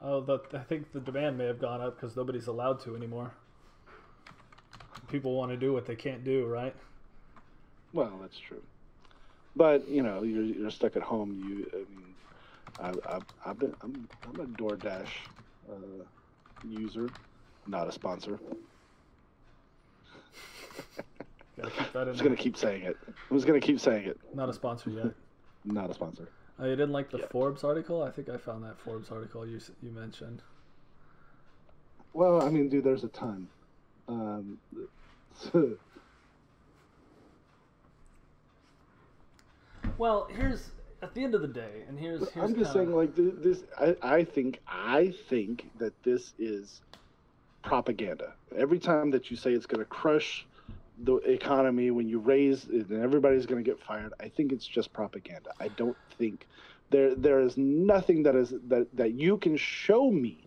Oh, 0.00 0.20
that 0.22 0.54
I 0.54 0.58
think 0.58 0.92
the 0.92 1.00
demand 1.00 1.38
may 1.38 1.46
have 1.46 1.60
gone 1.60 1.80
up 1.80 1.96
because 1.96 2.16
nobody's 2.16 2.46
allowed 2.46 2.80
to 2.84 2.96
anymore. 2.96 3.32
People 5.08 5.34
want 5.34 5.50
to 5.50 5.56
do 5.56 5.72
what 5.72 5.86
they 5.86 5.96
can't 5.96 6.24
do, 6.24 6.46
right? 6.46 6.74
Well, 7.92 8.18
that's 8.20 8.38
true. 8.38 8.62
But 9.56 9.88
you 9.88 10.02
know, 10.02 10.22
you're 10.22 10.42
you're 10.42 10.70
stuck 10.70 10.96
at 10.96 11.02
home. 11.02 11.32
You, 11.46 11.70
I 11.72 11.90
mean, 11.90 12.14
I, 12.80 13.14
I've 13.14 13.24
I've 13.46 13.58
been 13.58 13.74
I'm 13.82 14.08
I'm 14.26 14.40
a 14.40 14.46
DoorDash 14.46 15.08
uh, 15.70 16.04
user, 16.68 17.08
not 17.66 17.88
a 17.88 17.92
sponsor. 17.92 18.38
Gotta 21.56 21.70
keep 21.70 21.92
that 21.92 22.08
I'm 22.08 22.12
just 22.12 22.22
gonna 22.24 22.36
keep 22.36 22.56
saying 22.56 22.82
it. 22.82 22.96
I'm 23.30 23.36
just 23.36 23.46
gonna 23.46 23.60
keep 23.60 23.78
saying 23.80 24.06
it. 24.06 24.18
Not 24.34 24.48
a 24.48 24.52
sponsor 24.52 24.90
yet. 24.90 25.12
Not 25.64 25.90
a 25.90 25.94
sponsor. 25.94 26.28
Oh, 26.58 26.64
you 26.66 26.76
didn't 26.76 26.92
like 26.92 27.10
the 27.10 27.18
Yeah. 27.18 27.26
Forbes 27.30 27.64
article? 27.64 28.02
I 28.02 28.10
think 28.10 28.28
I 28.28 28.36
found 28.36 28.64
that 28.64 28.78
Forbes 28.78 29.10
article 29.10 29.46
you 29.46 29.60
you 29.82 29.90
mentioned. 29.90 30.42
Well, 32.12 32.42
I 32.42 32.48
mean, 32.48 32.68
dude, 32.68 32.84
there's 32.84 33.04
a 33.04 33.08
ton. 33.08 33.48
Um, 34.08 34.58
Well, 39.98 40.28
here's 40.34 40.70
at 41.02 41.14
the 41.14 41.22
end 41.22 41.34
of 41.34 41.42
the 41.42 41.48
day, 41.48 41.84
and 41.88 41.98
here's 41.98 42.28
here's 42.30 42.50
I'm 42.50 42.54
just 42.58 42.72
kinda- 42.72 42.92
saying, 42.92 42.92
like 42.96 43.14
this. 43.14 43.62
I, 43.78 43.96
I 44.02 44.24
think 44.24 44.60
I 44.66 45.12
think 45.28 45.70
that 45.78 45.92
this 46.02 46.32
is 46.38 46.80
propaganda. 47.62 48.34
Every 48.56 48.78
time 48.78 49.10
that 49.12 49.30
you 49.30 49.36
say 49.36 49.52
it's 49.52 49.66
going 49.66 49.80
to 49.80 49.84
crush 49.88 50.46
the 51.02 51.16
economy 51.16 51.90
when 51.90 52.08
you 52.08 52.18
raise 52.18 52.64
and 52.64 53.02
everybody's 53.02 53.46
going 53.46 53.62
to 53.62 53.68
get 53.68 53.80
fired. 53.80 54.12
I 54.20 54.28
think 54.28 54.52
it's 54.52 54.66
just 54.66 54.92
propaganda. 54.92 55.50
I 55.58 55.68
don't 55.68 55.96
think 56.18 56.46
there 56.90 57.14
there 57.14 57.40
is 57.40 57.56
nothing 57.56 58.22
that 58.22 58.36
is 58.36 58.54
that 58.68 58.86
that 58.96 59.12
you 59.12 59.36
can 59.38 59.56
show 59.56 60.10
me 60.10 60.38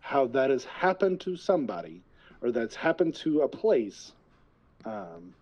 how 0.00 0.26
that 0.28 0.50
has 0.50 0.64
happened 0.64 1.20
to 1.22 1.36
somebody 1.36 2.02
or 2.42 2.52
that's 2.52 2.76
happened 2.76 3.14
to 3.14 3.40
a 3.40 3.48
place 3.48 4.12
um, 4.84 5.34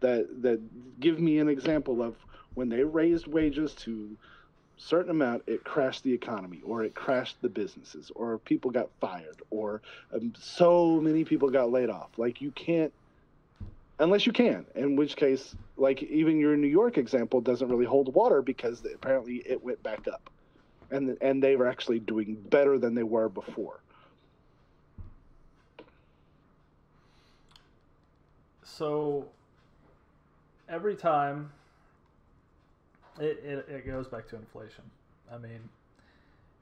that 0.00 0.42
that 0.42 0.60
give 1.00 1.20
me 1.20 1.38
an 1.38 1.48
example 1.48 2.02
of 2.02 2.16
when 2.54 2.68
they 2.68 2.82
raised 2.82 3.26
wages 3.26 3.74
to 3.74 4.16
certain 4.78 5.10
amount 5.10 5.42
it 5.46 5.64
crashed 5.64 6.04
the 6.04 6.12
economy 6.12 6.60
or 6.64 6.84
it 6.84 6.94
crashed 6.94 7.36
the 7.42 7.48
businesses 7.48 8.10
or 8.14 8.38
people 8.38 8.70
got 8.70 8.88
fired 9.00 9.42
or 9.50 9.82
um, 10.14 10.32
so 10.38 11.00
many 11.00 11.24
people 11.24 11.50
got 11.50 11.70
laid 11.70 11.90
off. 11.90 12.10
Like 12.16 12.40
you 12.40 12.50
can't 12.52 12.92
unless 13.98 14.24
you 14.26 14.32
can 14.32 14.64
in 14.76 14.94
which 14.94 15.16
case 15.16 15.56
like 15.76 16.04
even 16.04 16.38
your 16.38 16.56
new 16.56 16.68
york 16.68 16.98
example 16.98 17.40
doesn't 17.40 17.68
really 17.68 17.84
hold 17.84 18.14
water 18.14 18.40
because 18.40 18.80
apparently 18.94 19.42
it 19.44 19.60
went 19.60 19.82
back 19.82 20.06
up 20.06 20.30
and 20.90 21.16
and 21.20 21.42
they 21.42 21.56
were 21.56 21.66
actually 21.66 21.98
doing 21.98 22.36
better 22.48 22.78
than 22.78 22.94
they 22.94 23.02
were 23.02 23.28
before. 23.28 23.80
So 28.62 29.26
every 30.68 30.94
time 30.94 31.50
it, 33.20 33.42
it, 33.44 33.66
it 33.68 33.86
goes 33.86 34.06
back 34.08 34.28
to 34.28 34.36
inflation. 34.36 34.84
I 35.32 35.38
mean, 35.38 35.60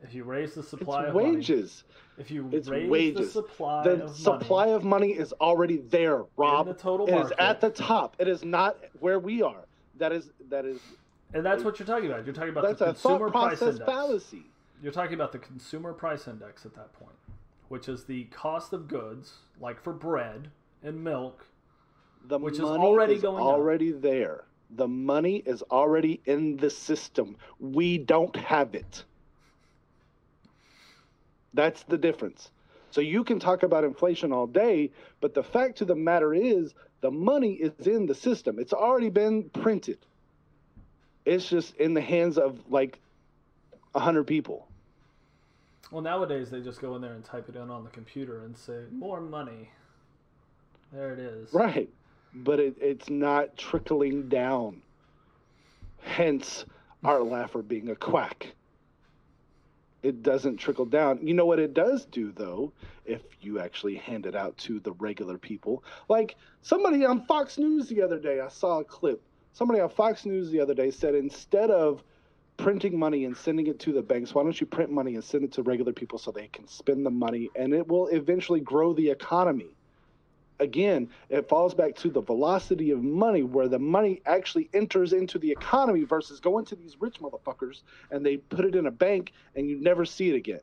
if 0.03 0.15
you 0.15 0.25
raise 0.25 0.55
the 0.55 0.63
supply 0.63 1.03
it's 1.03 1.09
of 1.11 1.15
wages. 1.15 1.85
money, 1.87 2.23
if 2.23 2.31
you 2.31 2.49
It's 2.53 2.69
raise 2.69 2.91
wages. 2.91 3.27
the 3.27 3.33
supply 3.43 3.81
of 3.81 3.87
money, 3.87 3.97
the 3.99 4.05
of 4.05 4.17
supply 4.17 4.65
money 4.67 4.73
of 4.73 4.85
money 4.85 5.11
is 5.13 5.33
already 5.35 5.79
there, 5.79 6.25
Rob. 6.37 6.67
the 6.67 6.75
total 6.75 7.07
It 7.09 7.15
is 7.27 7.33
at 7.39 7.61
the 7.61 7.71
top. 7.71 8.17
It 8.19 8.29
is 8.29 8.45
not 8.45 8.77
where 9.01 9.19
we 9.19 9.43
are. 9.43 9.65
That 9.99 10.13
is 10.13 10.31
that 10.51 10.65
is 10.67 10.81
and 11.33 11.45
that's 11.45 11.65
what 11.65 11.79
you're 11.79 11.87
talking 11.87 12.07
about. 12.11 12.25
You're 12.25 12.35
talking 12.35 12.51
about 12.51 12.65
that's 12.65 12.79
the 12.79 12.85
a 12.87 12.93
consumer 12.93 13.31
price 13.31 13.61
index. 13.63 13.85
fallacy. 13.85 14.43
You're 14.83 14.93
talking 14.93 15.15
about 15.15 15.33
the 15.33 15.39
consumer 15.39 15.93
price 15.93 16.29
index 16.29 16.65
at 16.67 16.75
that 16.75 16.93
point, 16.93 17.17
which 17.69 17.89
is 17.89 18.05
the 18.05 18.25
cost 18.25 18.73
of 18.73 18.89
goods, 18.89 19.35
like 19.61 19.81
for 19.83 19.93
bread 19.93 20.51
and 20.83 21.03
milk. 21.03 21.47
The 22.29 22.39
Which 22.39 22.55
is 22.55 22.61
already 22.61 23.15
is 23.15 23.23
going 23.23 23.39
up. 23.43 23.47
already 23.47 23.93
there. 23.93 24.45
The 24.71 24.89
money 24.89 25.37
is 25.37 25.63
already 25.63 26.21
in 26.25 26.57
the 26.57 26.71
system. 26.71 27.37
We 27.61 27.99
don't 27.99 28.35
have 28.37 28.75
it. 28.75 29.05
That's 31.55 31.83
the 31.85 31.99
difference. 31.99 32.51
So 32.91 33.01
you 33.01 33.25
can 33.25 33.39
talk 33.39 33.63
about 33.63 33.85
inflation 33.85 34.33
all 34.33 34.47
day, 34.47 34.91
but 35.21 35.35
the 35.35 35.43
fact 35.43 35.81
of 35.81 35.89
the 35.89 35.95
matter 35.95 36.35
is 36.35 36.75
the 37.01 37.11
money 37.11 37.55
is 37.55 37.87
in 37.87 38.07
the 38.07 38.15
system. 38.15 38.59
It's 38.59 38.73
already 38.73 39.11
been 39.11 39.51
printed. 39.51 39.99
It's 41.25 41.49
just 41.49 41.75
in 41.77 41.95
the 41.95 42.01
hands 42.01 42.39
of 42.39 42.59
like 42.71 42.99
a 43.95 44.01
hundred 44.01 44.25
people. 44.27 44.69
Well, 45.91 46.03
nowadays 46.03 46.51
they 46.51 46.61
just 46.61 46.81
go 46.81 46.95
in 46.97 47.03
there 47.03 47.13
and 47.13 47.25
type 47.25 47.49
it 47.49 47.57
in 47.57 47.71
on 47.71 47.85
the 47.85 47.91
computer 47.91 48.45
and 48.45 48.57
say 48.57 48.85
more 48.91 49.21
money. 49.21 49.71
There 50.93 51.13
it 51.13 51.19
is. 51.19 51.53
Right. 51.53 51.89
But 52.37 52.61
it, 52.61 52.77
it's 52.81 53.09
not 53.09 53.57
trickling 53.57 54.29
down. 54.29 54.83
Hence, 56.03 56.65
our 57.03 57.21
Laffer 57.21 57.67
being 57.67 57.89
a 57.89 57.97
quack. 57.97 58.53
It 60.03 60.23
doesn't 60.23 60.59
trickle 60.59 60.85
down. 60.85 61.27
You 61.27 61.35
know 61.35 61.47
what 61.47 61.59
it 61.59 61.75
does 61.75 62.05
do, 62.05 62.31
though, 62.31 62.73
if 63.05 63.23
you 63.41 63.59
actually 63.59 63.97
hand 63.97 64.27
it 64.27 64.37
out 64.37 64.57
to 64.59 64.79
the 64.81 64.93
regular 64.93 65.39
people? 65.39 65.83
Like 66.09 66.37
somebody 66.63 67.05
on 67.05 67.25
Fox 67.27 67.59
News 67.59 67.89
the 67.89 68.03
other 68.03 68.19
day, 68.19 68.41
I 68.41 68.49
saw 68.49 68.81
a 68.81 68.85
clip. 68.85 69.23
Somebody 69.53 69.81
on 69.81 69.89
Fox 69.89 70.27
News 70.27 70.51
the 70.51 70.61
other 70.61 70.75
day 70.75 70.91
said 70.91 71.15
instead 71.15 71.71
of 71.71 72.05
printing 72.57 72.99
money 72.99 73.25
and 73.25 73.37
sending 73.37 73.67
it 73.67 73.79
to 73.81 73.93
the 73.93 74.03
banks, 74.03 74.35
why 74.35 74.43
don't 74.43 74.61
you 74.61 74.67
print 74.67 74.91
money 74.91 75.15
and 75.15 75.25
send 75.25 75.45
it 75.45 75.53
to 75.53 75.63
regular 75.63 75.93
people 75.93 76.19
so 76.19 76.31
they 76.31 76.49
can 76.49 76.69
spend 76.69 77.05
the 77.05 77.11
money 77.11 77.51
and 77.57 77.73
it 77.73 77.89
will 77.89 78.09
eventually 78.09 78.61
grow 78.61 78.93
the 78.93 79.11
economy? 79.11 79.76
Again, 80.59 81.09
it 81.29 81.49
falls 81.49 81.75
back 81.75 81.95
to 81.97 82.11
the 82.11 82.21
velocity 82.21 82.91
of 82.91 83.03
money, 83.03 83.43
where 83.43 83.69
the 83.69 83.79
money 83.79 84.23
actually 84.27 84.69
enters 84.73 85.13
into 85.13 85.39
the 85.39 85.51
economy 85.51 86.05
versus 86.05 86.41
going 86.41 86.65
to 86.67 86.77
these 86.77 86.97
rich 87.01 87.21
motherfuckers 87.21 87.83
and 88.11 88.25
they 88.25 88.37
put 88.37 88.65
it 88.65 88.75
in 88.75 88.87
a 88.87 88.91
bank 88.91 89.33
and 89.55 89.69
you 89.69 89.81
never 89.81 90.05
see 90.05 90.31
it 90.31 90.37
again. 90.37 90.61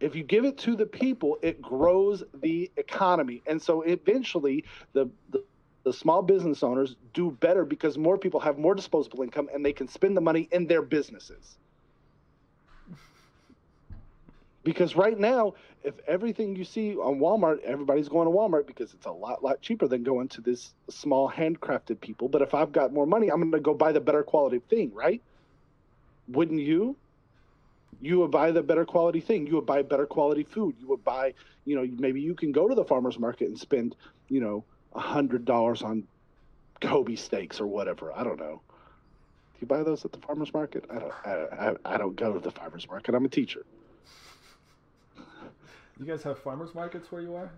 If 0.00 0.16
you 0.16 0.24
give 0.24 0.44
it 0.44 0.58
to 0.58 0.74
the 0.74 0.86
people, 0.86 1.38
it 1.42 1.62
grows 1.62 2.24
the 2.34 2.70
economy. 2.76 3.40
And 3.46 3.62
so 3.62 3.82
eventually, 3.82 4.64
the, 4.94 5.08
the, 5.30 5.44
the 5.84 5.92
small 5.92 6.22
business 6.22 6.64
owners 6.64 6.96
do 7.14 7.30
better 7.30 7.64
because 7.64 7.96
more 7.96 8.18
people 8.18 8.40
have 8.40 8.58
more 8.58 8.74
disposable 8.74 9.22
income 9.22 9.48
and 9.54 9.64
they 9.64 9.72
can 9.72 9.86
spend 9.86 10.16
the 10.16 10.20
money 10.20 10.48
in 10.50 10.66
their 10.66 10.82
businesses. 10.82 11.56
Because 14.64 14.94
right 14.94 15.18
now, 15.18 15.54
if 15.82 15.94
everything 16.06 16.54
you 16.54 16.64
see 16.64 16.94
on 16.94 17.18
Walmart, 17.18 17.60
everybody's 17.62 18.08
going 18.08 18.26
to 18.26 18.32
Walmart 18.32 18.66
because 18.66 18.94
it's 18.94 19.06
a 19.06 19.10
lot, 19.10 19.42
lot 19.42 19.60
cheaper 19.60 19.88
than 19.88 20.04
going 20.04 20.28
to 20.28 20.40
this 20.40 20.72
small 20.88 21.28
handcrafted 21.28 22.00
people. 22.00 22.28
But 22.28 22.42
if 22.42 22.54
I've 22.54 22.70
got 22.70 22.92
more 22.92 23.06
money, 23.06 23.28
I'm 23.28 23.40
going 23.40 23.52
to 23.52 23.60
go 23.60 23.74
buy 23.74 23.90
the 23.90 24.00
better 24.00 24.22
quality 24.22 24.60
thing, 24.70 24.92
right? 24.94 25.20
Wouldn't 26.28 26.60
you? 26.60 26.96
You 28.00 28.20
would 28.20 28.30
buy 28.30 28.52
the 28.52 28.62
better 28.62 28.84
quality 28.84 29.20
thing. 29.20 29.46
You 29.46 29.56
would 29.56 29.66
buy 29.66 29.82
better 29.82 30.06
quality 30.06 30.44
food. 30.44 30.76
You 30.78 30.88
would 30.88 31.04
buy, 31.04 31.34
you 31.64 31.74
know, 31.74 31.88
maybe 31.98 32.20
you 32.20 32.34
can 32.34 32.52
go 32.52 32.68
to 32.68 32.74
the 32.74 32.84
farmer's 32.84 33.18
market 33.18 33.48
and 33.48 33.58
spend, 33.58 33.96
you 34.28 34.40
know, 34.40 34.64
a 34.94 35.00
hundred 35.00 35.44
dollars 35.44 35.82
on 35.82 36.04
Kobe 36.80 37.16
steaks 37.16 37.60
or 37.60 37.66
whatever. 37.66 38.12
I 38.12 38.22
don't 38.22 38.38
know. 38.38 38.60
Do 39.54 39.58
you 39.60 39.66
buy 39.66 39.82
those 39.82 40.04
at 40.04 40.12
the 40.12 40.18
farmer's 40.18 40.52
market? 40.52 40.84
I 40.90 40.98
don't. 40.98 41.12
I, 41.24 41.68
I, 41.68 41.94
I 41.94 41.96
don't 41.96 42.16
go 42.16 42.32
to 42.32 42.40
the 42.40 42.50
farmer's 42.50 42.88
market. 42.88 43.14
I'm 43.14 43.24
a 43.24 43.28
teacher. 43.28 43.64
You 46.02 46.08
guys 46.08 46.24
have 46.24 46.40
farmers 46.40 46.74
markets 46.74 47.12
where 47.12 47.22
you 47.22 47.36
are? 47.36 47.52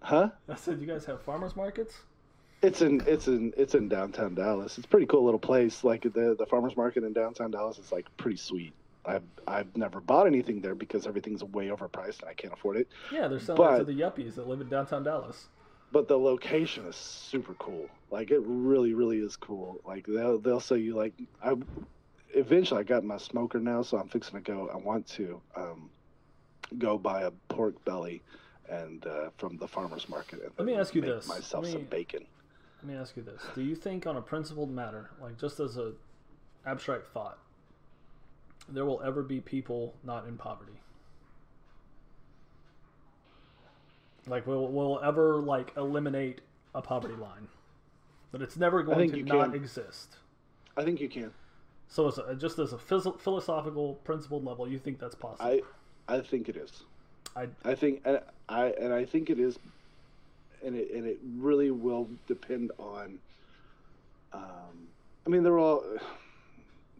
Huh? 0.00 0.30
I 0.48 0.54
said 0.54 0.80
you 0.80 0.86
guys 0.86 1.04
have 1.06 1.20
farmers 1.22 1.56
markets. 1.56 1.94
It's 2.62 2.82
in 2.82 3.02
it's 3.04 3.26
in 3.26 3.52
it's 3.56 3.74
in 3.74 3.88
downtown 3.88 4.36
Dallas. 4.36 4.78
It's 4.78 4.86
a 4.86 4.88
pretty 4.88 5.06
cool 5.06 5.24
little 5.24 5.40
place. 5.40 5.82
Like 5.82 6.02
the 6.02 6.36
the 6.38 6.46
farmers 6.48 6.76
market 6.76 7.02
in 7.02 7.12
downtown 7.12 7.50
Dallas 7.50 7.78
is 7.78 7.90
like 7.90 8.06
pretty 8.16 8.36
sweet. 8.36 8.72
I've 9.04 9.24
I've 9.44 9.76
never 9.76 10.00
bought 10.00 10.28
anything 10.28 10.60
there 10.60 10.76
because 10.76 11.04
everything's 11.04 11.42
way 11.42 11.66
overpriced 11.66 12.20
and 12.20 12.30
I 12.30 12.34
can't 12.34 12.54
afford 12.54 12.76
it. 12.76 12.86
Yeah, 13.10 13.26
they're 13.26 13.40
selling 13.40 13.74
it 13.74 13.78
to 13.78 13.84
the 13.84 14.00
yuppies 14.00 14.36
that 14.36 14.46
live 14.46 14.60
in 14.60 14.68
downtown 14.68 15.02
Dallas. 15.02 15.48
But 15.90 16.06
the 16.06 16.16
location 16.16 16.86
is 16.86 16.94
super 16.94 17.54
cool. 17.54 17.88
Like 18.12 18.30
it 18.30 18.40
really 18.44 18.94
really 18.94 19.18
is 19.18 19.34
cool. 19.34 19.80
Like 19.84 20.06
they'll 20.06 20.38
they'll 20.38 20.60
say 20.60 20.78
you 20.78 20.94
like 20.94 21.14
I 21.42 21.54
eventually 22.36 22.78
I 22.78 22.84
got 22.84 23.02
my 23.02 23.16
smoker 23.16 23.58
now, 23.58 23.82
so 23.82 23.98
I'm 23.98 24.06
fixing 24.06 24.40
to 24.40 24.40
go. 24.40 24.70
I 24.72 24.76
want 24.76 25.08
to 25.08 25.40
um, 25.56 25.90
go 26.78 26.98
buy 26.98 27.22
a 27.22 27.30
pork 27.48 27.82
belly 27.84 28.22
and 28.68 29.06
uh, 29.06 29.30
from 29.36 29.56
the 29.58 29.68
farmers 29.68 30.08
market. 30.08 30.40
And 30.42 30.50
Let 30.58 30.66
me 30.66 30.74
ask 30.74 30.94
you 30.94 31.00
this. 31.00 31.28
Myself 31.28 31.64
Let 31.64 31.72
some 31.72 31.84
bacon. 31.84 32.26
Let 32.82 32.92
me 32.92 32.98
ask 32.98 33.16
you 33.16 33.22
this: 33.22 33.42
Do 33.54 33.62
you 33.62 33.74
think, 33.74 34.06
on 34.06 34.16
a 34.16 34.22
principled 34.22 34.70
matter, 34.70 35.10
like 35.20 35.38
just 35.38 35.60
as 35.60 35.76
a 35.76 35.92
abstract 36.64 37.08
thought, 37.08 37.38
there 38.68 38.84
will 38.84 39.02
ever 39.02 39.22
be 39.22 39.40
people 39.40 39.94
not 40.04 40.26
in 40.26 40.36
poverty? 40.36 40.80
Like, 44.26 44.46
will 44.46 44.68
will 44.68 45.00
ever 45.02 45.36
like 45.36 45.72
eliminate 45.76 46.40
a 46.74 46.82
poverty 46.82 47.14
line? 47.14 47.48
That 48.32 48.42
it's 48.42 48.56
never 48.56 48.82
going 48.82 49.10
to 49.12 49.22
not 49.22 49.52
can. 49.52 49.54
exist. 49.54 50.16
I 50.76 50.82
think 50.82 51.00
you 51.00 51.08
can. 51.08 51.32
So, 51.88 52.08
as 52.08 52.18
a, 52.18 52.34
just 52.34 52.58
as 52.58 52.72
a 52.72 52.76
phys- 52.76 53.20
philosophical, 53.20 53.94
principled 54.02 54.44
level, 54.44 54.68
you 54.68 54.78
think 54.78 54.98
that's 54.98 55.14
possible? 55.14 55.48
I 55.48 55.62
I 56.08 56.20
think 56.20 56.48
it 56.48 56.56
is. 56.56 56.70
I 57.34 57.48
I 57.64 57.74
think 57.74 58.02
and 58.04 58.20
I 58.48 58.66
and 58.80 58.92
I 58.92 59.04
think 59.04 59.30
it 59.30 59.38
is, 59.38 59.58
and 60.64 60.76
it 60.76 60.90
and 60.92 61.06
it 61.06 61.18
really 61.38 61.70
will 61.70 62.08
depend 62.26 62.70
on. 62.78 63.18
Um, 64.32 64.88
I 65.26 65.30
mean, 65.30 65.42
there 65.42 65.54
will 65.54 65.84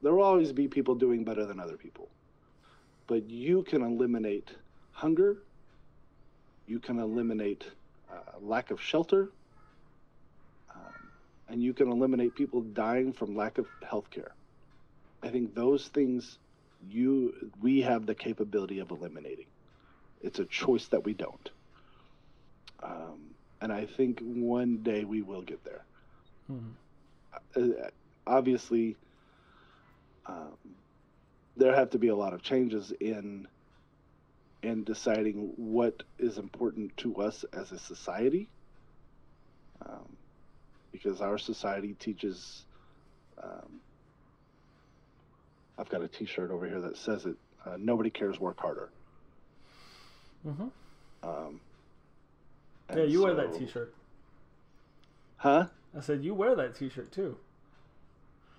there 0.03 0.13
will 0.13 0.23
always 0.23 0.53
be 0.53 0.69
people 0.69 0.95
doing 0.95 1.25
better 1.25 1.47
than 1.47 1.61
other 1.61 1.77
people, 1.77 2.09
but 3.07 3.29
you 3.31 3.63
can 3.63 3.83
eliminate 3.83 4.51
hunger. 4.93 5.37
You 6.67 6.81
can 6.81 6.99
eliminate 6.99 7.65
uh, 8.11 8.17
lack 8.41 8.73
of 8.73 8.81
shelter, 8.81 9.31
um, 10.75 11.11
and 11.49 11.63
you 11.63 11.73
can 11.73 11.91
eliminate 11.91 12.35
people 12.35 12.61
dying 12.61 13.13
from 13.13 13.37
lack 13.37 13.59
of 13.59 13.67
health 13.89 14.11
care. 14.11 14.33
I 15.23 15.29
think 15.29 15.55
those 15.55 15.89
things 15.89 16.39
you 16.81 17.33
we 17.61 17.81
have 17.83 18.07
the 18.07 18.15
capability 18.15 18.79
of 18.81 18.91
eliminating. 18.91 19.47
It's 20.21 20.39
a 20.39 20.47
choice 20.47 20.89
that 20.89 21.05
we 21.05 21.15
don't. 21.15 21.51
Um, 22.83 23.35
and 23.61 23.73
I 23.73 23.87
think 23.87 24.21
one 24.21 24.83
day 24.83 25.05
we 25.05 25.23
will 25.23 25.43
get 25.43 25.65
there. 25.65 25.87
Mhm. 26.49 26.77
Uh, 27.57 27.91
obviously, 28.27 28.99
um, 30.27 30.59
there 31.57 31.75
have 31.75 31.91
to 31.91 31.99
be 31.99 32.09
a 32.09 32.17
lot 32.17 32.33
of 32.35 32.43
changes 32.43 32.93
in 33.01 33.47
in 34.63 34.85
deciding 34.85 35.53
what 35.57 36.03
is 36.19 36.39
important 36.39 36.97
to 36.97 37.17
us 37.17 37.45
as 37.53 37.73
a 37.73 37.79
society 37.79 38.51
um, 39.85 40.17
because 40.93 41.21
our 41.21 41.39
society 41.39 41.95
teaches. 41.95 42.67
Um, 43.43 43.81
I've 45.79 45.89
got 45.89 46.03
a 46.03 46.09
T-shirt 46.09 46.51
over 46.51 46.67
here 46.67 46.81
that 46.81 46.97
says 46.97 47.27
it. 47.27 47.37
Uh, 47.65 47.77
Nobody 47.79 48.11
cares. 48.11 48.39
Work 48.41 48.61
harder. 48.61 48.91
Mm-hmm. 50.47 50.69
Um, 51.29 51.61
Yeah, 52.95 53.03
you 53.05 53.23
wear 53.23 53.35
that 53.35 53.53
T-shirt. 53.53 53.95
Huh? 55.39 55.67
I 55.97 56.01
said 56.01 56.23
you 56.25 56.35
wear 56.35 56.55
that 56.55 56.75
T-shirt 56.77 57.13
too. 57.13 57.37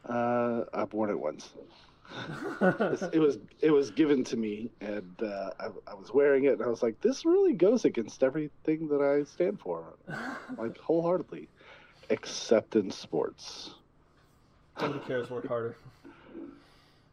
Uh, 0.08 0.64
I've 0.74 0.94
worn 0.94 1.10
it 1.10 1.20
once. 1.20 1.50
It 3.12 3.20
was 3.20 3.38
it 3.62 3.72
was 3.72 3.92
given 3.92 4.24
to 4.26 4.38
me, 4.38 4.72
and 4.80 5.14
uh, 5.22 5.50
I, 5.60 5.68
I 5.88 5.94
was 5.94 6.14
wearing 6.14 6.46
it, 6.46 6.54
and 6.54 6.62
I 6.64 6.68
was 6.68 6.82
like, 6.82 7.02
"This 7.02 7.26
really 7.26 7.52
goes 7.52 7.84
against 7.84 8.24
everything 8.24 8.88
that 8.88 9.02
I 9.02 9.26
stand 9.26 9.60
for, 9.60 9.94
like 10.58 10.78
wholeheartedly, 10.78 11.50
except 12.10 12.78
in 12.78 12.92
sports." 12.92 13.72
Nobody 14.80 15.00
cares. 15.06 15.30
Work 15.30 15.48
harder. 15.48 15.76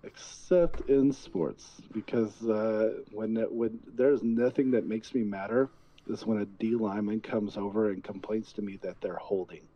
Except 0.05 0.83
in 0.83 1.13
sports 1.13 1.81
because 1.93 2.43
uh, 2.49 2.91
when 3.11 3.37
it, 3.37 3.53
when 3.53 3.81
there's 3.87 4.23
nothing 4.23 4.73
that 4.73 4.87
makes 4.87 5.15
me 5.15 5.23
matter 5.23 5.71
is 6.07 6.27
when 6.27 6.39
a 6.39 6.47
D 6.47 6.75
lineman 6.75 7.21
comes 7.21 7.57
over 7.57 7.91
and 7.91 8.05
complains 8.05 8.53
to 8.55 8.63
me 8.63 8.79
that 8.83 9.01
they're 9.01 9.17
holding. 9.17 9.69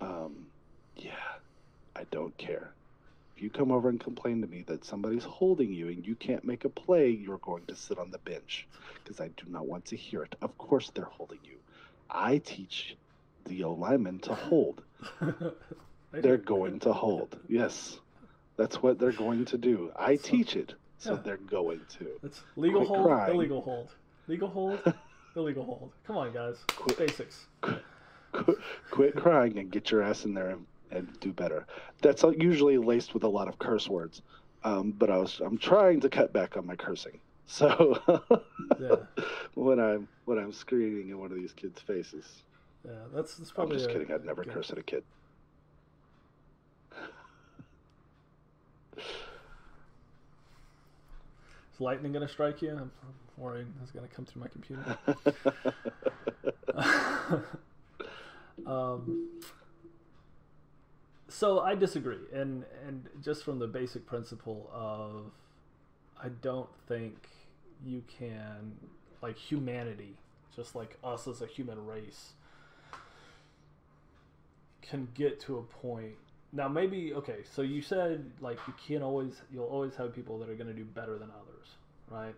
Um, 0.00 0.48
yeah, 0.96 1.12
I 1.94 2.04
don't 2.10 2.36
care. 2.36 2.74
If 3.36 3.42
you 3.42 3.50
come 3.50 3.70
over 3.70 3.88
and 3.88 4.00
complain 4.00 4.40
to 4.42 4.46
me 4.46 4.64
that 4.68 4.84
somebody's 4.84 5.24
holding 5.24 5.72
you 5.72 5.88
and 5.88 6.06
you 6.06 6.16
can't 6.16 6.44
make 6.44 6.64
a 6.64 6.70
play, 6.70 7.10
you're 7.10 7.38
going 7.38 7.66
to 7.66 7.76
sit 7.76 7.98
on 7.98 8.10
the 8.10 8.18
bench 8.18 8.68
because 9.04 9.20
I 9.20 9.28
do 9.28 9.44
not 9.48 9.66
want 9.68 9.86
to 9.86 9.96
hear 9.96 10.22
it. 10.22 10.34
Of 10.40 10.56
course, 10.58 10.90
they're 10.94 11.04
holding 11.04 11.40
you. 11.44 11.58
I 12.08 12.38
teach 12.38 12.96
the 13.44 13.64
O 13.64 13.74
lineman 13.74 14.20
to 14.20 14.34
hold. 14.34 14.82
They're 16.12 16.38
going 16.38 16.80
to 16.80 16.92
hold. 16.92 17.38
Yes. 17.48 18.00
That's 18.56 18.82
what 18.82 18.98
they're 18.98 19.12
going 19.12 19.44
to 19.46 19.58
do. 19.58 19.92
I 19.96 20.16
So- 20.16 20.22
teach 20.28 20.56
it, 20.56 20.74
so 20.98 21.14
Yeah. 21.14 21.20
they're 21.24 21.36
going 21.36 21.80
to. 21.98 22.06
It's 22.22 22.42
legal 22.56 22.80
Quit 22.86 22.88
hold, 22.96 23.06
crying. 23.08 23.34
illegal 23.34 23.60
hold, 23.60 23.88
legal 24.28 24.48
hold, 24.48 24.80
illegal 25.36 25.64
hold. 25.64 25.92
Come 26.06 26.16
on, 26.16 26.32
guys. 26.32 26.56
Quit. 26.68 26.98
Basics. 26.98 27.46
Quit, 28.32 28.58
quit 28.90 29.14
crying 29.16 29.58
and 29.58 29.70
get 29.70 29.90
your 29.90 30.02
ass 30.02 30.24
in 30.24 30.34
there 30.34 30.50
and, 30.50 30.66
and 30.90 31.20
do 31.20 31.32
better. 31.32 31.66
That's 32.02 32.22
usually 32.38 32.76
laced 32.78 33.14
with 33.14 33.24
a 33.24 33.28
lot 33.28 33.48
of 33.48 33.58
curse 33.58 33.88
words. 33.88 34.22
Um, 34.64 34.90
but 34.92 35.10
I 35.10 35.18
was 35.18 35.40
I'm 35.44 35.56
trying 35.58 36.00
to 36.00 36.08
cut 36.08 36.32
back 36.32 36.56
on 36.56 36.66
my 36.66 36.76
cursing. 36.76 37.18
So 37.46 37.98
Yeah. 38.80 38.96
when 39.54 39.78
I'm 39.78 40.08
when 40.24 40.38
I'm 40.38 40.52
screaming 40.52 41.08
in 41.10 41.18
one 41.18 41.30
of 41.30 41.36
these 41.38 41.52
kids' 41.52 41.80
faces, 41.80 42.42
Yeah, 42.84 42.92
that's 43.14 43.36
that's 43.36 43.52
I'm 43.56 43.70
just 43.70 43.88
a- 43.88 43.92
kidding. 43.92 44.12
I'd 44.12 44.24
never 44.24 44.42
good- 44.44 44.52
curse 44.54 44.70
at 44.70 44.78
a 44.78 44.82
kid. 44.82 45.04
Is 48.96 49.02
lightning 51.80 52.12
gonna 52.12 52.28
strike 52.28 52.62
you? 52.62 52.70
I'm, 52.70 52.92
I'm 53.02 53.14
worrying 53.36 53.74
it's 53.82 53.90
gonna 53.90 54.06
come 54.08 54.24
through 54.24 54.42
my 54.42 54.48
computer. 54.48 54.98
um, 58.66 59.28
so 61.28 61.60
I 61.60 61.74
disagree, 61.74 62.18
and 62.32 62.64
and 62.86 63.08
just 63.22 63.44
from 63.44 63.58
the 63.58 63.66
basic 63.66 64.06
principle 64.06 64.70
of, 64.72 65.32
I 66.22 66.28
don't 66.28 66.70
think 66.88 67.28
you 67.84 68.02
can 68.06 68.72
like 69.22 69.36
humanity, 69.36 70.16
just 70.54 70.74
like 70.74 70.98
us 71.04 71.28
as 71.28 71.42
a 71.42 71.46
human 71.46 71.84
race, 71.84 72.32
can 74.82 75.08
get 75.14 75.40
to 75.40 75.58
a 75.58 75.62
point. 75.62 76.16
Now 76.52 76.68
maybe 76.68 77.12
okay, 77.14 77.38
so 77.54 77.62
you 77.62 77.82
said 77.82 78.30
like 78.40 78.58
you 78.66 78.74
can't 78.86 79.02
always 79.02 79.42
you'll 79.52 79.64
always 79.64 79.94
have 79.96 80.14
people 80.14 80.38
that 80.38 80.48
are 80.48 80.54
going 80.54 80.68
to 80.68 80.74
do 80.74 80.84
better 80.84 81.18
than 81.18 81.30
others, 81.30 81.68
right? 82.08 82.34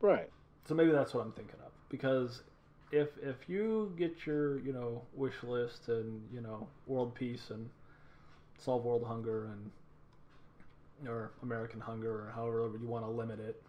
right. 0.00 0.28
So 0.66 0.74
maybe 0.74 0.90
that's 0.90 1.14
what 1.14 1.24
I'm 1.24 1.32
thinking 1.32 1.56
of 1.64 1.72
because 1.88 2.42
if 2.90 3.08
if 3.22 3.48
you 3.48 3.92
get 3.96 4.26
your 4.26 4.58
you 4.60 4.72
know 4.72 5.02
wish 5.14 5.42
list 5.42 5.88
and 5.88 6.22
you 6.32 6.40
know 6.40 6.66
world 6.86 7.14
peace 7.14 7.50
and 7.50 7.68
solve 8.58 8.84
world 8.84 9.04
hunger 9.06 9.46
and 9.46 11.08
or 11.08 11.32
American 11.42 11.80
hunger 11.80 12.10
or 12.10 12.32
however 12.34 12.70
you 12.80 12.86
want 12.86 13.04
to 13.04 13.10
limit 13.10 13.40
it, 13.40 13.62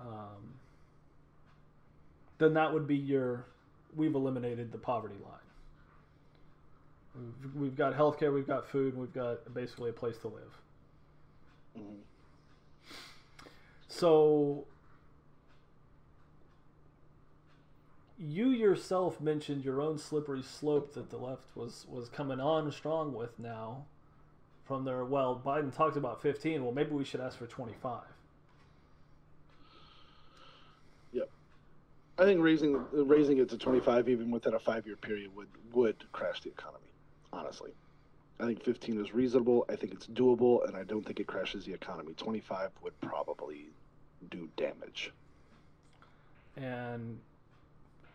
um, 0.00 0.54
then 2.38 2.54
that 2.54 2.72
would 2.72 2.86
be 2.86 2.96
your 2.96 3.46
we've 3.94 4.14
eliminated 4.14 4.72
the 4.72 4.78
poverty 4.78 5.16
line. 5.22 5.45
We've, 7.16 7.54
we've 7.54 7.76
got 7.76 7.94
healthcare, 7.94 8.32
we've 8.32 8.46
got 8.46 8.68
food, 8.68 8.94
and 8.94 9.00
we've 9.00 9.12
got 9.12 9.52
basically 9.54 9.90
a 9.90 9.92
place 9.92 10.18
to 10.18 10.28
live. 10.28 10.60
Mhm. 11.78 11.96
So 13.88 14.66
you 18.18 18.48
yourself 18.48 19.20
mentioned 19.20 19.64
your 19.64 19.80
own 19.80 19.98
slippery 19.98 20.42
slope 20.42 20.94
that 20.94 21.10
the 21.10 21.18
left 21.18 21.54
was 21.54 21.86
was 21.88 22.08
coming 22.08 22.40
on 22.40 22.70
strong 22.72 23.12
with 23.12 23.38
now 23.38 23.84
from 24.64 24.84
their 24.84 25.04
well 25.04 25.40
Biden 25.44 25.74
talked 25.74 25.98
about 25.98 26.22
15 26.22 26.62
well 26.64 26.72
maybe 26.72 26.92
we 26.92 27.04
should 27.04 27.20
ask 27.20 27.36
for 27.36 27.46
25 27.46 28.04
I 32.18 32.24
think 32.24 32.40
raising 32.40 32.82
raising 32.92 33.38
it 33.38 33.50
to 33.50 33.58
25 33.58 34.08
even 34.08 34.30
within 34.30 34.54
a 34.54 34.58
five 34.58 34.86
year 34.86 34.96
period 34.96 35.34
would 35.36 35.48
would 35.72 36.10
crash 36.12 36.40
the 36.40 36.48
economy. 36.48 36.85
Honestly, 37.36 37.72
I 38.40 38.46
think 38.46 38.62
15 38.62 39.00
is 39.00 39.12
reasonable. 39.12 39.66
I 39.68 39.76
think 39.76 39.92
it's 39.92 40.06
doable, 40.06 40.66
and 40.66 40.74
I 40.76 40.84
don't 40.84 41.04
think 41.04 41.20
it 41.20 41.26
crashes 41.26 41.66
the 41.66 41.74
economy. 41.74 42.14
25 42.16 42.70
would 42.82 42.98
probably 43.02 43.66
do 44.30 44.48
damage. 44.56 45.12
And 46.56 47.18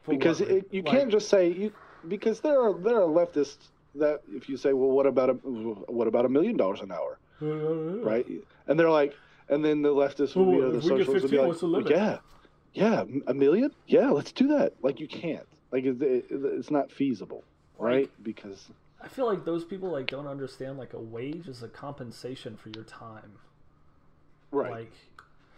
because 0.07 0.41
what 0.41 0.49
it, 0.49 0.68
you 0.72 0.81
like- 0.81 0.91
can't 0.91 1.11
just 1.11 1.30
say 1.30 1.49
you 1.49 1.72
because 2.07 2.39
there 2.39 2.60
are 2.60 2.73
there 2.73 2.95
are 2.98 3.07
leftists 3.07 3.69
that 3.93 4.22
if 4.31 4.49
you 4.49 4.57
say 4.57 4.73
well 4.73 4.89
what 4.89 5.06
about 5.06 5.30
a 5.30 5.34
what 5.34 6.07
about 6.07 6.26
a 6.26 6.30
million 6.30 6.57
dollars 6.57 6.81
an 6.81 6.91
hour? 6.91 7.19
Uh, 7.39 7.99
right? 8.03 8.26
And 8.68 8.80
they're 8.80 8.89
like 8.89 9.14
and 9.49 9.64
then 9.64 9.84
the 9.84 9.89
leftists 9.89 10.35
will 10.35 10.52
be 10.52 10.57
Well, 10.57 10.72
the 10.72 10.77
if 10.80 10.84
we 10.85 10.89
get 10.98 11.06
socialists 11.06 11.23
will 11.23 11.30
be 11.30 11.38
like 11.38 11.85
limit? 11.85 11.91
yeah 11.91 12.18
yeah 12.73 13.03
a 13.27 13.34
million? 13.35 13.72
Yeah 13.85 14.10
let's 14.10 14.31
do 14.31 14.48
that. 14.48 14.73
Like 14.81 14.99
you 14.99 15.07
can't. 15.07 15.45
Like 15.72 15.85
it, 15.85 16.02
it, 16.02 16.26
it's 16.31 16.72
not 16.72 16.91
feasible 16.91 17.43
right? 17.77 18.10
Because 18.23 18.69
I 19.03 19.07
feel 19.07 19.26
like 19.26 19.45
those 19.45 19.64
people 19.65 19.90
like 19.90 20.07
don't 20.07 20.28
understand 20.28 20.78
like 20.78 20.94
a 20.94 20.99
wage 20.99 21.48
is 21.48 21.64
a 21.64 21.68
compensation 21.68 22.56
for 22.57 22.69
your 22.69 22.84
time. 22.84 23.34
Right. 24.52 24.72
Like 24.72 24.94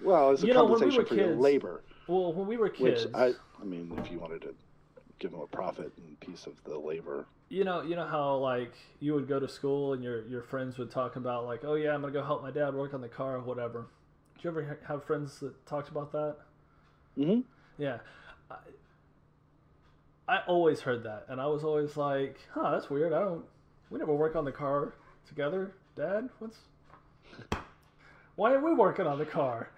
well 0.01 0.31
it's 0.31 0.43
a 0.43 0.47
You 0.47 0.53
know, 0.53 0.65
when 0.65 0.73
we 0.73 0.79
compensation 0.95 1.03
were 1.03 1.07
for 1.07 1.15
your 1.15 1.27
kids, 1.29 1.39
labor. 1.41 1.83
well 2.07 2.33
when 2.33 2.47
we 2.47 2.57
were 2.57 2.69
kids 2.69 3.05
which 3.05 3.13
i 3.15 3.33
i 3.61 3.63
mean 3.63 3.93
if 3.99 4.11
you 4.11 4.19
wanted 4.19 4.41
to 4.41 4.53
give 5.19 5.31
them 5.31 5.39
a 5.41 5.47
profit 5.47 5.91
and 5.97 6.19
piece 6.19 6.47
of 6.47 6.53
the 6.65 6.77
labor. 6.77 7.25
You 7.49 7.63
know 7.63 7.81
you 7.83 7.95
know 7.95 8.07
how 8.07 8.35
like 8.37 8.73
you 8.99 9.13
would 9.13 9.27
go 9.27 9.39
to 9.39 9.47
school 9.47 9.93
and 9.93 10.03
your 10.03 10.25
your 10.27 10.41
friends 10.41 10.77
would 10.77 10.89
talk 10.91 11.15
about 11.15 11.45
like 11.45 11.63
oh 11.63 11.75
yeah 11.75 11.93
i'm 11.93 12.01
gonna 12.01 12.11
go 12.13 12.23
help 12.23 12.41
my 12.41 12.51
dad 12.51 12.73
work 12.73 12.93
on 12.93 13.01
the 13.01 13.07
car 13.09 13.35
or 13.35 13.41
whatever. 13.41 13.87
Did 14.35 14.43
you 14.45 14.49
ever 14.49 14.79
have 14.87 15.03
friends 15.05 15.39
that 15.39 15.65
talked 15.65 15.89
about 15.89 16.11
that? 16.13 16.37
Hmm 17.15 17.41
yeah 17.77 17.97
I, 20.27 20.39
always 20.47 20.79
heard 20.79 21.03
that 21.03 21.25
and 21.29 21.41
i 21.41 21.45
was 21.45 21.63
always 21.63 21.97
like 21.97 22.37
huh 22.53 22.71
that's 22.71 22.89
weird. 22.89 23.13
I 23.13 23.19
don't 23.19 23.43
we 23.89 23.99
never 23.99 24.13
work 24.13 24.35
on 24.35 24.45
the 24.45 24.51
car 24.51 24.95
together 25.27 25.73
dad. 25.95 26.29
What's 26.39 26.57
why 28.35 28.53
are 28.53 28.63
we 28.63 28.73
working 28.73 29.05
on 29.05 29.19
the 29.19 29.25
car? 29.25 29.69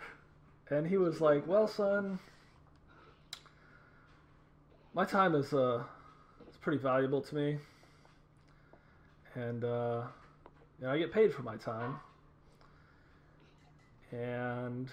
And 0.69 0.87
he 0.87 0.97
was 0.97 1.19
like 1.21 1.45
well 1.47 1.67
son 1.67 2.19
my 4.93 5.05
time 5.05 5.35
is 5.35 5.53
uh 5.53 5.83
it's 6.47 6.57
pretty 6.57 6.77
valuable 6.77 7.21
to 7.21 7.35
me 7.35 7.57
and 9.35 9.63
uh 9.63 10.03
you 10.79 10.85
know, 10.85 10.93
i 10.93 10.97
get 10.97 11.11
paid 11.11 11.33
for 11.33 11.41
my 11.41 11.57
time. 11.57 11.95
And 14.11 14.89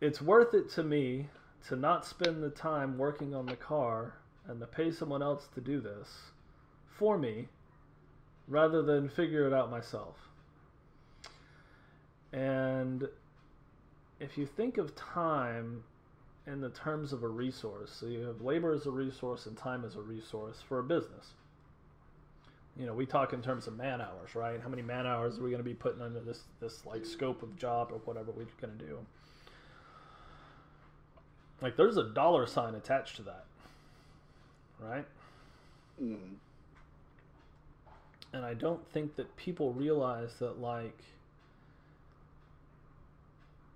it's 0.00 0.20
worth 0.20 0.54
it 0.54 0.70
to 0.70 0.82
me 0.82 1.28
to 1.68 1.76
not 1.76 2.04
spend 2.04 2.42
the 2.42 2.50
time 2.50 2.98
working 2.98 3.34
on 3.34 3.46
the 3.46 3.56
car 3.56 4.14
and 4.46 4.60
to 4.60 4.66
pay 4.66 4.90
someone 4.90 5.22
else 5.22 5.48
to 5.54 5.60
do 5.60 5.80
this 5.80 6.08
for 6.88 7.16
me 7.18 7.48
rather 8.48 8.82
than 8.82 9.08
figure 9.08 9.46
it 9.46 9.52
out 9.52 9.70
myself. 9.70 10.16
And 12.32 13.08
if 14.18 14.36
you 14.36 14.46
think 14.46 14.78
of 14.78 14.94
time 14.96 15.84
in 16.46 16.60
the 16.60 16.70
terms 16.70 17.12
of 17.12 17.22
a 17.22 17.28
resource, 17.28 17.92
so 17.92 18.06
you 18.06 18.20
have 18.20 18.40
labor 18.40 18.72
as 18.72 18.86
a 18.86 18.90
resource 18.90 19.46
and 19.46 19.56
time 19.56 19.84
as 19.84 19.94
a 19.96 20.00
resource 20.00 20.60
for 20.66 20.80
a 20.80 20.82
business. 20.82 21.34
You 22.76 22.86
know, 22.86 22.94
we 22.94 23.04
talk 23.04 23.34
in 23.34 23.42
terms 23.42 23.66
of 23.66 23.76
man 23.76 24.00
hours, 24.00 24.34
right? 24.34 24.60
How 24.60 24.68
many 24.68 24.82
man 24.82 25.06
hours 25.06 25.38
are 25.38 25.42
we 25.42 25.50
going 25.50 25.62
to 25.62 25.68
be 25.68 25.74
putting 25.74 26.00
into 26.00 26.20
this 26.20 26.44
this 26.58 26.86
like 26.86 27.04
scope 27.04 27.42
of 27.42 27.54
job 27.56 27.90
or 27.92 27.98
whatever 27.98 28.32
we're 28.32 28.46
going 28.60 28.76
to 28.78 28.84
do? 28.84 28.98
Like 31.62 31.76
there's 31.76 31.96
a 31.96 32.04
dollar 32.04 32.46
sign 32.46 32.74
attached 32.74 33.16
to 33.16 33.22
that. 33.22 33.44
right? 34.80 35.06
Mm. 36.02 36.34
And 38.32 38.44
I 38.44 38.54
don't 38.54 38.86
think 38.92 39.16
that 39.16 39.36
people 39.36 39.72
realize 39.72 40.34
that 40.40 40.60
like 40.60 40.98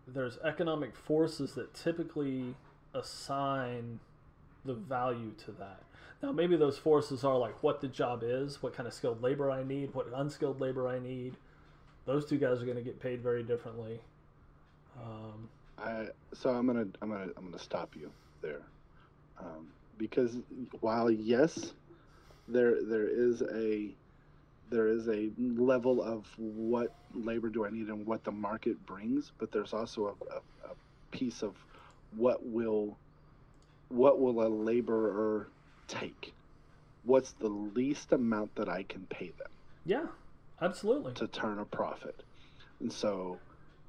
there's 0.08 0.38
economic 0.44 0.96
forces 0.96 1.54
that 1.54 1.74
typically 1.74 2.54
assign 2.94 4.00
the 4.64 4.74
value 4.74 5.32
to 5.44 5.52
that. 5.52 5.82
Now, 6.22 6.32
maybe 6.32 6.56
those 6.56 6.78
forces 6.78 7.24
are 7.24 7.36
like 7.36 7.62
what 7.62 7.80
the 7.80 7.88
job 7.88 8.22
is, 8.24 8.62
what 8.62 8.74
kind 8.74 8.86
of 8.86 8.94
skilled 8.94 9.22
labor 9.22 9.50
I 9.50 9.62
need, 9.62 9.94
what 9.94 10.08
unskilled 10.14 10.60
labor 10.60 10.88
I 10.88 10.98
need. 10.98 11.36
Those 12.06 12.24
two 12.24 12.38
guys 12.38 12.62
are 12.62 12.64
going 12.64 12.76
to 12.76 12.82
get 12.82 13.00
paid 13.00 13.20
very 13.20 13.42
differently. 13.42 14.00
Um, 15.00 15.48
I 15.78 16.08
so 16.32 16.50
I'm 16.50 16.66
gonna 16.66 16.86
I'm 17.02 17.10
gonna 17.10 17.28
I'm 17.36 17.44
gonna 17.44 17.58
stop 17.58 17.94
you 17.96 18.10
there, 18.40 18.62
um, 19.38 19.68
because 19.98 20.38
while 20.80 21.10
yes, 21.10 21.72
there 22.48 22.82
there 22.82 23.08
is 23.08 23.42
a 23.42 23.94
there 24.70 24.88
is 24.88 25.08
a 25.08 25.30
level 25.38 26.02
of 26.02 26.26
what 26.36 26.94
labor 27.14 27.48
do 27.48 27.66
I 27.66 27.70
need 27.70 27.88
and 27.88 28.06
what 28.06 28.24
the 28.24 28.32
market 28.32 28.84
brings, 28.86 29.32
but 29.38 29.52
there's 29.52 29.72
also 29.72 30.06
a, 30.06 30.34
a, 30.34 30.70
a 30.70 30.74
piece 31.10 31.42
of 31.42 31.54
what 32.16 32.44
will 32.44 32.96
what 33.88 34.20
will 34.20 34.44
a 34.44 34.48
laborer 34.48 35.48
take? 35.86 36.32
What's 37.04 37.32
the 37.32 37.48
least 37.48 38.12
amount 38.12 38.56
that 38.56 38.68
I 38.68 38.82
can 38.82 39.06
pay 39.06 39.32
them 39.38 39.50
yeah, 39.84 40.06
absolutely. 40.60 41.14
to 41.14 41.28
turn 41.28 41.60
a 41.60 41.64
profit? 41.64 42.22
And 42.80 42.92
so, 42.92 43.38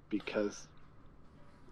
because 0.09 0.67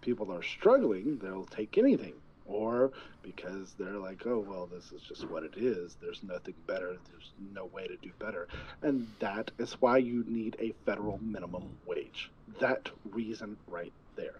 people 0.06 0.32
are 0.32 0.42
struggling, 0.42 1.18
they'll 1.18 1.44
take 1.44 1.76
anything. 1.76 2.14
Or 2.46 2.92
because 3.22 3.74
they're 3.76 3.98
like, 3.98 4.24
oh, 4.24 4.38
well, 4.38 4.68
this 4.72 4.92
is 4.92 5.02
just 5.02 5.28
what 5.28 5.42
it 5.42 5.54
is. 5.56 5.96
There's 6.00 6.22
nothing 6.22 6.54
better. 6.68 6.96
There's 7.10 7.32
no 7.52 7.64
way 7.66 7.88
to 7.88 7.96
do 7.96 8.10
better. 8.20 8.46
And 8.82 9.08
that 9.18 9.50
is 9.58 9.72
why 9.80 9.98
you 9.98 10.24
need 10.28 10.56
a 10.60 10.72
federal 10.86 11.18
minimum 11.18 11.64
wage. 11.86 12.30
That 12.60 12.88
reason 13.10 13.56
right 13.66 13.92
there. 14.14 14.38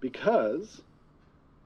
Because, 0.00 0.82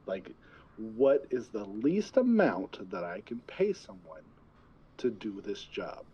like, 0.07 0.31
what 0.77 1.27
is 1.31 1.49
the 1.49 1.65
least 1.65 2.17
amount 2.17 2.89
that 2.93 3.03
I 3.03 3.23
can 3.27 3.41
pay 3.49 3.73
someone 3.73 4.23
to 4.99 5.11
do 5.11 5.43
this 5.45 5.65
job? 5.65 6.05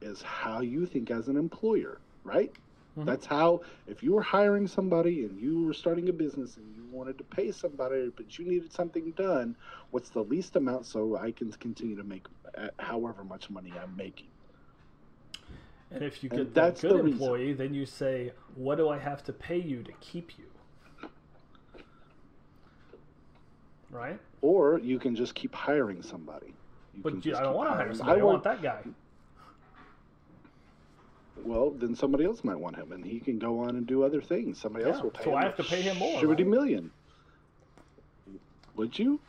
Is 0.00 0.22
how 0.22 0.62
you 0.62 0.86
think 0.86 1.10
as 1.10 1.28
an 1.28 1.36
employer, 1.36 1.98
right? 2.24 2.50
Mhm. 2.96 3.06
That's 3.06 3.24
how, 3.24 3.62
if 3.86 4.02
you 4.02 4.12
were 4.12 4.22
hiring 4.22 4.66
somebody 4.66 5.24
and 5.24 5.38
you 5.40 5.64
were 5.64 5.72
starting 5.72 6.08
a 6.10 6.12
business 6.12 6.58
and 6.58 6.74
you 6.74 6.84
wanted 6.90 7.16
to 7.18 7.24
pay 7.24 7.50
somebody, 7.50 8.10
but 8.14 8.38
you 8.38 8.44
needed 8.44 8.72
something 8.72 9.10
done, 9.12 9.56
what's 9.90 10.10
the 10.10 10.22
least 10.22 10.56
amount 10.56 10.84
so 10.86 11.16
I 11.16 11.32
can 11.32 11.50
continue 11.52 11.96
to 11.96 12.04
make 12.04 12.26
uh, 12.56 12.68
however 12.78 13.24
much 13.24 13.48
money 13.48 13.72
I'm 13.82 13.96
making? 13.96 14.28
And 15.90 16.02
if 16.02 16.22
you 16.22 16.30
And 16.30 16.38
get 16.40 16.54
that 16.54 16.60
that's 16.66 16.80
good 16.82 16.90
the 16.92 17.02
reason. 17.02 17.20
employee, 17.20 17.52
then 17.54 17.74
you 17.74 17.84
say, 17.86 18.32
"What 18.54 18.76
do 18.76 18.88
I 18.88 18.98
have 18.98 19.22
to 19.24 19.32
pay 19.32 19.58
you 19.58 19.82
to 19.82 19.92
keep 20.00 20.38
you?" 20.38 20.44
Right? 23.90 24.18
Or 24.40 24.78
you 24.78 24.98
can 24.98 25.14
just 25.14 25.34
keep 25.34 25.54
hiring 25.54 26.02
somebody. 26.02 26.54
You 26.94 27.02
But 27.02 27.24
you, 27.24 27.36
I 27.36 27.42
don't 27.42 27.54
want 27.54 27.70
to 27.70 27.74
hire 27.76 27.94
somebody. 27.94 28.20
I, 28.20 28.24
work- 28.24 28.32
want 28.32 28.44
that 28.44 28.62
guy. 28.62 28.82
Well, 31.44 31.70
then 31.70 31.94
somebody 31.94 32.24
else 32.24 32.44
might 32.44 32.58
want 32.58 32.76
him, 32.76 32.92
and 32.92 33.04
he 33.04 33.18
can 33.18 33.38
go 33.38 33.60
on 33.60 33.70
and 33.70 33.86
do 33.86 34.04
other 34.04 34.20
things. 34.20 34.60
Somebody 34.60 34.84
else 34.84 35.02
will 35.02 35.10
pay 35.10 35.24
so 35.24 35.30
him. 35.30 35.36
I 35.36 35.44
have 35.44 35.56
to 35.56 35.64
pay 35.64 35.82
him 35.82 35.98
more, 35.98 36.24
right? 36.24 36.46
million. 36.46 36.90
Would 38.76 38.98
you? 38.98 39.20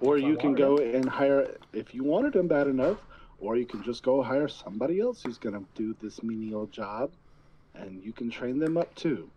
Or 0.00 0.16
If 0.16 0.24
you 0.24 0.36
can 0.36 0.54
go 0.54 0.78
and 0.78 1.08
hire 1.08 1.56
if 1.72 1.94
you 1.94 2.04
wanted 2.04 2.34
him 2.34 2.48
bad 2.48 2.66
enough, 2.66 2.98
or 3.38 3.56
you 3.56 3.66
can 3.66 3.82
just 3.82 4.02
go 4.02 4.22
hire 4.22 4.48
somebody 4.48 5.00
else 5.00 5.22
who's 5.22 5.38
going 5.38 5.54
to 5.54 5.64
do 5.74 5.94
this 6.00 6.22
menial 6.22 6.66
job, 6.66 7.10
and 7.74 8.02
you 8.02 8.12
can 8.12 8.30
train 8.30 8.58
them 8.58 8.76
up 8.76 8.94
too. 8.94 9.28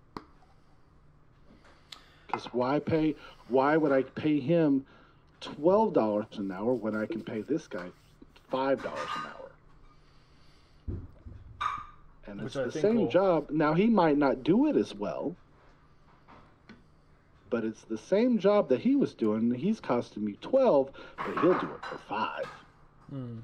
Because 2.27 2.45
why 2.53 2.79
pay? 2.79 3.15
Why 3.49 3.77
would 3.77 3.91
I 3.91 4.03
pay 4.03 4.39
him 4.39 4.85
twelve 5.41 5.93
dollars 5.93 6.25
an 6.37 6.51
hour 6.51 6.73
when 6.73 6.95
I 6.95 7.05
can 7.05 7.21
pay 7.21 7.41
this 7.41 7.67
guy 7.67 7.89
five 8.49 8.81
dollars 8.81 9.09
an 9.17 9.25
hour? 9.27 9.42
And 12.27 12.41
Which 12.41 12.55
it's 12.55 12.57
I 12.57 12.63
the 12.65 12.71
same 12.71 12.95
will- 13.01 13.07
job. 13.09 13.49
Now 13.51 13.73
he 13.73 13.87
might 13.87 14.17
not 14.17 14.43
do 14.43 14.67
it 14.67 14.75
as 14.77 14.95
well, 14.95 15.35
but 17.49 17.63
it's 17.63 17.83
the 17.83 17.97
same 17.97 18.39
job 18.39 18.69
that 18.69 18.79
he 18.81 18.95
was 18.95 19.13
doing. 19.13 19.53
He's 19.53 19.79
costing 19.79 20.23
me 20.25 20.37
twelve, 20.41 20.91
but 21.17 21.33
he'll 21.41 21.59
do 21.59 21.69
it 21.73 21.85
for 21.85 21.97
five. 22.07 22.45
Hmm. 23.09 23.39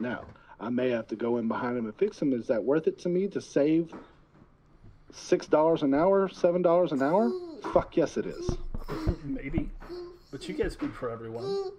Now, 0.00 0.24
I 0.60 0.68
may 0.68 0.90
have 0.90 1.06
to 1.08 1.16
go 1.16 1.38
in 1.38 1.48
behind 1.48 1.76
him 1.78 1.86
and 1.86 1.94
fix 1.96 2.20
him. 2.20 2.32
Is 2.32 2.46
that 2.48 2.62
worth 2.62 2.86
it 2.86 2.98
to 3.00 3.08
me 3.08 3.26
to 3.28 3.40
save 3.40 3.92
six 5.12 5.46
dollars 5.46 5.82
an 5.82 5.94
hour, 5.94 6.28
seven 6.28 6.62
dollars 6.62 6.92
an 6.92 7.02
hour? 7.02 7.30
Fuck 7.72 7.96
yes, 7.96 8.16
it 8.16 8.26
is. 8.26 8.56
Maybe. 9.24 9.70
But 10.30 10.48
you 10.48 10.54
can't 10.54 10.72
speak 10.72 10.94
for 10.94 11.10
everyone. 11.10 11.70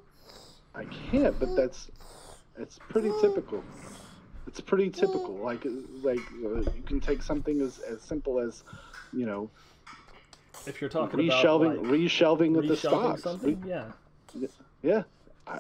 I 0.76 0.86
can't, 0.86 1.38
but 1.40 1.56
that's 1.56 1.90
it's 2.60 2.80
pretty 2.90 3.10
typical. 3.22 3.64
It's 4.48 4.62
pretty 4.62 4.90
typical. 4.90 5.38
Like 5.44 5.66
like 6.02 6.20
uh, 6.44 6.62
you 6.76 6.84
can 6.86 7.00
take 7.00 7.22
something 7.24 7.62
as 7.62 7.80
as 7.80 8.02
simple 8.02 8.40
as 8.40 8.64
you 9.12 9.26
know 9.26 9.50
If 10.66 10.82
you're 10.82 10.90
talking 10.90 11.20
reshelving 11.20 11.74
about 11.76 11.86
like, 11.86 12.00
reshelving 12.02 12.58
of 12.58 12.68
the 12.68 12.74
reshelving 12.74 12.78
stocks. 12.80 13.24
something, 13.24 13.64
yeah. 13.66 13.86
Yeah, 14.82 15.04
I, 15.48 15.60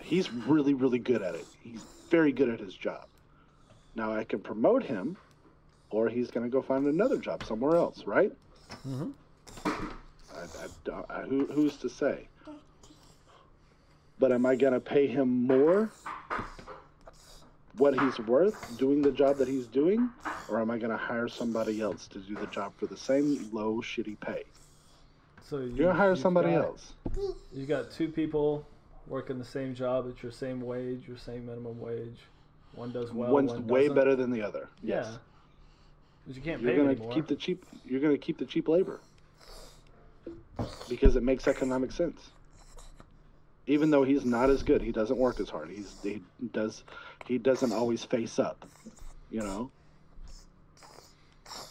he's 0.00 0.30
really, 0.30 0.74
really 0.74 0.98
good 0.98 1.22
at 1.22 1.34
it. 1.34 1.46
He's 1.60 1.84
very 2.10 2.32
good 2.32 2.48
at 2.48 2.60
his 2.60 2.74
job. 2.74 3.04
Now 3.94 4.12
I 4.12 4.24
can 4.24 4.40
promote 4.40 4.82
him, 4.84 5.16
or 5.90 6.08
he's 6.08 6.30
going 6.30 6.44
to 6.44 6.50
go 6.50 6.62
find 6.62 6.86
another 6.86 7.18
job 7.18 7.44
somewhere 7.44 7.76
else, 7.76 8.04
right? 8.06 8.32
hmm 8.84 9.10
I, 9.66 10.44
I 10.44 10.66
don't- 10.84 11.10
I- 11.10 11.22
who, 11.22 11.46
who's 11.46 11.76
to 11.78 11.88
say? 11.88 12.28
But 14.22 14.30
am 14.30 14.46
I 14.46 14.54
going 14.54 14.72
to 14.72 14.78
pay 14.78 15.08
him 15.08 15.48
more? 15.48 15.90
What 17.76 17.98
he's 17.98 18.20
worth 18.20 18.78
doing 18.78 19.02
the 19.02 19.10
job 19.10 19.36
that 19.38 19.48
he's 19.48 19.66
doing, 19.66 20.10
or 20.48 20.60
am 20.60 20.70
I 20.70 20.78
going 20.78 20.92
to 20.92 20.96
hire 20.96 21.26
somebody 21.26 21.80
else 21.80 22.06
to 22.06 22.20
do 22.20 22.36
the 22.36 22.46
job 22.46 22.72
for 22.76 22.86
the 22.86 22.96
same 22.96 23.48
low, 23.50 23.80
shitty 23.82 24.20
pay? 24.20 24.44
So 25.42 25.56
you, 25.56 25.62
You're 25.64 25.76
going 25.76 25.88
to 25.88 25.94
hire 25.94 26.14
somebody 26.14 26.52
got- 26.52 26.64
else. 26.66 26.92
You 27.52 27.66
got 27.66 27.90
two 27.90 28.10
people 28.10 28.64
working 29.08 29.40
the 29.40 29.44
same 29.44 29.74
job 29.74 30.06
at 30.08 30.22
your 30.22 30.30
same 30.30 30.60
wage, 30.60 31.02
your 31.08 31.18
same 31.18 31.46
minimum 31.46 31.80
wage. 31.80 32.20
One 32.76 32.92
does 32.92 33.12
well. 33.12 33.32
One's 33.32 33.50
one 33.50 33.66
way 33.66 33.88
doesn't. 33.88 33.96
better 33.96 34.14
than 34.14 34.30
the 34.30 34.42
other. 34.42 34.68
Yeah. 34.84 34.98
Yes. 35.02 35.18
'Cause 36.26 36.36
you 36.36 36.42
can't 36.42 36.62
you're 36.62 36.76
gonna 36.76 36.90
anymore. 36.90 37.12
keep 37.12 37.26
the 37.26 37.34
cheap 37.34 37.66
you're 37.84 37.98
gonna 38.00 38.16
keep 38.16 38.38
the 38.38 38.46
cheap 38.46 38.68
labor 38.68 39.00
because 40.88 41.16
it 41.16 41.24
makes 41.24 41.48
economic 41.48 41.90
sense 41.90 42.30
even 43.66 43.90
though 43.90 44.04
he's 44.04 44.24
not 44.24 44.50
as 44.50 44.62
good 44.62 44.82
he 44.82 44.92
doesn't 44.92 45.18
work 45.18 45.40
as 45.40 45.50
hard. 45.50 45.70
He's 45.70 45.96
he 46.02 46.22
does 46.52 46.84
he 47.26 47.38
doesn't 47.38 47.72
always 47.72 48.04
face 48.04 48.38
up 48.38 48.66
you 49.30 49.42
know? 49.42 49.72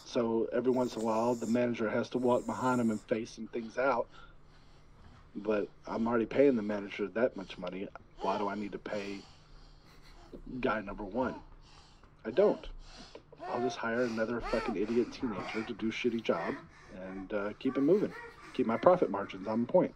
So 0.05 0.47
every 0.53 0.72
once 0.72 0.95
in 0.95 1.01
a 1.01 1.05
while 1.05 1.35
the 1.35 1.47
manager 1.47 1.89
has 1.89 2.09
to 2.11 2.18
walk 2.18 2.45
behind 2.45 2.81
him 2.81 2.91
and 2.91 3.01
face 3.07 3.35
some 3.35 3.47
things 3.47 3.77
out. 3.77 4.09
But 5.35 5.69
i'm 5.88 6.07
already 6.07 6.26
paying 6.26 6.55
the 6.57 6.61
manager 6.63 7.07
that 7.09 7.38
much 7.38 7.57
money. 7.57 7.88
Why 8.22 8.38
do 8.38 8.47
i 8.49 8.55
need 8.55 8.73
to 8.73 8.80
pay 8.80 9.26
guy 10.59 10.81
number 10.81 11.05
one? 11.05 11.41
I 12.26 12.31
don't. 12.31 12.68
I'll 13.47 13.61
just 13.61 13.77
hire 13.77 14.03
another 14.05 14.41
fucking 14.41 14.76
idiot 14.76 15.11
teenager 15.11 15.63
to 15.63 15.73
do 15.73 15.91
shitty 15.91 16.23
job 16.23 16.55
and 16.93 17.34
uh, 17.34 17.53
keep 17.59 17.77
it 17.77 17.81
moving. 17.81 18.13
Keep 18.53 18.68
my 18.68 18.77
profit 18.77 19.09
margins 19.09 19.47
on 19.47 19.65
point. 19.65 19.95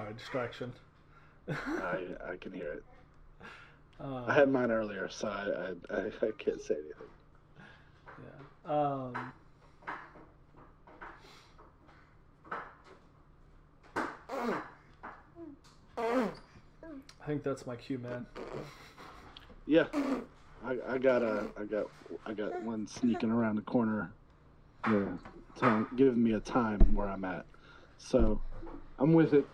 Sorry, 0.00 0.14
distraction. 0.14 0.72
I, 1.46 2.06
I 2.32 2.36
can 2.40 2.54
hear 2.54 2.72
it. 2.72 2.84
Uh, 4.02 4.24
I 4.26 4.32
had 4.32 4.50
mine 4.50 4.70
earlier, 4.70 5.10
so 5.10 5.28
I, 5.28 5.94
I, 5.94 5.94
I, 5.94 6.06
I 6.06 6.30
can't 6.38 6.58
say 6.62 6.74
anything. 6.74 7.10
yeah. 8.64 8.72
Um, 8.72 9.32
I 15.98 17.26
think 17.26 17.42
that's 17.42 17.66
my 17.66 17.76
cue, 17.76 17.98
man. 17.98 18.24
Yeah, 19.66 19.84
I, 20.64 20.78
I 20.88 20.96
got 20.96 21.22
a, 21.22 21.50
I 21.58 21.64
got, 21.64 21.88
I 22.24 22.32
got 22.32 22.62
one 22.62 22.86
sneaking 22.86 23.30
around 23.30 23.56
the 23.56 23.62
corner, 23.62 24.14
yeah, 24.88 25.18
telling, 25.58 25.86
giving 25.94 26.22
me 26.22 26.32
a 26.32 26.40
time 26.40 26.78
where 26.94 27.06
I'm 27.06 27.26
at. 27.26 27.44
So, 27.98 28.40
I'm 28.98 29.12
with 29.12 29.34
it. 29.34 29.46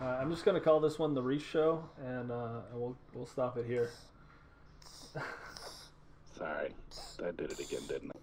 Uh, 0.00 0.04
I'm 0.20 0.30
just 0.30 0.44
gonna 0.44 0.60
call 0.60 0.78
this 0.80 0.98
one 0.98 1.12
the 1.12 1.22
Reese 1.22 1.42
Show, 1.42 1.82
and, 2.04 2.30
uh, 2.30 2.60
and 2.70 2.80
we'll 2.80 2.96
we'll 3.14 3.26
stop 3.26 3.56
it 3.56 3.66
here. 3.66 3.90
Sorry, 6.36 6.72
I 7.20 7.30
did 7.32 7.50
it 7.50 7.58
again, 7.58 7.82
didn't 7.88 8.12
I? 8.14 8.18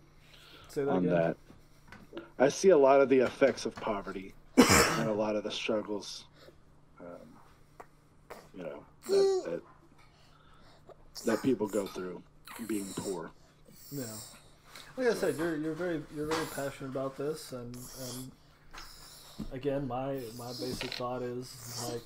Say 0.69 0.85
that 0.85 0.91
on 0.91 1.05
again. 1.05 1.13
that. 1.13 1.37
I 2.39 2.47
see 2.47 2.69
a 2.69 2.77
lot 2.77 3.01
of 3.01 3.09
the 3.09 3.19
effects 3.19 3.65
of 3.65 3.75
poverty 3.75 4.33
and 4.57 5.09
a 5.09 5.13
lot 5.13 5.35
of 5.35 5.43
the 5.43 5.51
struggles, 5.51 6.23
um, 7.01 8.37
you 8.55 8.63
know, 8.63 8.85
that, 9.09 9.43
that 9.45 9.61
that 11.25 11.43
people 11.43 11.67
go 11.67 11.85
through 11.85 12.21
being 12.67 12.87
poor. 12.95 13.31
Yeah. 13.91 14.03
Like 14.95 15.07
I 15.07 15.13
said, 15.13 15.35
you're 15.37 15.57
you're 15.57 15.73
very 15.73 16.01
you're 16.15 16.27
very 16.27 16.45
passionate 16.55 16.89
about 16.89 17.17
this, 17.17 17.51
and 17.51 17.75
and 17.75 18.31
again, 19.51 19.87
my 19.87 20.19
my 20.37 20.47
basic 20.59 20.91
thought 20.93 21.21
is 21.21 21.89
like, 21.91 22.03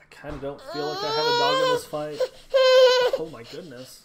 I 0.00 0.04
kind 0.10 0.34
of 0.34 0.40
don't 0.40 0.60
feel 0.72 0.86
like 0.86 1.02
I 1.02 1.10
had 1.10 1.24
a 1.24 1.38
dog 1.38 1.54
in 1.62 1.68
this 1.74 1.84
fight. 1.84 2.20
Oh 3.18 3.28
my 3.32 3.42
goodness. 3.44 4.02